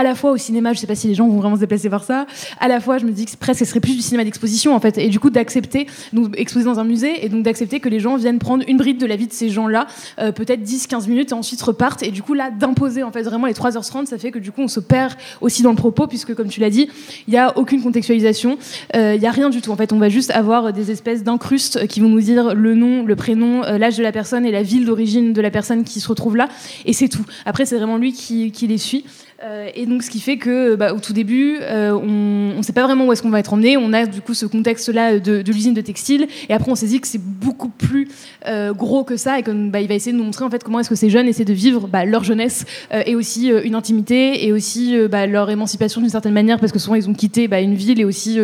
À 0.00 0.02
la 0.02 0.14
fois 0.14 0.30
au 0.30 0.38
cinéma, 0.38 0.72
je 0.72 0.78
sais 0.78 0.86
pas 0.86 0.94
si 0.94 1.08
les 1.08 1.14
gens 1.14 1.28
vont 1.28 1.36
vraiment 1.36 1.56
se 1.56 1.60
déplacer 1.60 1.90
voir 1.90 2.04
ça. 2.04 2.24
À 2.58 2.68
la 2.68 2.80
fois, 2.80 2.96
je 2.96 3.04
me 3.04 3.10
dis 3.10 3.26
que 3.26 3.32
ce 3.32 3.64
serait 3.66 3.80
plus 3.80 3.96
du 3.96 4.00
cinéma 4.00 4.24
d'exposition 4.24 4.74
en 4.74 4.80
fait, 4.80 4.96
et 4.96 5.10
du 5.10 5.20
coup 5.20 5.28
d'accepter, 5.28 5.86
donc 6.14 6.32
exposer 6.38 6.64
dans 6.64 6.80
un 6.80 6.84
musée, 6.84 7.22
et 7.22 7.28
donc 7.28 7.42
d'accepter 7.42 7.80
que 7.80 7.88
les 7.90 8.00
gens 8.00 8.16
viennent 8.16 8.38
prendre 8.38 8.64
une 8.66 8.78
bride 8.78 8.96
de 8.96 9.04
la 9.04 9.16
vie 9.16 9.26
de 9.26 9.32
ces 9.34 9.50
gens-là, 9.50 9.88
euh, 10.18 10.32
peut-être 10.32 10.62
10-15 10.62 11.06
minutes, 11.06 11.32
et 11.32 11.34
ensuite 11.34 11.60
repartent, 11.60 12.02
et 12.02 12.12
du 12.12 12.22
coup 12.22 12.32
là 12.32 12.50
d'imposer 12.50 13.02
en 13.02 13.12
fait 13.12 13.20
vraiment 13.24 13.46
les 13.46 13.52
3h30, 13.52 14.06
ça 14.06 14.16
fait 14.16 14.30
que 14.30 14.38
du 14.38 14.52
coup 14.52 14.62
on 14.62 14.68
se 14.68 14.80
perd 14.80 15.12
aussi 15.42 15.62
dans 15.62 15.68
le 15.68 15.76
propos, 15.76 16.06
puisque 16.06 16.34
comme 16.34 16.48
tu 16.48 16.60
l'as 16.60 16.70
dit, 16.70 16.88
il 17.28 17.34
y 17.34 17.36
a 17.36 17.58
aucune 17.58 17.82
contextualisation, 17.82 18.56
euh, 18.96 19.16
il 19.16 19.22
y 19.22 19.26
a 19.26 19.30
rien 19.30 19.50
du 19.50 19.60
tout 19.60 19.70
en 19.70 19.76
fait, 19.76 19.92
on 19.92 19.98
va 19.98 20.08
juste 20.08 20.30
avoir 20.30 20.72
des 20.72 20.90
espèces 20.90 21.24
d'incrustes 21.24 21.86
qui 21.88 22.00
vont 22.00 22.08
nous 22.08 22.22
dire 22.22 22.54
le 22.54 22.74
nom, 22.74 23.04
le 23.04 23.16
prénom, 23.16 23.64
euh, 23.64 23.76
l'âge 23.76 23.98
de 23.98 24.02
la 24.02 24.12
personne 24.12 24.46
et 24.46 24.50
la 24.50 24.62
ville 24.62 24.86
d'origine 24.86 25.34
de 25.34 25.42
la 25.42 25.50
personne 25.50 25.84
qui 25.84 26.00
se 26.00 26.08
retrouve 26.08 26.36
là, 26.36 26.48
et 26.86 26.94
c'est 26.94 27.08
tout. 27.08 27.26
Après 27.44 27.66
c'est 27.66 27.76
vraiment 27.76 27.98
lui 27.98 28.14
qui 28.14 28.66
les 28.66 28.78
suit. 28.78 29.04
Euh, 29.42 29.70
et 29.74 29.86
donc, 29.86 30.02
ce 30.02 30.10
qui 30.10 30.20
fait 30.20 30.36
que, 30.36 30.74
bah, 30.74 30.92
au 30.92 31.00
tout 31.00 31.12
début, 31.12 31.58
euh, 31.62 31.92
on 31.92 32.58
ne 32.58 32.62
sait 32.62 32.72
pas 32.72 32.84
vraiment 32.84 33.06
où 33.06 33.12
est-ce 33.12 33.22
qu'on 33.22 33.30
va 33.30 33.40
être 33.40 33.52
emmené. 33.52 33.76
On 33.76 33.92
a 33.92 34.04
du 34.06 34.20
coup 34.20 34.34
ce 34.34 34.44
contexte-là 34.44 35.18
de, 35.18 35.42
l'usine 35.50 35.72
de 35.72 35.80
textile, 35.80 36.28
et 36.48 36.52
après, 36.52 36.70
on 36.70 36.74
s'est 36.74 36.86
dit 36.86 37.00
que 37.00 37.08
c'est 37.08 37.22
beaucoup 37.22 37.70
plus 37.70 38.08
euh, 38.46 38.74
gros 38.74 39.02
que 39.04 39.16
ça, 39.16 39.38
et 39.38 39.42
qu'il 39.42 39.70
bah, 39.70 39.82
va 39.82 39.94
essayer 39.94 40.12
de 40.12 40.18
nous 40.18 40.24
montrer 40.24 40.44
en 40.44 40.50
fait 40.50 40.62
comment 40.62 40.80
est-ce 40.80 40.90
que 40.90 40.94
ces 40.94 41.10
jeunes 41.10 41.26
essaient 41.26 41.44
de 41.44 41.54
vivre 41.54 41.88
bah, 41.88 42.04
leur 42.04 42.24
jeunesse 42.24 42.64
et 43.06 43.14
aussi 43.14 43.48
une 43.48 43.74
intimité 43.74 44.46
et 44.46 44.52
aussi 44.52 44.96
leur 45.08 45.50
émancipation 45.50 46.00
d'une 46.00 46.10
certaine 46.10 46.32
manière, 46.32 46.58
parce 46.58 46.72
que 46.72 46.78
souvent 46.78 46.96
ils 46.96 47.08
ont 47.08 47.14
quitté 47.14 47.48
une 47.60 47.74
ville 47.74 48.00
et 48.00 48.04
aussi 48.04 48.38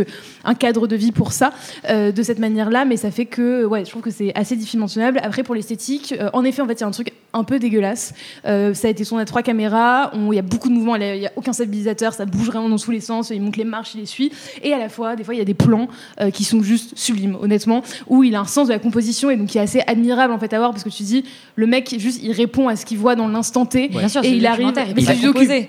un 0.44 0.54
cadre 0.54 0.86
de 0.86 0.96
vie 0.96 1.12
pour 1.12 1.32
ça, 1.32 1.52
de 1.88 2.22
cette 2.22 2.38
manière-là. 2.38 2.84
Mais 2.84 2.96
ça 2.96 3.10
fait 3.10 3.26
que, 3.26 3.64
ouais, 3.64 3.84
je 3.84 3.90
trouve 3.90 4.02
que 4.02 4.10
c'est 4.10 4.32
assez 4.34 4.56
dimensionnable. 4.56 5.20
Après, 5.22 5.42
pour 5.42 5.54
l'esthétique, 5.54 6.14
en 6.32 6.44
effet, 6.44 6.62
en 6.62 6.66
fait, 6.66 6.74
il 6.74 6.80
y 6.80 6.84
a 6.84 6.86
un 6.86 6.92
truc 6.92 7.12
un 7.32 7.44
peu 7.44 7.58
dégueulasse. 7.58 8.14
Ça 8.44 8.88
a 8.88 8.88
été 8.88 9.04
son 9.04 9.18
à 9.18 9.24
trois 9.24 9.42
caméras. 9.42 10.12
Il 10.14 10.34
y 10.34 10.38
a 10.38 10.42
beaucoup 10.42 10.68
de 10.68 10.74
mouvements. 10.74 10.85
Il 10.94 11.18
n'y 11.18 11.26
a 11.26 11.32
aucun 11.34 11.52
stabilisateur. 11.52 12.14
Ça 12.14 12.24
bouge 12.26 12.46
vraiment 12.46 12.68
dans 12.68 12.78
tous 12.78 12.92
les 12.92 13.00
sens. 13.00 13.30
Il 13.30 13.42
monte 13.42 13.56
les 13.56 13.64
marches, 13.64 13.94
il 13.94 14.00
les 14.00 14.06
suit. 14.06 14.30
Et 14.62 14.72
à 14.72 14.78
la 14.78 14.88
fois, 14.88 15.16
des 15.16 15.24
fois, 15.24 15.34
il 15.34 15.38
y 15.38 15.40
a 15.40 15.44
des 15.44 15.54
plans 15.54 15.88
euh, 16.20 16.30
qui 16.30 16.44
sont 16.44 16.62
juste 16.62 16.96
sublimes, 16.96 17.36
honnêtement, 17.40 17.82
où 18.06 18.22
il 18.22 18.34
a 18.36 18.40
un 18.40 18.44
sens 18.46 18.68
de 18.68 18.72
la 18.72 18.78
composition 18.78 19.30
et 19.30 19.36
donc 19.36 19.48
qui 19.48 19.58
est 19.58 19.62
assez 19.62 19.82
admirable 19.88 20.32
en 20.32 20.38
fait 20.38 20.52
à 20.52 20.58
voir 20.58 20.70
parce 20.70 20.84
que 20.84 20.90
tu 20.90 21.02
dis, 21.02 21.24
le 21.56 21.66
mec, 21.66 21.92
juste, 21.98 22.20
il 22.22 22.30
répond 22.32 22.68
à 22.68 22.76
ce 22.76 22.84
qu'il 22.86 22.98
voit 22.98 23.16
dans 23.16 23.26
l'instant 23.26 23.66
T. 23.66 23.84
Et 24.22 24.28
il 24.28 24.46
arrive. 24.46 24.72
il 24.96 25.06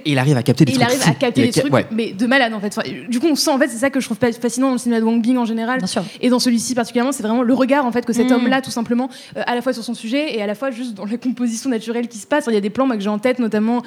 il 0.05 0.17
arrive 0.19 0.37
à 0.37 0.43
capter 0.43 0.65
des 0.65 0.73
il 0.73 0.75
trucs 0.77 0.87
arrive 0.89 1.01
fous. 1.01 1.09
à 1.09 1.13
capter 1.13 1.41
Il 1.41 1.51
des 1.51 1.59
trucs, 1.61 1.73
ouais. 1.73 1.85
mais 1.91 2.11
de 2.11 2.25
malade 2.27 2.53
en 2.53 2.59
fait. 2.59 2.75
Enfin, 2.77 2.87
du 3.09 3.19
coup, 3.19 3.27
on 3.27 3.35
sent 3.35 3.49
en 3.51 3.57
fait, 3.57 3.67
c'est 3.69 3.77
ça 3.77 3.89
que 3.89 3.99
je 3.99 4.05
trouve 4.05 4.17
pas 4.17 4.31
fascinant 4.31 4.67
dans 4.67 4.73
le 4.73 4.79
cinéma 4.79 4.99
de 4.99 5.05
Wang 5.05 5.21
Bing 5.21 5.37
en 5.37 5.45
général. 5.45 5.79
Et 6.21 6.29
dans 6.29 6.39
celui-ci 6.39 6.75
particulièrement, 6.75 7.11
c'est 7.11 7.23
vraiment 7.23 7.43
le 7.43 7.53
regard 7.53 7.85
en 7.85 7.91
fait 7.91 8.05
que 8.05 8.13
cet 8.13 8.27
Mm. 8.27 8.33
homme-là, 8.33 8.61
tout 8.61 8.71
simplement, 8.71 9.09
euh, 9.37 9.41
à 9.47 9.55
la 9.55 9.61
fois 9.61 9.71
sur 9.73 9.83
son 9.83 9.93
sujet 9.93 10.35
et 10.35 10.41
à 10.41 10.47
la 10.47 10.53
fois 10.55 10.69
juste 10.69 10.93
dans 10.95 11.05
la 11.05 11.17
composition 11.17 11.69
naturelle 11.69 12.07
qui 12.09 12.17
se 12.17 12.27
passe. 12.27 12.45
Il 12.47 12.53
y 12.53 12.57
a 12.57 12.61
des 12.61 12.69
plans 12.69 12.85
moi, 12.85 12.97
que 12.97 13.01
j'ai 13.01 13.09
en 13.09 13.19
tête, 13.19 13.39
notamment 13.39 13.81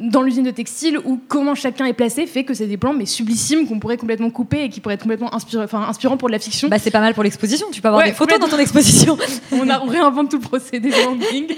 dans 0.00 0.22
l'usine 0.22 0.42
de 0.44 0.50
textile, 0.50 0.73
où 1.04 1.20
comment 1.28 1.54
chacun 1.54 1.86
est 1.86 1.92
placé 1.92 2.26
fait 2.26 2.44
que 2.44 2.54
c'est 2.54 2.66
des 2.66 2.76
plans 2.76 2.92
mais 2.92 3.06
sublissimes 3.06 3.66
qu'on 3.66 3.78
pourrait 3.78 3.96
complètement 3.96 4.30
couper 4.30 4.64
et 4.64 4.68
qui 4.68 4.80
pourraient 4.80 4.94
être 4.96 5.02
complètement 5.02 5.34
inspirants, 5.34 5.64
enfin, 5.64 5.82
inspirants 5.88 6.16
pour 6.16 6.28
de 6.28 6.32
la 6.32 6.38
fiction. 6.38 6.68
Bah, 6.68 6.78
c'est 6.78 6.90
pas 6.90 7.00
mal 7.00 7.14
pour 7.14 7.22
l'exposition. 7.22 7.66
Tu 7.72 7.80
peux 7.80 7.88
avoir 7.88 8.02
Ouais, 8.02 8.10
des 8.10 8.14
photos 8.16 8.38
dans 8.38 8.48
ton 8.48 8.58
exposition. 8.58 9.16
on, 9.52 9.68
a- 9.68 9.80
on 9.82 9.86
réinvente 9.86 10.30
tout 10.30 10.38
le 10.38 10.42
procédé 10.42 10.90
de 10.90 11.30
Bing. 11.30 11.50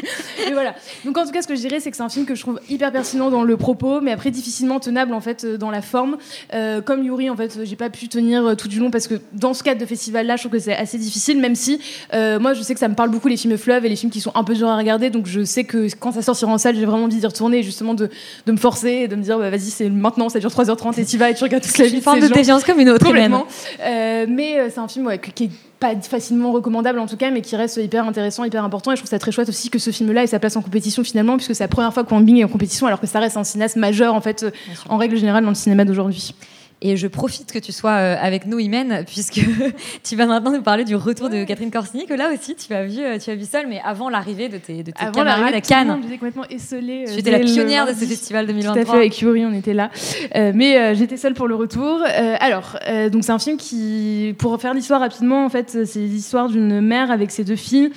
Et 0.48 0.52
voilà. 0.52 0.74
Donc 1.04 1.16
en 1.18 1.24
tout 1.24 1.30
cas, 1.32 1.42
ce 1.42 1.46
que 1.48 1.54
je 1.54 1.60
dirais, 1.60 1.80
c'est 1.80 1.90
que 1.90 1.96
c'est 1.96 2.02
un 2.02 2.08
film 2.08 2.26
que 2.26 2.34
je 2.34 2.40
trouve 2.42 2.60
hyper 2.68 2.92
pertinent 2.92 3.30
dans 3.30 3.42
le 3.42 3.56
propos, 3.56 4.00
mais 4.00 4.12
après 4.12 4.30
difficilement 4.30 4.80
tenable 4.80 5.14
en 5.14 5.20
fait 5.20 5.44
euh, 5.44 5.56
dans 5.56 5.70
la 5.70 5.82
forme. 5.82 6.16
Euh, 6.54 6.80
comme 6.80 7.02
Yuri, 7.04 7.30
en 7.30 7.36
fait, 7.36 7.58
j'ai 7.64 7.76
pas 7.76 7.90
pu 7.90 8.08
tenir 8.08 8.44
euh, 8.46 8.54
tout 8.54 8.68
du 8.68 8.78
long 8.80 8.90
parce 8.90 9.06
que 9.08 9.14
dans 9.32 9.54
ce 9.54 9.62
cadre 9.62 9.80
de 9.80 9.86
festival-là, 9.86 10.36
je 10.36 10.42
trouve 10.42 10.52
que 10.52 10.58
c'est 10.58 10.76
assez 10.76 10.98
difficile, 10.98 11.38
même 11.40 11.54
si 11.54 11.80
euh, 12.14 12.38
moi, 12.38 12.54
je 12.54 12.62
sais 12.62 12.74
que 12.74 12.80
ça 12.80 12.88
me 12.88 12.94
parle 12.94 13.10
beaucoup 13.10 13.28
les 13.28 13.36
films 13.36 13.56
fleuves 13.56 13.84
et 13.84 13.88
les 13.88 13.96
films 13.96 14.10
qui 14.12 14.20
sont 14.20 14.32
un 14.34 14.44
peu 14.44 14.54
durs 14.54 14.68
à 14.68 14.76
regarder. 14.76 15.10
Donc 15.10 15.26
je 15.26 15.44
sais 15.44 15.64
que 15.64 15.88
quand 15.98 16.12
ça 16.12 16.22
sortira 16.22 16.52
en 16.52 16.58
salle, 16.58 16.76
j'ai 16.76 16.84
vraiment 16.84 17.04
envie 17.04 17.16
d'y 17.16 17.26
retourner, 17.26 17.58
et 17.58 17.62
justement 17.62 17.94
de, 17.94 18.10
de 18.46 18.52
me 18.52 18.56
forcer 18.56 19.05
et 19.06 19.08
de 19.08 19.16
me 19.16 19.22
dire, 19.22 19.38
bah, 19.38 19.50
vas-y, 19.50 19.70
c'est 19.70 19.88
maintenant, 19.88 20.28
ça 20.28 20.38
dure 20.38 20.50
3h30 20.50 21.00
et 21.00 21.04
tu 21.04 21.16
vas 21.16 21.30
et 21.30 21.34
tu 21.34 21.42
regardes 21.44 21.64
toute 21.64 21.78
la 21.78 21.86
vie. 21.86 21.94
Une 21.94 21.98
de 21.98 22.04
forme 22.04 22.20
de 22.20 22.26
gens. 22.26 22.34
déviance 22.34 22.64
comme 22.64 22.78
une 22.78 22.90
autre, 22.90 23.04
Complètement. 23.04 23.46
Euh, 23.80 24.26
mais 24.28 24.58
euh, 24.58 24.68
c'est 24.72 24.80
un 24.80 24.88
film 24.88 25.06
ouais, 25.06 25.18
qui 25.18 25.44
est 25.44 25.50
pas 25.80 25.94
facilement 26.00 26.52
recommandable 26.52 26.98
en 26.98 27.06
tout 27.06 27.16
cas, 27.16 27.30
mais 27.30 27.40
qui 27.40 27.56
reste 27.56 27.76
hyper 27.76 28.06
intéressant, 28.06 28.44
hyper 28.44 28.64
important. 28.64 28.92
Et 28.92 28.96
je 28.96 29.00
trouve 29.00 29.10
ça 29.10 29.18
très 29.18 29.32
chouette 29.32 29.48
aussi 29.48 29.70
que 29.70 29.78
ce 29.78 29.90
film-là 29.90 30.22
ait 30.22 30.26
sa 30.26 30.38
place 30.38 30.56
en 30.56 30.62
compétition 30.62 31.02
finalement, 31.04 31.36
puisque 31.36 31.54
c'est 31.54 31.64
la 31.64 31.68
première 31.68 31.92
fois 31.92 32.04
que 32.04 32.12
Wang 32.12 32.24
Bing 32.24 32.38
est 32.38 32.44
en 32.44 32.48
compétition, 32.48 32.86
alors 32.86 33.00
que 33.00 33.06
ça 33.06 33.20
reste 33.20 33.36
un 33.36 33.44
cinéaste 33.44 33.76
majeur 33.76 34.14
en 34.14 34.20
fait, 34.20 34.46
en 34.88 34.96
règle 34.96 35.16
générale 35.16 35.44
dans 35.44 35.50
le 35.50 35.56
cinéma 35.56 35.84
d'aujourd'hui. 35.84 36.34
Et 36.82 36.98
je 36.98 37.06
profite 37.06 37.52
que 37.52 37.58
tu 37.58 37.72
sois 37.72 37.92
euh, 37.92 38.16
avec 38.20 38.46
nous, 38.46 38.58
Imen, 38.58 39.02
puisque 39.06 39.40
tu 40.04 40.14
vas 40.14 40.26
maintenant 40.26 40.52
nous 40.52 40.60
parler 40.60 40.84
du 40.84 40.94
retour 40.94 41.30
de 41.30 41.42
Catherine 41.44 41.70
Corsini, 41.70 42.04
que 42.04 42.12
là 42.12 42.28
aussi 42.30 42.54
tu 42.54 42.72
as 42.74 42.84
vu, 42.84 43.00
euh, 43.00 43.18
tu 43.18 43.30
as 43.30 43.34
vu 43.34 43.46
seule, 43.46 43.66
mais 43.66 43.80
avant 43.82 44.10
l'arrivée 44.10 44.50
de 44.50 44.58
tes, 44.58 44.82
de 44.82 44.90
tes 44.90 45.00
Avant 45.00 45.12
camarades 45.12 45.40
l'arrivée 45.40 45.56
à 45.56 45.60
Cannes. 45.62 45.98
j'étais 46.02 46.18
complètement 46.18 46.44
esselée. 46.50 47.06
euh, 47.08 47.12
Tu 47.14 47.20
étais 47.20 47.30
la 47.30 47.38
le 47.38 47.44
pionnière 47.46 47.86
de 47.86 47.94
ce 47.94 48.04
festival 48.04 48.44
Tout 48.44 48.50
à 48.50 48.52
2023. 48.52 48.92
fait, 48.92 49.00
avec 49.00 49.18
Yuri, 49.20 49.46
on 49.46 49.54
était 49.54 49.72
là. 49.72 49.90
Euh, 50.34 50.52
mais 50.54 50.76
euh, 50.76 50.94
j'étais 50.94 51.16
seule 51.16 51.32
pour 51.32 51.48
le 51.48 51.54
retour. 51.54 52.00
Euh, 52.06 52.36
alors, 52.40 52.78
donc 53.10 53.24
c'est 53.24 53.32
un 53.32 53.38
film 53.38 53.56
qui, 53.56 54.34
pour 54.38 54.60
faire 54.60 54.74
l'histoire 54.74 55.00
rapidement, 55.00 55.46
en 55.46 55.48
fait, 55.48 55.86
c'est 55.86 55.98
l'histoire 56.00 56.48
d'une 56.50 56.82
mère 56.82 57.10
avec 57.10 57.30
ses 57.30 57.44
deux 57.44 57.56
filles 57.56 57.90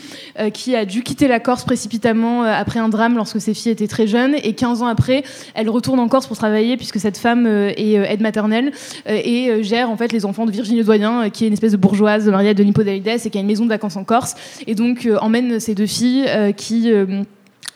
qui 0.53 0.75
a 0.77 0.85
dû 0.85 1.03
quitter 1.03 1.27
la 1.27 1.41
Corse 1.41 1.65
précipitamment 1.65 2.43
après 2.43 2.79
un 2.79 2.87
drame 2.87 3.17
lorsque 3.17 3.41
ses 3.41 3.53
filles 3.53 3.73
étaient 3.73 3.87
très 3.87 4.07
jeunes. 4.07 4.35
Et 4.41 4.53
15 4.53 4.83
ans 4.83 4.87
après, 4.87 5.23
elle 5.53 5.69
retourne 5.69 5.99
en 5.99 6.07
Corse 6.07 6.27
pour 6.27 6.37
travailler 6.37 6.77
puisque 6.77 6.99
cette 6.99 7.17
femme 7.17 7.45
est 7.45 7.93
aide 7.93 8.21
maternelle 8.21 8.68
euh, 9.07 9.21
et 9.23 9.49
euh, 9.49 9.63
gère 9.63 9.89
en 9.89 9.97
fait 9.97 10.11
les 10.11 10.25
enfants 10.25 10.45
de 10.45 10.51
Virginie 10.51 10.83
Doyen, 10.83 11.25
euh, 11.25 11.29
qui 11.29 11.43
est 11.43 11.47
une 11.47 11.53
espèce 11.53 11.71
de 11.71 11.77
bourgeoise 11.77 12.27
mariée 12.27 12.49
à 12.49 12.53
Denis 12.53 12.71
Podalides 12.71 13.07
et 13.07 13.29
qui 13.29 13.37
a 13.37 13.41
une 13.41 13.47
maison 13.47 13.65
de 13.65 13.69
vacances 13.69 13.95
en 13.95 14.03
Corse. 14.03 14.35
Et 14.67 14.75
donc 14.75 15.07
emmène 15.21 15.59
ces 15.59 15.75
deux 15.75 15.87
filles 15.87 16.25
qui 16.55 16.91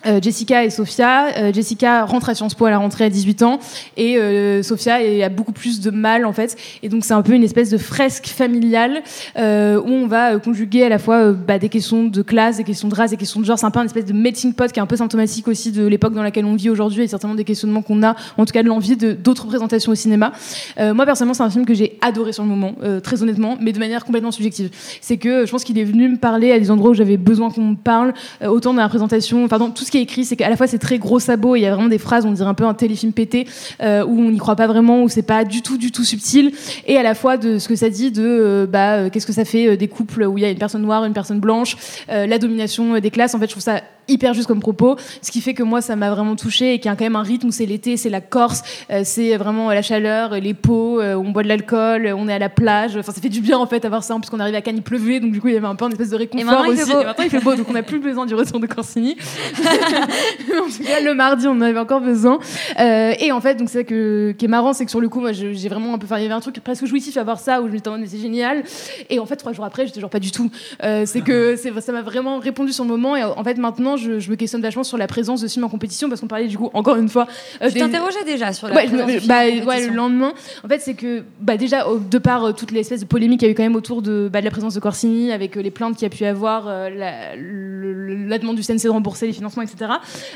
euh, 0.05 0.19
Jessica 0.21 0.63
et 0.63 0.69
Sophia. 0.69 1.27
Euh, 1.37 1.53
Jessica 1.53 2.05
rentre 2.05 2.29
à 2.29 2.35
Sciences 2.35 2.55
Po 2.55 2.65
à 2.65 2.69
la 2.69 2.77
rentrée 2.77 3.05
à 3.05 3.09
18 3.09 3.43
ans 3.43 3.59
et 3.97 4.17
euh, 4.17 4.63
Sophia 4.63 4.95
a 4.95 5.29
beaucoup 5.29 5.51
plus 5.51 5.79
de 5.79 5.91
mal 5.91 6.25
en 6.25 6.33
fait. 6.33 6.57
Et 6.81 6.89
donc 6.89 7.05
c'est 7.05 7.13
un 7.13 7.21
peu 7.21 7.33
une 7.33 7.43
espèce 7.43 7.69
de 7.69 7.77
fresque 7.77 8.27
familiale 8.27 9.01
euh, 9.37 9.79
où 9.79 9.89
on 9.89 10.07
va 10.07 10.33
euh, 10.33 10.39
conjuguer 10.39 10.83
à 10.83 10.89
la 10.89 10.99
fois 10.99 11.31
bah, 11.31 11.59
des 11.59 11.69
questions 11.69 12.05
de 12.05 12.21
classe, 12.21 12.57
des 12.57 12.63
questions 12.63 12.87
de 12.87 12.95
race, 12.95 13.11
des 13.11 13.17
questions 13.17 13.39
de 13.39 13.45
genre. 13.45 13.57
C'est 13.57 13.65
un 13.65 13.71
peu 13.71 13.79
une 13.79 13.85
espèce 13.85 14.05
de 14.05 14.13
melting 14.13 14.53
pot 14.53 14.71
qui 14.71 14.79
est 14.79 14.83
un 14.83 14.87
peu 14.87 14.97
symptomatique 14.97 15.47
aussi 15.47 15.71
de 15.71 15.85
l'époque 15.85 16.13
dans 16.13 16.23
laquelle 16.23 16.45
on 16.45 16.55
vit 16.55 16.69
aujourd'hui 16.69 17.03
et 17.03 17.07
certainement 17.07 17.35
des 17.35 17.43
questionnements 17.43 17.81
qu'on 17.81 18.03
a, 18.03 18.15
en 18.37 18.45
tout 18.45 18.53
cas 18.53 18.63
de 18.63 18.67
l'envie 18.67 18.97
de 18.97 19.13
d'autres 19.13 19.43
représentations 19.43 19.91
au 19.91 19.95
cinéma. 19.95 20.31
Moi 20.77 21.05
personnellement 21.05 21.33
c'est 21.33 21.43
un 21.43 21.49
film 21.49 21.65
que 21.65 21.73
j'ai 21.73 21.97
adoré 22.01 22.33
sur 22.33 22.43
le 22.43 22.49
moment, 22.49 22.75
très 23.03 23.21
honnêtement, 23.21 23.57
mais 23.59 23.71
de 23.71 23.79
manière 23.79 24.05
complètement 24.05 24.31
subjective. 24.31 24.69
C'est 25.01 25.17
que 25.17 25.45
je 25.45 25.51
pense 25.51 25.63
qu'il 25.63 25.77
est 25.77 25.83
venu 25.83 26.09
me 26.09 26.17
parler 26.17 26.51
à 26.51 26.59
des 26.59 26.71
endroits 26.71 26.91
où 26.91 26.93
j'avais 26.93 27.17
besoin 27.17 27.49
qu'on 27.49 27.69
me 27.69 27.75
parle, 27.75 28.13
autant 28.45 28.73
dans 28.73 28.81
la 28.81 28.89
présentation, 28.89 29.43
enfin 29.45 29.57
dans 29.57 29.69
tout 29.69 29.83
ce 29.83 29.91
écrit, 30.01 30.25
c'est 30.25 30.35
qu'à 30.35 30.49
la 30.49 30.55
fois 30.55 30.67
c'est 30.67 30.79
très 30.79 30.97
gros 30.97 31.19
sabot, 31.19 31.55
il 31.55 31.61
y 31.61 31.65
a 31.65 31.73
vraiment 31.73 31.89
des 31.89 31.97
phrases, 31.97 32.25
on 32.25 32.31
dirait 32.31 32.49
un 32.49 32.53
peu 32.53 32.65
un 32.65 32.73
téléfilm 32.73 33.13
pété, 33.13 33.47
euh, 33.81 34.05
où 34.05 34.19
on 34.19 34.31
n'y 34.31 34.37
croit 34.37 34.55
pas 34.55 34.67
vraiment, 34.67 35.03
où 35.03 35.09
c'est 35.09 35.21
pas 35.21 35.43
du 35.43 35.61
tout, 35.61 35.77
du 35.77 35.91
tout 35.91 36.03
subtil, 36.03 36.51
et 36.87 36.97
à 36.97 37.03
la 37.03 37.15
fois 37.15 37.37
de 37.37 37.59
ce 37.59 37.67
que 37.67 37.75
ça 37.75 37.89
dit 37.89 38.11
de 38.11 38.23
euh, 38.23 38.65
bah, 38.67 38.93
euh, 38.93 39.09
qu'est-ce 39.09 39.27
que 39.27 39.33
ça 39.33 39.45
fait 39.45 39.77
des 39.77 39.87
couples 39.87 40.23
où 40.23 40.37
il 40.37 40.41
y 40.41 40.45
a 40.45 40.49
une 40.49 40.57
personne 40.57 40.81
noire, 40.81 41.05
une 41.05 41.13
personne 41.13 41.39
blanche, 41.39 41.77
la 42.07 42.37
domination 42.37 42.99
des 42.99 43.11
classes. 43.11 43.35
En 43.35 43.39
fait, 43.39 43.45
je 43.45 43.51
trouve 43.51 43.63
ça 43.63 43.81
hyper 44.07 44.33
juste 44.33 44.47
comme 44.47 44.59
propos, 44.59 44.95
ce 45.21 45.31
qui 45.31 45.41
fait 45.41 45.53
que 45.53 45.63
moi 45.63 45.81
ça 45.81 45.95
m'a 45.95 46.09
vraiment 46.11 46.35
touché 46.35 46.73
et 46.73 46.79
qu'il 46.79 46.89
y 46.89 46.93
a 46.93 46.95
quand 46.95 47.05
même 47.05 47.15
un 47.15 47.23
rythme 47.23 47.47
où 47.47 47.51
c'est 47.51 47.65
l'été, 47.65 47.97
c'est 47.97 48.09
la 48.09 48.21
Corse, 48.21 48.63
euh, 48.91 49.01
c'est 49.03 49.35
vraiment 49.37 49.71
la 49.71 49.81
chaleur, 49.81 50.35
les 50.39 50.53
pots, 50.53 51.01
euh, 51.01 51.15
on 51.15 51.31
boit 51.31 51.43
de 51.43 51.47
l'alcool, 51.47 52.13
on 52.15 52.27
est 52.27 52.33
à 52.33 52.39
la 52.39 52.49
plage. 52.49 52.97
Enfin, 52.97 53.11
ça 53.11 53.21
fait 53.21 53.29
du 53.29 53.41
bien 53.41 53.57
en 53.57 53.67
fait 53.67 53.85
avoir 53.85 54.03
ça, 54.03 54.15
puisqu'on 54.15 54.39
arrive 54.39 54.55
à 54.55 54.61
Cannes, 54.61 54.77
il 54.77 54.83
pleuvait, 54.83 55.19
donc 55.19 55.31
du 55.31 55.41
coup 55.41 55.47
il 55.47 55.53
y 55.53 55.57
avait 55.57 55.67
un 55.67 55.75
peu 55.75 55.85
une 55.85 55.91
espèce 55.91 56.09
de 56.09 56.15
réconfort 56.15 56.45
maintenant, 56.45 56.71
il 56.71 56.77
fait 56.77 56.83
aussi. 56.83 56.91
beau. 56.91 57.01
Et 57.01 57.05
maintenant 57.05 57.23
il 57.23 57.29
fait 57.29 57.39
beau, 57.39 57.55
donc 57.55 57.69
on 57.69 57.73
n'a 57.73 57.83
plus 57.83 57.99
besoin 57.99 58.25
du 58.25 58.35
retour 58.35 58.59
de 58.59 58.67
Corsini. 58.67 59.17
en 59.57 60.69
tout 60.69 60.83
cas, 60.83 60.99
le 61.01 61.13
mardi, 61.13 61.47
on 61.47 61.51
en 61.51 61.61
avait 61.61 61.79
encore 61.79 62.01
besoin. 62.01 62.39
Euh, 62.79 63.13
et 63.19 63.31
en 63.31 63.41
fait, 63.41 63.55
donc 63.55 63.69
c'est 63.69 63.79
ça 63.79 63.83
que, 63.83 64.33
qui 64.37 64.45
est 64.45 64.47
marrant, 64.47 64.73
c'est 64.73 64.85
que 64.85 64.91
sur 64.91 65.01
le 65.01 65.09
coup, 65.09 65.19
moi, 65.19 65.31
j'ai 65.31 65.69
vraiment 65.69 65.93
un 65.93 65.97
peu, 65.97 66.05
enfin, 66.05 66.17
il 66.17 66.23
y 66.23 66.25
avait 66.25 66.33
un 66.33 66.39
truc 66.39 66.59
presque 66.59 66.85
jouissif 66.85 67.17
à 67.17 67.23
voir 67.23 67.39
ça, 67.39 67.61
où 67.61 67.67
je 67.67 67.71
me 67.71 67.77
disais, 67.77 67.97
mais 67.97 68.07
c'est 68.07 68.17
génial. 68.17 68.63
Et 69.09 69.19
en 69.19 69.25
fait, 69.25 69.35
trois 69.35 69.53
jours 69.53 69.65
après, 69.65 69.85
j'étais 69.85 69.99
genre 69.99 70.09
pas 70.09 70.19
du 70.19 70.31
tout. 70.31 70.49
Euh, 70.83 71.03
c'est 71.05 71.21
que 71.25 71.55
ça 71.55 71.91
m'a 71.91 72.01
vraiment 72.01 72.39
répondu 72.39 72.71
sur 72.71 72.83
le 72.83 72.89
moment. 72.89 73.15
Et 73.15 73.23
en 73.23 73.43
fait, 73.43 73.57
maintenant, 73.57 73.92
je, 73.97 74.19
je 74.19 74.29
me 74.29 74.35
questionne 74.35 74.61
vachement 74.61 74.83
sur 74.83 74.97
la 74.97 75.07
présence 75.07 75.41
de 75.41 75.47
ce 75.47 75.53
film 75.53 75.65
en 75.65 75.69
compétition 75.69 76.09
parce 76.09 76.21
qu'on 76.21 76.27
parlait 76.27 76.47
du 76.47 76.57
coup, 76.57 76.69
encore 76.73 76.95
une 76.97 77.09
fois. 77.09 77.27
euh, 77.61 77.67
Tu 77.67 77.73
des- 77.75 77.79
t'interrogeais 77.79 78.23
déjà 78.25 78.51
sur 78.53 78.67
la 78.67 78.75
Ouais, 78.75 78.85
présence 78.87 79.27
bah, 79.27 79.35
en 79.61 79.65
ouais, 79.65 79.87
le 79.87 79.93
lendemain, 79.93 80.33
en 80.63 80.67
fait, 80.67 80.79
c'est 80.79 80.93
que 80.93 81.23
bah, 81.41 81.57
déjà, 81.57 81.85
de 82.09 82.17
par 82.17 82.45
euh, 82.45 82.51
toute 82.51 82.71
l'espèce 82.71 83.01
de 83.01 83.05
polémique 83.05 83.39
qu'il 83.39 83.47
y 83.47 83.49
a 83.49 83.51
eu 83.51 83.55
quand 83.55 83.63
même 83.63 83.75
autour 83.75 84.01
de, 84.01 84.29
bah, 84.31 84.39
de 84.39 84.45
la 84.45 84.51
présence 84.51 84.73
de 84.73 84.79
Corsini, 84.79 85.31
avec 85.31 85.57
euh, 85.57 85.61
les 85.61 85.71
plaintes 85.71 85.95
qu'il 85.95 86.03
y 86.03 86.05
a 86.05 86.09
pu 86.15 86.25
avoir, 86.25 86.65
euh, 86.67 86.89
la, 86.89 87.35
le- 87.35 88.25
la 88.27 88.37
demande 88.39 88.55
du 88.55 88.63
CNC 88.63 88.83
de 88.85 88.89
rembourser 88.89 89.27
les 89.27 89.33
financements, 89.33 89.63
etc. 89.63 89.91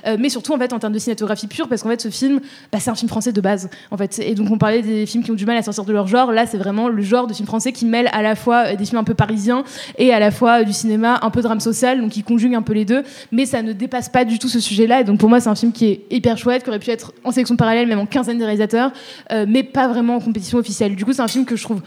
Euh, 0.05 0.17
mais 0.19 0.29
surtout, 0.29 0.53
en 0.53 0.57
fait, 0.57 0.73
en 0.73 0.79
termes 0.79 0.93
de 0.93 0.99
cinématographie 0.99 1.47
pure, 1.47 1.67
parce 1.67 1.83
qu'en 1.83 1.89
fait, 1.89 2.01
ce 2.01 2.09
film, 2.09 2.39
bah, 2.71 2.79
c'est 2.79 2.89
un 2.89 2.95
film 2.95 3.09
français 3.09 3.31
de 3.31 3.41
base, 3.41 3.69
en 3.91 3.97
fait. 3.97 4.19
Et 4.19 4.35
donc, 4.35 4.49
on 4.51 4.57
parlait 4.57 4.81
des 4.81 5.05
films 5.05 5.23
qui 5.23 5.31
ont 5.31 5.35
du 5.35 5.45
mal 5.45 5.57
à 5.57 5.61
sortir 5.61 5.85
de 5.85 5.93
leur 5.93 6.07
genre. 6.07 6.31
Là, 6.31 6.45
c'est 6.45 6.57
vraiment 6.57 6.89
le 6.89 7.01
genre 7.01 7.27
de 7.27 7.33
film 7.33 7.47
français 7.47 7.71
qui 7.71 7.85
mêle 7.85 8.09
à 8.13 8.21
la 8.21 8.35
fois 8.35 8.75
des 8.75 8.85
films 8.85 8.99
un 8.99 9.03
peu 9.03 9.13
parisiens 9.13 9.63
et 9.97 10.13
à 10.13 10.19
la 10.19 10.31
fois 10.31 10.63
du 10.63 10.73
cinéma 10.73 11.19
un 11.21 11.29
peu 11.29 11.41
drame 11.41 11.59
social, 11.59 12.01
donc 12.01 12.11
qui 12.11 12.23
conjugue 12.23 12.55
un 12.55 12.61
peu 12.61 12.73
les 12.73 12.85
deux. 12.85 13.03
Mais 13.31 13.45
ça 13.47 13.63
ne 13.63 13.73
dépasse 13.73 14.09
pas 14.09 14.25
du 14.25 14.37
tout 14.37 14.49
ce 14.49 14.59
sujet-là. 14.59 15.01
Et 15.01 15.03
donc, 15.03 15.19
pour 15.19 15.29
moi, 15.29 15.39
c'est 15.39 15.49
un 15.49 15.55
film 15.55 15.71
qui 15.71 15.85
est 15.85 16.05
hyper 16.11 16.37
chouette, 16.37 16.63
qui 16.63 16.69
aurait 16.69 16.79
pu 16.79 16.91
être 16.91 17.13
en 17.23 17.31
sélection 17.31 17.55
parallèle, 17.55 17.87
même 17.87 17.99
en 17.99 18.05
quinzaine 18.05 18.37
des 18.37 18.43
réalisateurs, 18.43 18.91
euh, 19.31 19.45
mais 19.47 19.63
pas 19.63 19.87
vraiment 19.87 20.15
en 20.15 20.19
compétition 20.19 20.59
officielle. 20.59 20.95
Du 20.95 21.05
coup, 21.05 21.13
c'est 21.13 21.21
un 21.21 21.27
film 21.27 21.45
que 21.45 21.55
je 21.55 21.63
trouve 21.63 21.81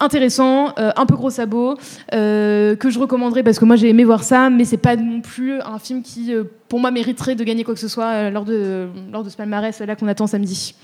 intéressant, 0.00 0.74
euh, 0.78 0.90
un 0.96 1.06
peu 1.06 1.14
gros 1.14 1.30
sabot, 1.30 1.78
euh, 2.12 2.76
que 2.76 2.90
je 2.90 2.98
recommanderais 2.98 3.44
parce 3.44 3.60
que 3.60 3.64
moi 3.64 3.76
j'ai 3.76 3.88
aimé 3.88 4.02
voir 4.02 4.24
ça, 4.24 4.50
mais 4.50 4.64
c'est 4.64 4.76
pas 4.76 4.96
non 4.96 5.20
plus 5.20 5.60
un 5.60 5.78
film 5.78 6.02
qui, 6.02 6.32
pour 6.68 6.80
moi, 6.80 6.90
mériterait 6.90 7.36
de 7.36 7.44
gagner 7.44 7.62
quoi 7.64 7.74
que 7.74 7.80
ce 7.80 7.88
soit 7.88 8.28
lors, 8.30 8.44
de, 8.44 8.88
lors 9.12 9.22
de 9.22 9.30
ce 9.30 9.36
palmarès 9.36 9.80
là 9.80 9.94
qu'on 9.96 10.08
attend 10.08 10.26
samedi. 10.26 10.74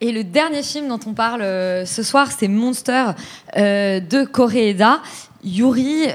Et 0.00 0.12
le 0.12 0.24
dernier 0.24 0.62
film 0.62 0.88
dont 0.88 0.98
on 1.06 1.14
parle 1.14 1.42
ce 1.86 2.02
soir, 2.02 2.32
c'est 2.32 2.48
Monster 2.48 3.12
de 3.56 4.24
Koreeda. 4.24 5.00
Yuri, 5.44 6.06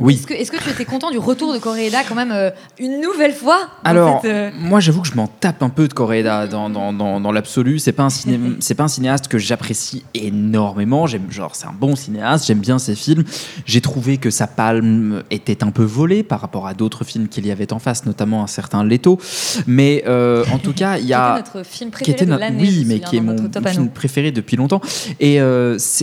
Oui. 0.00 0.14
est-ce 0.30 0.50
que, 0.50 0.56
tu 0.62 0.70
étais 0.70 0.84
content 0.84 1.10
du 1.10 1.18
retour 1.18 1.52
de 1.52 1.58
Koreeda 1.58 1.98
quand 2.08 2.14
même 2.14 2.32
euh, 2.32 2.50
une 2.78 3.00
nouvelle 3.00 3.32
fois 3.32 3.68
Alors, 3.84 4.20
cette, 4.22 4.30
euh, 4.30 4.50
moi, 4.58 4.80
j'avoue 4.80 5.02
que 5.02 5.08
je 5.08 5.14
m'en 5.14 5.26
tape 5.26 5.62
un 5.62 5.68
peu 5.68 5.88
de 5.88 5.92
Koreeda 5.92 6.46
dans, 6.46 6.70
dans, 6.70 6.92
dans, 6.92 7.20
dans 7.20 7.32
l'absolu. 7.32 7.78
C'est 7.78 7.92
pas 7.92 8.04
un 8.04 8.08
ciné- 8.10 8.74
pas 8.76 8.84
un 8.84 8.88
cinéaste 8.88 9.28
que 9.28 9.38
j'apprécie 9.38 10.04
énormément. 10.14 11.06
Genre, 11.06 11.54
c'est 11.54 11.66
un 11.66 11.74
bon 11.78 11.96
cinéaste. 11.96 12.46
J'aime 12.46 12.60
bien 12.60 12.78
ses 12.78 12.94
films. 12.94 13.24
J'ai 13.66 13.80
trouvé 13.80 14.16
que 14.16 14.30
sa 14.30 14.46
palme 14.46 15.22
était 15.30 15.62
un 15.64 15.70
peu 15.70 15.84
volée 15.84 16.22
par 16.22 16.40
rapport 16.40 16.66
à 16.66 16.74
d'autres 16.74 17.04
films 17.04 17.28
qu'il 17.28 17.46
y 17.46 17.50
avait 17.50 17.72
en 17.72 17.78
face, 17.78 18.06
notamment 18.06 18.42
un 18.42 18.46
certain 18.46 18.84
Leto. 18.84 19.18
Mais 19.66 20.04
euh, 20.06 20.44
en 20.52 20.58
tout 20.58 20.72
cas, 20.72 20.98
il 20.98 21.04
y 21.04 21.08
Qui 21.08 21.14
a 21.14 21.38
était 21.38 21.50
notre 21.56 21.66
film 21.68 21.90
qui 21.90 21.96
préféré 21.96 22.12
était 22.16 22.26
de 22.26 22.34
l'année, 22.34 22.64
je 22.64 22.78
Oui, 22.80 22.84
mais 22.86 23.00
qui 23.00 23.16
est 23.16 23.20
mon 23.20 23.36
film 23.66 23.88
préféré 23.90 24.32
depuis 24.32 24.56
longtemps. 24.56 24.80
Et 25.20 25.38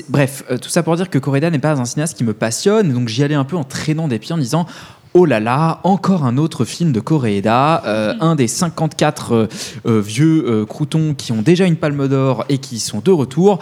bref, 0.09 0.43
tout 0.61 0.69
ça 0.69 0.83
pour 0.83 0.95
dire 0.95 1.09
que 1.09 1.17
Koreeda 1.19 1.49
n'est 1.49 1.59
pas 1.59 1.79
un 1.79 1.85
cinéaste 1.85 2.17
qui 2.17 2.23
me 2.23 2.33
passionne. 2.33 2.93
Donc 2.93 3.07
j'y 3.07 3.23
allais 3.23 3.35
un 3.35 3.43
peu 3.45 3.55
en 3.57 3.63
traînant 3.79 4.09
des 4.09 4.19
pieds 4.19 4.33
en 4.33 4.37
disant. 4.37 4.65
Oh 5.15 5.25
là 5.25 5.39
là, 5.39 5.79
encore 5.83 6.23
un 6.23 6.37
autre 6.37 6.65
film 6.65 6.91
de 6.91 6.99
Koreeda, 6.99 7.83
euh, 7.85 8.13
un 8.19 8.35
des 8.35 8.47
54 8.47 9.31
euh, 9.31 9.47
euh, 9.87 9.99
vieux 9.99 10.45
euh, 10.45 10.65
croutons 10.67 11.15
qui 11.15 11.31
ont 11.31 11.41
déjà 11.41 11.65
une 11.65 11.77
palme 11.77 12.07
d'or 12.07 12.45
et 12.47 12.59
qui 12.59 12.79
sont 12.79 12.99
de 12.99 13.09
retour. 13.09 13.57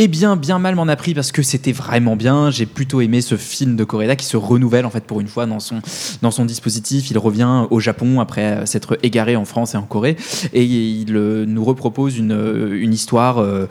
Eh 0.00 0.06
bien, 0.06 0.36
bien 0.36 0.60
mal 0.60 0.76
m'en 0.76 0.86
a 0.86 0.94
pris 0.94 1.12
parce 1.12 1.32
que 1.32 1.42
c'était 1.42 1.72
vraiment 1.72 2.14
bien. 2.14 2.52
J'ai 2.52 2.66
plutôt 2.66 3.00
aimé 3.00 3.20
ce 3.20 3.36
film 3.36 3.74
de 3.74 3.82
Koreeda 3.82 4.14
qui 4.14 4.26
se 4.26 4.36
renouvelle 4.36 4.86
en 4.86 4.90
fait 4.90 5.02
pour 5.02 5.20
une 5.20 5.26
fois 5.26 5.44
dans 5.44 5.58
son, 5.58 5.82
dans 6.22 6.30
son 6.30 6.44
dispositif. 6.44 7.10
Il 7.10 7.18
revient 7.18 7.66
au 7.68 7.80
Japon 7.80 8.20
après 8.20 8.64
s'être 8.64 8.96
égaré 9.02 9.34
en 9.34 9.44
France 9.44 9.74
et 9.74 9.76
en 9.76 9.82
Corée 9.82 10.16
et 10.52 10.62
il 10.62 11.16
euh, 11.16 11.44
nous 11.48 11.64
repropose 11.64 12.16
une, 12.16 12.30
euh, 12.30 12.80
une 12.80 12.94
histoire 12.94 13.38
euh, 13.38 13.66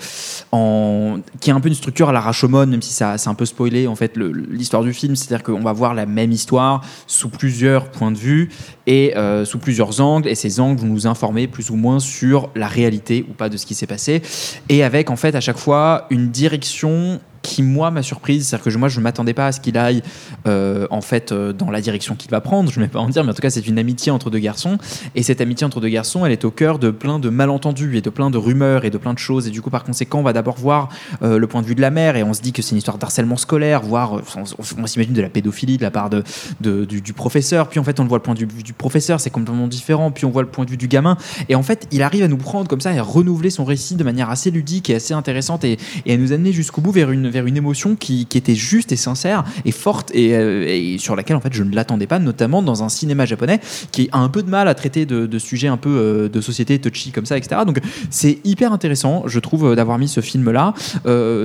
en, 0.52 1.20
qui 1.40 1.50
a 1.50 1.56
un 1.56 1.62
peu 1.62 1.70
une 1.70 1.76
structure 1.76 2.10
à 2.10 2.12
la 2.12 2.20
Rashomon, 2.20 2.68
même 2.68 2.82
si 2.82 2.92
ça 2.92 3.18
c'est 3.18 3.30
un 3.30 3.34
peu 3.34 3.46
spoilé 3.46 3.88
en 3.88 3.96
fait 3.96 4.18
l'histoire 4.18 4.84
du 4.84 4.92
film. 4.92 5.16
C'est-à-dire 5.16 5.46
qu'on 5.46 5.62
va 5.62 5.72
voir 5.72 5.94
la 5.94 6.06
même 6.06 6.34
histoire 6.34 6.82
sous 7.08 7.30
plusieurs 7.30 7.90
points 7.90 8.12
de 8.12 8.18
vue 8.18 8.50
et 8.86 9.14
sous 9.46 9.60
plusieurs 9.60 10.02
angles 10.02 10.28
et 10.28 10.36
ces 10.36 10.60
angles 10.60 10.82
vont 10.82 10.88
nous 10.88 11.08
informer 11.08 11.48
plus 11.48 11.70
ou 11.70 11.78
moins 11.78 12.02
sur 12.02 12.50
la 12.54 12.68
réalité 12.68 13.26
ou 13.30 13.34
pas 13.34 13.48
de 13.48 13.56
ce 13.56 13.66
qui 13.66 13.76
s'est 13.76 13.88
passé 13.88 14.22
et 14.68 14.84
avec 14.84 15.10
en 15.10 15.16
fait 15.16 15.34
à 15.34 15.40
chaque 15.40 15.58
fois 15.58 16.06
une 16.17 16.17
direction 16.26 17.22
qui 17.48 17.64
moi 17.64 17.92
m'a 17.92 18.04
surprise, 18.04 18.46
c'est-à-dire 18.46 18.74
que 18.74 18.78
moi 18.78 18.90
je 18.90 19.00
ne 19.00 19.04
m'attendais 19.04 19.34
pas 19.34 19.48
à 19.48 19.52
ce 19.54 19.62
qu'il 19.62 19.78
aille 19.78 20.04
euh, 20.48 20.86
en 20.92 21.00
fait 21.00 21.32
euh, 21.32 21.54
dans 21.54 21.72
la 21.72 21.80
direction 21.80 22.14
qu'il 22.14 22.30
va 22.30 22.42
prendre, 22.42 22.70
je 22.70 22.78
ne 22.80 22.86
vais 22.86 22.92
pas 22.92 23.00
en 23.00 23.08
dire, 23.08 23.24
mais 23.24 23.32
en 23.32 23.34
tout 23.34 23.42
cas 23.42 23.50
c'est 23.50 23.66
une 23.66 23.80
amitié 23.80 24.12
entre 24.12 24.30
deux 24.30 24.40
garçons. 24.40 24.78
Et 25.16 25.24
cette 25.24 25.40
amitié 25.40 25.66
entre 25.66 25.80
deux 25.80 25.88
garçons 25.88 26.26
elle 26.26 26.34
est 26.34 26.44
au 26.44 26.52
cœur 26.52 26.78
de 26.78 26.92
plein 26.92 27.20
de 27.20 27.30
malentendus 27.30 27.96
et 27.96 28.02
de 28.02 28.10
plein 28.10 28.30
de 28.30 28.38
rumeurs 28.38 28.84
et 28.84 28.90
de 28.90 28.98
plein 28.98 29.14
de 29.14 29.20
choses. 29.20 29.48
Et 29.48 29.50
du 29.50 29.62
coup 29.62 29.70
par 29.70 29.86
conséquent 29.86 30.20
on 30.20 30.24
va 30.24 30.34
d'abord 30.34 30.58
voir 30.58 30.90
euh, 31.24 31.38
le 31.38 31.48
point 31.48 31.62
de 31.62 31.68
vue 31.68 31.76
de 31.76 31.80
la 31.80 31.90
mère. 31.90 32.18
Et 32.18 32.24
on 32.24 32.34
se 32.34 32.42
dit 32.42 32.52
que 32.52 32.62
c'est 32.62 32.72
une 32.72 32.80
histoire 32.80 32.98
d'harcèlement 32.98 33.38
scolaire, 33.38 33.82
voire 33.82 34.22
on, 34.36 34.86
s'imagine 34.86 35.14
de 35.14 35.22
la 35.22 35.30
pédophilie 35.30 35.78
de 35.78 35.84
la 35.84 35.92
part 35.92 36.10
de, 36.10 36.24
du, 36.60 37.14
professeur, 37.14 37.70
puis 37.70 37.80
en 37.80 37.86
fait 37.86 38.02
on 38.02 38.06
voit 38.06 38.18
le 38.18 38.24
point 38.24 38.34
de 38.34 38.40
vue 38.40 38.64
du 38.64 38.74
professeur, 38.74 39.22
c'est 39.22 39.30
complètement 39.30 39.68
différent, 39.68 40.12
puis 40.12 40.26
on 40.26 40.32
voit 40.32 40.42
le 40.42 40.50
point 40.50 40.66
de 40.66 40.70
vue 40.70 40.78
du 40.78 40.90
gamin. 40.90 41.18
Et 41.48 41.56
en 41.56 41.64
fait 41.64 41.88
il 41.92 42.02
arrive 42.02 42.24
à 42.24 42.28
nous 42.28 42.38
prendre 42.38 42.68
comme 42.68 42.82
ça 42.82 42.94
et 42.94 43.00
à 43.00 43.04
renouveler 43.04 43.52
son 43.52 43.64
récit 43.64 43.96
de 43.96 44.04
manière 44.04 44.30
assez 44.30 44.52
ludique 44.52 44.90
et 44.90 44.96
assez 44.96 45.14
intéressante 45.14 45.64
et, 45.64 45.78
et 46.06 46.14
à 46.14 46.18
nous 46.18 46.34
amener 46.34 46.52
jusqu'au 46.52 46.82
bout 46.82 46.92
vers 46.92 47.12
une, 47.12 47.30
une 47.46 47.58
émotion 47.58 47.96
qui, 47.96 48.28
était 48.38 48.56
juste 48.56 48.92
et 48.92 48.96
sincère 48.96 49.44
et 49.66 49.72
forte 49.72 50.12
et, 50.14 50.36
euh, 50.36 50.66
et 50.68 50.98
sur 51.00 51.16
laquelle 51.16 51.36
en 51.36 51.42
fait 51.42 51.54
je 51.54 51.64
ne 51.64 51.74
l'attendais 51.74 52.06
pas, 52.06 52.20
notamment 52.20 52.62
dans 52.62 52.84
un 52.84 52.90
cinéma 52.90 53.26
japonais 53.26 53.60
qui 53.92 54.10
a 54.12 54.20
un 54.20 54.30
peu 54.30 54.44
de 54.44 54.50
mal 54.50 54.68
à 54.68 54.76
traiter 54.76 55.06
de, 55.06 55.40
sujets 55.40 55.68
un 55.68 55.78
peu 55.78 55.90
euh, 55.90 56.30
de 56.30 56.42
société 56.42 56.80
touchy 56.80 57.12
comme 57.12 57.26
ça, 57.26 57.38
etc. 57.38 57.62
Donc 57.66 57.80
c'est 58.10 58.40
hyper 58.44 58.74
intéressant, 58.74 59.24
je 59.26 59.40
trouve, 59.40 59.72
euh, 59.72 59.76
d'avoir 59.76 59.98
mis 59.98 60.08
ce 60.08 60.22
film-là. 60.22 60.74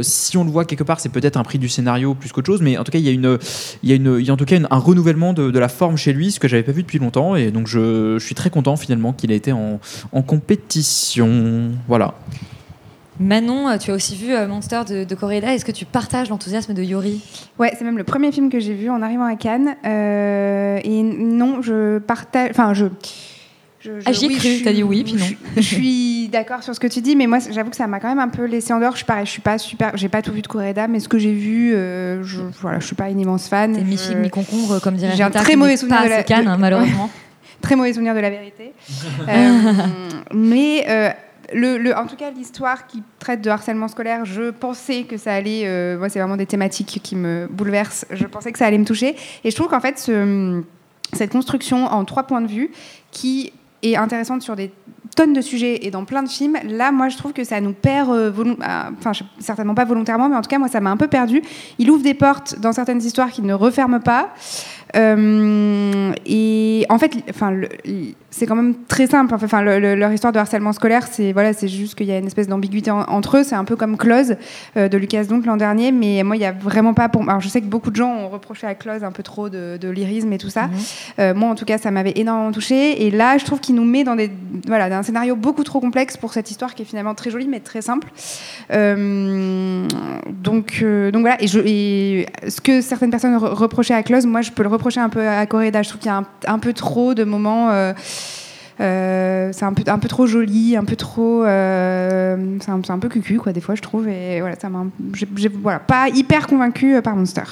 Si 0.03 0.36
on 0.36 0.45
le 0.45 0.51
voit 0.51 0.64
quelque 0.64 0.84
part, 0.84 1.01
c'est 1.01 1.09
peut-être 1.09 1.36
un 1.36 1.43
prix 1.45 1.59
du 1.59 1.68
scénario 1.68 2.14
plus 2.14 2.32
qu'autre 2.32 2.47
chose, 2.47 2.62
mais 2.62 2.76
en 2.76 2.84
tout 2.84 2.93
cas 2.93 2.99
il 2.99 3.05
y 3.05 3.09
a 3.09 3.12
une, 3.12 3.38
il 3.82 3.88
y 3.88 3.93
a 3.93 3.97
une, 3.97 4.18
il 4.18 4.26
y 4.26 4.30
a 4.30 4.32
en 4.32 4.36
tout 4.36 4.45
cas 4.45 4.57
un 4.70 4.78
renouvellement 4.78 5.32
de, 5.32 5.59
la 5.59 5.68
forme 5.68 5.97
chez 5.97 6.12
lui, 6.12 6.32
ce 6.32 6.40
que 6.40 6.49
j'avais 6.49 6.62
pas 6.62 6.72
vu 6.72 6.82
depuis 6.82 6.99
longtemps, 6.99 7.36
et 7.36 7.51
donc 7.51 7.66
je, 7.66 8.18
je 8.18 8.24
suis 8.24 8.34
très 8.34 8.51
content 8.51 8.76
finalement 8.76 9.12
qu'il 9.12 9.30
ait 9.30 9.36
été 9.36 9.53
en, 9.53 9.80
en 10.12 10.22
compétition. 10.22 11.70
Voilà. 11.88 12.14
Manon, 13.21 13.77
tu 13.79 13.91
as 13.91 13.95
aussi 13.95 14.17
vu 14.17 14.33
euh, 14.35 14.49
Monster 14.49 14.81
de, 14.89 15.05
de 15.05 15.15
Koreeda. 15.15 15.55
Est-ce 15.55 15.65
que 15.65 15.73
tu 15.73 15.85
partages 15.85 16.29
l'enthousiasme 16.31 16.73
de 16.75 16.83
Yuri 16.83 17.21
Ouais, 17.59 17.73
c'est 17.79 17.85
même 17.85 17.99
le 17.99 18.05
premier 18.05 18.33
film 18.33 18.51
que 18.51 18.59
j'ai 18.59 18.75
vu 18.75 18.91
en 18.91 19.03
arrivant 19.03 19.25
à 19.27 19.37
Cannes. 19.37 19.77
Euh, 19.87 20.81
et 20.83 21.03
non, 21.03 21.61
je 21.63 21.99
partage. 21.99 22.49
Enfin, 22.51 22.73
je. 22.75 22.87
je- 23.81 24.01
je- 24.01 24.05
Ah, 24.07 24.13
j'y 24.13 24.25
ai 24.25 24.29
oui, 24.29 24.37
cru, 24.37 24.63
t'as 24.65 24.73
dit 24.73 24.83
oui, 24.83 25.05
puis 25.05 25.15
non. 25.15 25.27
Je, 25.57 25.61
je 25.61 25.67
suis 25.75 26.29
d'accord 26.29 26.63
sur 26.63 26.75
ce 26.75 26.81
que 26.81 26.87
tu 26.87 27.01
dis, 27.03 27.15
mais 27.15 27.27
moi, 27.27 27.39
j'avoue 27.51 27.69
que 27.71 27.77
ça 27.77 27.87
m'a 27.87 28.01
quand 28.01 28.09
même 28.09 28.19
un 28.19 28.29
peu 28.29 28.45
laissé 28.47 28.73
en 28.73 28.81
dehors. 28.81 28.93
Je 28.93 28.99
suis 28.99 29.05
pareil, 29.07 29.27
je 29.27 29.31
suis 29.31 29.43
pas 29.43 29.59
super. 29.59 29.93
J'ai 29.97 30.09
pas 30.09 30.23
tout 30.23 30.33
vu 30.33 30.41
de 30.41 30.47
Koreeda, 30.49 30.89
mais 30.89 30.99
ce 30.99 31.09
que 31.09 31.19
j'ai 31.19 31.33
vu, 31.35 31.75
euh, 31.75 32.23
je, 32.25 32.41
voilà, 32.61 32.81
je 32.81 32.87
suis 32.87 32.97
pas 32.97 33.11
une 33.11 33.21
immense 33.21 33.47
fan. 33.49 33.75
C'est 33.75 33.85
mi-figue, 33.85 34.17
mi-concombre, 34.17 34.81
comme 34.81 34.95
dirait 34.95 35.15
J'ai 35.15 35.23
un 35.23 35.31
très 35.31 35.57
mauvais 35.57 35.77
souvenir 35.77 36.03
de 36.03 36.09
la. 36.09 36.23
Cannes, 36.23 36.49
hein, 36.49 36.57
malheureusement. 36.59 37.11
très 37.61 37.77
mauvais 37.77 37.93
souvenir 37.93 38.15
de 38.15 38.21
la 38.21 38.31
vérité. 38.31 38.73
Euh, 39.29 39.73
mais 40.35 40.85
en 41.55 42.07
tout 42.07 42.16
cas, 42.16 42.30
l'histoire 42.30 42.86
qui 42.86 43.03
traite 43.18 43.40
de 43.42 43.50
harcèlement 43.50 43.88
scolaire, 43.88 44.24
je 44.24 44.50
pensais 44.50 45.05
que 45.05 45.16
ça 45.16 45.32
allait. 45.34 45.62
euh, 45.64 45.98
moi, 45.98 46.09
c'est 46.09 46.18
vraiment 46.18 46.36
des 46.36 46.46
thématiques 46.46 47.00
qui 47.03 47.16
me 47.16 47.46
bouleversent. 47.50 48.07
Je 48.11 48.26
pensais 48.26 48.53
que 48.53 48.59
ça 48.59 48.66
allait 48.66 48.78
me 48.78 48.84
toucher. 48.84 49.16
Et 49.44 49.50
je 49.50 49.57
trouve 49.57 49.68
qu'en 49.68 49.80
fait, 49.80 49.98
ce- 49.98 50.62
cette 51.12 51.32
construction 51.32 51.84
en 51.86 52.05
trois 52.05 52.22
points 52.24 52.40
de 52.40 52.46
vue, 52.48 52.70
qui 53.11 53.53
est 53.82 53.96
intéressante 53.96 54.42
sur 54.42 54.57
des 54.57 54.70
tonnes 55.16 55.34
de 55.34 55.40
sujets 55.42 55.84
et 55.84 55.90
dans 55.90 56.05
plein 56.07 56.22
de 56.22 56.28
films, 56.28 56.57
là, 56.68 56.90
moi, 56.90 57.09
je 57.11 57.18
trouve 57.18 57.32
que 57.34 57.44
ça 57.44 57.61
nous 57.61 57.74
perd, 57.74 58.09
euh, 58.11 58.32
ah, 58.62 58.90
enfin, 58.98 59.12
certainement 59.38 59.74
pas 59.74 59.84
volontairement, 59.84 60.28
mais 60.28 60.36
en 60.36 60.40
tout 60.40 60.48
cas, 60.48 60.59
moi, 60.59 60.68
ça 60.68 60.80
m'a 60.80 60.90
un 60.90 60.96
peu 60.96 61.09
perdu. 61.09 61.42
Il 61.78 61.90
ouvre 61.90 62.03
des 62.03 62.14
portes 62.14 62.59
dans 62.61 62.72
certaines 62.72 63.03
histoires 63.03 63.30
qu'il 63.30 63.44
ne 63.44 63.53
referme 63.55 64.00
pas. 64.00 64.30
Euh, 64.96 66.12
et 66.26 66.86
en 66.88 66.98
fait, 66.98 67.12
enfin, 67.30 67.53
c'est 68.35 68.47
quand 68.47 68.57
même 68.57 68.74
très 68.89 69.07
simple. 69.07 69.35
Enfin, 69.35 69.62
le- 69.62 69.78
le- 69.78 69.95
leur 69.95 70.11
histoire 70.11 70.33
de 70.33 70.39
harcèlement 70.39 70.72
scolaire, 70.72 71.07
c'est 71.09 71.33
voilà, 71.33 71.53
c'est 71.53 71.68
juste 71.68 71.95
qu'il 71.95 72.07
y 72.07 72.12
a 72.12 72.18
une 72.18 72.26
espèce 72.26 72.49
d'ambiguïté 72.49 72.91
en- 72.91 73.03
entre 73.03 73.37
eux. 73.37 73.43
C'est 73.45 73.55
un 73.55 73.64
peu 73.64 73.76
comme 73.76 73.97
Close 73.97 74.37
euh, 74.78 74.89
de 74.89 74.97
Lucas 74.99 75.24
donc 75.24 75.45
l'an 75.47 75.57
dernier, 75.59 75.93
mais 75.93 76.22
moi, 76.24 76.35
il 76.37 76.43
y 76.43 76.47
a 76.47 76.53
vraiment 76.53 76.95
pas 76.95 77.09
pour. 77.09 77.22
Alors, 77.28 77.41
je 77.41 77.49
sais 77.49 77.61
que 77.61 77.66
beaucoup 77.66 77.91
de 77.91 77.97
gens 77.97 78.09
ont 78.11 78.28
reproché 78.30 78.66
à 78.66 78.74
Close 78.74 79.05
un 79.05 79.12
peu 79.12 79.22
trop 79.22 79.49
de, 79.51 79.76
de 79.80 79.89
lyrisme 79.91 80.33
et 80.33 80.39
tout 80.39 80.49
ça. 80.49 80.70
Euh, 81.18 81.35
moi, 81.35 81.51
en 81.51 81.55
tout 81.55 81.64
cas, 81.66 81.76
ça 81.78 81.91
m'avait 81.91 82.14
énormément 82.16 82.53
touché. 82.53 83.05
Et 83.07 83.11
là, 83.11 83.37
je 83.39 83.45
trouve 83.45 83.61
qu'il 83.61 83.74
nous 83.74 83.85
met 83.85 84.03
dans 84.03 84.16
des 84.16 84.30
voilà, 84.66 84.89
dans 84.89 84.97
un 84.97 85.03
scénario 85.03 85.37
beaucoup 85.37 85.62
trop 85.62 85.78
complexe 85.80 86.16
pour 86.16 86.33
cette 86.33 86.51
histoire 86.51 86.74
qui 86.74 86.83
est 86.83 86.87
finalement 86.87 87.14
très 87.14 87.30
jolie 87.30 87.49
mais 87.49 87.61
très 87.61 87.83
simple. 87.83 88.09
Euh, 88.70 89.87
donc, 90.43 90.83
donc 91.12 91.20
voilà. 91.20 91.43
Et, 91.43 91.47
je, 91.47 91.61
et 91.64 92.26
ce 92.49 92.61
que 92.61 92.80
certaines 92.80 93.11
personnes 93.11 93.37
re- 93.37 93.53
reprochaient 93.53 93.95
à 93.95 94.03
Close, 94.03 94.26
moi, 94.26 94.41
je 94.41 94.51
peux 94.51 94.62
le 94.62 94.68
reprocher 94.68 95.01
un 95.01 95.09
peu 95.09 95.26
à 95.28 95.45
Coréda. 95.47 95.83
Je 95.83 95.89
trouve 95.91 96.01
qu'il 96.01 96.11
y 96.11 96.14
a 96.14 96.18
un, 96.18 96.26
un 96.47 96.59
peu 96.59 96.72
trop 96.72 97.14
de 97.14 97.24
moments. 97.24 97.70
Euh, 98.81 99.49
euh, 99.49 99.51
c'est 99.53 99.64
un 99.64 99.73
peu, 99.73 99.83
un 99.91 99.99
peu 99.99 100.09
trop 100.09 100.27
joli, 100.27 100.77
un 100.77 100.85
peu 100.85 100.97
trop. 100.97 101.45
euh, 101.45 102.57
c'est 102.61 102.70
un, 102.70 102.81
c'est 102.85 102.93
un 102.93 102.99
peu 102.99 103.09
cucu, 103.09 103.39
quoi, 103.39 103.53
des 103.53 103.61
fois, 103.61 103.75
je 103.75 103.83
trouve. 103.83 104.09
Et 104.09 104.41
voilà, 104.41 104.57
ça 104.59 104.68
m'a. 104.68 104.85
j'ai- 105.14 105.29
j'ai- 105.37 105.49
voilà, 105.49 105.79
pas 105.79 106.09
hyper 106.09 106.47
convaincu 106.47 107.01
par 107.03 107.16
Monster. 107.16 107.43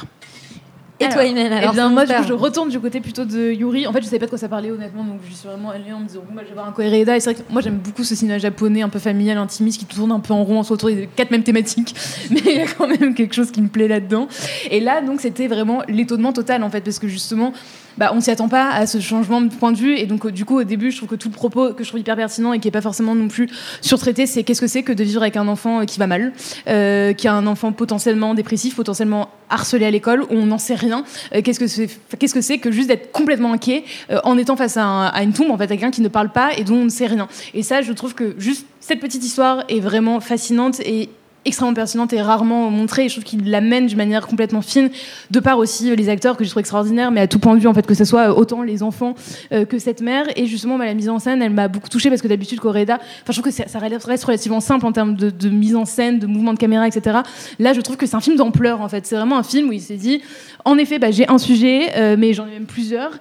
Et 1.03 1.09
toi, 1.09 1.25
Imen, 1.25 1.51
alors, 1.51 1.71
Eh 1.73 1.75
bien, 1.75 1.89
moi, 1.89 2.05
coup, 2.05 2.13
je 2.29 2.33
retourne 2.35 2.69
du 2.69 2.79
côté 2.79 3.01
plutôt 3.01 3.25
de 3.25 3.53
Yuri. 3.53 3.87
En 3.87 3.93
fait, 3.93 4.03
je 4.03 4.05
savais 4.05 4.19
pas 4.19 4.27
de 4.27 4.31
quoi 4.31 4.39
ça 4.39 4.51
parlait, 4.51 4.71
honnêtement, 4.71 5.03
donc 5.03 5.21
je 5.27 5.33
suis 5.35 5.49
vraiment 5.49 5.71
allée 5.71 5.91
en 5.95 6.01
me 6.01 6.07
disant, 6.07 6.21
bon, 6.29 6.35
bah, 6.35 6.43
je 6.45 6.49
vais 6.49 6.55
voir 6.55 6.69
un 6.69 6.73
Koreeda. 6.73 7.17
Et 7.17 7.21
c'est 7.21 7.33
vrai 7.33 7.43
que 7.43 7.51
moi, 7.51 7.63
j'aime 7.63 7.79
beaucoup 7.79 8.05
ce 8.05 8.15
cinéma 8.15 8.37
japonais, 8.37 8.83
un 8.83 8.91
peu 8.91 8.99
familial, 8.99 9.39
intimiste, 9.39 9.81
qui 9.81 9.87
tourne 9.87 10.13
un 10.13 10.21
peu 10.21 10.35
en 10.35 10.45
rond, 10.45 10.59
on 10.59 10.63
se 10.63 10.73
retrouve 10.75 10.95
des 10.95 11.07
quatre 11.17 11.31
mêmes 11.31 11.43
thématiques, 11.43 11.95
mais 12.31 12.41
il 12.45 12.53
y 12.55 12.61
a 12.61 12.67
quand 12.67 12.87
même 12.87 13.15
quelque 13.15 13.35
chose 13.35 13.51
qui 13.51 13.63
me 13.63 13.69
plaît 13.69 13.89
là-dedans. 13.89 14.29
Et 14.71 14.81
là, 14.81 15.01
donc, 15.01 15.23
c'était 15.23 15.47
vraiment 15.49 15.81
l'étonnement 15.89 16.35
total, 16.35 16.63
en 16.63 16.69
fait, 16.69 16.83
parce 16.83 16.99
que 16.99 17.09
justement, 17.09 17.55
bah, 18.01 18.13
on 18.15 18.21
s'y 18.23 18.31
attend 18.31 18.49
pas 18.49 18.71
à 18.71 18.87
ce 18.87 18.99
changement 18.99 19.43
de 19.43 19.49
point 19.49 19.73
de 19.73 19.77
vue. 19.77 19.95
Et 19.95 20.07
donc, 20.07 20.25
euh, 20.25 20.33
du 20.33 20.47
coup, 20.47 20.59
au 20.59 20.65
début, 20.65 20.91
je 20.91 20.97
trouve 20.97 21.11
que 21.11 21.17
tout 21.17 21.29
le 21.29 21.35
propos 21.35 21.75
que 21.75 21.85
je 21.85 21.89
trouve 21.91 22.01
hyper 22.01 22.17
pertinent 22.17 22.55
et 22.55 22.59
qui 22.59 22.67
est 22.67 22.71
pas 22.71 22.81
forcément 22.81 23.15
non 23.15 23.29
plus 23.29 23.47
surtraité, 23.83 24.25
c'est 24.25 24.43
qu'est-ce 24.43 24.63
que 24.63 24.67
c'est 24.67 24.83
que 24.83 24.95
de 24.95 25.05
vivre 25.05 25.21
avec 25.21 25.37
un 25.37 25.47
enfant 25.49 25.81
euh, 25.81 25.85
qui 25.85 25.99
va 25.99 26.07
mal, 26.07 26.33
euh, 26.67 27.13
qui 27.13 27.29
a 27.29 27.35
un 27.35 27.47
enfant 27.47 27.73
potentiellement 27.73 28.33
dépressif, 28.33 28.75
potentiellement 28.75 29.29
harcelé 29.51 29.85
à 29.85 29.91
l'école, 29.91 30.23
où 30.23 30.29
on 30.31 30.47
n'en 30.47 30.57
sait 30.57 30.77
rien. 30.77 31.05
Qu'est-ce 31.45 31.61
que 31.61 31.67
c'est 31.67 31.89
qu'est-ce 32.19 32.35
que 32.35 32.57
que 32.57 32.71
juste 32.71 32.89
d'être 32.89 33.13
complètement 33.13 33.53
inquiet 33.53 33.85
en 34.25 34.39
étant 34.39 34.57
face 34.57 34.77
à, 34.77 35.09
à 35.09 35.23
une 35.23 35.33
tombe, 35.33 35.51
en 35.51 35.59
fait, 35.59 35.65
à 35.65 35.69
quelqu'un 35.69 35.91
qui 35.91 36.01
ne 36.01 36.09
parle 36.09 36.31
pas 36.31 36.51
et 36.57 36.65
dont 36.65 36.77
on 36.77 36.85
ne 36.85 36.89
sait 36.89 37.07
rien. 37.07 37.29
Et 37.53 37.63
ça, 37.63 37.83
je 37.83 37.93
trouve 37.93 38.15
que 38.15 38.35
juste 38.39 38.67
cette 38.81 39.01
petite 39.01 39.25
histoire 39.25 39.65
est 39.69 39.81
vraiment 39.81 40.21
fascinante 40.21 40.81
et 40.81 41.11
extrêmement 41.45 41.75
pertinente 41.75 42.13
et 42.13 42.21
rarement 42.21 42.71
montrée. 42.71 43.09
Je 43.09 43.15
trouve 43.15 43.25
qu'il 43.25 43.51
l'amène 43.51 43.87
d'une 43.87 43.97
manière 43.97 44.27
complètement 44.27 44.61
fine 44.61 44.91
de 45.31 45.41
par 45.41 45.59
aussi 45.59 45.91
euh, 45.91 45.95
les 45.95 46.09
acteurs 46.09 46.37
que 46.37 46.45
je 46.45 46.51
trouve 46.51 46.61
extraordinaires 46.61 47.11
mais 47.11 47.21
à 47.21 47.27
tout 47.27 47.39
point 47.39 47.55
de 47.55 47.61
vue 47.61 47.67
en 47.67 47.75
fait 47.75 47.87
que 47.87 47.95
ce 47.95 48.05
soit 48.05 48.31
euh, 48.31 48.35
autant 48.35 48.63
les 48.63 48.83
enfants 48.83 49.15
euh, 49.53 49.65
que 49.65 49.79
cette 49.79 50.03
mère. 50.03 50.27
Et 50.37 50.47
justement 50.47 50.77
la 50.77 50.95
mise 50.95 51.09
en 51.09 51.19
scène 51.19 51.41
elle 51.43 51.53
m'a 51.53 51.69
beaucoup 51.69 51.89
touchée 51.89 52.11
parce 52.11 52.21
que 52.21 52.29
d'habitude 52.29 52.61
Coréda 52.61 52.97
enfin 52.97 53.33
je 53.33 53.41
trouve 53.41 53.45
que 53.45 53.51
ça, 53.51 53.79
reste 53.79 54.25
relativement 54.25 54.61
simple 54.61 54.85
en 54.85 54.93
termes 54.93 55.15
de, 55.15 55.49
mise 55.49 55.77
en 55.77 55.85
scène 55.85 56.19
de 56.19 56.27
mouvement 56.27 56.53
de 56.53 56.59
caméra 56.59 56.87
etc 56.87 57.19
là 57.59 57.73
je 57.73 57.81
trouve 57.81 57.97
que 57.97 58.07
c'est 58.07 58.17
un 58.17 58.21
film 58.21 58.37
d'ampleur 58.37 58.81
en 58.81 58.89
fait. 58.89 59.07
C'est 59.07 59.17
vraiment 59.17 59.39
un 59.39 59.43
film 59.43 59.69
où 59.69 59.73
il 59.73 59.81
s'est 59.81 59.97
dit 59.97 60.21
en 60.65 60.77
effet 60.77 60.99
bah, 60.99 61.11
j'ai 61.11 61.29
un 61.29 61.39
sujet 61.39 62.17
mais 62.17 62.35
j'en 62.35 62.47
ai 62.47 62.51
même 62.51 62.67
plusieurs. 62.67 63.13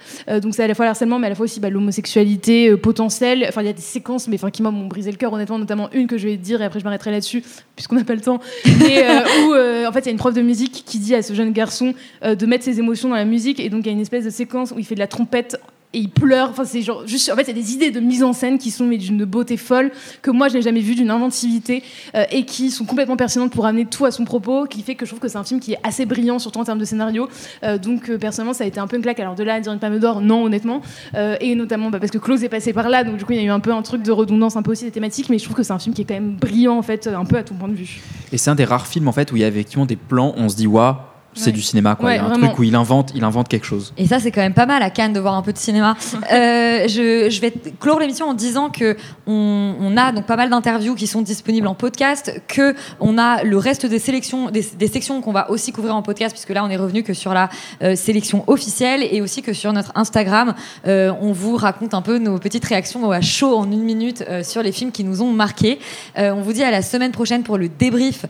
Donc 0.41 0.53
c'est 0.55 0.63
à 0.63 0.67
la 0.67 0.76
fois 0.76 0.86
le 0.86 0.89
harcèlement 0.89 1.20
mais 1.20 1.28
à 1.28 1.30
la 1.30 1.36
fois 1.36 1.45
aussi 1.45 1.59
bah, 1.59 1.70
l'homosexualité 1.70 2.76
potentielle. 2.76 3.45
Enfin 3.47 3.61
il 3.61 3.67
y 3.67 3.70
a 3.70 3.74
des 3.74 3.82
séquences 3.82 4.28
mais 4.28 4.36
enfin 4.36 4.51
qui 4.51 4.61
m'ont 4.61 4.88
brisé 4.88 5.11
le 5.11 5.17
cœur 5.17 5.32
honnêtement 5.32 5.59
notamment 5.59 5.89
une 5.93 6.07
que 6.07 6.17
je 6.17 6.28
vais 6.28 6.38
dire 6.38 6.61
et 6.61 6.65
après 6.65 6.80
je 6.80 6.84
m'arrêterai 6.84 7.11
là-dessus 7.11 7.43
puisqu'on 7.76 7.95
n'a 7.95 8.03
pas 8.10 8.16
le 8.16 8.22
temps 8.22 8.39
mais 8.80 9.03
euh, 9.03 9.22
où 9.45 9.53
euh, 9.53 9.88
en 9.88 9.91
fait 9.91 9.99
il 9.99 10.05
y 10.05 10.10
a 10.10 10.12
une 10.12 10.18
prof 10.18 10.34
de 10.34 10.41
musique 10.41 10.84
qui 10.86 10.97
dit 10.97 11.14
à 11.14 11.22
ce 11.22 11.34
jeune 11.34 11.51
garçon 11.51 11.93
euh, 12.24 12.34
de 12.34 12.45
mettre 12.47 12.64
ses 12.64 12.80
émotions 12.80 13.10
dans 13.10 13.16
la 13.16 13.26
musique 13.26 13.60
et 13.60 13.70
donc 13.70 13.82
il 13.82 13.86
y 13.86 13.89
a 13.89 13.93
une 13.93 14.01
espèce 14.01 14.26
de 14.26 14.32
séquence 14.32 14.72
où 14.72 14.80
il 14.80 14.86
fait 14.86 14.95
de 14.95 14.99
la 14.99 15.07
trompette 15.07 15.57
et 15.94 16.00
il 16.00 16.10
pleure. 16.10 16.50
Enfin, 16.50 16.66
c'est 16.66 16.82
genre 16.82 17.06
juste. 17.08 17.32
En 17.32 17.36
fait, 17.36 17.44
il 17.44 17.48
y 17.48 17.52
a 17.52 17.54
des 17.62 17.74
idées 17.74 17.92
de 17.92 18.00
mise 18.00 18.24
en 18.24 18.34
scène 18.34 18.58
qui 18.58 18.72
sont 18.72 18.88
d'une 18.88 19.26
beauté 19.26 19.58
folle 19.58 19.92
que 20.22 20.32
moi 20.32 20.48
je 20.48 20.56
n'ai 20.56 20.62
jamais 20.62 20.82
vu, 20.82 20.96
d'une 20.96 21.10
inventivité 21.10 21.84
euh, 22.16 22.26
et 22.32 22.46
qui 22.46 22.72
sont 22.72 22.86
complètement 22.86 23.18
pertinentes 23.18 23.52
pour 23.52 23.66
amener 23.66 23.86
tout 23.86 24.06
à 24.06 24.12
son 24.12 24.26
propos, 24.26 24.66
qui 24.66 24.82
fait 24.82 24.96
que 24.96 25.06
je 25.06 25.12
trouve 25.12 25.20
que 25.20 25.28
c'est 25.28 25.38
un 25.38 25.44
film 25.44 25.60
qui 25.60 25.74
est 25.74 25.80
assez 25.84 26.06
brillant, 26.06 26.40
surtout 26.40 26.60
en 26.60 26.64
termes 26.64 26.80
de 26.80 26.86
scénario. 26.86 27.28
Euh, 27.64 27.78
donc 27.78 28.10
euh, 28.10 28.18
personnellement, 28.18 28.54
ça 28.54 28.64
a 28.64 28.68
été 28.68 28.80
un 28.80 28.88
peu 28.88 28.98
une 28.98 29.02
claque. 29.02 29.20
Alors 29.20 29.36
de 29.36 29.44
là 29.44 29.56
à 29.56 29.60
dire 29.60 29.72
une 29.74 29.80
palme 29.80 30.00
d'or, 30.00 30.22
non, 30.22 30.44
honnêtement, 30.44 30.82
et 31.16 31.56
notamment 31.56 31.90
bah, 31.90 32.00
parce 32.00 32.12
que 32.12 32.18
Close 32.18 32.44
est 32.44 32.50
passé 32.50 32.74
par 32.74 32.90
là, 32.90 33.04
donc 33.04 33.18
du 33.18 33.26
coup 33.26 33.34
il 33.34 33.38
y 33.38 33.42
a 33.42 33.44
eu 33.44 33.50
un 33.50 33.60
peu 33.60 33.74
un 33.74 33.82
truc 33.82 34.04
de 34.04 34.12
redondance, 34.12 34.56
un 34.56 34.62
peu 34.62 34.72
aussi 34.72 34.86
des 34.86 34.92
thématiques, 34.92 35.30
mais 35.30 35.38
je 35.38 35.44
trouve 35.44 35.56
que 35.56 35.64
c'est 35.64 35.74
un 35.74 35.80
film 35.80 35.94
qui 35.94 36.02
est 36.02 36.06
quand 36.06 36.14
même 36.14 36.36
brillant 36.36 36.78
en 36.78 36.82
fait, 36.82 37.08
un 37.08 37.26
peu 37.26 37.38
à 37.38 37.44
tout 37.44 37.54
point 37.54 37.68
de 37.68 37.74
vue. 37.74 38.02
Et 38.32 38.38
c'est 38.38 38.50
un 38.50 38.56
des 38.56 38.66
rares 38.66 38.88
films 38.88 39.08
en 39.08 39.12
fait 39.12 39.32
où 39.32 39.36
il 39.36 39.42
y 39.42 39.44
a 39.44 39.48
effectivement 39.48 39.86
des 39.86 39.96
plans, 39.96 40.34
on 40.38 40.50
se 40.50 40.56
dit 40.56 40.68
waouh, 40.68 40.96
c'est 41.34 41.47
Ouais. 41.47 41.51
du 41.51 41.61
cinéma 41.61 41.95
quoi. 41.95 42.07
Ouais, 42.09 42.15
il 42.15 42.17
y 42.17 42.19
a 42.19 42.25
un 42.25 42.30
vraiment. 42.30 42.47
truc 42.47 42.59
où 42.59 42.63
il 42.63 42.75
invente, 42.75 43.11
il 43.15 43.23
invente 43.23 43.47
quelque 43.47 43.65
chose. 43.65 43.93
Et 43.97 44.07
ça, 44.07 44.19
c'est 44.19 44.32
quand 44.32 44.41
même 44.41 44.53
pas 44.53 44.65
mal 44.65 44.82
à 44.84 44.89
Cannes 44.89 45.13
de 45.13 45.19
voir 45.19 45.36
un 45.36 45.41
peu 45.41 45.53
de 45.53 45.57
cinéma. 45.57 45.95
Euh, 46.32 46.88
je, 46.88 47.30
je 47.30 47.41
vais 47.41 47.51
clore 47.80 47.99
l'émission 47.99 48.27
en 48.27 48.34
disant 48.34 48.69
que 48.69 48.95
on, 49.25 49.75
on 49.80 49.97
a 49.97 50.11
donc 50.11 50.25
pas 50.25 50.36
mal 50.36 50.49
d'interviews 50.49 50.93
qui 50.95 51.07
sont 51.07 51.21
disponibles 51.21 51.65
en 51.67 51.73
podcast, 51.75 52.41
que 52.47 52.75
on 52.99 53.17
a 53.17 53.43
le 53.43 53.57
reste 53.57 53.86
des 53.86 53.99
sélections, 53.99 54.49
des, 54.51 54.65
des 54.77 54.88
sections 54.88 55.21
qu'on 55.21 55.32
va 55.32 55.49
aussi 55.49 55.71
couvrir 55.71 55.95
en 55.95 56.01
podcast, 56.03 56.34
puisque 56.34 56.49
là, 56.49 56.63
on 56.63 56.69
est 56.69 56.77
revenu 56.77 57.03
que 57.03 57.13
sur 57.13 57.34
la 57.34 57.49
euh, 57.82 57.95
sélection 57.95 58.43
officielle 58.47 59.01
et 59.09 59.21
aussi 59.21 59.41
que 59.41 59.53
sur 59.53 59.73
notre 59.73 59.91
Instagram, 59.95 60.53
euh, 60.88 61.11
on 61.21 61.32
vous 61.32 61.55
raconte 61.55 61.93
un 61.93 62.01
peu 62.01 62.17
nos 62.19 62.38
petites 62.38 62.65
réactions 62.65 63.09
à 63.11 63.21
chaud 63.21 63.55
en 63.57 63.71
une 63.71 63.84
minute 63.84 64.23
sur 64.43 64.61
les 64.61 64.71
films 64.71 64.91
qui 64.91 65.03
nous 65.03 65.21
ont 65.21 65.32
marqués. 65.32 65.80
On 66.17 66.41
vous 66.41 66.53
dit 66.53 66.63
à 66.63 66.71
la 66.71 66.82
semaine 66.82 67.11
prochaine 67.11 67.43
pour 67.43 67.57
le 67.57 67.69
débrief 67.69 68.25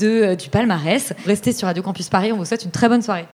de, 0.00 0.34
du 0.34 0.48
palmarès. 0.50 1.12
Restez 1.26 1.52
sur 1.52 1.66
Radio 1.66 1.82
Campus 1.82 2.08
Paris. 2.08 2.32
On 2.32 2.36
vous 2.36 2.44
souhaite 2.50 2.64
une 2.64 2.70
très 2.72 2.88
bonne 2.88 3.02
soirée. 3.02 3.26